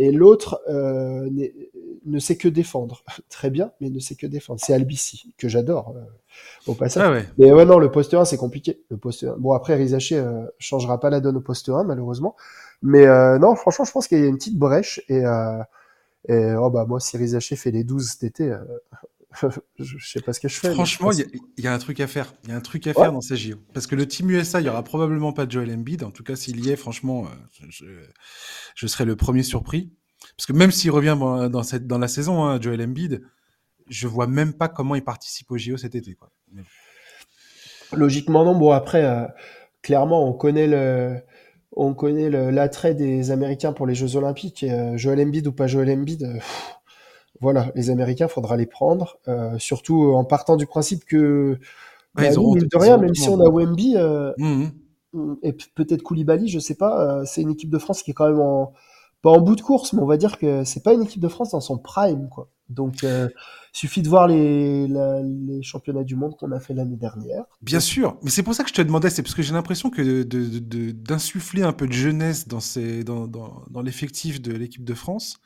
et 0.00 0.12
l'autre 0.12 0.62
euh, 0.70 1.28
ne 2.06 2.18
sait 2.18 2.36
que 2.36 2.48
défendre. 2.48 3.04
Très 3.28 3.50
bien, 3.50 3.72
mais 3.80 3.90
ne 3.90 3.98
sait 3.98 4.14
que 4.14 4.26
défendre. 4.26 4.58
C'est 4.64 4.72
Albici, 4.72 5.34
que 5.36 5.46
j'adore 5.46 5.94
au 6.66 6.72
passage. 6.74 7.02
Ah 7.06 7.12
ouais. 7.12 7.26
Mais 7.36 7.52
ouais, 7.52 7.66
non, 7.66 7.78
le 7.78 7.90
poste 7.90 8.14
1, 8.14 8.24
c'est 8.24 8.38
compliqué. 8.38 8.80
Le 8.88 8.96
poste 8.96 9.24
1. 9.24 9.36
Bon, 9.36 9.52
après, 9.52 9.74
Rizaché 9.74 10.16
euh, 10.16 10.46
changera 10.58 10.98
pas 10.98 11.10
la 11.10 11.20
donne 11.20 11.36
au 11.36 11.42
poste 11.42 11.68
1, 11.68 11.84
malheureusement. 11.84 12.34
Mais 12.82 13.04
non, 13.38 13.54
franchement, 13.56 13.84
je 13.84 13.92
pense 13.92 14.08
qu'il 14.08 14.18
y 14.18 14.22
a 14.22 14.26
une 14.26 14.38
petite 14.38 14.58
brèche, 14.58 15.02
et, 15.10 15.22
et 16.28 16.54
oh, 16.54 16.70
bah, 16.70 16.86
moi, 16.88 16.98
si 16.98 17.18
Rizaché 17.18 17.54
fait 17.54 17.70
les 17.70 17.84
12 17.84 18.08
cet 18.08 18.24
été, 18.24 18.54
je 19.78 19.96
sais 20.04 20.20
pas 20.20 20.32
ce 20.32 20.40
que 20.40 20.48
je 20.48 20.58
fais. 20.58 20.72
Franchement, 20.72 21.12
il 21.12 21.64
y, 21.64 21.66
a 21.66 21.72
un 21.72 21.78
truc 21.78 22.00
à 22.00 22.06
faire. 22.06 22.32
Il 22.44 22.50
y 22.50 22.52
a 22.52 22.56
un 22.56 22.60
truc 22.60 22.86
à 22.86 22.94
faire 22.94 23.12
dans 23.12 23.20
ces 23.20 23.36
JO. 23.36 23.56
Parce 23.72 23.86
que 23.86 23.94
le 23.94 24.06
Team 24.06 24.30
USA, 24.30 24.60
il 24.60 24.66
y 24.66 24.68
aura 24.68 24.82
probablement 24.82 25.32
pas 25.32 25.46
de 25.46 25.52
Joel 25.52 25.72
Embiid. 25.72 26.02
En 26.02 26.10
tout 26.10 26.24
cas, 26.24 26.36
s'il 26.36 26.64
y 26.64 26.70
est, 26.70 26.76
franchement, 26.76 27.26
euh, 27.26 27.66
je, 27.68 27.84
je, 28.74 28.86
serai 28.86 29.04
le 29.04 29.16
premier 29.16 29.42
surpris. 29.42 29.92
Parce 30.36 30.46
que 30.46 30.52
même 30.52 30.70
s'il 30.70 30.90
revient 30.90 31.16
dans, 31.18 31.62
cette, 31.62 31.86
dans 31.86 31.98
la 31.98 32.08
saison, 32.08 32.44
hein, 32.44 32.60
Joel 32.60 32.82
Embiid, 32.82 33.22
je 33.88 34.06
vois 34.08 34.26
même 34.26 34.52
pas 34.52 34.68
comment 34.68 34.94
il 34.94 35.04
participe 35.04 35.50
aux 35.50 35.58
JO 35.58 35.76
cet 35.76 35.94
été. 35.94 36.14
Quoi. 36.14 36.30
Logiquement, 37.92 38.44
non. 38.44 38.56
Bon, 38.56 38.72
après, 38.72 39.04
euh, 39.04 39.26
clairement, 39.82 40.28
on 40.28 40.32
connaît 40.32 40.66
le 40.66 41.20
on 41.76 41.94
connaît 41.94 42.30
l'attrait 42.50 42.94
des 42.94 43.30
Américains 43.30 43.72
pour 43.72 43.86
les 43.86 43.94
Jeux 43.94 44.16
Olympiques. 44.16 44.64
Et, 44.64 44.98
Joel 44.98 45.20
Embiid 45.20 45.46
ou 45.46 45.52
pas 45.52 45.68
Joel 45.68 45.90
Embiid, 45.90 46.40
voilà, 47.40 47.72
les 47.74 47.90
Américains, 47.90 48.28
faudra 48.28 48.56
les 48.56 48.66
prendre. 48.66 49.18
surtout 49.58 50.12
en 50.12 50.24
partant 50.24 50.56
du 50.56 50.66
principe 50.66 51.04
que, 51.04 51.58
bah, 52.14 52.28
de 52.28 52.78
rien, 52.78 52.98
même 52.98 53.14
si 53.14 53.28
on 53.28 53.40
a 53.40 53.48
Wemby 53.48 53.96
mmh 54.38 54.66
et 55.42 55.52
peut-être 55.74 56.04
Koulibaly, 56.04 56.46
je 56.46 56.60
sais 56.60 56.76
pas, 56.76 57.26
c'est 57.26 57.42
une 57.42 57.50
équipe 57.50 57.70
de 57.70 57.78
France 57.78 58.04
qui 58.04 58.12
est 58.12 58.14
quand 58.14 58.28
même 58.28 58.38
en 58.38 58.72
pas 59.22 59.30
en 59.30 59.40
bout 59.40 59.56
de 59.56 59.60
course, 59.60 59.92
mais 59.92 60.00
on 60.00 60.06
va 60.06 60.16
dire 60.16 60.38
que 60.38 60.64
c'est 60.64 60.82
pas 60.82 60.94
une 60.94 61.02
équipe 61.02 61.20
de 61.20 61.28
France 61.28 61.50
dans 61.50 61.60
son 61.60 61.78
prime, 61.78 62.28
quoi. 62.30 62.48
Donc, 62.68 63.02
euh, 63.02 63.28
suffit 63.72 64.00
de 64.00 64.08
voir 64.08 64.28
les, 64.28 64.86
les 64.86 65.62
championnats 65.62 66.04
du 66.04 66.14
monde 66.14 66.36
qu'on 66.36 66.52
a 66.52 66.60
fait 66.60 66.72
l'année 66.72 66.96
dernière. 66.96 67.44
Bien 67.62 67.80
sûr, 67.80 68.16
mais 68.22 68.30
c'est 68.30 68.44
pour 68.44 68.54
ça 68.54 68.62
que 68.62 68.70
je 68.70 68.74
te 68.74 68.82
demandais, 68.82 69.10
c'est 69.10 69.22
parce 69.22 69.34
que 69.34 69.42
j'ai 69.42 69.52
l'impression 69.52 69.90
que 69.90 70.22
d'insuffler 70.22 71.62
de, 71.62 71.66
un 71.66 71.72
peu 71.72 71.88
de 71.88 71.92
jeunesse 71.92 72.46
dans, 72.46 72.60
ces, 72.60 73.02
dans, 73.02 73.26
dans, 73.26 73.64
dans 73.68 73.82
l'effectif 73.82 74.40
de 74.40 74.52
l'équipe 74.52 74.84
de 74.84 74.94
France, 74.94 75.40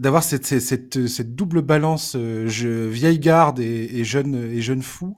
d'avoir 0.00 0.24
cette, 0.24 0.46
cette, 0.46 1.06
cette, 1.06 1.34
double 1.34 1.62
balance 1.62 2.16
euh, 2.16 2.48
je, 2.48 2.88
vieille 2.88 3.18
garde 3.18 3.60
et, 3.60 4.00
et, 4.00 4.04
jeune, 4.04 4.34
et 4.34 4.60
jeune 4.60 4.82
fou, 4.82 5.16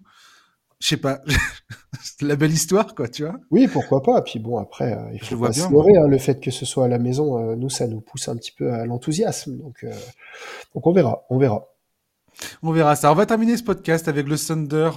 je 0.82 0.88
sais 0.88 0.96
pas, 0.96 1.20
la 2.20 2.34
belle 2.34 2.50
histoire, 2.50 2.94
quoi, 2.96 3.08
tu 3.08 3.22
vois. 3.22 3.36
Oui, 3.52 3.68
pourquoi 3.68 4.02
pas. 4.02 4.20
Puis 4.22 4.40
bon, 4.40 4.58
après, 4.58 4.92
euh, 4.92 5.12
il 5.12 5.22
faut 5.22 5.38
pas 5.38 5.52
se 5.52 5.70
leurrer, 5.70 5.96
hein, 5.96 6.08
le 6.08 6.18
fait 6.18 6.40
que 6.40 6.50
ce 6.50 6.66
soit 6.66 6.86
à 6.86 6.88
la 6.88 6.98
maison, 6.98 7.38
euh, 7.38 7.54
nous, 7.54 7.70
ça 7.70 7.86
nous 7.86 8.00
pousse 8.00 8.26
un 8.28 8.36
petit 8.36 8.50
peu 8.50 8.72
à 8.72 8.84
l'enthousiasme. 8.84 9.58
Donc, 9.58 9.84
euh, 9.84 9.92
donc 10.74 10.86
on 10.86 10.92
verra, 10.92 11.24
on 11.30 11.38
verra. 11.38 11.68
On 12.62 12.72
verra 12.72 12.96
ça. 12.96 13.12
On 13.12 13.14
va 13.14 13.26
terminer 13.26 13.56
ce 13.56 13.62
podcast 13.62 14.08
avec 14.08 14.26
le 14.26 14.36
Thunder. 14.36 14.90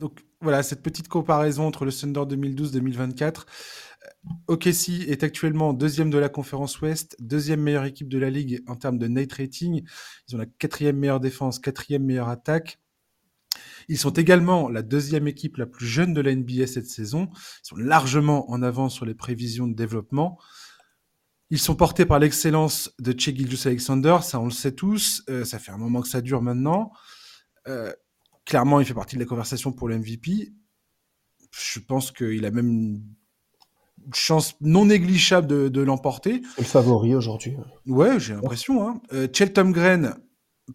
donc 0.00 0.12
voilà, 0.40 0.62
cette 0.62 0.82
petite 0.82 1.06
comparaison 1.06 1.66
entre 1.66 1.84
le 1.84 1.92
Thunder 1.92 2.22
2012-2024. 2.22 3.44
OKC 4.48 5.08
est 5.08 5.22
actuellement 5.22 5.72
deuxième 5.72 6.10
de 6.10 6.18
la 6.18 6.28
conférence 6.28 6.80
Ouest, 6.80 7.16
deuxième 7.20 7.60
meilleure 7.60 7.84
équipe 7.84 8.08
de 8.08 8.18
la 8.18 8.30
ligue 8.30 8.62
en 8.66 8.76
termes 8.76 8.98
de 8.98 9.06
night 9.06 9.32
rating. 9.32 9.82
Ils 10.28 10.34
ont 10.34 10.38
la 10.38 10.46
quatrième 10.46 10.96
meilleure 10.96 11.20
défense, 11.20 11.58
quatrième 11.58 12.04
meilleure 12.04 12.28
attaque. 12.28 12.80
Ils 13.88 13.98
sont 13.98 14.10
également 14.10 14.68
la 14.68 14.82
deuxième 14.82 15.26
équipe 15.26 15.56
la 15.56 15.66
plus 15.66 15.86
jeune 15.86 16.14
de 16.14 16.20
la 16.20 16.34
NBA 16.34 16.66
cette 16.66 16.86
saison. 16.86 17.28
Ils 17.32 17.68
sont 17.68 17.76
largement 17.76 18.50
en 18.50 18.62
avance 18.62 18.94
sur 18.94 19.04
les 19.04 19.14
prévisions 19.14 19.66
de 19.66 19.74
développement. 19.74 20.38
Ils 21.50 21.58
sont 21.58 21.74
portés 21.74 22.06
par 22.06 22.20
l'excellence 22.20 22.92
de 23.00 23.12
Che 23.18 23.30
Alexander, 23.66 24.18
ça 24.22 24.38
on 24.38 24.44
le 24.44 24.52
sait 24.52 24.72
tous, 24.72 25.24
euh, 25.28 25.44
ça 25.44 25.58
fait 25.58 25.72
un 25.72 25.78
moment 25.78 26.00
que 26.00 26.08
ça 26.08 26.20
dure 26.20 26.42
maintenant. 26.42 26.92
Euh, 27.66 27.92
clairement, 28.44 28.80
il 28.80 28.86
fait 28.86 28.94
partie 28.94 29.16
de 29.16 29.20
la 29.20 29.26
conversation 29.26 29.72
pour 29.72 29.88
le 29.88 29.98
MVP. 29.98 30.52
Je 31.50 31.80
pense 31.80 32.12
qu'il 32.12 32.44
a 32.46 32.52
même 32.52 33.02
chance 34.12 34.54
non 34.60 34.86
négligeable 34.86 35.70
de, 35.70 35.80
l'emporter. 35.80 36.42
C'est 36.56 36.62
le 36.62 36.66
favori 36.66 37.14
aujourd'hui. 37.14 37.54
Ouais, 37.86 38.18
j'ai 38.18 38.34
l'impression. 38.34 38.86
Hein. 38.86 39.00
Euh, 39.12 39.28
Chelton 39.32 39.70
Gren, 39.70 40.14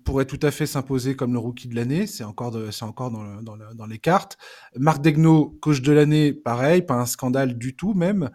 pourrait 0.04 0.26
tout 0.26 0.40
à 0.42 0.52
fait 0.52 0.66
s'imposer 0.66 1.16
comme 1.16 1.34
le 1.34 1.40
rookie 1.40 1.68
de 1.68 1.76
l'année. 1.76 2.08
C'est 2.08 2.24
encore, 2.24 2.56
c'est 2.72 2.84
encore 2.84 3.12
dans, 3.12 3.42
dans, 3.74 3.86
les 3.86 4.00
cartes. 4.00 4.38
Marc 4.76 5.02
Degno, 5.02 5.58
coach 5.62 5.82
de 5.82 5.92
l'année, 5.92 6.34
pareil, 6.34 6.82
pas 6.82 6.96
un 6.96 7.06
scandale 7.06 7.58
du 7.58 7.76
tout 7.76 7.94
même. 7.94 8.30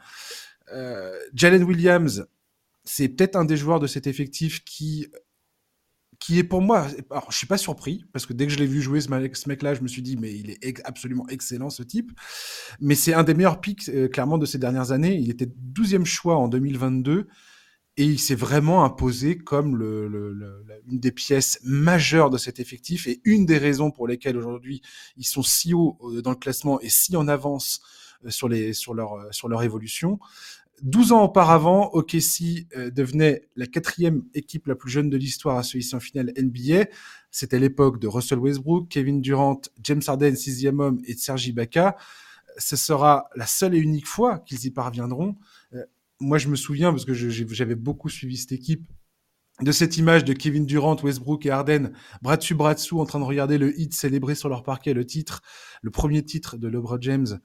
Euh, 0.72 1.12
Jalen 1.34 1.64
Williams, 1.64 2.26
c'est 2.84 3.08
peut-être 3.08 3.36
un 3.36 3.44
des 3.44 3.56
joueurs 3.56 3.80
de 3.80 3.86
cet 3.86 4.06
effectif 4.06 4.64
qui 4.64 5.08
qui 6.20 6.38
est 6.38 6.44
pour 6.44 6.60
moi, 6.60 6.86
alors 7.10 7.26
je 7.30 7.36
suis 7.36 7.46
pas 7.46 7.56
surpris 7.56 8.04
parce 8.12 8.26
que 8.26 8.34
dès 8.34 8.46
que 8.46 8.52
je 8.52 8.58
l'ai 8.58 8.66
vu 8.66 8.82
jouer 8.82 9.00
ce 9.00 9.08
mec-là, 9.48 9.74
je 9.74 9.80
me 9.80 9.88
suis 9.88 10.02
dit 10.02 10.16
mais 10.18 10.32
il 10.32 10.50
est 10.50 10.80
absolument 10.84 11.26
excellent 11.28 11.70
ce 11.70 11.82
type. 11.82 12.12
Mais 12.78 12.94
c'est 12.94 13.14
un 13.14 13.24
des 13.24 13.34
meilleurs 13.34 13.60
picks 13.60 13.88
euh, 13.88 14.06
clairement 14.06 14.36
de 14.36 14.44
ces 14.44 14.58
dernières 14.58 14.92
années. 14.92 15.16
Il 15.16 15.30
était 15.30 15.48
12e 15.72 16.04
choix 16.04 16.36
en 16.36 16.48
2022 16.48 17.26
et 17.96 18.04
il 18.04 18.18
s'est 18.18 18.34
vraiment 18.34 18.84
imposé 18.84 19.38
comme 19.38 19.80
une 20.86 21.00
des 21.00 21.10
pièces 21.10 21.58
majeures 21.64 22.30
de 22.30 22.38
cet 22.38 22.60
effectif 22.60 23.06
et 23.06 23.20
une 23.24 23.46
des 23.46 23.58
raisons 23.58 23.90
pour 23.90 24.06
lesquelles 24.06 24.36
aujourd'hui 24.36 24.82
ils 25.16 25.26
sont 25.26 25.42
si 25.42 25.72
haut 25.72 25.98
euh, 26.02 26.20
dans 26.20 26.30
le 26.30 26.36
classement 26.36 26.80
et 26.82 26.90
si 26.90 27.16
en 27.16 27.28
avance 27.28 27.80
euh, 28.26 28.30
sur 28.30 28.98
leur 29.48 29.62
évolution. 29.62 30.18
12 30.82 31.12
ans 31.12 31.24
auparavant, 31.24 31.90
OKC 31.92 32.66
devenait 32.92 33.48
la 33.56 33.66
quatrième 33.66 34.22
équipe 34.34 34.66
la 34.66 34.74
plus 34.74 34.90
jeune 34.90 35.10
de 35.10 35.16
l'histoire 35.16 35.58
à 35.58 35.62
se 35.62 35.76
hisser 35.78 35.96
en 35.96 36.00
finale 36.00 36.32
NBA. 36.36 36.86
C'était 37.30 37.58
l'époque 37.58 38.00
de 38.00 38.08
Russell 38.08 38.38
Westbrook, 38.38 38.88
Kevin 38.88 39.20
Durant, 39.20 39.60
James 39.82 40.02
Harden, 40.06 40.34
sixième 40.34 40.80
homme, 40.80 41.00
et 41.04 41.14
Sergi 41.14 41.50
Ibaka. 41.50 41.96
Ce 42.58 42.76
sera 42.76 43.28
la 43.36 43.46
seule 43.46 43.74
et 43.74 43.78
unique 43.78 44.06
fois 44.06 44.38
qu'ils 44.40 44.64
y 44.66 44.70
parviendront 44.70 45.36
moi, 46.20 46.38
je 46.38 46.48
me 46.48 46.56
souviens, 46.56 46.90
parce 46.92 47.04
que 47.04 47.14
j'avais 47.14 47.74
beaucoup 47.74 48.08
suivi 48.08 48.36
cette 48.36 48.52
équipe, 48.52 48.88
de 49.62 49.72
cette 49.72 49.96
image 49.96 50.24
de 50.24 50.32
Kevin 50.32 50.64
Durant, 50.64 50.96
Westbrook 51.02 51.44
et 51.44 51.50
Harden, 51.50 51.92
bras 52.22 52.36
dessus, 52.36 52.54
bras 52.54 52.74
dessous, 52.74 53.00
en 53.00 53.04
train 53.04 53.18
de 53.18 53.24
regarder 53.24 53.58
le 53.58 53.78
hit 53.78 53.92
célébré 53.92 54.34
sur 54.34 54.48
leur 54.48 54.62
parquet, 54.62 54.94
le 54.94 55.04
titre, 55.04 55.42
le 55.82 55.90
premier 55.90 56.22
titre 56.24 56.56
de 56.56 56.68
LeBron 56.68 56.98
James 57.00 57.40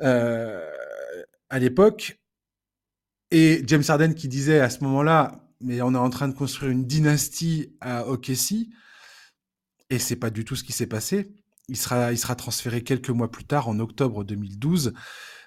euh, 0.00 0.64
à 1.50 1.58
l'époque. 1.58 2.17
Et 3.30 3.62
James 3.66 3.82
Harden 3.86 4.14
qui 4.14 4.28
disait 4.28 4.60
à 4.60 4.70
ce 4.70 4.82
moment-là, 4.84 5.44
mais 5.60 5.82
on 5.82 5.94
est 5.94 5.98
en 5.98 6.10
train 6.10 6.28
de 6.28 6.34
construire 6.34 6.70
une 6.70 6.86
dynastie 6.86 7.76
à 7.80 8.06
OKC. 8.06 8.68
Et 9.90 9.98
c'est 9.98 10.16
pas 10.16 10.30
du 10.30 10.44
tout 10.44 10.56
ce 10.56 10.64
qui 10.64 10.72
s'est 10.72 10.86
passé. 10.86 11.34
Il 11.68 11.76
sera, 11.76 12.12
il 12.12 12.18
sera 12.18 12.34
transféré 12.34 12.82
quelques 12.82 13.10
mois 13.10 13.30
plus 13.30 13.44
tard, 13.44 13.68
en 13.68 13.78
octobre 13.78 14.24
2012. 14.24 14.94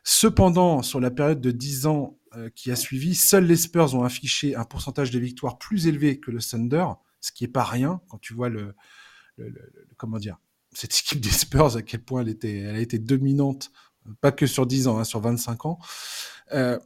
Cependant, 0.03 0.81
sur 0.81 0.99
la 0.99 1.11
période 1.11 1.41
de 1.41 1.51
10 1.51 1.85
ans 1.85 2.17
euh, 2.35 2.49
qui 2.55 2.71
a 2.71 2.75
suivi, 2.75 3.15
seuls 3.15 3.45
les 3.45 3.55
Spurs 3.55 3.95
ont 3.95 4.03
affiché 4.03 4.55
un 4.55 4.63
pourcentage 4.63 5.11
de 5.11 5.19
victoires 5.19 5.57
plus 5.57 5.87
élevé 5.87 6.19
que 6.19 6.31
le 6.31 6.39
Thunder, 6.39 6.85
ce 7.19 7.31
qui 7.31 7.43
est 7.43 7.47
pas 7.47 7.63
rien 7.63 8.01
quand 8.07 8.19
tu 8.19 8.33
vois 8.33 8.49
le, 8.49 8.75
comment 9.97 10.17
dire 10.17 10.37
cette 10.73 10.97
équipe 10.97 11.19
des 11.19 11.29
Spurs 11.29 11.75
à 11.75 11.81
quel 11.81 12.01
point 12.01 12.21
elle 12.21 12.29
était, 12.29 12.59
elle 12.59 12.75
a 12.75 12.79
été 12.79 12.97
dominante, 12.97 13.71
pas 14.21 14.31
que 14.31 14.47
sur 14.47 14.65
10 14.65 14.87
ans, 14.87 14.99
hein, 14.99 15.03
sur 15.03 15.19
25 15.19 15.65
ans. 15.65 15.79
Euh, 16.53 16.79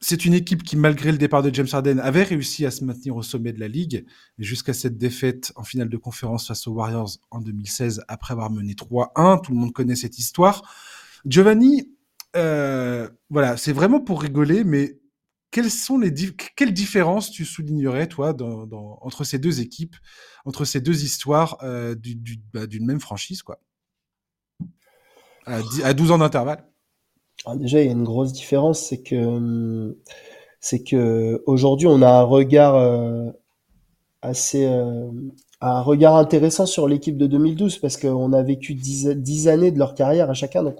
c'est 0.00 0.24
une 0.24 0.34
équipe 0.34 0.62
qui, 0.62 0.76
malgré 0.76 1.10
le 1.10 1.18
départ 1.18 1.42
de 1.42 1.52
James 1.52 1.66
Harden, 1.70 1.98
avait 1.98 2.22
réussi 2.22 2.64
à 2.66 2.70
se 2.70 2.84
maintenir 2.84 3.16
au 3.16 3.22
sommet 3.22 3.52
de 3.52 3.60
la 3.60 3.68
ligue, 3.68 4.06
jusqu'à 4.38 4.72
cette 4.72 4.96
défaite 4.96 5.52
en 5.56 5.64
finale 5.64 5.88
de 5.88 5.96
conférence 5.96 6.46
face 6.46 6.66
aux 6.68 6.72
Warriors 6.72 7.16
en 7.30 7.40
2016, 7.40 8.04
après 8.06 8.32
avoir 8.32 8.50
mené 8.50 8.74
3-1. 8.74 9.42
Tout 9.42 9.52
le 9.52 9.58
monde 9.58 9.72
connaît 9.72 9.96
cette 9.96 10.18
histoire. 10.18 10.62
Giovanni, 11.26 11.90
euh, 12.36 13.08
voilà, 13.30 13.56
c'est 13.56 13.72
vraiment 13.72 14.00
pour 14.00 14.22
rigoler, 14.22 14.62
mais 14.62 14.98
quelles 15.50 15.70
sont 15.70 15.98
les 15.98 16.12
quelles 16.56 16.74
différences 16.74 17.30
tu 17.30 17.44
soulignerais 17.44 18.06
toi 18.06 18.32
dans, 18.32 18.98
entre 19.00 19.24
ces 19.24 19.38
deux 19.38 19.60
équipes, 19.60 19.96
entre 20.44 20.64
ces 20.64 20.80
deux 20.80 21.04
histoires 21.04 21.56
euh, 21.62 21.96
bah, 22.52 22.66
d'une 22.66 22.86
même 22.86 23.00
franchise 23.00 23.42
quoi? 23.42 23.60
À, 25.46 25.94
12 25.94 26.10
ans 26.10 26.18
d'intervalle 26.18 26.67
ah, 27.46 27.56
Déjà, 27.56 27.80
il 27.80 27.86
y 27.86 27.88
a 27.88 27.92
une 27.92 28.04
grosse 28.04 28.32
différence, 28.32 28.80
c'est 28.80 29.02
que 29.02 29.96
c'est 30.60 30.82
que 30.82 31.42
aujourd'hui 31.46 31.86
on 31.86 32.02
a 32.02 32.10
un 32.10 32.22
regard 32.22 32.74
euh, 32.74 33.30
assez 34.22 34.66
un 35.60 35.80
regard 35.80 36.16
intéressant 36.16 36.66
sur 36.66 36.86
l'équipe 36.86 37.16
de 37.16 37.26
2012 37.26 37.78
parce 37.78 37.96
qu'on 37.96 38.32
a 38.32 38.42
vécu 38.42 38.74
dix, 38.74 39.48
années 39.48 39.72
de 39.72 39.78
leur 39.78 39.94
carrière 39.94 40.30
à 40.30 40.34
chacun, 40.34 40.62
donc 40.62 40.76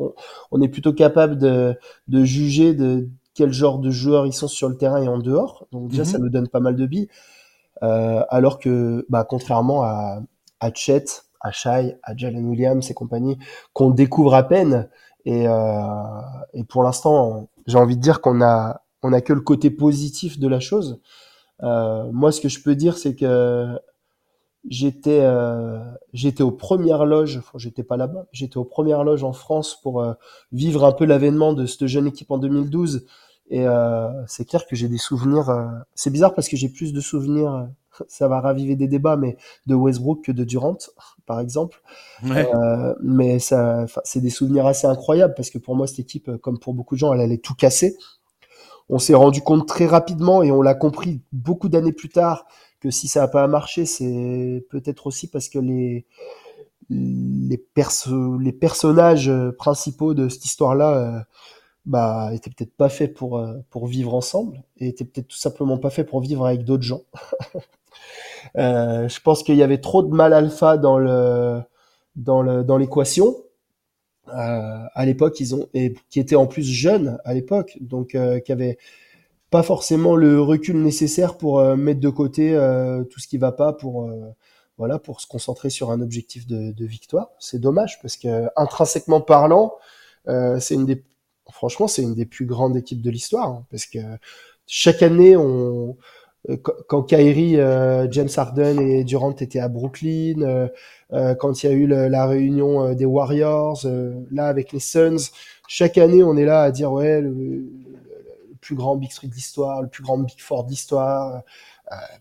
on, 0.53 0.63
est 0.63 0.69
plutôt 0.69 0.93
capable 0.93 1.37
de, 1.37 1.77
de, 2.07 2.25
juger 2.25 2.75
de 2.75 3.09
quel 3.35 3.53
genre 3.53 3.79
de 3.79 3.91
joueurs 3.91 4.27
ils 4.27 4.33
sont 4.33 4.49
sur 4.49 4.69
le 4.69 4.77
terrain 4.77 5.03
et 5.03 5.09
en 5.09 5.19
dehors. 5.19 5.67
Donc 5.73 5.89
déjà, 5.89 6.05
ça 6.05 6.19
mhm. 6.19 6.25
nous 6.25 6.31
donne 6.31 6.49
pas 6.49 6.61
mal 6.61 6.77
de 6.77 6.87
billes. 6.87 7.09
Euh, 7.83 8.25
alors 8.29 8.59
que, 8.59 9.05
bah, 9.09 9.25
contrairement 9.29 9.83
à, 9.83 10.21
à 10.61 10.73
Chet, 10.73 11.05
à 11.41 11.51
Shai, 11.53 11.97
à 12.03 12.17
Jalen 12.17 12.47
Williams 12.47 12.89
et 12.91 12.95
compagnie, 12.95 13.39
qu'on 13.73 13.91
découvre 13.91 14.35
à 14.35 14.43
peine, 14.43 14.89
et, 15.29 15.47
euh, 15.47 15.93
et 16.55 16.65
pour 16.65 16.83
l'instant, 16.83 17.51
j'ai 17.67 17.77
envie 17.77 17.99
de 17.99 18.01
dire 18.01 18.23
qu'on 18.23 18.41
a, 18.41 18.81
on 19.03 19.13
a 19.13 19.21
que 19.21 19.35
le 19.35 19.43
côté 19.43 19.69
positif 19.69 20.39
de 20.39 20.49
la 20.49 20.59
chose. 20.59 21.03
Euh, 21.63 22.11
moi, 22.13 22.33
ce 22.33 22.41
que 22.41 22.49
je 22.49 22.63
peux 22.63 22.75
dire, 22.75 22.97
c'est 22.97 23.15
que 23.15 23.79
j'étais 24.71 25.21
euh, 25.21 25.81
j'étais 26.15 26.43
aux 26.43 26.51
premières 26.51 27.05
loges, 27.05 27.43
j'étais 27.57 27.83
pas 27.83 27.99
là-bas, 27.99 28.25
j'étais 28.33 28.57
aux 28.57 28.65
premières 28.65 29.05
loges 29.05 29.23
en 29.23 29.35
France 29.35 29.79
pour 29.83 30.03
vivre 30.51 30.87
un 30.87 30.93
peu 30.93 31.05
l'avènement 31.05 31.53
de 31.53 31.67
cette 31.67 31.87
jeune 31.89 32.07
équipe 32.07 32.31
en 32.31 32.39
2012 32.39 33.05
et 33.51 33.67
euh, 33.67 34.09
c'est 34.27 34.45
clair 34.45 34.67
que 34.67 34.77
j'ai 34.77 34.89
des 34.89 34.99
souvenirs 34.99 35.49
euh, 35.51 35.67
c'est 35.95 36.11
bizarre 36.11 36.35
parce 36.35 36.49
que 36.49 36.57
j'ai 36.57 36.69
plus 36.69 36.93
de 36.93 37.01
souvenirs 37.01 37.53
euh, 37.53 38.05
ça 38.09 38.29
va 38.29 38.41
raviver 38.41 38.77
des 38.77 38.89
débats 38.89 39.17
mais 39.17 39.37
de 39.67 39.75
Westbrook 39.75 40.25
que 40.25 40.33
de 40.33 40.45
Durant 40.45 40.79
par 41.27 41.41
exemple 41.41 41.83
ouais. 42.25 42.49
mais 43.03 43.39
ça 43.39 43.87
c'est 44.05 44.21
des 44.21 44.31
souvenirs 44.31 44.67
assez 44.67 44.87
incroyables 44.87 45.35
parce 45.35 45.51
que 45.51 45.59
pour 45.59 45.77
moi 45.77 45.87
cette 45.87 46.01
équipe 46.01 46.37
comme 46.39 46.59
pour 46.59 46.75
beaucoup 46.75 46.95
de 46.95 47.01
gens 47.01 47.13
elle 47.13 47.21
allait 47.21 47.39
tout 47.39 47.55
casser 47.55 47.97
on 48.89 48.99
s'est 48.99 49.15
rendu 49.15 49.43
compte 49.43 49.67
très 49.67 49.87
rapidement 49.87 50.43
et 50.43 50.51
on 50.51 50.63
l'a 50.63 50.75
compris 50.75 51.21
beaucoup 51.33 51.69
d'années 51.69 51.93
plus 51.93 52.09
tard 52.09 52.47
que 52.81 52.91
si 52.91 53.09
ça 53.09 53.21
n'a 53.21 53.29
pas 53.29 53.47
marché, 53.49 53.87
c'est 53.87 54.65
peut-être 54.71 55.07
aussi 55.07 55.29
parce 55.29 55.49
que 55.49 55.59
les 55.59 56.07
les, 56.91 57.59
perso 57.59 58.39
les 58.39 58.53
personnages 58.53 59.31
principaux 59.59 60.15
de 60.15 60.29
cette 60.29 60.47
histoire-là, 60.47 60.95
euh, 60.95 61.21
bah, 61.89 62.31
était 62.35 62.51
peut-être 62.51 62.77
pas 62.77 62.91
fait 62.91 63.09
pour, 63.09 63.39
euh, 63.39 63.65
pour 63.71 63.87
vivre 63.87 64.15
ensemble 64.15 64.63
et 64.77 64.89
était 64.89 65.07
peut-être 65.07 65.29
tout 65.29 65.39
simplement 65.39 65.79
pas 65.79 65.89
fait 65.89 66.05
pour 66.05 66.21
vivre 66.21 66.47
avec 66.47 66.63
d'autres 66.63 66.83
gens. 66.83 67.01
euh, 68.59 69.09
je 69.09 69.21
pense 69.23 69.43
qu'il 69.43 69.57
y 69.57 69.63
avait 69.63 69.81
trop 69.81 70.03
de 70.03 70.15
mal 70.15 70.35
alpha 70.35 70.77
dans 70.77 70.99
le 70.99 71.63
dans 72.15 72.43
le 72.43 72.63
dans 72.63 72.77
l'équation. 72.77 73.37
Euh, 74.29 74.85
à 74.95 75.07
l'époque, 75.07 75.41
ils 75.41 75.55
ont 75.55 75.67
et 75.73 75.95
qui 76.11 76.21
étaient 76.21 76.37
en 76.37 76.47
plus 76.47 76.65
jeunes 76.65 77.19
à 77.25 77.33
l'époque, 77.33 77.79
donc 77.81 78.09
qui 78.45 78.53
avaient 78.53 78.77
pas 79.51 79.63
forcément 79.63 80.15
le 80.15 80.43
recul 80.43 80.83
nécessaire 80.83 81.39
pour 81.39 81.63
mettre 81.75 82.01
de 82.01 82.11
côté 82.11 82.53
tout 83.11 83.19
ce 83.19 83.29
qui 83.29 83.39
va 83.39 83.53
pas 83.53 83.73
pour 83.73 84.11
voilà 84.77 84.99
pour 84.99 85.23
se 85.23 85.27
concentrer 85.27 85.71
sur 85.71 85.91
un 85.91 86.03
objectif 86.03 86.47
de 86.47 86.85
victoire. 86.85 87.31
C'est 87.39 87.61
dommage 87.61 87.99
parce 88.03 88.19
que 88.19 88.49
intrinsèquement 88.57 89.23
parlant, 89.23 89.77
c'est 90.27 90.75
une 90.75 90.85
des 90.85 91.03
franchement, 91.51 91.89
c'est 91.89 92.03
une 92.03 92.15
des 92.15 92.27
plus 92.27 92.47
grandes 92.47 92.77
équipes 92.77 93.03
de 93.03 93.11
l'histoire, 93.11 93.49
hein, 93.49 93.65
parce 93.71 93.87
que 93.87 93.99
chaque 94.67 95.03
année, 95.03 95.37
on, 95.37 95.97
euh, 96.51 96.57
quand 96.89 97.03
Kyrie, 97.03 97.59
euh, 97.59 98.11
James 98.11 98.29
Harden 98.35 98.81
et 98.81 99.05
Durant 99.05 99.33
étaient 99.33 99.59
à 99.59 99.69
Brooklyn, 99.69 100.69
euh, 101.13 101.35
quand 101.35 101.63
il 101.63 101.67
y 101.67 101.69
a 101.69 101.73
eu 101.73 101.87
la 101.87 102.27
réunion 102.27 102.95
des 102.95 103.05
Warriors, 103.05 103.85
là 104.31 104.47
avec 104.47 104.73
les 104.73 104.81
Suns, 104.81 105.31
chaque 105.67 105.99
année, 105.99 106.23
on 106.23 106.37
est 106.37 106.45
là 106.45 106.63
à 106.63 106.71
dire 106.71 106.93
ouais, 106.93 107.21
le, 107.21 107.65
plus 108.61 108.75
grand 108.75 108.97
Big 108.97 109.11
Three 109.11 109.29
de 109.29 109.35
l'histoire, 109.35 109.83
le 109.83 109.89
plus 109.89 110.03
grand 110.03 110.19
Big 110.19 110.41
Four 110.41 110.65
de 110.65 110.71
l'histoire. 110.71 111.43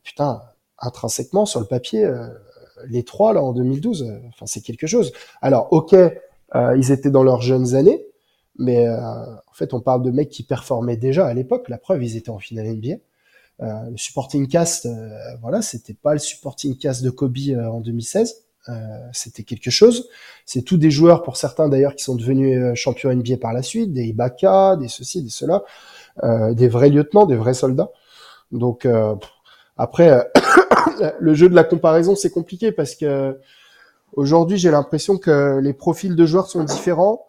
putain, 0.04 0.42
intrinsèquement 0.80 1.46
sur 1.46 1.60
le 1.60 1.66
papier, 1.66 2.10
les 2.88 3.04
trois 3.04 3.34
là 3.34 3.42
en 3.42 3.52
2012, 3.54 4.10
enfin 4.30 4.46
c'est 4.46 4.62
quelque 4.62 4.88
chose. 4.88 5.12
Alors 5.42 5.68
ok, 5.72 5.96
ils 6.56 6.92
étaient 6.92 7.10
dans 7.10 7.24
leurs 7.24 7.42
jeunes 7.42 7.76
années, 7.76 8.07
mais 8.58 8.88
euh, 8.88 8.98
en 9.00 9.54
fait, 9.54 9.74
on 9.74 9.82
parle 9.82 10.02
de 10.02 10.12
mecs 10.12 10.30
qui 10.30 10.44
performaient 10.44 10.98
déjà 10.98 11.28
à 11.28 11.34
l'époque. 11.34 11.70
La 11.70 11.78
preuve, 11.78 12.04
ils 12.04 12.18
étaient 12.18 12.30
en 12.30 12.40
finale 12.40 12.68
NBA. 12.68 12.96
Euh, 13.62 13.90
le 13.90 13.98
supporting 13.98 14.48
cast, 14.48 14.86
euh, 14.86 15.10
voilà, 15.42 15.62
c'était 15.62 15.94
pas 15.94 16.14
le 16.14 16.20
supporting 16.20 16.78
cast 16.78 17.04
de 17.04 17.10
Kobe 17.10 17.38
en 17.58 17.82
2016. 17.82 18.44
c'était 19.14 19.44
quelque 19.44 19.72
chose. 19.72 20.10
C'est 20.46 20.62
tous 20.62 20.78
des 20.78 20.92
joueurs, 20.92 21.24
pour 21.24 21.38
certains 21.38 21.70
d'ailleurs, 21.70 21.96
qui 21.96 22.04
sont 22.04 22.16
devenus 22.16 22.76
champions 22.76 23.14
NBA 23.14 23.38
par 23.38 23.54
la 23.54 23.62
suite, 23.62 23.94
des 23.94 24.06
Ibaka, 24.06 24.76
des 24.76 24.90
ceci, 24.90 25.24
des 25.24 25.30
cela, 25.30 25.64
des 26.54 26.68
vrais 26.68 26.90
lieutenants, 26.90 27.26
des 27.26 27.38
vrais 27.38 27.54
soldats. 27.54 27.92
Donc 28.52 28.86
après, 29.78 30.30
le 31.20 31.34
jeu 31.34 31.48
de 31.48 31.56
la 31.56 31.64
comparaison, 31.64 32.16
c'est 32.16 32.30
compliqué 32.30 32.74
parce 32.74 32.96
que 32.96 33.40
aujourd'hui, 34.14 34.58
j'ai 34.58 34.72
l'impression 34.72 35.18
que 35.18 35.60
les 35.60 35.74
profils 35.74 36.16
de 36.16 36.26
joueurs 36.26 36.48
sont 36.48 36.66
différents 36.66 37.28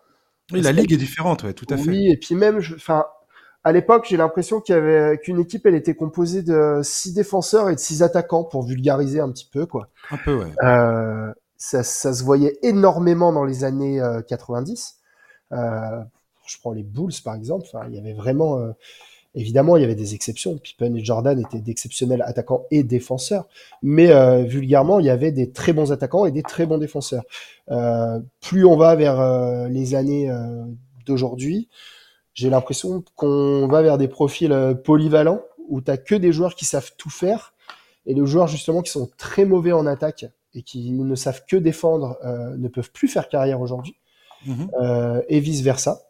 oui, 0.53 0.61
la 0.61 0.73
ligue 0.73 0.93
est 0.93 0.97
différente, 0.97 1.45
ouais, 1.45 1.53
tout 1.53 1.67
à 1.71 1.77
fait. 1.77 1.89
Oui, 1.89 2.11
et 2.11 2.17
puis 2.17 2.35
même, 2.35 2.59
enfin, 2.75 3.05
à 3.65 3.73
l'époque, 3.73 4.07
j'ai 4.09 4.17
l'impression 4.17 4.61
qu'il 4.61 4.75
y 4.75 4.79
avait 4.79 5.19
qu'une 5.19 5.41
équipe, 5.41 5.67
elle 5.67 5.75
était 5.75 5.95
composée 5.95 6.43
de 6.43 6.81
six 6.83 7.13
défenseurs 7.13 7.69
et 7.69 7.75
de 7.75 7.81
six 7.81 8.03
attaquants 8.03 8.45
pour 8.45 8.65
vulgariser 8.65 9.21
un 9.21 9.31
petit 9.31 9.49
peu, 9.51 9.67
quoi. 9.67 9.89
Un 10.11 10.17
peu, 10.17 10.37
ouais. 10.37 10.53
Euh, 10.63 11.33
ça, 11.59 11.83
ça, 11.83 12.15
se 12.15 12.23
voyait 12.23 12.57
énormément 12.63 13.33
dans 13.33 13.45
les 13.45 13.65
années 13.65 14.01
90. 14.29 14.97
Euh, 15.53 15.57
euh, 15.57 16.03
je 16.47 16.59
prends 16.61 16.73
les 16.73 16.85
Bulls 16.85 17.13
par 17.25 17.35
exemple. 17.35 17.67
Enfin, 17.67 17.87
il 17.89 17.95
y 17.95 17.99
avait 17.99 18.15
vraiment 18.15 18.59
euh, 18.59 18.73
Évidemment, 19.39 19.77
il 19.77 19.83
y 19.83 19.85
avait 19.85 19.95
des 19.95 20.17
exceptions. 20.17 20.59
Pippen 20.59 20.97
et 20.97 21.05
Jordan 21.05 21.39
étaient 21.39 21.61
d'exceptionnels 21.61 22.23
attaquants 22.23 22.65
et 22.73 22.83
défenseurs, 22.83 23.47
mais 23.83 24.11
euh, 24.11 24.43
vulgairement, 24.43 24.99
il 24.99 25.07
y 25.07 25.11
avait 25.11 25.31
des 25.31 25.53
très 25.53 25.73
bons 25.73 25.93
attaquants 25.93 26.27
et 26.27 26.33
des 26.33 26.43
très 26.43 26.67
bons 26.67 26.79
défenseurs. 26.79 27.23
Euh, 27.71 28.19
plus 28.41 28.65
on 28.65 28.77
va 28.77 28.97
vers 28.97 29.21
euh, 29.21 29.69
les 29.69 29.95
années 29.95 30.29
d'aujourd'hui, 31.07 31.69
j'ai 32.35 32.51
l'impression 32.51 33.05
qu'on 33.15 33.69
va 33.69 33.81
vers 33.81 33.97
des 33.97 34.09
profils 34.09 34.77
polyvalents 34.85 35.41
où 35.69 35.81
tu 35.81 35.97
que 36.05 36.17
des 36.17 36.33
joueurs 36.33 36.57
qui 36.57 36.65
savent 36.65 36.91
tout 36.99 37.11
faire 37.11 37.55
et 38.07 38.15
les 38.15 38.27
joueurs 38.27 38.49
justement 38.49 38.83
qui 38.83 38.91
sont 38.91 39.09
très 39.19 39.45
mauvais 39.45 39.73
en 39.73 39.87
attaque 39.87 40.27
et 40.55 40.63
qui 40.63 40.91
ne 40.91 41.15
savent 41.15 41.45
que 41.49 41.57
défendre 41.57 42.19
ne 42.57 42.67
peuvent 42.67 42.91
plus 42.91 43.07
faire 43.07 43.29
carrière 43.29 43.61
aujourd'hui 43.61 43.95
mmh 44.47 44.67
et 45.29 45.41
vice 45.41 45.63
versa. 45.63 46.08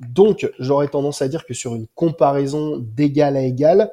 Donc, 0.00 0.50
j'aurais 0.58 0.88
tendance 0.88 1.22
à 1.22 1.28
dire 1.28 1.46
que 1.46 1.54
sur 1.54 1.74
une 1.74 1.86
comparaison 1.94 2.78
d'égal 2.78 3.36
à 3.36 3.42
égal, 3.42 3.90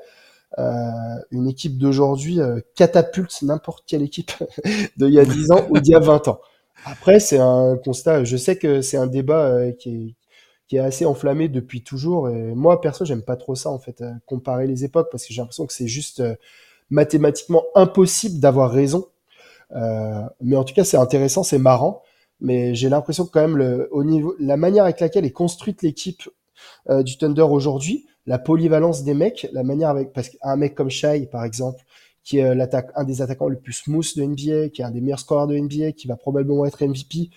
euh, 0.58 0.92
une 1.32 1.48
équipe 1.48 1.78
d'aujourd'hui 1.78 2.40
euh, 2.40 2.60
catapulte 2.76 3.44
n'importe 3.44 3.84
quelle 3.86 4.02
équipe 4.02 4.32
d'il 4.98 5.14
y 5.14 5.20
a 5.20 5.26
10 5.26 5.52
ans 5.52 5.68
ou 5.70 5.78
d'il 5.80 5.92
y 5.92 5.96
a 5.96 6.00
20 6.00 6.28
ans. 6.28 6.40
Après, 6.86 7.20
c'est 7.20 7.38
un 7.38 7.78
constat, 7.78 8.24
je 8.24 8.36
sais 8.36 8.58
que 8.58 8.82
c'est 8.82 8.98
un 8.98 9.06
débat 9.06 9.46
euh, 9.46 9.72
qui, 9.74 9.90
est, 9.90 10.16
qui 10.68 10.78
est 10.78 10.80
assez 10.80 11.06
enflammé 11.06 11.50
depuis 11.50 11.84
toujours. 11.84 12.30
Et 12.30 12.56
moi, 12.56 12.82
perso, 12.82 13.06
j'aime 13.06 13.22
pas 13.22 13.36
trop 13.36 13.54
ça, 13.54 13.70
en 13.70 13.80
fait, 13.80 14.04
comparer 14.26 14.66
les 14.66 14.86
époques, 14.86 15.10
parce 15.12 15.26
que 15.26 15.34
j'ai 15.34 15.42
l'impression 15.42 15.68
que 15.68 15.74
c'est 15.74 15.88
juste 15.88 16.24
mathématiquement 16.90 17.66
impossible 17.76 18.40
d'avoir 18.40 18.72
raison. 18.72 19.08
mais 20.42 20.56
en 20.56 20.64
tout 20.64 20.74
cas, 20.74 20.84
c'est 20.84 20.98
intéressant, 20.98 21.44
c'est 21.44 21.60
marrant 21.60 22.02
mais 22.42 22.76
j'ai 22.76 22.90
l'impression 22.90 23.26
que 23.26 23.32
quand 23.32 23.42
même 23.42 23.58
le, 23.58 23.90
au 23.92 24.04
niveau, 24.04 24.36
la 24.40 24.58
manière 24.58 24.84
avec 24.84 25.00
laquelle 25.00 25.26
est 25.26 25.32
construite 25.32 25.82
l'équipe 25.82 26.30
euh, 26.90 27.04
du 27.04 27.18
Thunder 27.18 27.42
aujourd'hui, 27.44 28.08
la 28.26 28.40
polyvalence 28.40 29.04
des 29.04 29.14
mecs, 29.14 29.48
la 29.54 29.64
manière 29.64 29.90
avec 29.90 30.14
parce 30.14 30.30
qu'un 30.30 30.56
mec 30.56 30.76
comme 30.76 30.90
Shai 30.90 31.26
par 31.26 31.44
exemple, 31.44 31.84
qui 32.24 32.38
est 32.38 32.56
l'attaque, 32.56 32.92
un 32.96 33.04
des 33.04 33.22
attaquants 33.22 33.48
le 33.48 33.60
plus 33.60 33.74
smooth 33.74 34.16
de 34.18 34.24
NBA, 34.24 34.70
qui 34.70 34.82
est 34.82 34.86
un 34.86 34.92
des 34.92 35.02
meilleurs 35.02 35.20
scoreurs 35.20 35.48
de 35.48 35.58
NBA, 35.58 35.94
qui 35.94 36.08
va 36.08 36.16
probablement 36.16 36.66
être 36.66 36.86
MVP. 36.86 37.30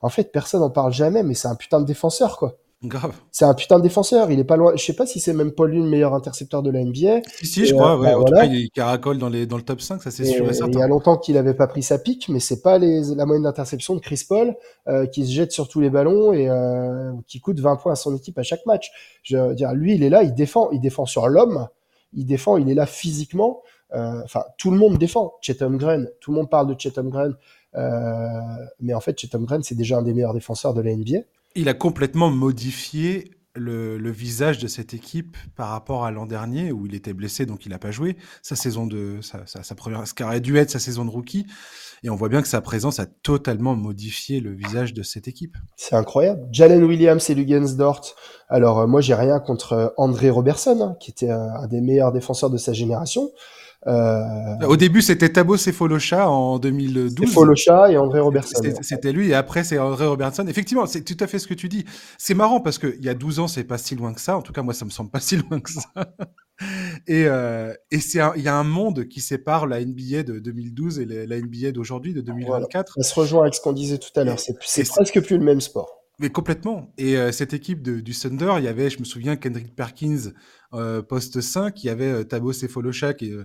En 0.00 0.10
fait, 0.10 0.32
personne 0.32 0.60
n'en 0.60 0.70
parle 0.70 0.92
jamais, 0.92 1.22
mais 1.22 1.34
c'est 1.34 1.48
un 1.48 1.54
putain 1.54 1.80
de 1.80 1.86
défenseur 1.86 2.36
quoi. 2.36 2.58
Grave. 2.84 3.14
C'est 3.30 3.44
un 3.44 3.54
putain 3.54 3.78
de 3.78 3.82
défenseur. 3.82 4.30
Il 4.30 4.38
est 4.38 4.44
pas 4.44 4.56
loin. 4.56 4.72
Je 4.76 4.82
sais 4.82 4.92
pas 4.92 5.06
si 5.06 5.18
c'est 5.18 5.32
même 5.32 5.52
Paul 5.52 5.72
le 5.72 5.82
meilleur 5.82 6.14
intercepteur 6.14 6.62
de 6.62 6.70
la 6.70 6.84
NBA. 6.84 7.22
Si, 7.38 7.46
si, 7.46 7.66
je 7.66 7.74
crois. 7.74 7.94
Euh, 7.94 7.98
ouais. 7.98 8.12
Bah, 8.12 8.18
en 8.18 8.24
tout 8.24 8.34
cas, 8.34 8.44
il 8.44 8.70
caracole 8.70 9.18
dans, 9.18 9.28
les, 9.28 9.46
dans 9.46 9.56
le 9.56 9.62
top 9.62 9.80
5, 9.80 10.02
ça 10.02 10.10
c'est 10.10 10.24
sûr 10.24 10.48
et 10.48 10.52
certain. 10.52 10.72
Il 10.72 10.78
y 10.78 10.82
a 10.82 10.88
longtemps 10.88 11.16
qu'il 11.16 11.36
avait 11.38 11.54
pas 11.54 11.66
pris 11.66 11.82
sa 11.82 11.98
pique, 11.98 12.28
mais 12.28 12.40
c'est 12.40 12.62
pas 12.62 12.78
les, 12.78 13.14
la 13.14 13.24
moyenne 13.26 13.44
d'interception 13.44 13.94
de 13.94 14.00
Chris 14.00 14.24
Paul 14.28 14.54
euh, 14.88 15.06
qui 15.06 15.26
se 15.26 15.32
jette 15.32 15.52
sur 15.52 15.68
tous 15.68 15.80
les 15.80 15.90
ballons 15.90 16.32
et 16.32 16.48
euh, 16.48 17.12
qui 17.26 17.40
coûte 17.40 17.58
20 17.58 17.76
points 17.76 17.92
à 17.92 17.96
son 17.96 18.14
équipe 18.14 18.38
à 18.38 18.42
chaque 18.42 18.66
match. 18.66 18.90
Je 19.22 19.36
veux 19.36 19.54
dire, 19.54 19.72
lui, 19.72 19.94
il 19.94 20.02
est 20.02 20.10
là, 20.10 20.22
il 20.22 20.34
défend, 20.34 20.70
il 20.70 20.80
défend 20.80 21.06
sur 21.06 21.28
l'homme, 21.28 21.68
il 22.12 22.26
défend, 22.26 22.56
il 22.58 22.70
est 22.70 22.74
là 22.74 22.86
physiquement. 22.86 23.62
Euh, 23.94 24.20
enfin, 24.24 24.44
tout 24.58 24.70
le 24.70 24.76
monde 24.76 24.98
défend. 24.98 25.34
Chet 25.40 25.62
Holmgren, 25.62 26.10
tout 26.20 26.32
le 26.32 26.36
monde 26.36 26.50
parle 26.50 26.66
de 26.66 26.78
Chet 26.78 26.98
Holmgren, 26.98 27.34
mais 28.80 28.94
en 28.94 29.00
fait, 29.00 29.18
Chet 29.18 29.34
Holmgren, 29.34 29.62
c'est 29.62 29.74
déjà 29.74 29.98
un 29.98 30.02
des 30.02 30.12
meilleurs 30.12 30.34
défenseurs 30.34 30.74
de 30.74 30.80
la 30.80 30.94
NBA. 30.94 31.20
Il 31.56 31.68
a 31.68 31.74
complètement 31.74 32.30
modifié 32.30 33.30
le, 33.54 34.10
visage 34.10 34.58
de 34.58 34.66
cette 34.66 34.94
équipe 34.94 35.36
par 35.56 35.68
rapport 35.68 36.04
à 36.04 36.10
l'an 36.10 36.26
dernier 36.26 36.72
où 36.72 36.86
il 36.86 36.94
était 36.94 37.12
blessé 37.12 37.46
donc 37.46 37.66
il 37.66 37.70
n'a 37.70 37.78
pas 37.78 37.90
joué 37.90 38.16
sa 38.42 38.56
saison 38.56 38.86
de 38.86 39.20
sa, 39.22 39.46
sa, 39.46 39.74
première 39.74 40.06
ce 40.06 40.14
qui 40.14 40.22
aurait 40.22 40.40
dû 40.40 40.56
être 40.56 40.70
sa 40.70 40.78
saison 40.78 41.04
de 41.04 41.10
rookie 41.10 41.46
et 42.02 42.10
on 42.10 42.16
voit 42.16 42.28
bien 42.28 42.42
que 42.42 42.48
sa 42.48 42.60
présence 42.60 42.98
a 42.98 43.06
totalement 43.06 43.76
modifié 43.76 44.40
le 44.40 44.52
visage 44.52 44.92
de 44.92 45.02
cette 45.02 45.26
équipe. 45.26 45.56
C'est 45.76 45.94
incroyable. 45.94 46.46
Jalen 46.52 46.84
Williams 46.84 47.30
et 47.30 47.34
Lugensdort. 47.34 48.14
Alors 48.48 48.80
euh, 48.80 48.86
moi 48.86 49.00
j'ai 49.00 49.14
rien 49.14 49.40
contre 49.40 49.72
euh, 49.72 49.88
André 49.96 50.30
Robertson 50.30 50.80
hein, 50.82 50.96
qui 51.00 51.10
était 51.10 51.30
euh, 51.30 51.54
un 51.56 51.66
des 51.66 51.80
meilleurs 51.80 52.12
défenseurs 52.12 52.50
de 52.50 52.58
sa 52.58 52.72
génération. 52.72 53.30
Euh... 53.86 54.66
Au 54.66 54.76
début, 54.76 55.02
c'était 55.02 55.28
Tabo 55.28 55.56
Sefolocha 55.56 56.28
en 56.28 56.58
2012. 56.58 57.28
Sefolocha 57.28 57.90
et 57.90 57.96
André 57.96 58.20
Robertson. 58.20 58.62
C'était 58.80 59.12
lui, 59.12 59.30
et 59.30 59.34
après, 59.34 59.64
c'est 59.64 59.78
André 59.78 60.06
Robertson. 60.06 60.46
Effectivement, 60.46 60.86
c'est 60.86 61.02
tout 61.02 61.22
à 61.22 61.26
fait 61.26 61.38
ce 61.38 61.46
que 61.46 61.54
tu 61.54 61.68
dis. 61.68 61.84
C'est 62.18 62.34
marrant 62.34 62.60
parce 62.60 62.78
qu'il 62.78 63.04
y 63.04 63.08
a 63.08 63.14
12 63.14 63.40
ans, 63.40 63.48
c'est 63.48 63.64
pas 63.64 63.78
si 63.78 63.94
loin 63.94 64.14
que 64.14 64.20
ça. 64.20 64.36
En 64.36 64.42
tout 64.42 64.52
cas, 64.52 64.62
moi, 64.62 64.74
ça 64.74 64.84
me 64.84 64.90
semble 64.90 65.10
pas 65.10 65.20
si 65.20 65.36
loin 65.36 65.60
que 65.60 65.70
ça. 65.70 65.82
et 67.06 67.24
euh, 67.26 67.74
et 67.90 67.98
il 68.36 68.42
y 68.42 68.48
a 68.48 68.56
un 68.56 68.64
monde 68.64 69.06
qui 69.08 69.20
sépare 69.20 69.66
la 69.66 69.84
NBA 69.84 70.22
de 70.22 70.38
2012 70.38 71.00
et 71.00 71.04
la 71.04 71.40
NBA 71.40 71.72
d'aujourd'hui, 71.72 72.14
de 72.14 72.20
2024. 72.20 72.94
Ça 72.96 73.02
se 73.02 73.14
rejoint 73.18 73.42
avec 73.42 73.54
ce 73.54 73.60
qu'on 73.60 73.72
disait 73.72 73.98
tout 73.98 74.08
à 74.16 74.24
l'heure. 74.24 74.38
C'est 74.38 74.88
presque 74.88 75.20
plus 75.20 75.38
le 75.38 75.44
même 75.44 75.60
sport. 75.60 76.03
Mais 76.20 76.30
complètement. 76.30 76.92
Et 76.96 77.16
euh, 77.16 77.32
cette 77.32 77.54
équipe 77.54 77.82
du 77.82 78.14
Thunder, 78.14 78.54
il 78.58 78.64
y 78.64 78.68
avait, 78.68 78.88
je 78.88 79.00
me 79.00 79.04
souviens, 79.04 79.34
Kendrick 79.36 79.74
Perkins, 79.74 80.32
euh, 80.72 81.02
poste 81.02 81.40
5, 81.40 81.82
il 81.82 81.86
y 81.88 81.90
avait 81.90 82.10
euh, 82.10 82.24
Tabo 82.24 82.52
Sefolocha 82.52 83.14
qui, 83.14 83.32
euh, 83.32 83.44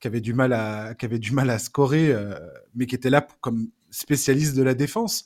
qui, 0.00 0.08
avait 0.08 0.20
du 0.20 0.34
mal 0.34 0.52
à, 0.52 0.94
qui 0.94 1.06
avait 1.06 1.18
du 1.18 1.32
mal 1.32 1.48
à 1.48 1.58
scorer, 1.58 2.12
euh, 2.12 2.34
mais 2.74 2.86
qui 2.86 2.94
était 2.94 3.10
là 3.10 3.26
comme 3.40 3.68
spécialiste 3.90 4.54
de 4.54 4.62
la 4.62 4.74
défense. 4.74 5.24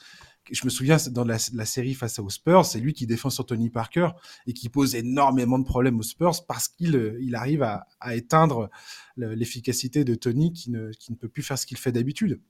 Je 0.53 0.65
me 0.65 0.71
souviens 0.71 0.99
dans 1.11 1.25
la, 1.25 1.39
la 1.55 1.65
série 1.65 1.95
face 1.95 2.19
aux 2.19 2.29
Spurs, 2.29 2.67
c'est 2.67 2.79
lui 2.79 2.93
qui 2.93 3.07
défend 3.07 3.31
sur 3.31 3.47
Tony 3.47 3.71
Parker 3.71 4.11
et 4.47 4.53
qui 4.53 4.69
pose 4.69 4.95
énormément 4.95 5.59
de 5.59 5.65
problèmes 5.65 5.99
aux 5.99 6.03
Spurs 6.03 6.47
parce 6.47 6.69
qu'il 6.69 7.17
il 7.21 7.35
arrive 7.35 7.63
à, 7.63 7.87
à 7.99 8.15
éteindre 8.15 8.69
l'efficacité 9.17 10.05
de 10.05 10.15
Tony 10.15 10.53
qui 10.53 10.71
ne, 10.71 10.91
qui 10.91 11.13
ne 11.13 11.17
peut 11.17 11.31
plus 11.31 11.43
faire 11.43 11.59
ce 11.59 11.65
qu'il 11.65 11.79
fait 11.79 11.93
d'habitude. 11.93 12.41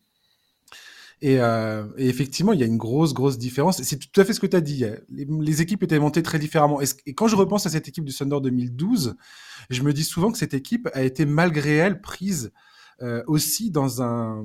Et, 1.25 1.41
euh, 1.41 1.87
et, 1.97 2.11
effectivement, 2.11 2.53
il 2.53 2.61
y 2.61 2.63
a 2.63 2.67
une 2.67 2.77
grosse, 2.77 3.15
grosse 3.15 3.39
différence. 3.39 3.83
C'est 3.83 3.97
tout 3.97 4.21
à 4.21 4.27
fait 4.27 4.35
ce 4.35 4.41
que 4.41 4.47
tu 4.47 4.57
as 4.57 4.61
dit. 4.61 4.85
Les, 5.09 5.63
équipes 5.63 5.83
étaient 5.83 5.99
montées 5.99 6.23
très 6.23 6.39
différemment. 6.39 6.83
Et, 6.83 7.15
quand 7.15 7.29
je 7.29 7.35
repense 7.35 7.65
à 7.65 7.71
cette 7.71 7.89
équipe 7.89 8.05
du 8.05 8.13
Thunder 8.13 8.41
2012, 8.43 9.17
je 9.71 9.83
me 9.83 9.95
dis 9.95 10.05
souvent 10.05 10.31
que 10.31 10.37
cette 10.37 10.53
équipe 10.53 10.87
a 10.93 11.03
été 11.03 11.25
malgré 11.25 11.77
elle 11.77 12.03
prise 12.03 12.53
euh, 13.01 13.23
aussi 13.27 13.71
dans 13.71 14.45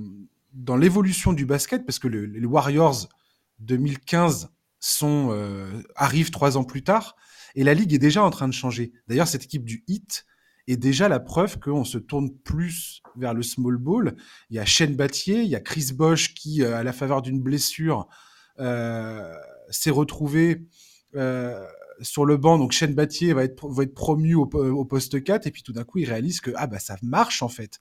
dans 0.54 0.78
l'évolution 0.78 1.34
du 1.34 1.46
basket, 1.46 1.86
parce 1.86 2.00
que 2.00 2.08
le, 2.08 2.26
les 2.26 2.46
Warriors 2.46 3.10
2015 3.60 4.50
sont, 4.80 5.38
arrivent 5.98 6.32
trois 6.32 6.56
ans 6.56 6.64
plus 6.64 6.82
tard. 6.82 7.18
Et 7.56 7.66
la 7.66 7.74
ligue 7.74 7.94
est 7.94 8.00
déjà 8.00 8.24
en 8.24 8.30
train 8.30 8.48
de 8.48 8.54
changer. 8.54 8.94
D'ailleurs, 9.10 9.28
cette 9.28 9.44
équipe 9.44 9.66
du 9.66 9.84
Heat 9.90 10.26
est 10.72 10.78
déjà 10.78 11.10
la 11.10 11.20
preuve 11.20 11.60
qu'on 11.60 11.84
se 11.84 11.98
tourne 11.98 12.32
plus 12.32 13.02
vers 13.16 13.34
le 13.34 13.44
small 13.44 13.78
ball. 13.78 14.16
Il 14.50 14.56
y 14.56 14.60
a 14.60 14.66
Shane 14.66 14.96
Battier, 14.96 15.42
il 15.42 15.50
y 15.50 15.56
a 15.56 15.60
Chris 15.60 15.92
Bosch 15.94 16.34
qui, 16.34 16.64
à 16.64 16.84
la 16.84 16.94
faveur 16.94 17.22
d'une 17.22 17.42
blessure, 17.42 18.08
s'est 18.58 19.90
retrouvé 19.90 20.68
sur 22.02 22.26
le 22.26 22.38
banc, 22.38 22.58
donc 22.58 22.72
Shane 22.72 22.94
Battier 22.94 23.34
va 23.34 23.44
être, 23.44 23.56
promu 23.94 24.36
au, 24.36 24.46
poste 24.86 25.24
4, 25.24 25.48
et 25.48 25.52
puis 25.52 25.64
tout 25.64 25.74
d'un 25.74 25.84
coup, 25.84 26.00
il 26.00 26.06
réalise 26.06 26.42
que 26.42 26.52
ah 26.56 26.68
bah 26.68 26.80
ça 26.80 26.98
marche 27.02 27.42
en 27.42 27.50
fait. 27.50 27.80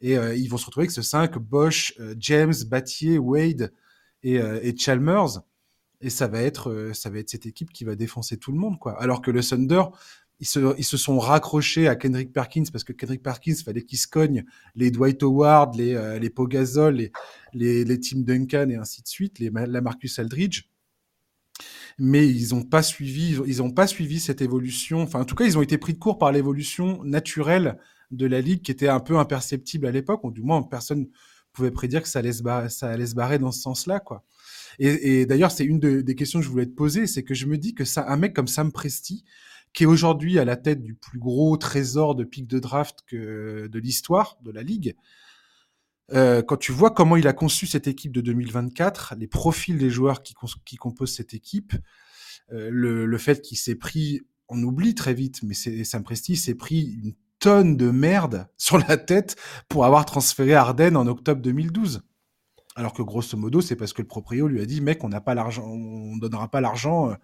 Et 0.00 0.18
euh, 0.18 0.34
ils 0.34 0.48
vont 0.48 0.56
se 0.56 0.66
retrouver 0.66 0.84
avec 0.84 0.90
ce 0.90 1.02
5, 1.02 1.38
Bosch, 1.38 1.94
euh, 2.00 2.14
James, 2.18 2.54
Battier, 2.66 3.18
Wade 3.18 3.72
et, 4.22 4.38
euh, 4.40 4.58
et, 4.62 4.76
Chalmers. 4.76 5.42
Et 6.00 6.10
ça 6.10 6.26
va, 6.26 6.42
être, 6.42 6.90
ça 6.94 7.10
va 7.10 7.20
être 7.20 7.30
cette 7.30 7.46
équipe 7.46 7.72
qui 7.72 7.84
va 7.84 7.94
défoncer 7.94 8.36
tout 8.36 8.50
le 8.50 8.58
monde. 8.58 8.80
quoi. 8.80 9.00
Alors 9.00 9.22
que 9.22 9.30
le 9.30 9.40
Thunder, 9.40 9.84
ils 10.42 10.46
se, 10.46 10.74
ils 10.76 10.84
se 10.84 10.98
sont 10.98 11.18
raccrochés 11.18 11.88
à 11.88 11.96
Kendrick 11.96 12.32
Perkins 12.32 12.64
parce 12.70 12.84
que 12.84 12.92
Kendrick 12.92 13.22
Perkins, 13.22 13.54
fallait 13.64 13.82
qu'il 13.82 13.98
se 13.98 14.06
cogne 14.06 14.44
les 14.74 14.90
Dwight 14.90 15.22
Howard, 15.22 15.74
les, 15.76 16.18
les 16.20 16.30
Pogazol, 16.30 16.96
les, 16.96 17.12
les, 17.54 17.84
les 17.84 18.00
Tim 18.00 18.20
Duncan 18.20 18.68
et 18.68 18.76
ainsi 18.76 19.02
de 19.02 19.08
suite, 19.08 19.38
les, 19.38 19.50
la 19.50 19.80
Marcus 19.80 20.18
Aldridge 20.18 20.64
mais 21.98 22.28
ils 22.28 22.54
n'ont 22.54 22.62
pas 22.62 22.82
suivi, 22.82 23.38
ils 23.46 23.62
ont 23.62 23.70
pas 23.70 23.86
suivi 23.86 24.20
cette 24.20 24.40
évolution. 24.40 25.02
Enfin, 25.02 25.20
en 25.20 25.24
tout 25.24 25.34
cas, 25.34 25.44
ils 25.44 25.58
ont 25.58 25.62
été 25.62 25.78
pris 25.78 25.92
de 25.92 25.98
court 25.98 26.18
par 26.18 26.32
l'évolution 26.32 27.02
naturelle 27.04 27.78
de 28.10 28.26
la 28.26 28.40
ligue, 28.40 28.62
qui 28.62 28.70
était 28.70 28.88
un 28.88 29.00
peu 29.00 29.18
imperceptible 29.18 29.86
à 29.86 29.90
l'époque, 29.90 30.24
ou 30.24 30.30
du 30.30 30.42
moins 30.42 30.62
personne 30.62 31.08
pouvait 31.52 31.70
prédire 31.70 32.02
que 32.02 32.08
ça 32.08 32.20
allait 32.20 32.32
se 32.32 32.42
barrer, 32.42 32.70
ça 32.70 32.88
allait 32.88 33.06
se 33.06 33.14
barrer 33.14 33.38
dans 33.38 33.52
ce 33.52 33.60
sens-là, 33.60 34.00
quoi. 34.00 34.24
Et 34.78 35.26
d'ailleurs, 35.26 35.50
c'est 35.50 35.64
une 35.64 35.78
des 35.78 36.14
questions 36.14 36.40
que 36.40 36.46
je 36.46 36.50
voulais 36.50 36.66
te 36.66 36.74
poser, 36.74 37.06
c'est 37.06 37.22
que 37.22 37.34
je 37.34 37.44
me 37.44 37.58
dis 37.58 37.74
que 37.74 37.84
ça, 37.84 38.06
un 38.08 38.16
mec 38.16 38.32
comme 38.32 38.48
Sam 38.48 38.72
Presti, 38.72 39.22
qui 39.72 39.84
est 39.84 39.86
aujourd'hui 39.86 40.38
à 40.38 40.44
la 40.44 40.56
tête 40.56 40.82
du 40.82 40.94
plus 40.94 41.18
gros 41.18 41.56
trésor 41.56 42.14
de 42.14 42.24
pic 42.24 42.46
de 42.46 42.58
draft 42.58 43.00
de 43.12 43.78
l'histoire 43.78 44.36
de 44.42 44.50
la 44.50 44.62
ligue, 44.62 44.94
euh, 46.12 46.42
quand 46.42 46.56
tu 46.56 46.72
vois 46.72 46.90
comment 46.90 47.16
il 47.16 47.26
a 47.26 47.32
conçu 47.32 47.66
cette 47.66 47.86
équipe 47.86 48.12
de 48.12 48.20
2024, 48.20 49.14
les 49.18 49.26
profils 49.26 49.78
des 49.78 49.90
joueurs 49.90 50.22
qui, 50.22 50.34
composent 50.76 51.14
cette 51.14 51.32
équipe, 51.34 51.74
euh, 52.52 52.68
le, 52.70 53.18
fait 53.18 53.40
qu'il 53.40 53.56
s'est 53.56 53.76
pris, 53.76 54.20
on 54.48 54.62
oublie 54.62 54.94
très 54.94 55.14
vite, 55.14 55.42
mais 55.42 55.54
Sam 55.54 56.02
Presti 56.02 56.36
s'est 56.36 56.54
pris 56.54 56.98
une 57.02 57.14
tonne 57.38 57.76
de 57.76 57.90
merde 57.90 58.48
sur 58.58 58.78
la 58.78 58.96
tête 58.96 59.36
pour 59.68 59.84
avoir 59.84 60.04
transféré 60.04 60.54
Arden 60.54 60.96
en 60.96 61.06
octobre 61.06 61.40
2012. 61.40 62.02
Alors 62.74 62.94
que 62.94 63.02
grosso 63.02 63.36
modo, 63.36 63.60
c'est 63.60 63.76
parce 63.76 63.92
que 63.92 64.00
le 64.00 64.08
proprio 64.08 64.48
lui 64.48 64.60
a 64.60 64.66
dit, 64.66 64.80
mec, 64.80 65.04
on 65.04 65.08
n'a 65.08 65.20
pas 65.20 65.34
l'argent, 65.34 65.64
on 65.64 66.16
donnera 66.16 66.50
pas 66.50 66.60
l'argent 66.60 67.10
euh, 67.10 67.14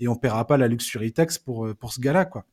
et 0.00 0.08
on 0.08 0.16
paiera 0.16 0.46
pas 0.46 0.56
la 0.56 0.68
luxury 0.68 1.12
tax 1.12 1.38
pour 1.38 1.68
pour 1.78 1.92
ce 1.92 2.00
gars-là, 2.00 2.24
quoi. 2.24 2.46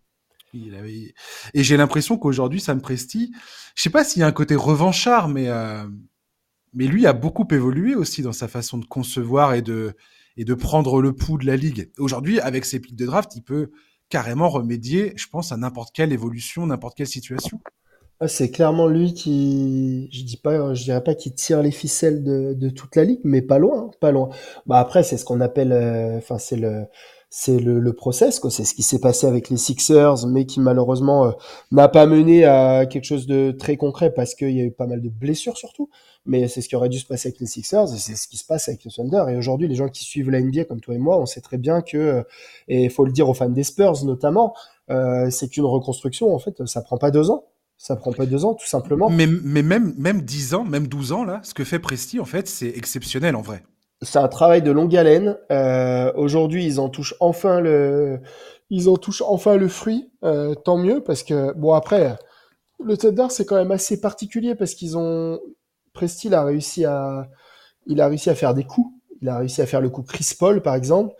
Et 0.53 1.63
j'ai 1.63 1.77
l'impression 1.77 2.18
qu'aujourd'hui, 2.18 2.59
Sam 2.59 2.81
Presti, 2.81 3.31
je 3.76 3.84
sais 3.84 3.89
pas 3.89 4.03
s'il 4.03 4.22
y 4.22 4.23
a 4.23 4.27
un 4.27 4.31
côté 4.31 4.55
revanchard, 4.55 5.27
mais, 5.27 5.47
euh, 5.47 5.85
mais 6.73 6.88
lui 6.88 7.05
a 7.05 7.13
beaucoup 7.13 7.47
évolué 7.51 7.95
aussi 7.95 8.22
dans 8.22 8.34
sa 8.34 8.47
façon 8.47 8.77
de 8.77 8.85
concevoir 8.85 9.53
et 9.53 9.61
de, 9.61 9.93
et 10.38 10.45
de 10.45 10.53
prendre 10.53 11.01
le 11.01 11.13
pouls 11.13 11.38
de 11.38 11.45
la 11.45 11.55
ligue. 11.55 11.91
Aujourd'hui, 11.97 12.39
avec 12.39 12.65
ses 12.65 12.80
pics 12.80 12.95
de 12.95 13.05
draft, 13.05 13.35
il 13.35 13.43
peut 13.43 13.72
carrément 14.09 14.49
remédier, 14.49 15.13
je 15.15 15.27
pense, 15.27 15.51
à 15.51 15.57
n'importe 15.57 15.95
quelle 15.95 16.11
évolution, 16.11 16.65
n'importe 16.65 16.97
quelle 16.97 17.07
situation. 17.07 17.61
Ah, 18.19 18.27
c'est 18.27 18.51
clairement 18.51 18.88
lui 18.88 19.13
qui, 19.15 20.09
je 20.11 20.23
dis 20.23 20.38
pas, 20.38 20.76
je 20.76 20.84
dirais 20.84 21.03
pas 21.03 21.15
qu'il 21.15 21.34
tire 21.34 21.63
les 21.63 21.72
ficelles 21.72 22.23
de, 22.23 22.53
de, 22.53 22.69
toute 22.69 22.95
la 22.95 23.03
ligue, 23.03 23.22
mais 23.23 23.41
pas 23.41 23.57
loin, 23.57 23.89
pas 23.99 24.11
loin. 24.11 24.30
Bah 24.68 24.80
après, 24.80 25.01
c'est 25.01 25.18
ce 25.18 25.26
qu'on 25.26 25.41
appelle, 25.41 25.72
euh, 25.72 26.18
enfin 26.18 26.38
c'est 26.38 26.57
le 26.57 26.85
c'est 27.34 27.60
le, 27.60 27.80
le, 27.80 27.94
process, 27.94 28.41
quoi. 28.41 28.52
C'est 28.52 28.66
ce 28.66 28.74
qui 28.74 28.84
s'est 28.84 28.99
passé 28.99 29.26
avec 29.26 29.49
les 29.49 29.56
Sixers, 29.56 30.28
mais 30.28 30.45
qui 30.45 30.60
malheureusement 30.60 31.28
euh, 31.28 31.32
n'a 31.72 31.88
pas 31.88 32.06
mené 32.06 32.44
à 32.44 32.86
quelque 32.86 33.06
chose 33.06 33.26
de 33.26 33.52
très 33.52 33.78
concret 33.78 34.14
parce 34.14 34.36
qu'il 34.36 34.52
y 34.52 34.60
a 34.60 34.66
eu 34.66 34.72
pas 34.72 34.86
mal 34.86 35.02
de 35.02 35.08
blessures 35.08 35.56
surtout. 35.56 35.90
Mais 36.26 36.49
c'est 36.49 36.60
ce 36.62 36.68
qui 36.68 36.76
aurait 36.76 36.90
dû 36.90 36.99
se 36.99 37.06
passer 37.06 37.30
avec 37.30 37.40
les 37.40 37.48
Sixers 37.48 37.88
c'est 37.88 38.16
ce 38.18 38.28
qui 38.28 38.36
se 38.36 38.45
passe 38.45 38.68
avec 38.68 38.84
le 38.84 38.91
Thunder. 38.91 39.24
Et 39.32 39.38
aujourd'hui, 39.38 39.70
les 39.70 39.76
gens 39.76 39.88
qui 39.88 40.03
suivent 40.03 40.30
la 40.30 40.41
NBA 40.41 40.66
comme 40.66 40.82
toi 40.82 40.94
et 40.94 40.98
moi, 40.98 41.18
on 41.20 41.26
sait 41.26 41.40
très 41.40 41.58
bien 41.58 41.82
que, 41.82 41.98
euh, 41.98 42.24
et 42.68 42.84
il 42.84 42.91
faut 42.91 43.06
le 43.06 43.14
dire 43.14 43.30
aux 43.30 43.34
fans 43.34 43.49
des 43.49 43.64
Spurs 43.64 44.03
notamment, 44.03 44.53
euh, 44.90 45.30
c'est 45.30 45.48
qu'une 45.48 45.64
reconstruction, 45.64 46.36
en 46.36 46.40
fait, 46.40 46.68
ça 46.68 46.82
prend 46.82 46.98
pas 46.98 47.12
deux 47.12 47.32
ans. 47.32 47.45
Ça 47.78 47.95
prend 47.95 48.12
pas 48.12 48.26
deux 48.26 48.44
ans, 48.44 48.56
tout 48.56 48.68
simplement. 48.68 49.10
Mais, 49.10 49.26
mais 49.26 49.64
même, 49.64 49.95
même 49.98 50.22
10 50.22 50.53
ans, 50.53 50.64
même 50.64 50.88
12 50.88 51.14
ans, 51.14 51.24
là, 51.24 51.40
ce 51.44 51.56
que 51.56 51.64
fait 51.64 51.80
Presti, 51.80 52.20
en 52.20 52.26
fait, 52.26 52.48
c'est 52.48 52.68
exceptionnel 52.68 53.36
en 53.36 53.41
vrai 53.41 53.64
c'est 54.02 54.19
un 54.19 54.28
travail 54.28 54.61
de 54.61 54.72
longue 54.72 54.95
haleine. 54.95 55.38
Euh, 55.52 56.11
Aujourd'hui, 56.15 56.65
ils 56.65 56.80
en 56.80 56.90
touchent 56.90 57.15
enfin 57.19 57.60
le, 57.60 58.19
ils 58.69 58.90
en 58.90 58.98
touchent 58.98 59.23
enfin 59.26 59.57
le 59.57 59.68
fruit. 59.68 60.11
Euh, 60.23 60.56
tant 60.56 60.78
mieux 60.78 61.02
parce 61.03 61.23
que 61.23 61.53
bon 61.53 61.73
après, 61.73 62.15
le 62.84 62.98
Thunder 62.98 63.28
c'est 63.30 63.45
quand 63.45 63.56
même 63.56 63.72
assez 63.72 64.02
particulier 64.02 64.56
parce 64.56 64.73
qu'ils 64.73 64.98
ont 64.98 65.40
Presti 65.94 66.34
a 66.34 66.44
réussi 66.44 66.86
à, 66.86 67.30
il 67.86 67.99
a 68.02 68.07
réussi 68.07 68.30
à 68.30 68.36
faire 68.36 68.53
des 68.53 68.64
coups. 68.64 68.91
Il 69.22 69.30
a 69.30 69.38
réussi 69.38 69.61
à 69.61 69.65
faire 69.65 69.82
le 69.82 69.90
coup 69.90 70.02
Chris 70.02 70.32
Paul 70.38 70.61
par 70.61 70.76
exemple, 70.76 71.14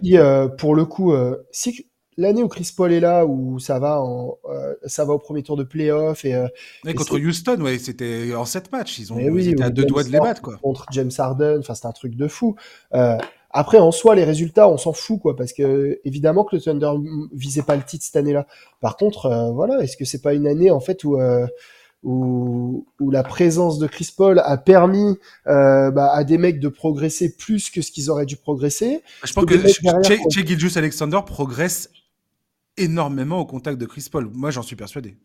qui 0.00 0.18
euh, 0.18 0.48
pour 0.48 0.74
le 0.74 0.84
coup, 0.86 1.12
euh, 1.12 1.46
si 1.52 1.88
l'année 2.16 2.42
où 2.42 2.48
Chris 2.48 2.72
Paul 2.76 2.92
est 2.92 3.00
là, 3.00 3.26
où 3.26 3.58
ça 3.58 3.78
va, 3.78 4.00
en, 4.00 4.38
euh, 4.48 4.74
ça 4.86 5.04
va 5.04 5.14
au 5.14 5.18
premier 5.18 5.42
tour 5.42 5.56
de 5.56 5.64
playoff. 5.64 6.24
Et, 6.24 6.34
euh, 6.34 6.48
contre 6.96 7.18
Houston, 7.18 7.60
ouais, 7.60 7.78
c'était 7.78 8.34
en 8.34 8.44
sept 8.44 8.70
matchs. 8.72 8.98
Ils 8.98 9.12
ont 9.12 9.18
été 9.18 9.62
à 9.62 9.70
deux 9.70 9.84
doigts 9.84 10.04
de 10.04 10.10
les 10.10 10.20
battre. 10.20 10.42
Quoi. 10.42 10.56
Contre 10.62 10.86
James 10.92 11.10
Harden, 11.16 11.58
enfin, 11.60 11.74
c'est 11.74 11.86
un 11.86 11.92
truc 11.92 12.16
de 12.16 12.28
fou. 12.28 12.56
Euh, 12.94 13.16
après, 13.56 13.78
en 13.78 13.92
soi, 13.92 14.16
les 14.16 14.24
résultats, 14.24 14.68
on 14.68 14.76
s'en 14.76 14.92
fout, 14.92 15.20
quoi, 15.20 15.36
parce 15.36 15.52
que 15.52 16.00
évidemment 16.04 16.42
que 16.42 16.56
le 16.56 16.60
Thunder 16.60 16.90
visait 17.32 17.62
pas 17.62 17.76
le 17.76 17.84
titre 17.84 18.04
cette 18.04 18.16
année-là. 18.16 18.48
Par 18.80 18.96
contre, 18.96 19.26
euh, 19.26 19.52
voilà, 19.52 19.80
est-ce 19.80 19.96
que 19.96 20.04
c'est 20.04 20.20
pas 20.20 20.34
une 20.34 20.48
année 20.48 20.72
en 20.72 20.80
fait 20.80 21.04
où 21.04 21.20
euh, 21.20 21.46
où, 22.02 22.84
où, 23.00 23.10
la 23.12 23.22
présence 23.22 23.78
de 23.78 23.86
Chris 23.86 24.12
Paul 24.14 24.40
a 24.44 24.58
permis 24.58 25.16
euh, 25.46 25.92
bah, 25.92 26.10
à 26.12 26.24
des 26.24 26.36
mecs 26.36 26.58
de 26.58 26.68
progresser 26.68 27.34
plus 27.36 27.70
que 27.70 27.80
ce 27.80 27.92
qu'ils 27.92 28.10
auraient 28.10 28.26
dû 28.26 28.36
progresser? 28.36 29.02
Je 29.22 29.32
pense 29.32 29.44
que, 29.44 30.68
Che 30.68 30.76
Alexander 30.76 31.20
progresse 31.24 31.90
énormément 32.76 33.38
au 33.38 33.46
contact 33.46 33.78
de 33.78 33.86
Chris 33.86 34.08
Paul. 34.10 34.30
Moi, 34.32 34.50
j'en 34.50 34.62
suis 34.62 34.76
persuadé. 34.76 35.16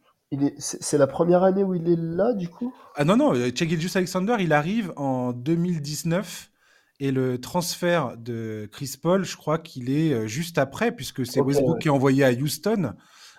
C'est 0.60 1.00
la 1.00 1.08
première 1.08 1.44
année 1.44 1.64
où 1.64 1.74
il 1.74 1.90
est 1.90 1.98
là, 1.98 2.34
du 2.34 2.50
coup? 2.50 2.74
Ah 2.96 3.04
non, 3.04 3.18
non, 3.18 3.34
Chegiljus 3.34 3.92
Alexander, 3.96 4.36
il 4.40 4.54
arrive 4.54 4.94
en 4.96 5.34
2019 5.34 6.50
et 7.00 7.12
le 7.12 7.40
transfert 7.40 8.16
de 8.18 8.68
Chris 8.72 8.96
Paul, 9.02 9.24
je 9.24 9.38
crois 9.38 9.58
qu'il 9.58 9.90
est 9.90 10.14
euh, 10.14 10.28
juste 10.28 10.58
après, 10.58 10.92
puisque 10.92 11.26
c'est 11.26 11.40
Westbrook 11.40 11.80
qui 11.80 11.88
est 11.88 11.92
envoyé 11.92 12.26
à 12.26 12.32
Houston 12.32 12.94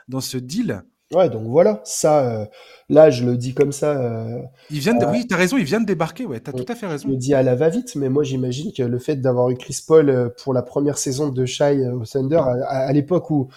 dans 0.08 0.20
ce 0.20 0.38
deal. 0.38 0.82
Ouais, 1.12 1.28
donc 1.28 1.46
voilà, 1.48 1.80
ça, 1.84 2.24
euh, 2.24 2.46
là, 2.88 3.10
je 3.10 3.24
le 3.26 3.36
dis 3.36 3.52
comme 3.52 3.72
ça. 3.72 4.00
Euh, 4.00 4.42
il 4.70 4.78
vient 4.78 4.94
de, 4.94 5.04
oui, 5.06 5.26
t'as 5.28 5.36
raison, 5.36 5.58
il 5.58 5.64
vient 5.64 5.80
de 5.80 5.86
débarquer, 5.86 6.24
ouais, 6.24 6.40
t'as 6.40 6.52
tout 6.52 6.64
à 6.68 6.74
fait 6.74 6.86
raison. 6.86 7.08
Je 7.08 7.12
le 7.12 7.18
dis 7.18 7.34
à 7.34 7.42
la 7.42 7.54
va-vite, 7.56 7.96
mais 7.96 8.08
moi, 8.08 8.22
j'imagine 8.22 8.72
que 8.72 8.84
le 8.84 8.98
fait 8.98 9.16
d'avoir 9.16 9.50
eu 9.50 9.56
Chris 9.56 9.78
Paul 9.86 10.32
pour 10.42 10.54
la 10.54 10.62
première 10.62 10.98
saison 10.98 11.28
de 11.28 11.44
Shai 11.44 11.86
au 11.90 12.04
Thunder, 12.04 12.40
à 12.66 12.92
l'époque 12.92 13.30
où 13.30 13.48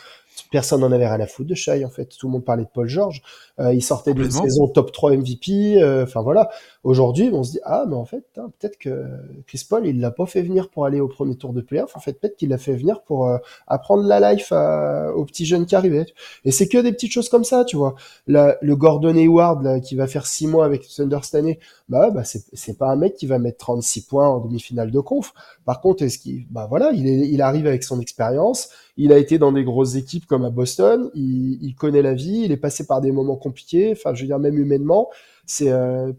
Personne 0.51 0.81
n'en 0.81 0.91
avait 0.91 1.07
rien 1.07 1.19
à 1.19 1.27
foutre 1.27 1.49
de 1.49 1.55
Shai, 1.55 1.83
en 1.85 1.89
fait. 1.89 2.05
Tout 2.05 2.27
le 2.27 2.33
monde 2.33 2.45
parlait 2.45 2.63
de 2.63 2.69
Paul 2.73 2.87
George. 2.87 3.21
Euh, 3.59 3.73
il 3.73 3.83
sortait 3.83 4.13
d'une 4.13 4.31
saison 4.31 4.67
top 4.67 4.91
3 4.91 5.15
MVP. 5.17 5.81
Euh, 5.81 6.03
enfin 6.03 6.21
voilà. 6.21 6.49
Aujourd'hui, 6.83 7.29
on 7.31 7.43
se 7.43 7.51
dit 7.51 7.59
ah 7.63 7.85
mais 7.87 7.95
en 7.95 8.05
fait 8.05 8.25
peut-être 8.33 8.77
que 8.77 9.05
Chris 9.45 9.65
Paul 9.69 9.85
il 9.85 9.99
l'a 9.99 10.09
pas 10.11 10.25
fait 10.25 10.41
venir 10.41 10.69
pour 10.69 10.85
aller 10.85 10.99
au 10.99 11.07
premier 11.07 11.35
tour 11.35 11.53
de 11.53 11.61
playoff. 11.61 11.95
En 11.95 11.99
fait 11.99 12.13
peut-être 12.13 12.35
qu'il 12.35 12.49
l'a 12.49 12.57
fait 12.57 12.75
venir 12.75 13.03
pour 13.03 13.27
euh, 13.27 13.37
apprendre 13.67 14.03
la 14.03 14.33
life 14.33 14.51
aux 14.51 15.25
petits 15.25 15.45
jeunes 15.45 15.65
qui 15.65 15.75
arrivaient. 15.75 16.07
Et 16.45 16.51
c'est 16.51 16.67
que 16.67 16.79
des 16.79 16.91
petites 16.91 17.11
choses 17.11 17.29
comme 17.29 17.43
ça, 17.43 17.63
tu 17.63 17.77
vois. 17.77 17.95
le 18.27 18.73
Gordon 18.73 19.15
Hayward 19.15 19.63
là, 19.63 19.79
qui 19.79 19.95
va 19.95 20.07
faire 20.07 20.25
6 20.25 20.47
mois 20.47 20.65
avec 20.65 20.87
Thunder 20.87 21.19
cette 21.21 21.35
année, 21.35 21.59
bah, 21.89 22.09
bah 22.09 22.23
c'est 22.23 22.43
c'est 22.53 22.77
pas 22.77 22.89
un 22.89 22.95
mec 22.95 23.15
qui 23.15 23.27
va 23.27 23.37
mettre 23.37 23.59
36 23.59 24.07
points 24.07 24.27
en 24.27 24.39
demi-finale 24.39 24.89
de 24.89 24.99
conf. 24.99 25.33
Par 25.65 25.79
contre 25.79 26.03
est-ce 26.03 26.17
qu'il 26.17 26.47
bah 26.49 26.65
voilà 26.69 26.91
il 26.91 27.07
est, 27.07 27.29
il 27.29 27.41
arrive 27.41 27.67
avec 27.67 27.83
son 27.83 27.99
expérience. 27.99 28.69
Il 28.97 29.11
a 29.11 29.17
été 29.17 29.37
dans 29.39 29.51
des 29.51 29.63
grosses 29.63 29.95
équipes 29.95 30.25
comme 30.25 30.45
à 30.45 30.49
Boston. 30.49 31.09
Il, 31.15 31.57
il 31.63 31.75
connaît 31.75 32.01
la 32.01 32.13
vie. 32.13 32.41
Il 32.45 32.51
est 32.51 32.57
passé 32.57 32.85
par 32.85 33.01
des 33.01 33.11
moments 33.11 33.35
compliqué. 33.35 33.91
Enfin, 33.91 34.13
je 34.13 34.21
veux 34.21 34.27
dire, 34.27 34.39
même 34.39 34.57
humainement, 34.57 35.09
c'est 35.45 35.71
euh, 35.71 36.11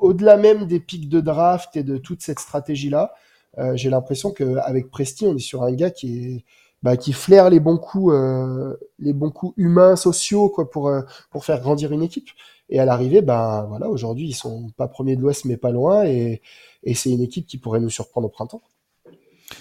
au-delà 0.00 0.36
même 0.36 0.66
des 0.66 0.80
pics 0.80 1.08
de 1.08 1.20
draft 1.20 1.76
et 1.76 1.82
de 1.82 1.98
toute 1.98 2.22
cette 2.22 2.40
stratégie-là. 2.40 3.14
Euh, 3.58 3.76
j'ai 3.76 3.90
l'impression 3.90 4.30
qu'avec 4.32 4.90
Presti, 4.90 5.26
on 5.26 5.36
est 5.36 5.38
sur 5.38 5.62
un 5.62 5.72
gars 5.72 5.90
qui 5.90 6.24
est 6.24 6.44
bah, 6.82 6.96
qui 6.98 7.12
flaire 7.14 7.48
les 7.50 7.60
bons 7.60 7.78
coups, 7.78 8.12
euh, 8.14 8.74
les 8.98 9.14
bons 9.14 9.30
coups 9.30 9.54
humains, 9.56 9.96
sociaux, 9.96 10.50
quoi, 10.50 10.70
pour 10.70 10.92
pour 11.30 11.44
faire 11.44 11.60
grandir 11.60 11.92
une 11.92 12.02
équipe. 12.02 12.28
Et 12.68 12.78
à 12.78 12.84
l'arrivée, 12.84 13.22
ben 13.22 13.66
voilà, 13.68 13.88
aujourd'hui 13.88 14.28
ils 14.28 14.34
sont 14.34 14.70
pas 14.76 14.88
premiers 14.88 15.16
de 15.16 15.22
l'Ouest, 15.22 15.44
mais 15.44 15.56
pas 15.56 15.70
loin, 15.70 16.04
et, 16.04 16.42
et 16.82 16.94
c'est 16.94 17.10
une 17.10 17.20
équipe 17.22 17.46
qui 17.46 17.58
pourrait 17.58 17.80
nous 17.80 17.90
surprendre 17.90 18.26
au 18.26 18.30
printemps. 18.30 18.62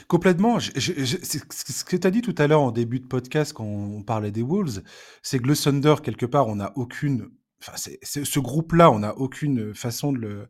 Complètement. 0.08 0.60
ce 0.60 1.84
que 1.84 1.96
tu 1.96 2.08
as 2.08 2.12
dit 2.12 2.22
tout 2.22 2.36
à 2.38 2.48
l'heure 2.48 2.62
en 2.62 2.72
début 2.72 3.00
de 3.00 3.06
podcast 3.06 3.54
quand 3.54 3.66
on 3.66 4.04
parlait 4.04 4.32
des 4.32 4.42
Wolves, 4.42 4.82
c'est 5.22 5.40
que 5.40 5.48
le 5.48 5.56
Thunder, 5.56 5.96
quelque 6.04 6.26
part, 6.26 6.48
on 6.48 6.56
n'a 6.56 6.72
aucune 6.76 7.30
enfin, 7.62 7.74
ce 7.78 8.40
groupe-là, 8.40 8.92
on 8.92 9.00
n'a 9.00 9.18
aucune 9.18 9.74
façon 9.74 10.12
de 10.12 10.20
le, 10.20 10.50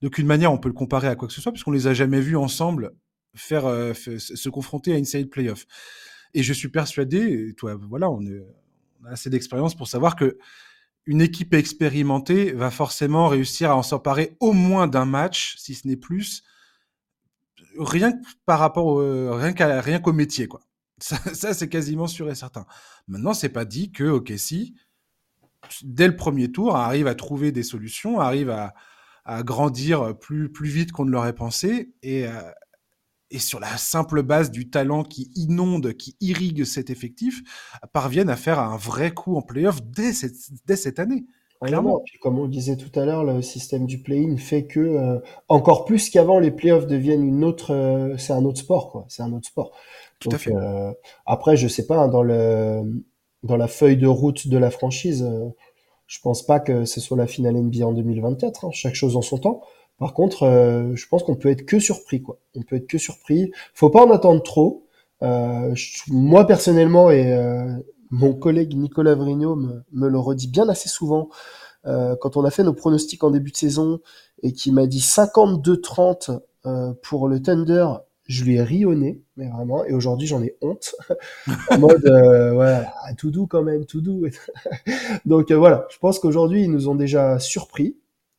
d'aucune 0.00 0.26
manière 0.26 0.52
on 0.52 0.58
peut 0.58 0.68
le 0.68 0.74
comparer 0.74 1.08
à 1.08 1.16
quoi 1.16 1.28
que 1.28 1.34
ce 1.34 1.40
soit, 1.40 1.52
puisqu'on 1.52 1.72
les 1.72 1.86
a 1.86 1.94
jamais 1.94 2.20
vus 2.20 2.36
ensemble 2.36 2.92
faire, 3.34 3.64
se 3.94 4.48
confronter 4.48 4.92
à 4.92 4.98
une 4.98 5.04
série 5.04 5.24
de 5.24 5.30
playoffs. 5.30 5.66
Et 6.34 6.42
je 6.42 6.52
suis 6.52 6.68
persuadé, 6.68 7.54
toi, 7.56 7.76
voilà, 7.88 8.10
on, 8.10 8.20
on 8.20 9.06
a 9.06 9.10
assez 9.10 9.30
d'expérience 9.30 9.74
pour 9.74 9.88
savoir 9.88 10.16
que 10.16 10.38
une 11.04 11.20
équipe 11.20 11.54
expérimentée 11.54 12.52
va 12.52 12.70
forcément 12.70 13.26
réussir 13.28 13.70
à 13.70 13.76
en 13.76 13.82
s'emparer 13.82 14.36
au 14.40 14.52
moins 14.52 14.86
d'un 14.86 15.04
match, 15.04 15.56
si 15.58 15.74
ce 15.74 15.88
n'est 15.88 15.96
plus, 15.96 16.44
rien 17.78 18.12
par 18.46 18.58
rapport 18.58 18.86
au, 18.86 19.34
rien 19.34 19.52
qu'à 19.52 19.80
rien 19.80 20.00
qu'au 20.00 20.12
métier, 20.12 20.48
quoi. 20.48 20.60
Ça, 20.98 21.54
c'est 21.54 21.68
quasiment 21.68 22.06
sûr 22.06 22.30
et 22.30 22.34
certain. 22.34 22.66
Maintenant, 23.08 23.34
c'est 23.34 23.48
pas 23.48 23.64
dit 23.64 23.90
que 23.92 24.04
ok 24.04 24.32
si 24.36 24.74
dès 25.82 26.08
le 26.08 26.16
premier 26.16 26.50
tour 26.50 26.76
arrive 26.76 27.06
à 27.06 27.14
trouver 27.14 27.52
des 27.52 27.62
solutions, 27.62 28.20
arrive 28.20 28.50
à, 28.50 28.74
à 29.24 29.42
grandir 29.42 30.18
plus 30.18 30.50
plus 30.52 30.68
vite 30.68 30.92
qu'on 30.92 31.04
ne 31.04 31.10
l'aurait 31.10 31.34
pensé 31.34 31.94
et 32.02 32.26
euh, 32.26 32.40
et 33.32 33.38
sur 33.38 33.58
la 33.58 33.76
simple 33.78 34.22
base 34.22 34.50
du 34.50 34.68
talent 34.68 35.02
qui 35.04 35.30
inonde, 35.34 35.94
qui 35.94 36.16
irrigue 36.20 36.64
cet 36.64 36.90
effectif, 36.90 37.42
parviennent 37.92 38.28
à 38.28 38.36
faire 38.36 38.60
un 38.60 38.76
vrai 38.76 39.12
coup 39.12 39.36
en 39.36 39.42
playoff 39.42 39.82
dès 39.82 40.12
cette, 40.12 40.36
dès 40.66 40.76
cette 40.76 40.98
année. 40.98 41.24
Clairement. 41.62 42.02
comme 42.20 42.38
on 42.38 42.44
le 42.44 42.48
disait 42.48 42.76
tout 42.76 42.98
à 42.98 43.04
l'heure, 43.04 43.24
le 43.24 43.42
système 43.42 43.86
du 43.86 43.98
play-in 43.98 44.36
fait 44.36 44.64
que, 44.64 44.80
euh, 44.80 45.18
encore 45.48 45.84
plus 45.84 46.10
qu'avant, 46.10 46.38
les 46.38 46.50
playoffs 46.50 46.86
deviennent 46.86 47.26
une 47.26 47.44
autre, 47.44 47.72
euh, 47.72 48.16
c'est 48.18 48.32
un 48.32 48.44
autre 48.44 48.58
sport, 48.58 48.90
quoi. 48.90 49.04
C'est 49.08 49.22
un 49.22 49.32
autre 49.32 49.46
sport. 49.46 49.72
Tout 50.18 50.30
à 50.32 50.38
fait. 50.38 50.54
Euh, 50.54 50.92
après, 51.26 51.56
je 51.56 51.68
sais 51.68 51.86
pas, 51.86 51.96
hein, 51.96 52.08
dans 52.08 52.22
le, 52.22 52.82
dans 53.42 53.56
la 53.56 53.68
feuille 53.68 53.96
de 53.96 54.06
route 54.06 54.48
de 54.48 54.58
la 54.58 54.70
franchise, 54.70 55.28
je 56.06 56.18
pense 56.20 56.44
pas 56.44 56.60
que 56.60 56.84
ce 56.84 57.00
soit 57.00 57.16
la 57.16 57.26
finale 57.26 57.56
NBA 57.56 57.86
en 57.86 57.92
2024, 57.92 58.66
hein, 58.66 58.70
chaque 58.72 58.94
chose 58.94 59.16
en 59.16 59.22
son 59.22 59.38
temps. 59.38 59.62
Par 60.02 60.14
contre, 60.14 60.42
euh, 60.42 60.96
je 60.96 61.06
pense 61.06 61.22
qu'on 61.22 61.36
peut 61.36 61.48
être 61.48 61.64
que 61.64 61.78
surpris, 61.78 62.22
quoi. 62.22 62.38
On 62.56 62.62
peut 62.62 62.74
être 62.74 62.88
que 62.88 62.98
surpris. 62.98 63.52
Faut 63.72 63.88
pas 63.88 64.04
en 64.04 64.10
attendre 64.10 64.42
trop. 64.42 64.86
Euh, 65.22 65.72
moi 66.08 66.44
personnellement 66.48 67.12
et 67.12 67.32
euh, 67.32 67.72
mon 68.12 68.34
collègue 68.34 68.76
Nicolas 68.76 69.16
Vrigno 69.16 69.56
me, 69.56 70.08
le 70.08 70.18
redit 70.18 70.48
bien 70.48 70.68
assez 70.68 70.88
souvent 70.88 71.28
quand 71.84 72.36
on 72.36 72.44
a 72.44 72.50
fait 72.52 72.62
nos 72.62 72.74
pronostics 72.74 73.24
en 73.24 73.30
début 73.30 73.50
de 73.50 73.56
saison 73.56 73.98
et 74.44 74.52
qui 74.52 74.70
m'a 74.70 74.86
dit 74.86 75.00
52-30 75.00 76.38
pour 77.02 77.26
le 77.26 77.42
Thunder. 77.42 77.88
Je 78.28 78.44
lui 78.44 78.54
ai 78.54 78.62
rionné, 78.62 79.20
mais 79.36 79.48
vraiment. 79.48 79.84
Et 79.84 79.92
aujourd'hui, 79.92 80.28
j'en 80.28 80.40
ai 80.44 80.56
honte. 80.60 80.94
en 81.70 81.78
mode, 81.78 82.04
voilà, 82.54 82.92
tout 83.18 83.32
doux 83.32 83.48
quand 83.48 83.64
même, 83.64 83.84
tout 83.84 84.00
doux. 84.00 84.26
Donc 85.26 85.50
voilà, 85.50 85.88
je 85.90 85.98
pense 85.98 86.20
qu'aujourd'hui, 86.20 86.62
ils 86.62 86.70
nous 86.70 86.88
ont 86.88 86.94
déjà 86.94 87.40
surpris. 87.40 87.96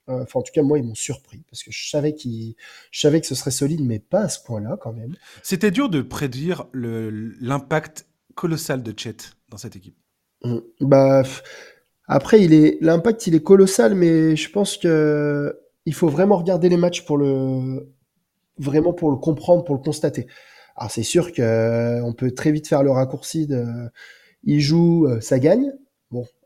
Euh, 0.09 0.23
enfin, 0.23 0.39
en 0.39 0.43
tout 0.43 0.51
cas, 0.53 0.63
moi, 0.63 0.77
ils 0.79 0.83
m'ont 0.83 0.95
surpris 0.95 1.43
parce 1.49 1.63
que 1.63 1.71
je 1.71 1.89
savais, 1.89 2.15
je 2.19 2.99
savais 2.99 3.21
que 3.21 3.27
ce 3.27 3.35
serait 3.35 3.51
solide, 3.51 3.81
mais 3.85 3.99
pas 3.99 4.21
à 4.21 4.29
ce 4.29 4.43
point-là 4.43 4.77
quand 4.81 4.93
même. 4.93 5.15
C'était 5.41 5.71
dur 5.71 5.89
de 5.89 6.01
prédire 6.01 6.65
l'impact 6.73 8.05
colossal 8.35 8.83
de 8.83 8.93
Chet 8.97 9.17
dans 9.49 9.57
cette 9.57 9.75
équipe. 9.75 9.97
Mmh. 10.43 10.57
Bah, 10.81 11.23
après, 12.07 12.41
il 12.41 12.53
est 12.53 12.77
l'impact, 12.81 13.27
il 13.27 13.35
est 13.35 13.43
colossal, 13.43 13.95
mais 13.95 14.35
je 14.35 14.49
pense 14.49 14.77
que 14.77 15.57
il 15.85 15.93
faut 15.93 16.07
vraiment 16.09 16.37
regarder 16.37 16.69
les 16.69 16.77
matchs 16.77 17.05
pour 17.05 17.17
le 17.17 17.89
vraiment 18.57 18.93
pour 18.93 19.11
le 19.11 19.17
comprendre, 19.17 19.63
pour 19.63 19.75
le 19.75 19.81
constater. 19.81 20.27
Alors 20.75 20.91
c'est 20.91 21.03
sûr 21.03 21.31
que 21.33 22.01
on 22.01 22.13
peut 22.13 22.31
très 22.31 22.51
vite 22.51 22.67
faire 22.67 22.83
le 22.83 22.91
raccourci 22.91 23.47
de 23.47 23.65
il 24.43 24.59
joue, 24.59 25.07
euh, 25.07 25.21
ça 25.21 25.39
gagne. 25.39 25.71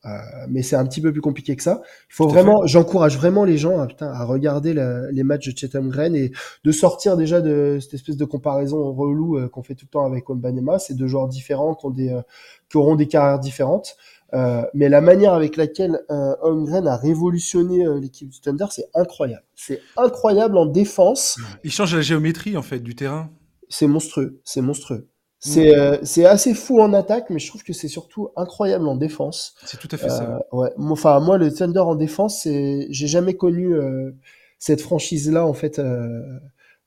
Euh, 0.08 0.20
mais 0.50 0.64
c'est 0.64 0.76
un 0.76 0.86
petit 0.86 1.02
peu 1.02 1.12
plus 1.12 1.22
compliqué 1.22 1.56
que 1.56 1.64
ça. 1.64 1.82
Il 2.10 2.14
faut 2.14 2.28
vraiment, 2.28 2.66
j'encourage 2.66 3.18
vraiment 3.18 3.44
les 3.44 3.58
gens 3.58 3.80
à, 3.80 3.88
putain, 3.88 4.08
à 4.08 4.24
regarder 4.24 4.74
les 5.12 5.24
matchs 5.24 5.52
de 5.52 5.58
Chatham 5.58 5.90
Green 5.90 6.16
et 6.16 6.32
de 6.64 6.72
sortir 6.72 7.18
déjà 7.18 7.42
de 7.42 7.80
cette 7.82 7.94
espèce 7.94 8.18
de 8.18 8.26
comparaison 8.26 8.94
relou 8.94 9.38
euh, 9.38 9.50
qu'on 9.50 9.64
fait 9.64 9.76
tout 9.76 9.86
le 9.86 9.92
temps 9.92 10.06
avec 10.06 10.30
Wembanyama. 10.30 10.80
C'est 10.80 10.94
deux 10.94 11.08
joueurs 11.08 11.28
différents 11.28 11.76
qui, 11.76 11.86
ont 11.86 11.90
des, 11.90 12.10
euh, 12.10 12.22
qui 12.70 12.78
auront 12.78 12.96
des 12.96 13.08
carrières 13.08 13.40
différentes. 13.40 13.98
Euh, 14.34 14.64
mais 14.74 14.90
la 14.90 15.02
manière 15.02 15.34
avec 15.34 15.56
laquelle 15.56 16.00
euh, 16.10 16.36
Holmgren 16.42 16.86
a 16.88 16.98
révolutionné 16.98 17.86
l'équipe 18.00 18.30
du 18.30 18.40
Thunder, 18.40 18.66
c'est 18.72 18.90
incroyable. 18.94 19.44
C'est 19.56 19.82
incroyable 19.96 20.58
en 20.58 20.66
défense. 20.66 21.38
Il 21.64 21.72
change 21.72 21.96
la 21.96 22.02
géométrie 22.02 22.58
en 22.58 22.62
fait 22.62 22.80
du 22.80 22.96
terrain. 22.96 23.30
C'est 23.70 23.88
monstrueux, 23.88 24.40
c'est 24.44 24.62
monstrueux. 24.62 25.08
C'est 25.40 25.76
mm. 25.76 25.80
euh, 25.80 25.98
c'est 26.04 26.26
assez 26.26 26.54
fou 26.54 26.82
en 26.82 26.94
attaque, 26.94 27.30
mais 27.30 27.40
je 27.40 27.48
trouve 27.48 27.64
que 27.64 27.74
c'est 27.74 27.88
surtout 27.88 28.30
incroyable 28.36 28.88
en 28.88 28.96
défense. 28.96 29.56
C'est 29.66 29.80
tout 29.80 29.90
à 29.92 29.98
fait 29.98 30.10
ça. 30.10 30.44
Euh, 30.54 30.58
ouais. 30.58 30.72
Enfin, 30.78 31.20
moi, 31.20 31.38
le 31.38 31.52
Thunder 31.52 31.80
en 31.80 31.96
défense, 31.96 32.42
c'est 32.44 32.88
j'ai 32.90 33.08
jamais 33.08 33.36
connu 33.36 33.76
euh, 33.76 34.12
cette 34.58 34.82
franchise-là 34.82 35.46
en 35.46 35.54
fait 35.54 35.80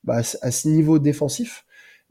bah, 0.04 0.22
à 0.42 0.50
ce 0.50 0.68
niveau 0.68 0.98
défensif. 0.98 1.64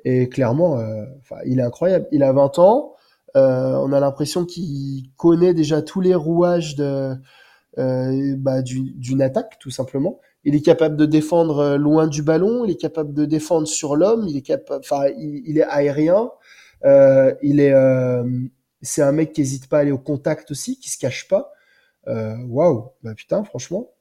Et 0.06 0.30
clairement, 0.30 0.76
enfin, 1.20 1.36
il 1.46 1.60
est 1.60 1.64
incroyable. 1.64 2.08
Il 2.14 2.24
a 2.24 2.32
20 2.32 2.60
ans. 2.60 2.96
on 3.36 3.92
a 3.92 4.00
l'impression 4.00 4.46
qu'il 4.46 5.10
connaît 5.18 5.54
déjà 5.54 5.82
tous 5.82 6.00
les 6.00 6.16
rouages 6.16 6.76
de 6.76 7.16
bah, 7.76 8.62
d'une 8.62 9.22
attaque, 9.22 9.58
tout 9.60 9.72
simplement 9.72 10.20
il 10.44 10.56
est 10.56 10.62
capable 10.62 10.96
de 10.96 11.06
défendre 11.06 11.60
euh, 11.60 11.78
loin 11.78 12.08
du 12.08 12.22
ballon, 12.22 12.66
il 12.66 12.72
est 12.72 12.80
capable 12.80 13.14
de 13.14 13.26
défendre 13.26 13.68
sur 13.68 13.96
l'homme, 13.96 14.26
il 14.28 14.38
est 14.38 14.42
capable, 14.42 14.82
enfin, 14.84 15.08
il, 15.18 15.58
est 15.58 15.64
aérien, 15.64 16.32
euh, 16.86 17.34
il 17.42 17.60
est, 17.60 17.74
euh, 17.74 18.24
c'est 18.82 19.02
un 19.02 19.12
mec 19.12 19.34
qui 19.34 19.42
hésite 19.42 19.68
pas 19.68 19.78
à 19.78 19.82
aller 19.82 19.92
au 19.92 19.98
contact 19.98 20.52
aussi, 20.52 20.80
qui 20.80 20.90
se 20.90 20.98
cache 20.98 21.28
pas. 21.28 21.52
Waouh, 22.08 22.90
bah 23.04 23.14
putain, 23.14 23.44
franchement, 23.44 23.92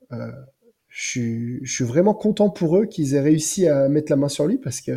je 0.89 1.09
suis, 1.11 1.59
je 1.63 1.71
suis 1.71 1.85
vraiment 1.85 2.15
content 2.15 2.49
pour 2.49 2.79
eux 2.79 2.87
qu'ils 2.87 3.15
aient 3.15 3.21
réussi 3.21 3.69
à 3.69 3.87
mettre 3.91 4.11
la 4.11 4.17
main 4.17 4.29
sur 4.29 4.47
lui 4.47 4.57
parce 4.57 4.81
que 4.81 4.93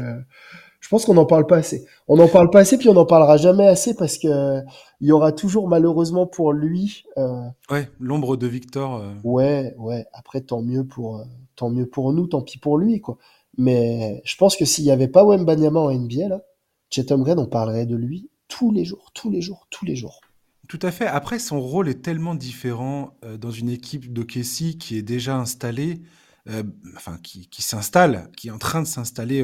je 0.82 0.90
pense 0.90 1.06
qu'on 1.06 1.14
n'en 1.14 1.28
parle 1.28 1.46
pas 1.46 1.58
assez. 1.58 1.86
On 2.08 2.18
n'en 2.18 2.28
parle 2.28 2.50
pas 2.50 2.60
assez, 2.60 2.78
puis 2.78 2.90
on 2.90 2.94
n'en 2.94 3.06
parlera 3.06 3.38
jamais 3.38 3.68
assez 3.68 3.96
parce 3.96 4.18
que 4.18 4.62
il 5.00 5.08
y 5.08 5.12
aura 5.12 5.32
toujours 5.32 5.68
malheureusement 5.68 6.26
pour 6.26 6.54
lui. 6.54 7.06
Euh, 7.18 7.44
ouais, 7.70 7.90
l'ombre 8.00 8.36
de 8.36 8.48
Victor. 8.48 8.96
Euh. 8.96 9.14
Ouais, 9.24 9.76
ouais. 9.78 10.06
Après, 10.12 10.42
tant 10.42 10.64
mieux 10.64 10.84
pour, 10.84 11.20
euh, 11.20 11.24
tant 11.56 11.70
mieux 11.70 11.86
pour 11.86 12.12
nous, 12.14 12.28
tant 12.28 12.42
pis 12.42 12.58
pour 12.58 12.80
lui, 12.80 13.00
quoi. 13.00 13.18
Mais 13.58 14.22
je 14.26 14.36
pense 14.36 14.56
que 14.58 14.66
s'il 14.66 14.84
n'y 14.84 14.92
avait 14.92 15.08
pas 15.08 15.24
Wembanyama 15.24 15.80
en 15.80 15.94
NBA 15.94 16.28
là, 16.28 16.42
Chet 16.90 17.12
Holmgren, 17.12 17.38
on 17.38 17.46
parlerait 17.46 17.86
de 17.86 17.96
lui 17.96 18.30
tous 18.48 18.72
les 18.72 18.84
jours, 18.84 19.12
tous 19.14 19.30
les 19.30 19.42
jours, 19.42 19.68
tous 19.70 19.86
les 19.86 19.96
jours. 19.96 20.20
Tout 20.68 20.80
à 20.82 20.92
fait. 20.92 21.06
Après, 21.06 21.38
son 21.38 21.62
rôle 21.62 21.90
est 21.90 22.02
tellement 22.02 22.34
différent 22.34 23.14
dans 23.40 23.52
une 23.52 23.70
équipe 23.70 24.12
de 24.12 24.24
Kessie 24.24 24.78
qui 24.78 24.98
est 24.98 25.02
déjà 25.02 25.38
installée, 25.38 26.02
enfin 26.96 27.18
qui, 27.22 27.50
qui 27.50 27.62
s'installe, 27.62 28.30
qui 28.38 28.48
est 28.48 28.52
en 28.52 28.58
train 28.58 28.82
de 28.82 28.88
s'installer 28.88 29.44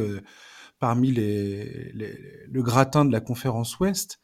parmi 0.80 1.12
les, 1.12 1.92
le 1.94 2.62
gratin 2.62 3.06
de 3.06 3.12
la 3.12 3.20
conférence 3.20 3.80
Ouest. 3.80 4.20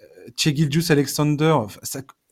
Euh, 0.00 0.90
Alexander, 0.90 1.56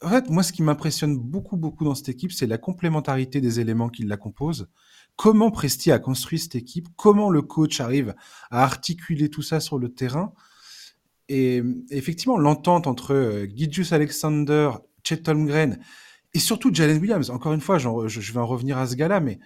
en 0.02 0.08
fait, 0.08 0.30
moi, 0.30 0.42
ce 0.42 0.52
qui 0.52 0.62
m'impressionne 0.62 1.16
beaucoup, 1.16 1.56
beaucoup 1.56 1.84
dans 1.84 1.94
cette 1.94 2.08
équipe, 2.08 2.32
c'est 2.32 2.46
la 2.46 2.58
complémentarité 2.58 3.40
des 3.40 3.60
éléments 3.60 3.88
qui 3.88 4.04
la 4.04 4.16
composent. 4.16 4.68
Comment 5.16 5.50
Presti 5.50 5.90
a 5.90 5.98
construit 5.98 6.38
cette 6.38 6.54
équipe, 6.54 6.88
comment 6.96 7.30
le 7.30 7.42
coach 7.42 7.80
arrive 7.80 8.14
à 8.50 8.62
articuler 8.62 9.28
tout 9.28 9.42
ça 9.42 9.58
sur 9.58 9.78
le 9.78 9.88
terrain. 9.92 10.32
Et, 11.28 11.62
effectivement, 11.90 12.38
l'entente 12.38 12.86
entre 12.86 13.14
euh, 13.14 13.46
Alexander, 13.90 14.70
Chet 15.04 15.28
Holmgren 15.28 15.78
et 16.34 16.38
surtout 16.38 16.72
Jalen 16.72 17.00
Williams. 17.00 17.30
Encore 17.30 17.52
une 17.52 17.60
fois, 17.60 17.78
je, 17.78 17.88
je 18.06 18.32
vais 18.32 18.40
en 18.40 18.46
revenir 18.46 18.78
à 18.78 18.86
ce 18.86 18.94
gars-là, 18.94 19.20
mais 19.20 19.38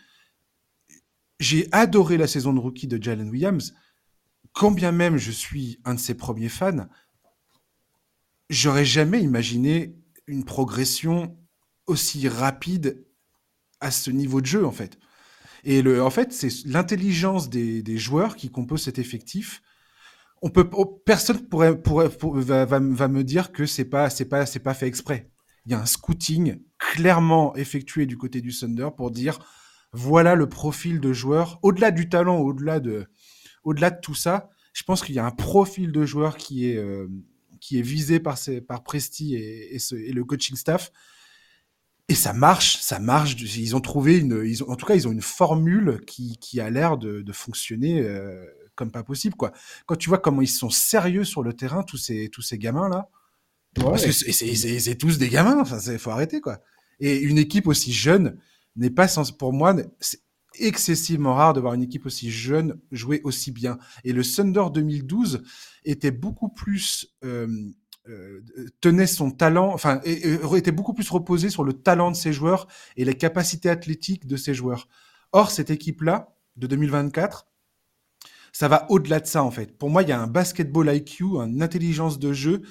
j'ai 1.41 1.69
adoré 1.73 2.19
la 2.19 2.27
saison 2.27 2.53
de 2.53 2.61
rookie 2.61 2.87
de 2.87 3.03
Jalen 3.03 3.31
Williams 3.31 3.75
quand 4.53 4.71
bien 4.71 4.93
même 4.93 5.17
je 5.17 5.31
suis 5.31 5.81
un 5.85 5.95
de 5.95 6.01
ses 6.01 6.15
premiers 6.15 6.49
fans, 6.49 6.87
j'aurais 8.51 8.85
jamais 8.85 9.23
imaginé 9.23 9.97
une 10.27 10.45
progression 10.45 11.37
aussi 11.87 12.29
rapide 12.29 13.05
à 13.81 13.91
ce 13.91 14.11
niveau 14.11 14.41
de 14.41 14.47
jeu, 14.47 14.65
en 14.65 14.71
fait. 14.71 14.99
Et 15.65 15.83
en 16.01 16.11
fait, 16.11 16.33
c'est 16.33 16.65
l'intelligence 16.67 17.49
des, 17.49 17.99
joueurs 17.99 18.37
qui 18.37 18.51
composent 18.51 18.85
cet 18.85 18.99
effectif. 18.99 19.63
On 20.41 20.51
peut, 20.51 20.69
personne 21.05 21.47
pourrait, 21.49 21.79
va, 21.85 22.81
me 22.81 23.23
dire 23.23 23.53
que 23.53 23.67
c'est 23.67 23.85
pas, 23.85 24.11
c'est 24.11 24.25
pas, 24.25 24.45
c'est 24.47 24.59
pas 24.61 24.75
fait 24.75 24.89
exprès. 24.89 25.31
Il 25.65 25.73
y 25.73 25.75
a 25.75 25.81
un 25.81 25.87
scouting 25.87 26.61
clairement 26.79 27.55
effectué 27.55 28.07
du 28.07 28.19
côté 28.19 28.41
du 28.41 28.53
Thunder 28.53 28.89
pour 28.97 29.13
dire 29.13 29.39
voilà 29.93 30.35
le 30.35 30.49
profil 30.49 31.01
de 31.01 31.13
joueur, 31.13 31.61
au-delà 31.63 31.93
du 31.93 32.09
talent, 32.09 32.39
au-delà 32.39 32.81
de, 32.81 33.07
au-delà 33.65 33.91
de 33.91 34.01
tout 34.01 34.15
ça, 34.15 34.51
je 34.73 34.83
pense 34.83 35.03
qu'il 35.03 35.15
y 35.15 35.19
a 35.19 35.27
un 35.27 35.31
profil 35.31 35.93
de 35.93 36.05
joueur 36.05 36.37
qui 36.37 36.69
est, 36.69 36.77
euh, 36.77 37.09
qui 37.61 37.79
est 37.79 37.83
visé 37.83 38.21
par, 38.21 38.39
par 38.67 38.83
Presti 38.83 39.35
et, 39.35 39.77
et, 39.77 40.13
le 40.13 40.25
coaching 40.25 40.57
staff. 40.57 40.91
Et 42.09 42.15
ça 42.15 42.33
marche, 42.33 42.79
ça 42.79 42.99
marche. 42.99 43.37
Ils 43.41 43.77
ont 43.77 43.81
trouvé 43.81 44.19
une, 44.19 44.43
ils 44.45 44.65
ont, 44.65 44.71
en 44.71 44.77
tout 44.77 44.87
cas, 44.87 44.95
ils 44.95 45.07
ont 45.07 45.13
une 45.13 45.23
formule 45.23 46.01
qui, 46.07 46.37
qui 46.39 46.61
a 46.61 46.71
l'air 46.71 46.99
de, 46.99 47.23
de 47.23 47.33
fonctionner 47.33 48.01
euh, 48.01 48.45
comme 48.75 48.91
pas 48.91 49.05
possible, 49.05 49.37
quoi. 49.37 49.53
Quand 49.87 49.97
tu 49.97 50.09
vois 50.09 50.19
comment 50.19 50.43
ils 50.43 50.49
sont 50.49 50.71
sérieux 50.71 51.25
sur 51.25 51.43
le 51.43 51.53
terrain, 51.53 51.83
tous 51.83 51.99
ces, 51.99 52.29
tous 52.31 52.43
ces 52.43 52.59
gamins 52.59 52.89
là, 52.89 53.09
parce 53.75 54.05
que 54.05 54.13
c'est 54.13 54.97
tous 54.97 55.19
des 55.19 55.29
gamins. 55.29 55.61
Enfin, 55.61 55.79
faut 55.99 56.11
arrêter, 56.11 56.41
quoi. 56.41 56.61
Et 57.01 57.19
une 57.19 57.39
équipe 57.39 57.67
aussi 57.67 57.93
jeune 57.93 58.39
n'est 58.77 58.91
pas 58.91 59.09
sans, 59.09 59.33
pour 59.33 59.53
moi, 59.53 59.75
excessivement 60.59 61.35
rare 61.35 61.53
de 61.53 61.61
voir 61.61 61.75
une 61.75 61.83
équipe 61.83 62.07
aussi 62.07 62.31
jeune 62.31 62.81
jouer 62.91 63.21
aussi 63.25 63.51
bien. 63.51 63.79
Et 64.05 64.13
le 64.13 64.25
Thunder 64.25 64.65
2012 64.73 65.43
était 65.85 66.11
beaucoup 66.11 66.49
plus 66.49 67.15
euh, 67.25 67.47
euh, 68.09 68.41
tenait 68.81 69.07
son 69.07 69.31
talent, 69.31 69.73
enfin, 69.73 70.01
était 70.05 70.73
beaucoup 70.73 70.93
plus 70.93 71.09
reposé 71.09 71.51
sur 71.51 71.63
le 71.63 71.73
talent 71.73 72.11
de 72.11 72.17
ses 72.17 72.33
joueurs 72.33 72.67
et 72.97 73.05
les 73.05 73.15
capacités 73.17 73.71
athlétiques 73.71 74.27
de 74.27 74.37
ses 74.37 74.55
joueurs. 74.55 74.89
Or, 75.31 75.53
cette 75.53 75.71
équipe-là, 75.71 76.35
de 76.57 76.67
2024, 76.67 77.47
ça 78.53 78.67
va 78.67 78.87
au-delà 78.91 79.21
de 79.21 79.27
ça, 79.27 79.45
en 79.45 79.53
fait. 79.53 79.79
Pour 79.79 79.89
moi, 79.89 80.03
il 80.03 80.09
y 80.09 80.13
a 80.13 80.21
un 80.21 80.27
basketball 80.27 80.93
IQ, 80.95 81.25
une 81.37 81.63
intelligence 81.63 82.19
de 82.19 82.33
jeu 82.33 82.63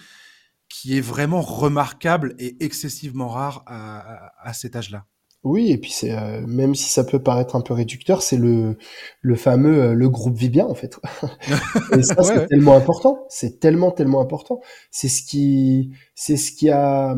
qui 0.68 0.98
est 0.98 1.02
vraiment 1.02 1.41
remarquable 1.41 2.36
et 2.38 2.64
excessivement 2.64 3.30
rare 3.30 3.64
à 3.68 4.53
cet 4.53 4.76
âge-là. 4.76 5.06
Oui 5.44 5.72
et 5.72 5.78
puis 5.80 5.90
c'est, 5.92 6.12
euh, 6.12 6.46
même 6.46 6.76
si 6.76 6.88
ça 6.90 7.04
peut 7.04 7.18
paraître 7.18 7.56
un 7.56 7.62
peu 7.62 7.74
réducteur, 7.74 8.22
c'est 8.22 8.38
le 8.38 8.78
le 9.22 9.36
fameux, 9.36 9.82
euh, 9.82 9.94
le 9.96 10.08
groupe 10.08 10.38
vit 10.38 10.50
bien, 10.50 10.68
en 10.68 10.76
fait. 10.76 11.00
Et 11.98 12.04
ça, 12.04 12.22
c'est 12.22 12.46
tellement 12.46 12.76
important. 12.76 13.26
C'est 13.28 13.60
tellement, 13.60 13.90
tellement 13.90 14.22
important. 14.22 14.62
C'est 14.92 15.08
ce 15.08 15.24
qui 15.24 15.92
c'est 16.14 16.38
ce 16.38 16.52
qui 16.52 16.70
a, 16.70 17.18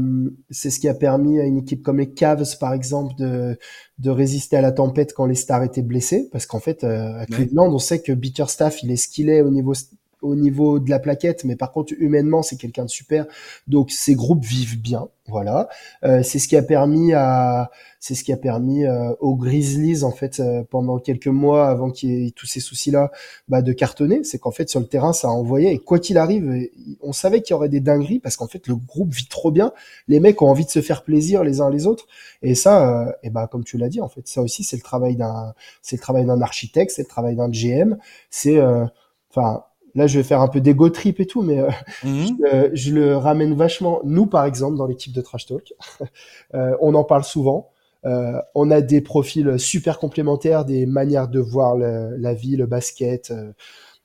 c'est 0.50 0.70
ce 0.70 0.80
qui 0.80 0.88
a 0.88 0.94
permis 0.94 1.42
à 1.42 1.44
une 1.44 1.58
équipe 1.58 1.84
comme 1.84 2.00
les 2.00 2.14
Cavs, 2.14 2.58
par 2.60 2.74
exemple, 2.74 3.14
de 3.18 3.58
de 4.00 4.10
résister 4.10 4.56
à 4.56 4.62
la 4.62 4.72
tempête 4.72 5.14
quand 5.14 5.26
les 5.26 5.36
stars 5.36 5.64
étaient 5.64 5.82
blessés. 5.82 6.30
Parce 6.32 6.46
qu'en 6.46 6.62
fait, 6.62 6.86
euh, 6.86 7.20
à 7.20 7.26
Cleveland, 7.26 7.74
on 7.74 7.78
sait 7.78 8.02
que 8.02 8.14
Bickerstaff, 8.14 8.84
il 8.84 8.92
est 8.92 8.96
ce 8.96 9.10
qu'il 9.10 9.30
est 9.30 9.42
au 9.42 9.50
niveau 9.50 9.74
au 10.24 10.36
niveau 10.36 10.80
de 10.80 10.90
la 10.90 11.00
plaquette, 11.00 11.44
mais 11.44 11.56
par 11.56 11.72
contre 11.72 11.94
humainement 11.98 12.42
c'est 12.42 12.58
quelqu'un 12.58 12.86
de 12.86 12.90
super. 12.90 13.26
Donc 13.68 13.92
ces 13.92 14.16
groupes 14.16 14.44
vivent 14.44 14.80
bien, 14.82 15.10
voilà. 15.28 15.70
Euh, 16.04 16.22
c'est 16.22 16.38
ce 16.38 16.50
qui 16.50 16.58
a 16.58 16.62
permis 16.62 17.14
à, 17.14 17.72
c'est 18.02 18.14
ce 18.14 18.26
qui 18.26 18.34
a 18.34 18.38
permis 18.38 18.86
euh, 18.86 19.14
aux 19.22 19.38
Grizzlies 19.38 20.04
en 20.04 20.12
fait 20.12 20.42
euh, 20.42 20.64
pendant 20.70 21.00
quelques 21.00 21.28
mois 21.28 21.70
avant 21.70 21.92
qu'il 21.92 22.10
y 22.10 22.28
ait 22.28 22.32
tous 22.32 22.46
ces 22.46 22.60
soucis-là, 22.60 23.10
bah, 23.48 23.62
de 23.62 23.72
cartonner. 23.72 24.24
C'est 24.26 24.38
qu'en 24.38 24.52
fait 24.52 24.70
sur 24.70 24.82
le 24.82 24.88
terrain 24.88 25.14
ça 25.14 25.30
a 25.30 25.32
envoyé 25.32 25.72
et 25.72 25.80
quoi 25.80 26.00
qu'il 26.00 26.18
arrive, 26.18 26.68
on 27.02 27.14
savait 27.14 27.42
qu'il 27.42 27.54
y 27.54 27.56
aurait 27.56 27.70
des 27.70 27.80
dingueries 27.80 28.20
parce 28.20 28.36
qu'en 28.36 28.48
fait 28.48 28.68
le 28.68 28.76
groupe 28.76 29.14
vit 29.14 29.28
trop 29.28 29.52
bien. 29.52 29.72
Les 30.10 30.20
mecs 30.20 30.42
ont 30.42 30.50
envie 30.50 30.66
de 30.66 30.70
se 30.70 30.82
faire 30.82 31.04
plaisir 31.04 31.44
les 31.44 31.62
uns 31.62 31.70
les 31.70 31.88
autres 31.88 32.08
et 32.42 32.56
ça, 32.56 33.16
et 33.24 33.30
bah 33.30 33.48
comme 33.50 33.64
tu 33.64 33.78
l'as 33.78 33.90
dit 33.90 34.02
en 34.02 34.10
fait, 34.10 34.28
ça 34.28 34.42
aussi 34.42 34.64
c'est 34.66 34.76
le 34.76 34.82
travail 34.82 35.16
d'un, 35.16 35.54
c'est 35.82 35.96
le 35.96 36.02
travail 36.02 36.26
d'un 36.26 36.42
architecte, 36.42 36.92
c'est 36.94 37.04
le 37.04 37.08
travail 37.08 37.36
d'un 37.38 37.50
GM, 37.50 37.98
c'est 38.30 38.62
enfin 39.30 39.64
là 39.96 40.08
je 40.08 40.18
vais 40.18 40.24
faire 40.24 40.42
un 40.42 40.48
peu 40.48 40.62
d'ego 40.62 40.90
trip 40.90 41.20
et 41.20 41.26
tout, 41.26 41.42
mais 41.42 41.60
euh, 41.60 41.70
mhm. 42.04 42.70
je, 42.74 42.94
le 42.94 43.18
ramène 43.18 43.54
vachement. 43.54 44.02
Nous, 44.04 44.26
par 44.26 44.46
exemple, 44.46 44.78
dans 44.78 44.88
l'équipe 44.88 45.14
de 45.14 45.22
Trash 45.22 45.46
Talk, 45.46 45.74
euh, 46.56 46.76
on 46.82 46.94
en 46.96 47.04
parle 47.04 47.24
souvent. 47.24 47.70
Euh, 48.06 48.34
on 48.54 48.70
a 48.70 48.82
des 48.82 49.00
profils 49.00 49.58
super 49.58 49.98
complémentaires, 49.98 50.66
des 50.66 50.86
manières 50.86 51.30
de 51.30 51.40
voir 51.40 51.78
la 51.78 52.34
vie, 52.34 52.58
le 52.58 52.66
basket, 52.66 53.34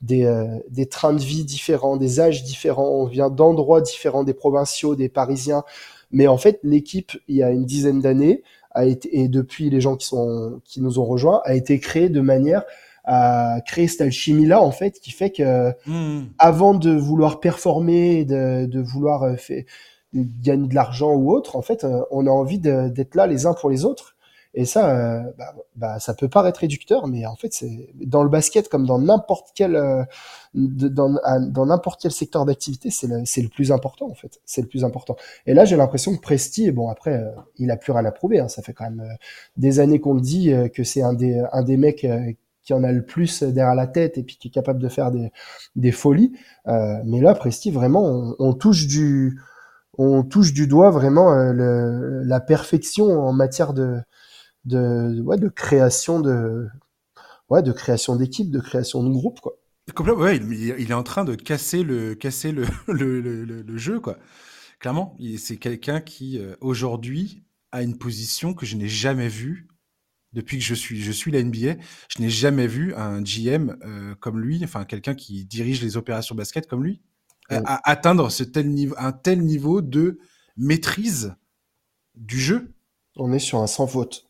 des, 0.01 0.47
des 0.69 0.85
trains 0.85 1.11
de 1.11 1.19
vie 1.19 1.43
différents, 1.43 1.97
des 1.97 2.21
âges 2.21 2.43
différents. 2.43 2.87
On 2.87 3.05
vient 3.05 3.29
d'endroits 3.29 3.81
différents, 3.81 4.23
des 4.23 4.33
provinciaux, 4.33 4.95
des 4.95 5.09
parisiens. 5.09 5.63
Mais 6.11 6.27
en 6.27 6.37
fait, 6.37 6.59
l'équipe, 6.63 7.11
il 7.27 7.35
y 7.35 7.43
a 7.43 7.51
une 7.51 7.65
dizaine 7.65 7.99
d'années, 7.99 8.41
a 8.71 8.85
été, 8.85 9.19
et 9.19 9.27
depuis 9.27 9.69
les 9.69 9.81
gens 9.81 9.97
qui 9.97 10.07
sont 10.07 10.61
qui 10.63 10.79
nous 10.81 10.97
ont 10.99 11.05
rejoints, 11.05 11.41
a 11.43 11.55
été 11.55 11.79
créée 11.79 12.07
de 12.07 12.21
manière 12.21 12.63
à 13.11 13.61
créer 13.65 13.87
cette 13.87 14.01
alchimie 14.01 14.45
là 14.45 14.61
en 14.61 14.69
fait 14.69 14.99
qui 14.99 15.09
fait 15.09 15.31
que 15.31 15.73
hmm. 15.87 16.27
avant 16.37 16.75
de 16.75 16.91
vouloir 16.91 17.39
performer 17.39 18.23
de, 18.23 18.67
de 18.67 18.79
vouloir 18.79 19.23
euh, 19.23 19.35
fait, 19.35 19.65
gagner 20.13 20.67
de 20.67 20.75
l'argent 20.75 21.13
ou 21.13 21.33
autre 21.33 21.55
en 21.55 21.63
fait 21.63 21.83
euh, 21.83 22.01
on 22.11 22.27
a 22.27 22.29
envie 22.29 22.59
d'être 22.59 23.15
là 23.15 23.25
les 23.25 23.47
uns 23.47 23.53
pour 23.53 23.71
les 23.71 23.83
autres. 23.83 24.15
Et 24.55 24.65
ça 24.65 24.89
euh, 24.95 25.23
bah, 25.37 25.55
bah, 25.75 25.99
ça 25.99 26.13
peut 26.13 26.27
paraître 26.27 26.59
réducteur 26.59 27.07
mais 27.07 27.25
en 27.25 27.35
fait 27.35 27.51
c'est 27.51 27.89
dans 27.95 28.21
le 28.21 28.29
basket 28.29 28.67
comme 28.69 28.85
dans 28.85 28.99
n'importe 28.99 29.49
quel 29.55 29.73
dans 30.53 31.19
dans 31.41 31.65
n'importe 31.65 32.01
quel 32.01 32.11
secteur 32.11 32.45
d'activité 32.45 32.91
c'est 32.91 33.07
le, 33.07 33.21
c'est 33.25 33.41
le 33.41 33.49
plus 33.49 33.71
important 33.71 34.07
en 34.07 34.15
fait. 34.15 34.39
C'est 34.45 34.61
le 34.61 34.67
plus 34.67 34.83
important. 34.83 35.15
Et 35.47 35.55
là 35.55 35.65
j'ai 35.65 35.77
l'impression 35.77 36.15
que 36.15 36.21
Presti 36.21 36.69
bon 36.71 36.89
après 36.89 37.23
il 37.57 37.71
a 37.71 37.77
plus 37.77 37.91
rien 37.91 38.05
à 38.05 38.11
prouver 38.11 38.39
hein, 38.39 38.49
ça 38.49 38.61
fait 38.61 38.73
quand 38.73 38.85
même 38.85 39.17
des 39.57 39.79
années 39.79 39.99
qu'on 39.99 40.13
le 40.13 40.21
dit 40.21 40.51
que 40.75 40.83
c'est 40.83 41.01
un 41.01 41.13
des 41.13 41.43
un 41.51 41.63
des 41.63 41.77
mecs 41.77 42.05
qui 42.69 42.73
en 42.75 42.83
a 42.83 42.91
le 42.91 43.03
plus 43.03 43.41
derrière 43.41 43.73
la 43.73 43.87
tête 43.87 44.19
et 44.19 44.23
puis 44.23 44.37
qui 44.37 44.49
est 44.49 44.51
capable 44.51 44.79
de 44.79 44.89
faire 44.89 45.09
des, 45.75 45.91
folies. 45.91 46.37
Euh, 46.67 46.99
mais 47.03 47.19
là, 47.19 47.33
Presti, 47.33 47.71
vraiment, 47.71 48.35
on, 48.37 48.53
touche 48.53 48.85
du, 48.85 49.41
on 49.97 50.21
touche 50.21 50.53
du 50.53 50.67
doigt 50.67 50.91
vraiment 50.91 51.33
euh, 51.33 52.21
la 52.23 52.39
perfection 52.39 53.05
en 53.05 53.33
matière 53.33 53.73
de, 53.73 53.97
de, 54.65 55.47
création 55.47 56.19
de, 56.19 56.67
ouais, 57.49 57.63
de 57.63 57.71
création 57.71 58.15
d'équipe, 58.15 58.51
de 58.51 58.59
création 58.59 59.01
de 59.01 59.09
groupe, 59.09 59.39
quoi. 59.39 59.55
Ouais, 60.15 60.37
il, 60.37 60.91
est 60.91 60.93
en 60.93 61.01
train 61.01 61.25
de 61.25 61.33
casser 61.33 61.81
le, 61.81 62.13
casser 62.13 62.51
le, 62.51 62.67
le 62.87 63.77
jeu, 63.77 63.99
quoi. 63.99 64.19
Clairement, 64.79 65.17
c'est 65.39 65.57
quelqu'un 65.57 66.01
qui 66.01 66.37
euh, 66.37 66.53
aujourd'hui 66.61 67.43
a 67.71 67.81
une 67.81 67.97
position 67.97 68.53
que 68.53 68.67
je 68.67 68.75
n'ai 68.75 68.87
jamais 68.87 69.27
vue 69.27 69.69
depuis 70.33 70.59
que 70.59 70.63
je 70.63 70.75
suis, 70.75 71.01
je 71.01 71.11
suis 71.11 71.31
la 71.31 71.43
NBA, 71.43 71.75
je 72.07 72.21
n'ai 72.21 72.29
jamais 72.29 72.67
vu 72.67 72.93
un 72.95 73.21
GM 73.21 73.75
euh, 73.83 74.15
comme 74.15 74.39
lui, 74.39 74.61
enfin 74.63 74.85
quelqu'un 74.85 75.15
qui 75.15 75.45
dirige 75.45 75.81
les 75.81 75.97
opérations 75.97 76.35
basket 76.35 76.67
comme 76.67 76.83
lui, 76.83 77.01
atteindre 77.49 78.29
ce 78.29 78.43
tel 78.43 78.69
niveau, 78.69 78.93
un 78.99 79.11
tel 79.11 79.41
niveau 79.41 79.81
de 79.81 80.19
maîtrise 80.55 81.35
du 82.13 82.39
jeu. 82.39 82.75
On 83.15 83.33
est 83.33 83.39
sur 83.39 83.59
un 83.59 83.65
sans 83.65 83.87
faute. 83.87 84.29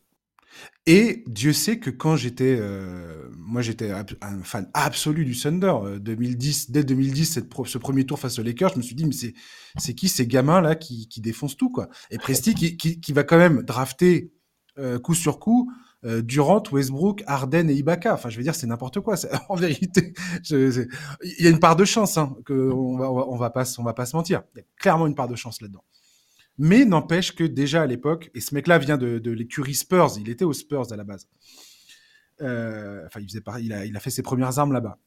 Et 0.86 1.22
Dieu 1.26 1.52
sait 1.52 1.78
que 1.78 1.90
quand 1.90 2.16
j'étais, 2.16 2.56
euh, 2.58 3.28
moi 3.36 3.60
j'étais 3.60 3.92
un 4.22 4.42
fan 4.42 4.70
absolu 4.72 5.26
du 5.26 5.38
Thunder. 5.38 5.74
2010, 6.00 6.68
euh, 6.70 6.72
dès 6.72 6.82
2010, 6.82 7.26
cette 7.26 7.52
ce 7.66 7.78
premier 7.78 8.06
tour 8.06 8.18
face 8.18 8.38
aux 8.38 8.42
Lakers, 8.42 8.70
je 8.72 8.78
me 8.78 8.82
suis 8.82 8.94
dit 8.94 9.04
mais 9.04 9.12
c'est 9.12 9.34
c'est 9.76 9.94
qui 9.94 10.08
ces 10.08 10.26
gamins 10.26 10.62
là 10.62 10.74
qui, 10.74 11.06
qui 11.08 11.20
défoncent 11.20 11.58
tout 11.58 11.70
quoi? 11.70 11.88
Et 12.10 12.16
Presti 12.16 12.54
qui, 12.54 12.78
qui, 12.78 13.00
qui 13.00 13.12
va 13.12 13.22
quand 13.22 13.38
même 13.38 13.62
drafter 13.62 14.32
coup 15.02 15.14
sur 15.14 15.38
coup 15.38 15.70
euh, 16.04 16.22
Durant, 16.22 16.62
Westbrook, 16.72 17.22
Arden 17.26 17.68
et 17.68 17.74
Ibaka. 17.74 18.14
Enfin, 18.14 18.30
je 18.30 18.36
veux 18.36 18.42
dire, 18.42 18.54
c'est 18.54 18.66
n'importe 18.66 19.00
quoi. 19.00 19.16
En 19.48 19.54
vérité, 19.54 20.12
il 20.50 20.86
y 21.38 21.46
a 21.46 21.50
une 21.50 21.60
part 21.60 21.76
de 21.76 21.84
chance, 21.84 22.16
hein, 22.16 22.36
que 22.44 22.72
on 22.72 22.96
va, 22.96 23.10
on 23.10 23.36
va 23.36 23.50
pas, 23.50 23.64
on 23.78 23.82
va 23.82 24.06
se 24.06 24.16
mentir. 24.16 24.42
Il 24.54 24.58
y 24.58 24.60
a 24.62 24.64
clairement 24.78 25.06
une 25.06 25.14
part 25.14 25.28
de 25.28 25.36
chance 25.36 25.60
là-dedans. 25.60 25.84
Mais 26.58 26.84
n'empêche 26.84 27.34
que 27.34 27.44
déjà 27.44 27.82
à 27.82 27.86
l'époque, 27.86 28.30
et 28.34 28.40
ce 28.40 28.54
mec-là 28.54 28.78
vient 28.78 28.98
de, 28.98 29.30
l'écurie 29.30 29.74
Spurs, 29.74 30.18
il 30.18 30.28
était 30.28 30.44
aux 30.44 30.52
Spurs 30.52 30.92
à 30.92 30.96
la 30.96 31.04
base. 31.04 31.26
Euh, 32.42 33.04
enfin, 33.06 33.20
il 33.20 33.26
faisait 33.26 33.42
a, 33.72 33.84
il 33.86 33.96
a 33.96 34.00
fait 34.00 34.10
ses 34.10 34.22
premières 34.22 34.58
armes 34.58 34.72
là-bas. 34.72 34.98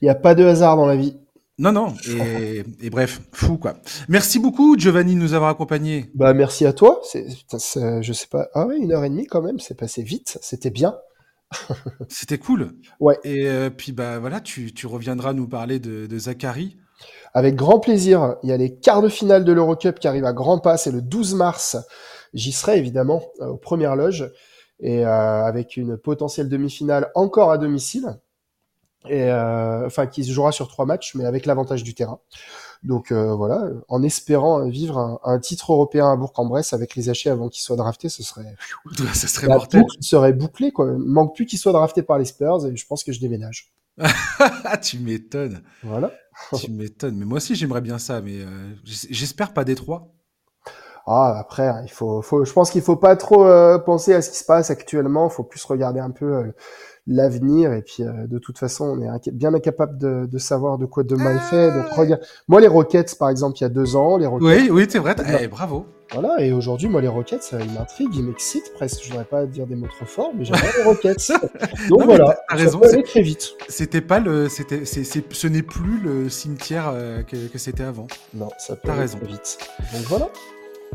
Il 0.00 0.04
n'y 0.04 0.10
a 0.10 0.14
pas 0.14 0.34
de 0.34 0.44
hasard 0.44 0.76
dans 0.76 0.86
la 0.86 0.96
vie. 0.96 1.16
Non, 1.62 1.70
non, 1.70 1.94
et, 2.08 2.90
bref, 2.90 3.20
fou 3.30 3.56
quoi. 3.56 3.74
Merci 4.08 4.40
beaucoup 4.40 4.76
Giovanni 4.76 5.14
de 5.14 5.20
nous 5.20 5.32
avoir 5.32 5.48
accompagnés. 5.48 6.10
Bah 6.12 6.34
merci 6.34 6.66
à 6.66 6.72
toi, 6.72 7.00
c'est, 7.04 7.24
je 8.02 8.12
sais 8.12 8.26
pas, 8.26 8.48
ah 8.52 8.66
ouais, 8.66 8.78
une 8.78 8.90
heure 8.90 9.04
et 9.04 9.08
demie 9.08 9.28
quand 9.28 9.42
même, 9.42 9.60
c'est 9.60 9.78
passé 9.78 10.02
vite, 10.02 10.38
c'était 10.42 10.70
bien. 10.70 10.96
c'était 12.08 12.38
cool. 12.38 12.72
Ouais. 12.98 13.16
Et 13.22 13.46
euh, 13.46 13.70
puis 13.70 13.92
bah 13.92 14.18
voilà, 14.18 14.40
tu, 14.40 14.74
tu, 14.74 14.88
reviendras 14.88 15.34
nous 15.34 15.46
parler 15.46 15.78
de, 15.78 16.06
de, 16.06 16.18
Zachary. 16.18 16.78
Avec 17.32 17.54
grand 17.54 17.78
plaisir, 17.78 18.38
il 18.42 18.48
y 18.48 18.52
a 18.52 18.56
les 18.56 18.74
quarts 18.74 19.00
de 19.00 19.08
finale 19.08 19.44
de 19.44 19.52
l'Eurocup 19.52 20.00
qui 20.00 20.08
arrivent 20.08 20.24
à 20.24 20.32
grands 20.32 20.58
pas, 20.58 20.76
c'est 20.76 20.90
le 20.90 21.00
12 21.00 21.36
mars. 21.36 21.76
J'y 22.34 22.50
serai 22.50 22.76
évidemment 22.76 23.22
euh, 23.40 23.50
aux 23.50 23.56
premières 23.56 23.94
loges 23.94 24.28
et 24.80 25.06
euh, 25.06 25.44
avec 25.44 25.76
une 25.76 25.96
potentielle 25.96 26.48
demi-finale 26.48 27.12
encore 27.14 27.52
à 27.52 27.58
domicile 27.58 28.18
et 29.08 29.24
euh, 29.24 29.86
enfin 29.86 30.06
qui 30.06 30.24
se 30.24 30.32
jouera 30.32 30.52
sur 30.52 30.68
trois 30.68 30.86
matchs, 30.86 31.14
mais 31.14 31.24
avec 31.24 31.46
l'avantage 31.46 31.82
du 31.82 31.94
terrain. 31.94 32.20
Donc 32.82 33.12
euh, 33.12 33.34
voilà, 33.34 33.68
en 33.88 34.02
espérant 34.02 34.66
vivre 34.68 35.20
un, 35.22 35.38
titre 35.38 35.72
européen 35.72 36.10
à 36.10 36.16
Bourg-en-Bresse 36.16 36.72
avec 36.72 36.96
les 36.96 37.08
hachés 37.08 37.30
avant 37.30 37.48
qu'il 37.48 37.62
soit 37.62 37.76
drafté, 37.76 38.08
ce 38.08 38.22
serait, 38.22 38.54
ça 39.14 39.28
serait 39.28 39.48
mortel. 39.48 39.84
serait 40.00 40.32
bouclé 40.32 40.72
quoi. 40.72 40.92
manque 40.98 41.34
plus 41.34 41.46
qu'il 41.46 41.58
soit 41.58 41.72
drafté 41.72 42.02
par 42.02 42.18
les 42.18 42.24
Spurs 42.24 42.66
et 42.66 42.76
je 42.76 42.86
pense 42.86 43.04
que 43.04 43.12
je 43.12 43.20
déménage. 43.20 43.72
tu 44.82 44.98
m'étonnes. 44.98 45.62
Voilà. 45.82 46.10
tu 46.56 46.70
m'étonnes. 46.70 47.16
Mais 47.16 47.24
moi 47.24 47.36
aussi 47.36 47.54
j'aimerais 47.54 47.82
bien 47.82 47.98
ça, 47.98 48.20
mais 48.20 48.38
euh, 48.38 48.74
j'espère 48.84 49.52
pas 49.52 49.64
Détroit. 49.64 50.08
Ah 51.04 51.36
après, 51.36 51.68
il 51.82 51.90
faut, 51.90 52.22
faut, 52.22 52.44
je 52.44 52.52
pense 52.52 52.70
qu'il 52.70 52.82
faut 52.82 52.94
pas 52.94 53.16
trop 53.16 53.44
penser 53.80 54.14
à 54.14 54.22
ce 54.22 54.30
qui 54.30 54.36
se 54.36 54.44
passe 54.44 54.70
actuellement. 54.70 55.28
Il 55.28 55.32
faut 55.32 55.42
plus 55.42 55.64
regarder 55.64 55.98
un 55.98 56.12
peu 56.12 56.52
l'avenir. 57.06 57.72
Et 57.72 57.82
puis, 57.82 58.02
euh, 58.02 58.26
de 58.26 58.38
toute 58.38 58.58
façon, 58.58 58.84
on 58.84 59.02
est 59.02 59.30
bien 59.32 59.52
incapable 59.54 59.98
de, 59.98 60.26
de 60.26 60.38
savoir 60.38 60.78
de 60.78 60.86
quoi 60.86 61.02
demain 61.02 61.36
est 61.36 61.50
fait. 61.50 61.68
Donc, 61.72 61.86
ah. 61.90 62.00
regarde. 62.00 62.22
Moi, 62.48 62.60
les 62.60 62.68
Rockets, 62.68 63.16
par 63.18 63.30
exemple, 63.30 63.58
il 63.58 63.62
y 63.62 63.64
a 63.64 63.68
deux 63.68 63.96
ans, 63.96 64.16
les 64.16 64.26
Rockets. 64.26 64.46
Oui, 64.46 64.70
oui, 64.70 64.86
c'est 64.88 64.98
vrai. 64.98 65.14
Eh, 65.40 65.48
bravo. 65.48 65.86
Voilà. 66.12 66.40
Et 66.40 66.52
aujourd'hui, 66.52 66.88
moi, 66.88 67.00
les 67.00 67.08
Rockets, 67.08 67.42
ça, 67.42 67.58
ils 67.60 67.72
m'intriguent, 67.72 68.14
ils 68.14 68.24
m'excitent 68.24 68.72
presque. 68.74 69.02
Je 69.02 69.08
voudrais 69.08 69.24
pas 69.24 69.46
dire 69.46 69.66
des 69.66 69.76
mots 69.76 69.86
trop 69.86 70.04
forts, 70.04 70.32
mais 70.36 70.44
j'aime 70.44 70.56
les 70.76 70.84
Rockets. 70.84 71.32
Donc 71.88 72.02
voilà. 72.04 72.38
T'as 72.48 72.56
raison. 72.56 72.80
Ça 72.82 73.02
très 73.02 73.22
vite. 73.22 73.52
C'était 73.68 74.02
pas 74.02 74.20
le, 74.20 74.48
c'était, 74.48 74.84
c'est, 74.84 75.04
ce 75.04 75.46
n'est 75.46 75.62
plus 75.62 76.00
le 76.00 76.28
cimetière 76.28 76.90
euh, 76.94 77.22
que, 77.22 77.48
que 77.48 77.58
c'était 77.58 77.84
avant. 77.84 78.06
Non, 78.34 78.50
ça 78.58 78.76
peut 78.76 78.90
aller 78.90 79.00
raison. 79.00 79.18
très 79.18 79.28
vite. 79.28 79.58
Donc 79.94 80.02
voilà. 80.02 80.28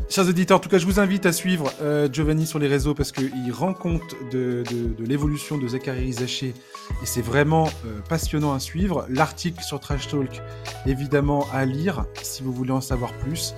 Chers 0.08 0.26
auditeurs, 0.26 0.56
en 0.56 0.60
tout 0.60 0.70
cas, 0.70 0.78
je 0.78 0.86
vous 0.86 1.00
invite 1.00 1.26
à 1.26 1.32
suivre 1.32 1.70
euh, 1.82 2.08
Giovanni 2.10 2.46
sur 2.46 2.58
les 2.58 2.66
réseaux 2.66 2.94
parce 2.94 3.12
qu'il 3.12 3.52
rend 3.52 3.74
compte 3.74 4.14
de, 4.32 4.64
l'évolution 5.00 5.58
de 5.58 5.68
Zachary 5.68 6.00
Rizaché 6.00 6.48
et 6.48 7.06
c'est 7.06 7.20
vraiment 7.20 7.68
euh, 7.84 8.00
passionnant 8.08 8.54
à 8.54 8.60
suivre. 8.60 9.06
L'article 9.10 9.62
sur 9.62 9.80
Trash 9.80 10.08
Talk, 10.08 10.40
évidemment, 10.86 11.46
à 11.52 11.66
lire 11.66 12.06
si 12.22 12.42
vous 12.42 12.52
voulez 12.52 12.72
en 12.72 12.80
savoir 12.80 13.12
plus. 13.18 13.54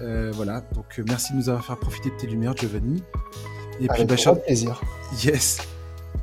Euh, 0.00 0.30
voilà, 0.34 0.62
donc 0.74 1.00
merci 1.06 1.32
de 1.34 1.38
nous 1.38 1.48
avoir 1.50 1.64
fait 1.64 1.76
profiter 1.76 2.10
de 2.10 2.16
tes 2.16 2.26
lumières, 2.26 2.56
Giovanni. 2.56 3.02
Et 3.80 3.88
avec 3.88 4.06
puis, 4.06 4.16
bah, 4.24 4.34
plaisir. 4.46 4.80
Yes. 5.22 5.58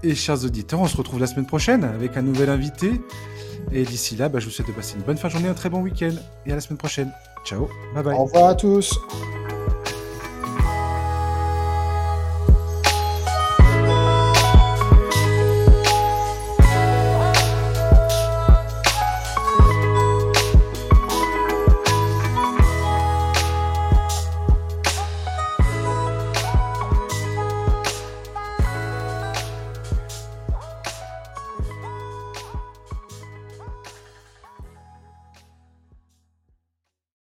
Et 0.04 0.16
chers 0.16 0.44
auditeurs, 0.44 0.80
on 0.80 0.88
se 0.88 0.98
retrouve 0.98 1.20
la 1.20 1.28
semaine 1.28 1.46
prochaine 1.46 1.84
avec 1.84 2.18
un 2.18 2.24
nouvel 2.24 2.50
invité. 2.50 3.00
Et 3.72 3.84
d'ici 3.84 4.16
là, 4.16 4.30
bah, 4.30 4.40
je 4.40 4.46
vous 4.46 4.52
souhaite 4.52 4.68
de 4.68 4.74
passer 4.74 4.96
une 4.96 5.04
bonne 5.04 5.18
fin 5.18 5.28
de 5.28 5.34
journée, 5.34 5.50
un 5.50 5.54
très 5.54 5.70
bon 5.70 5.82
week-end. 5.82 6.14
Et 6.46 6.52
à 6.52 6.56
la 6.56 6.62
semaine 6.62 6.78
prochaine. 6.78 7.12
Ciao. 7.48 7.70
Bye 7.96 8.04
bye. 8.04 8.14
Au 8.14 8.26
revoir 8.26 8.50
à 8.50 8.56
tous. 8.56 9.00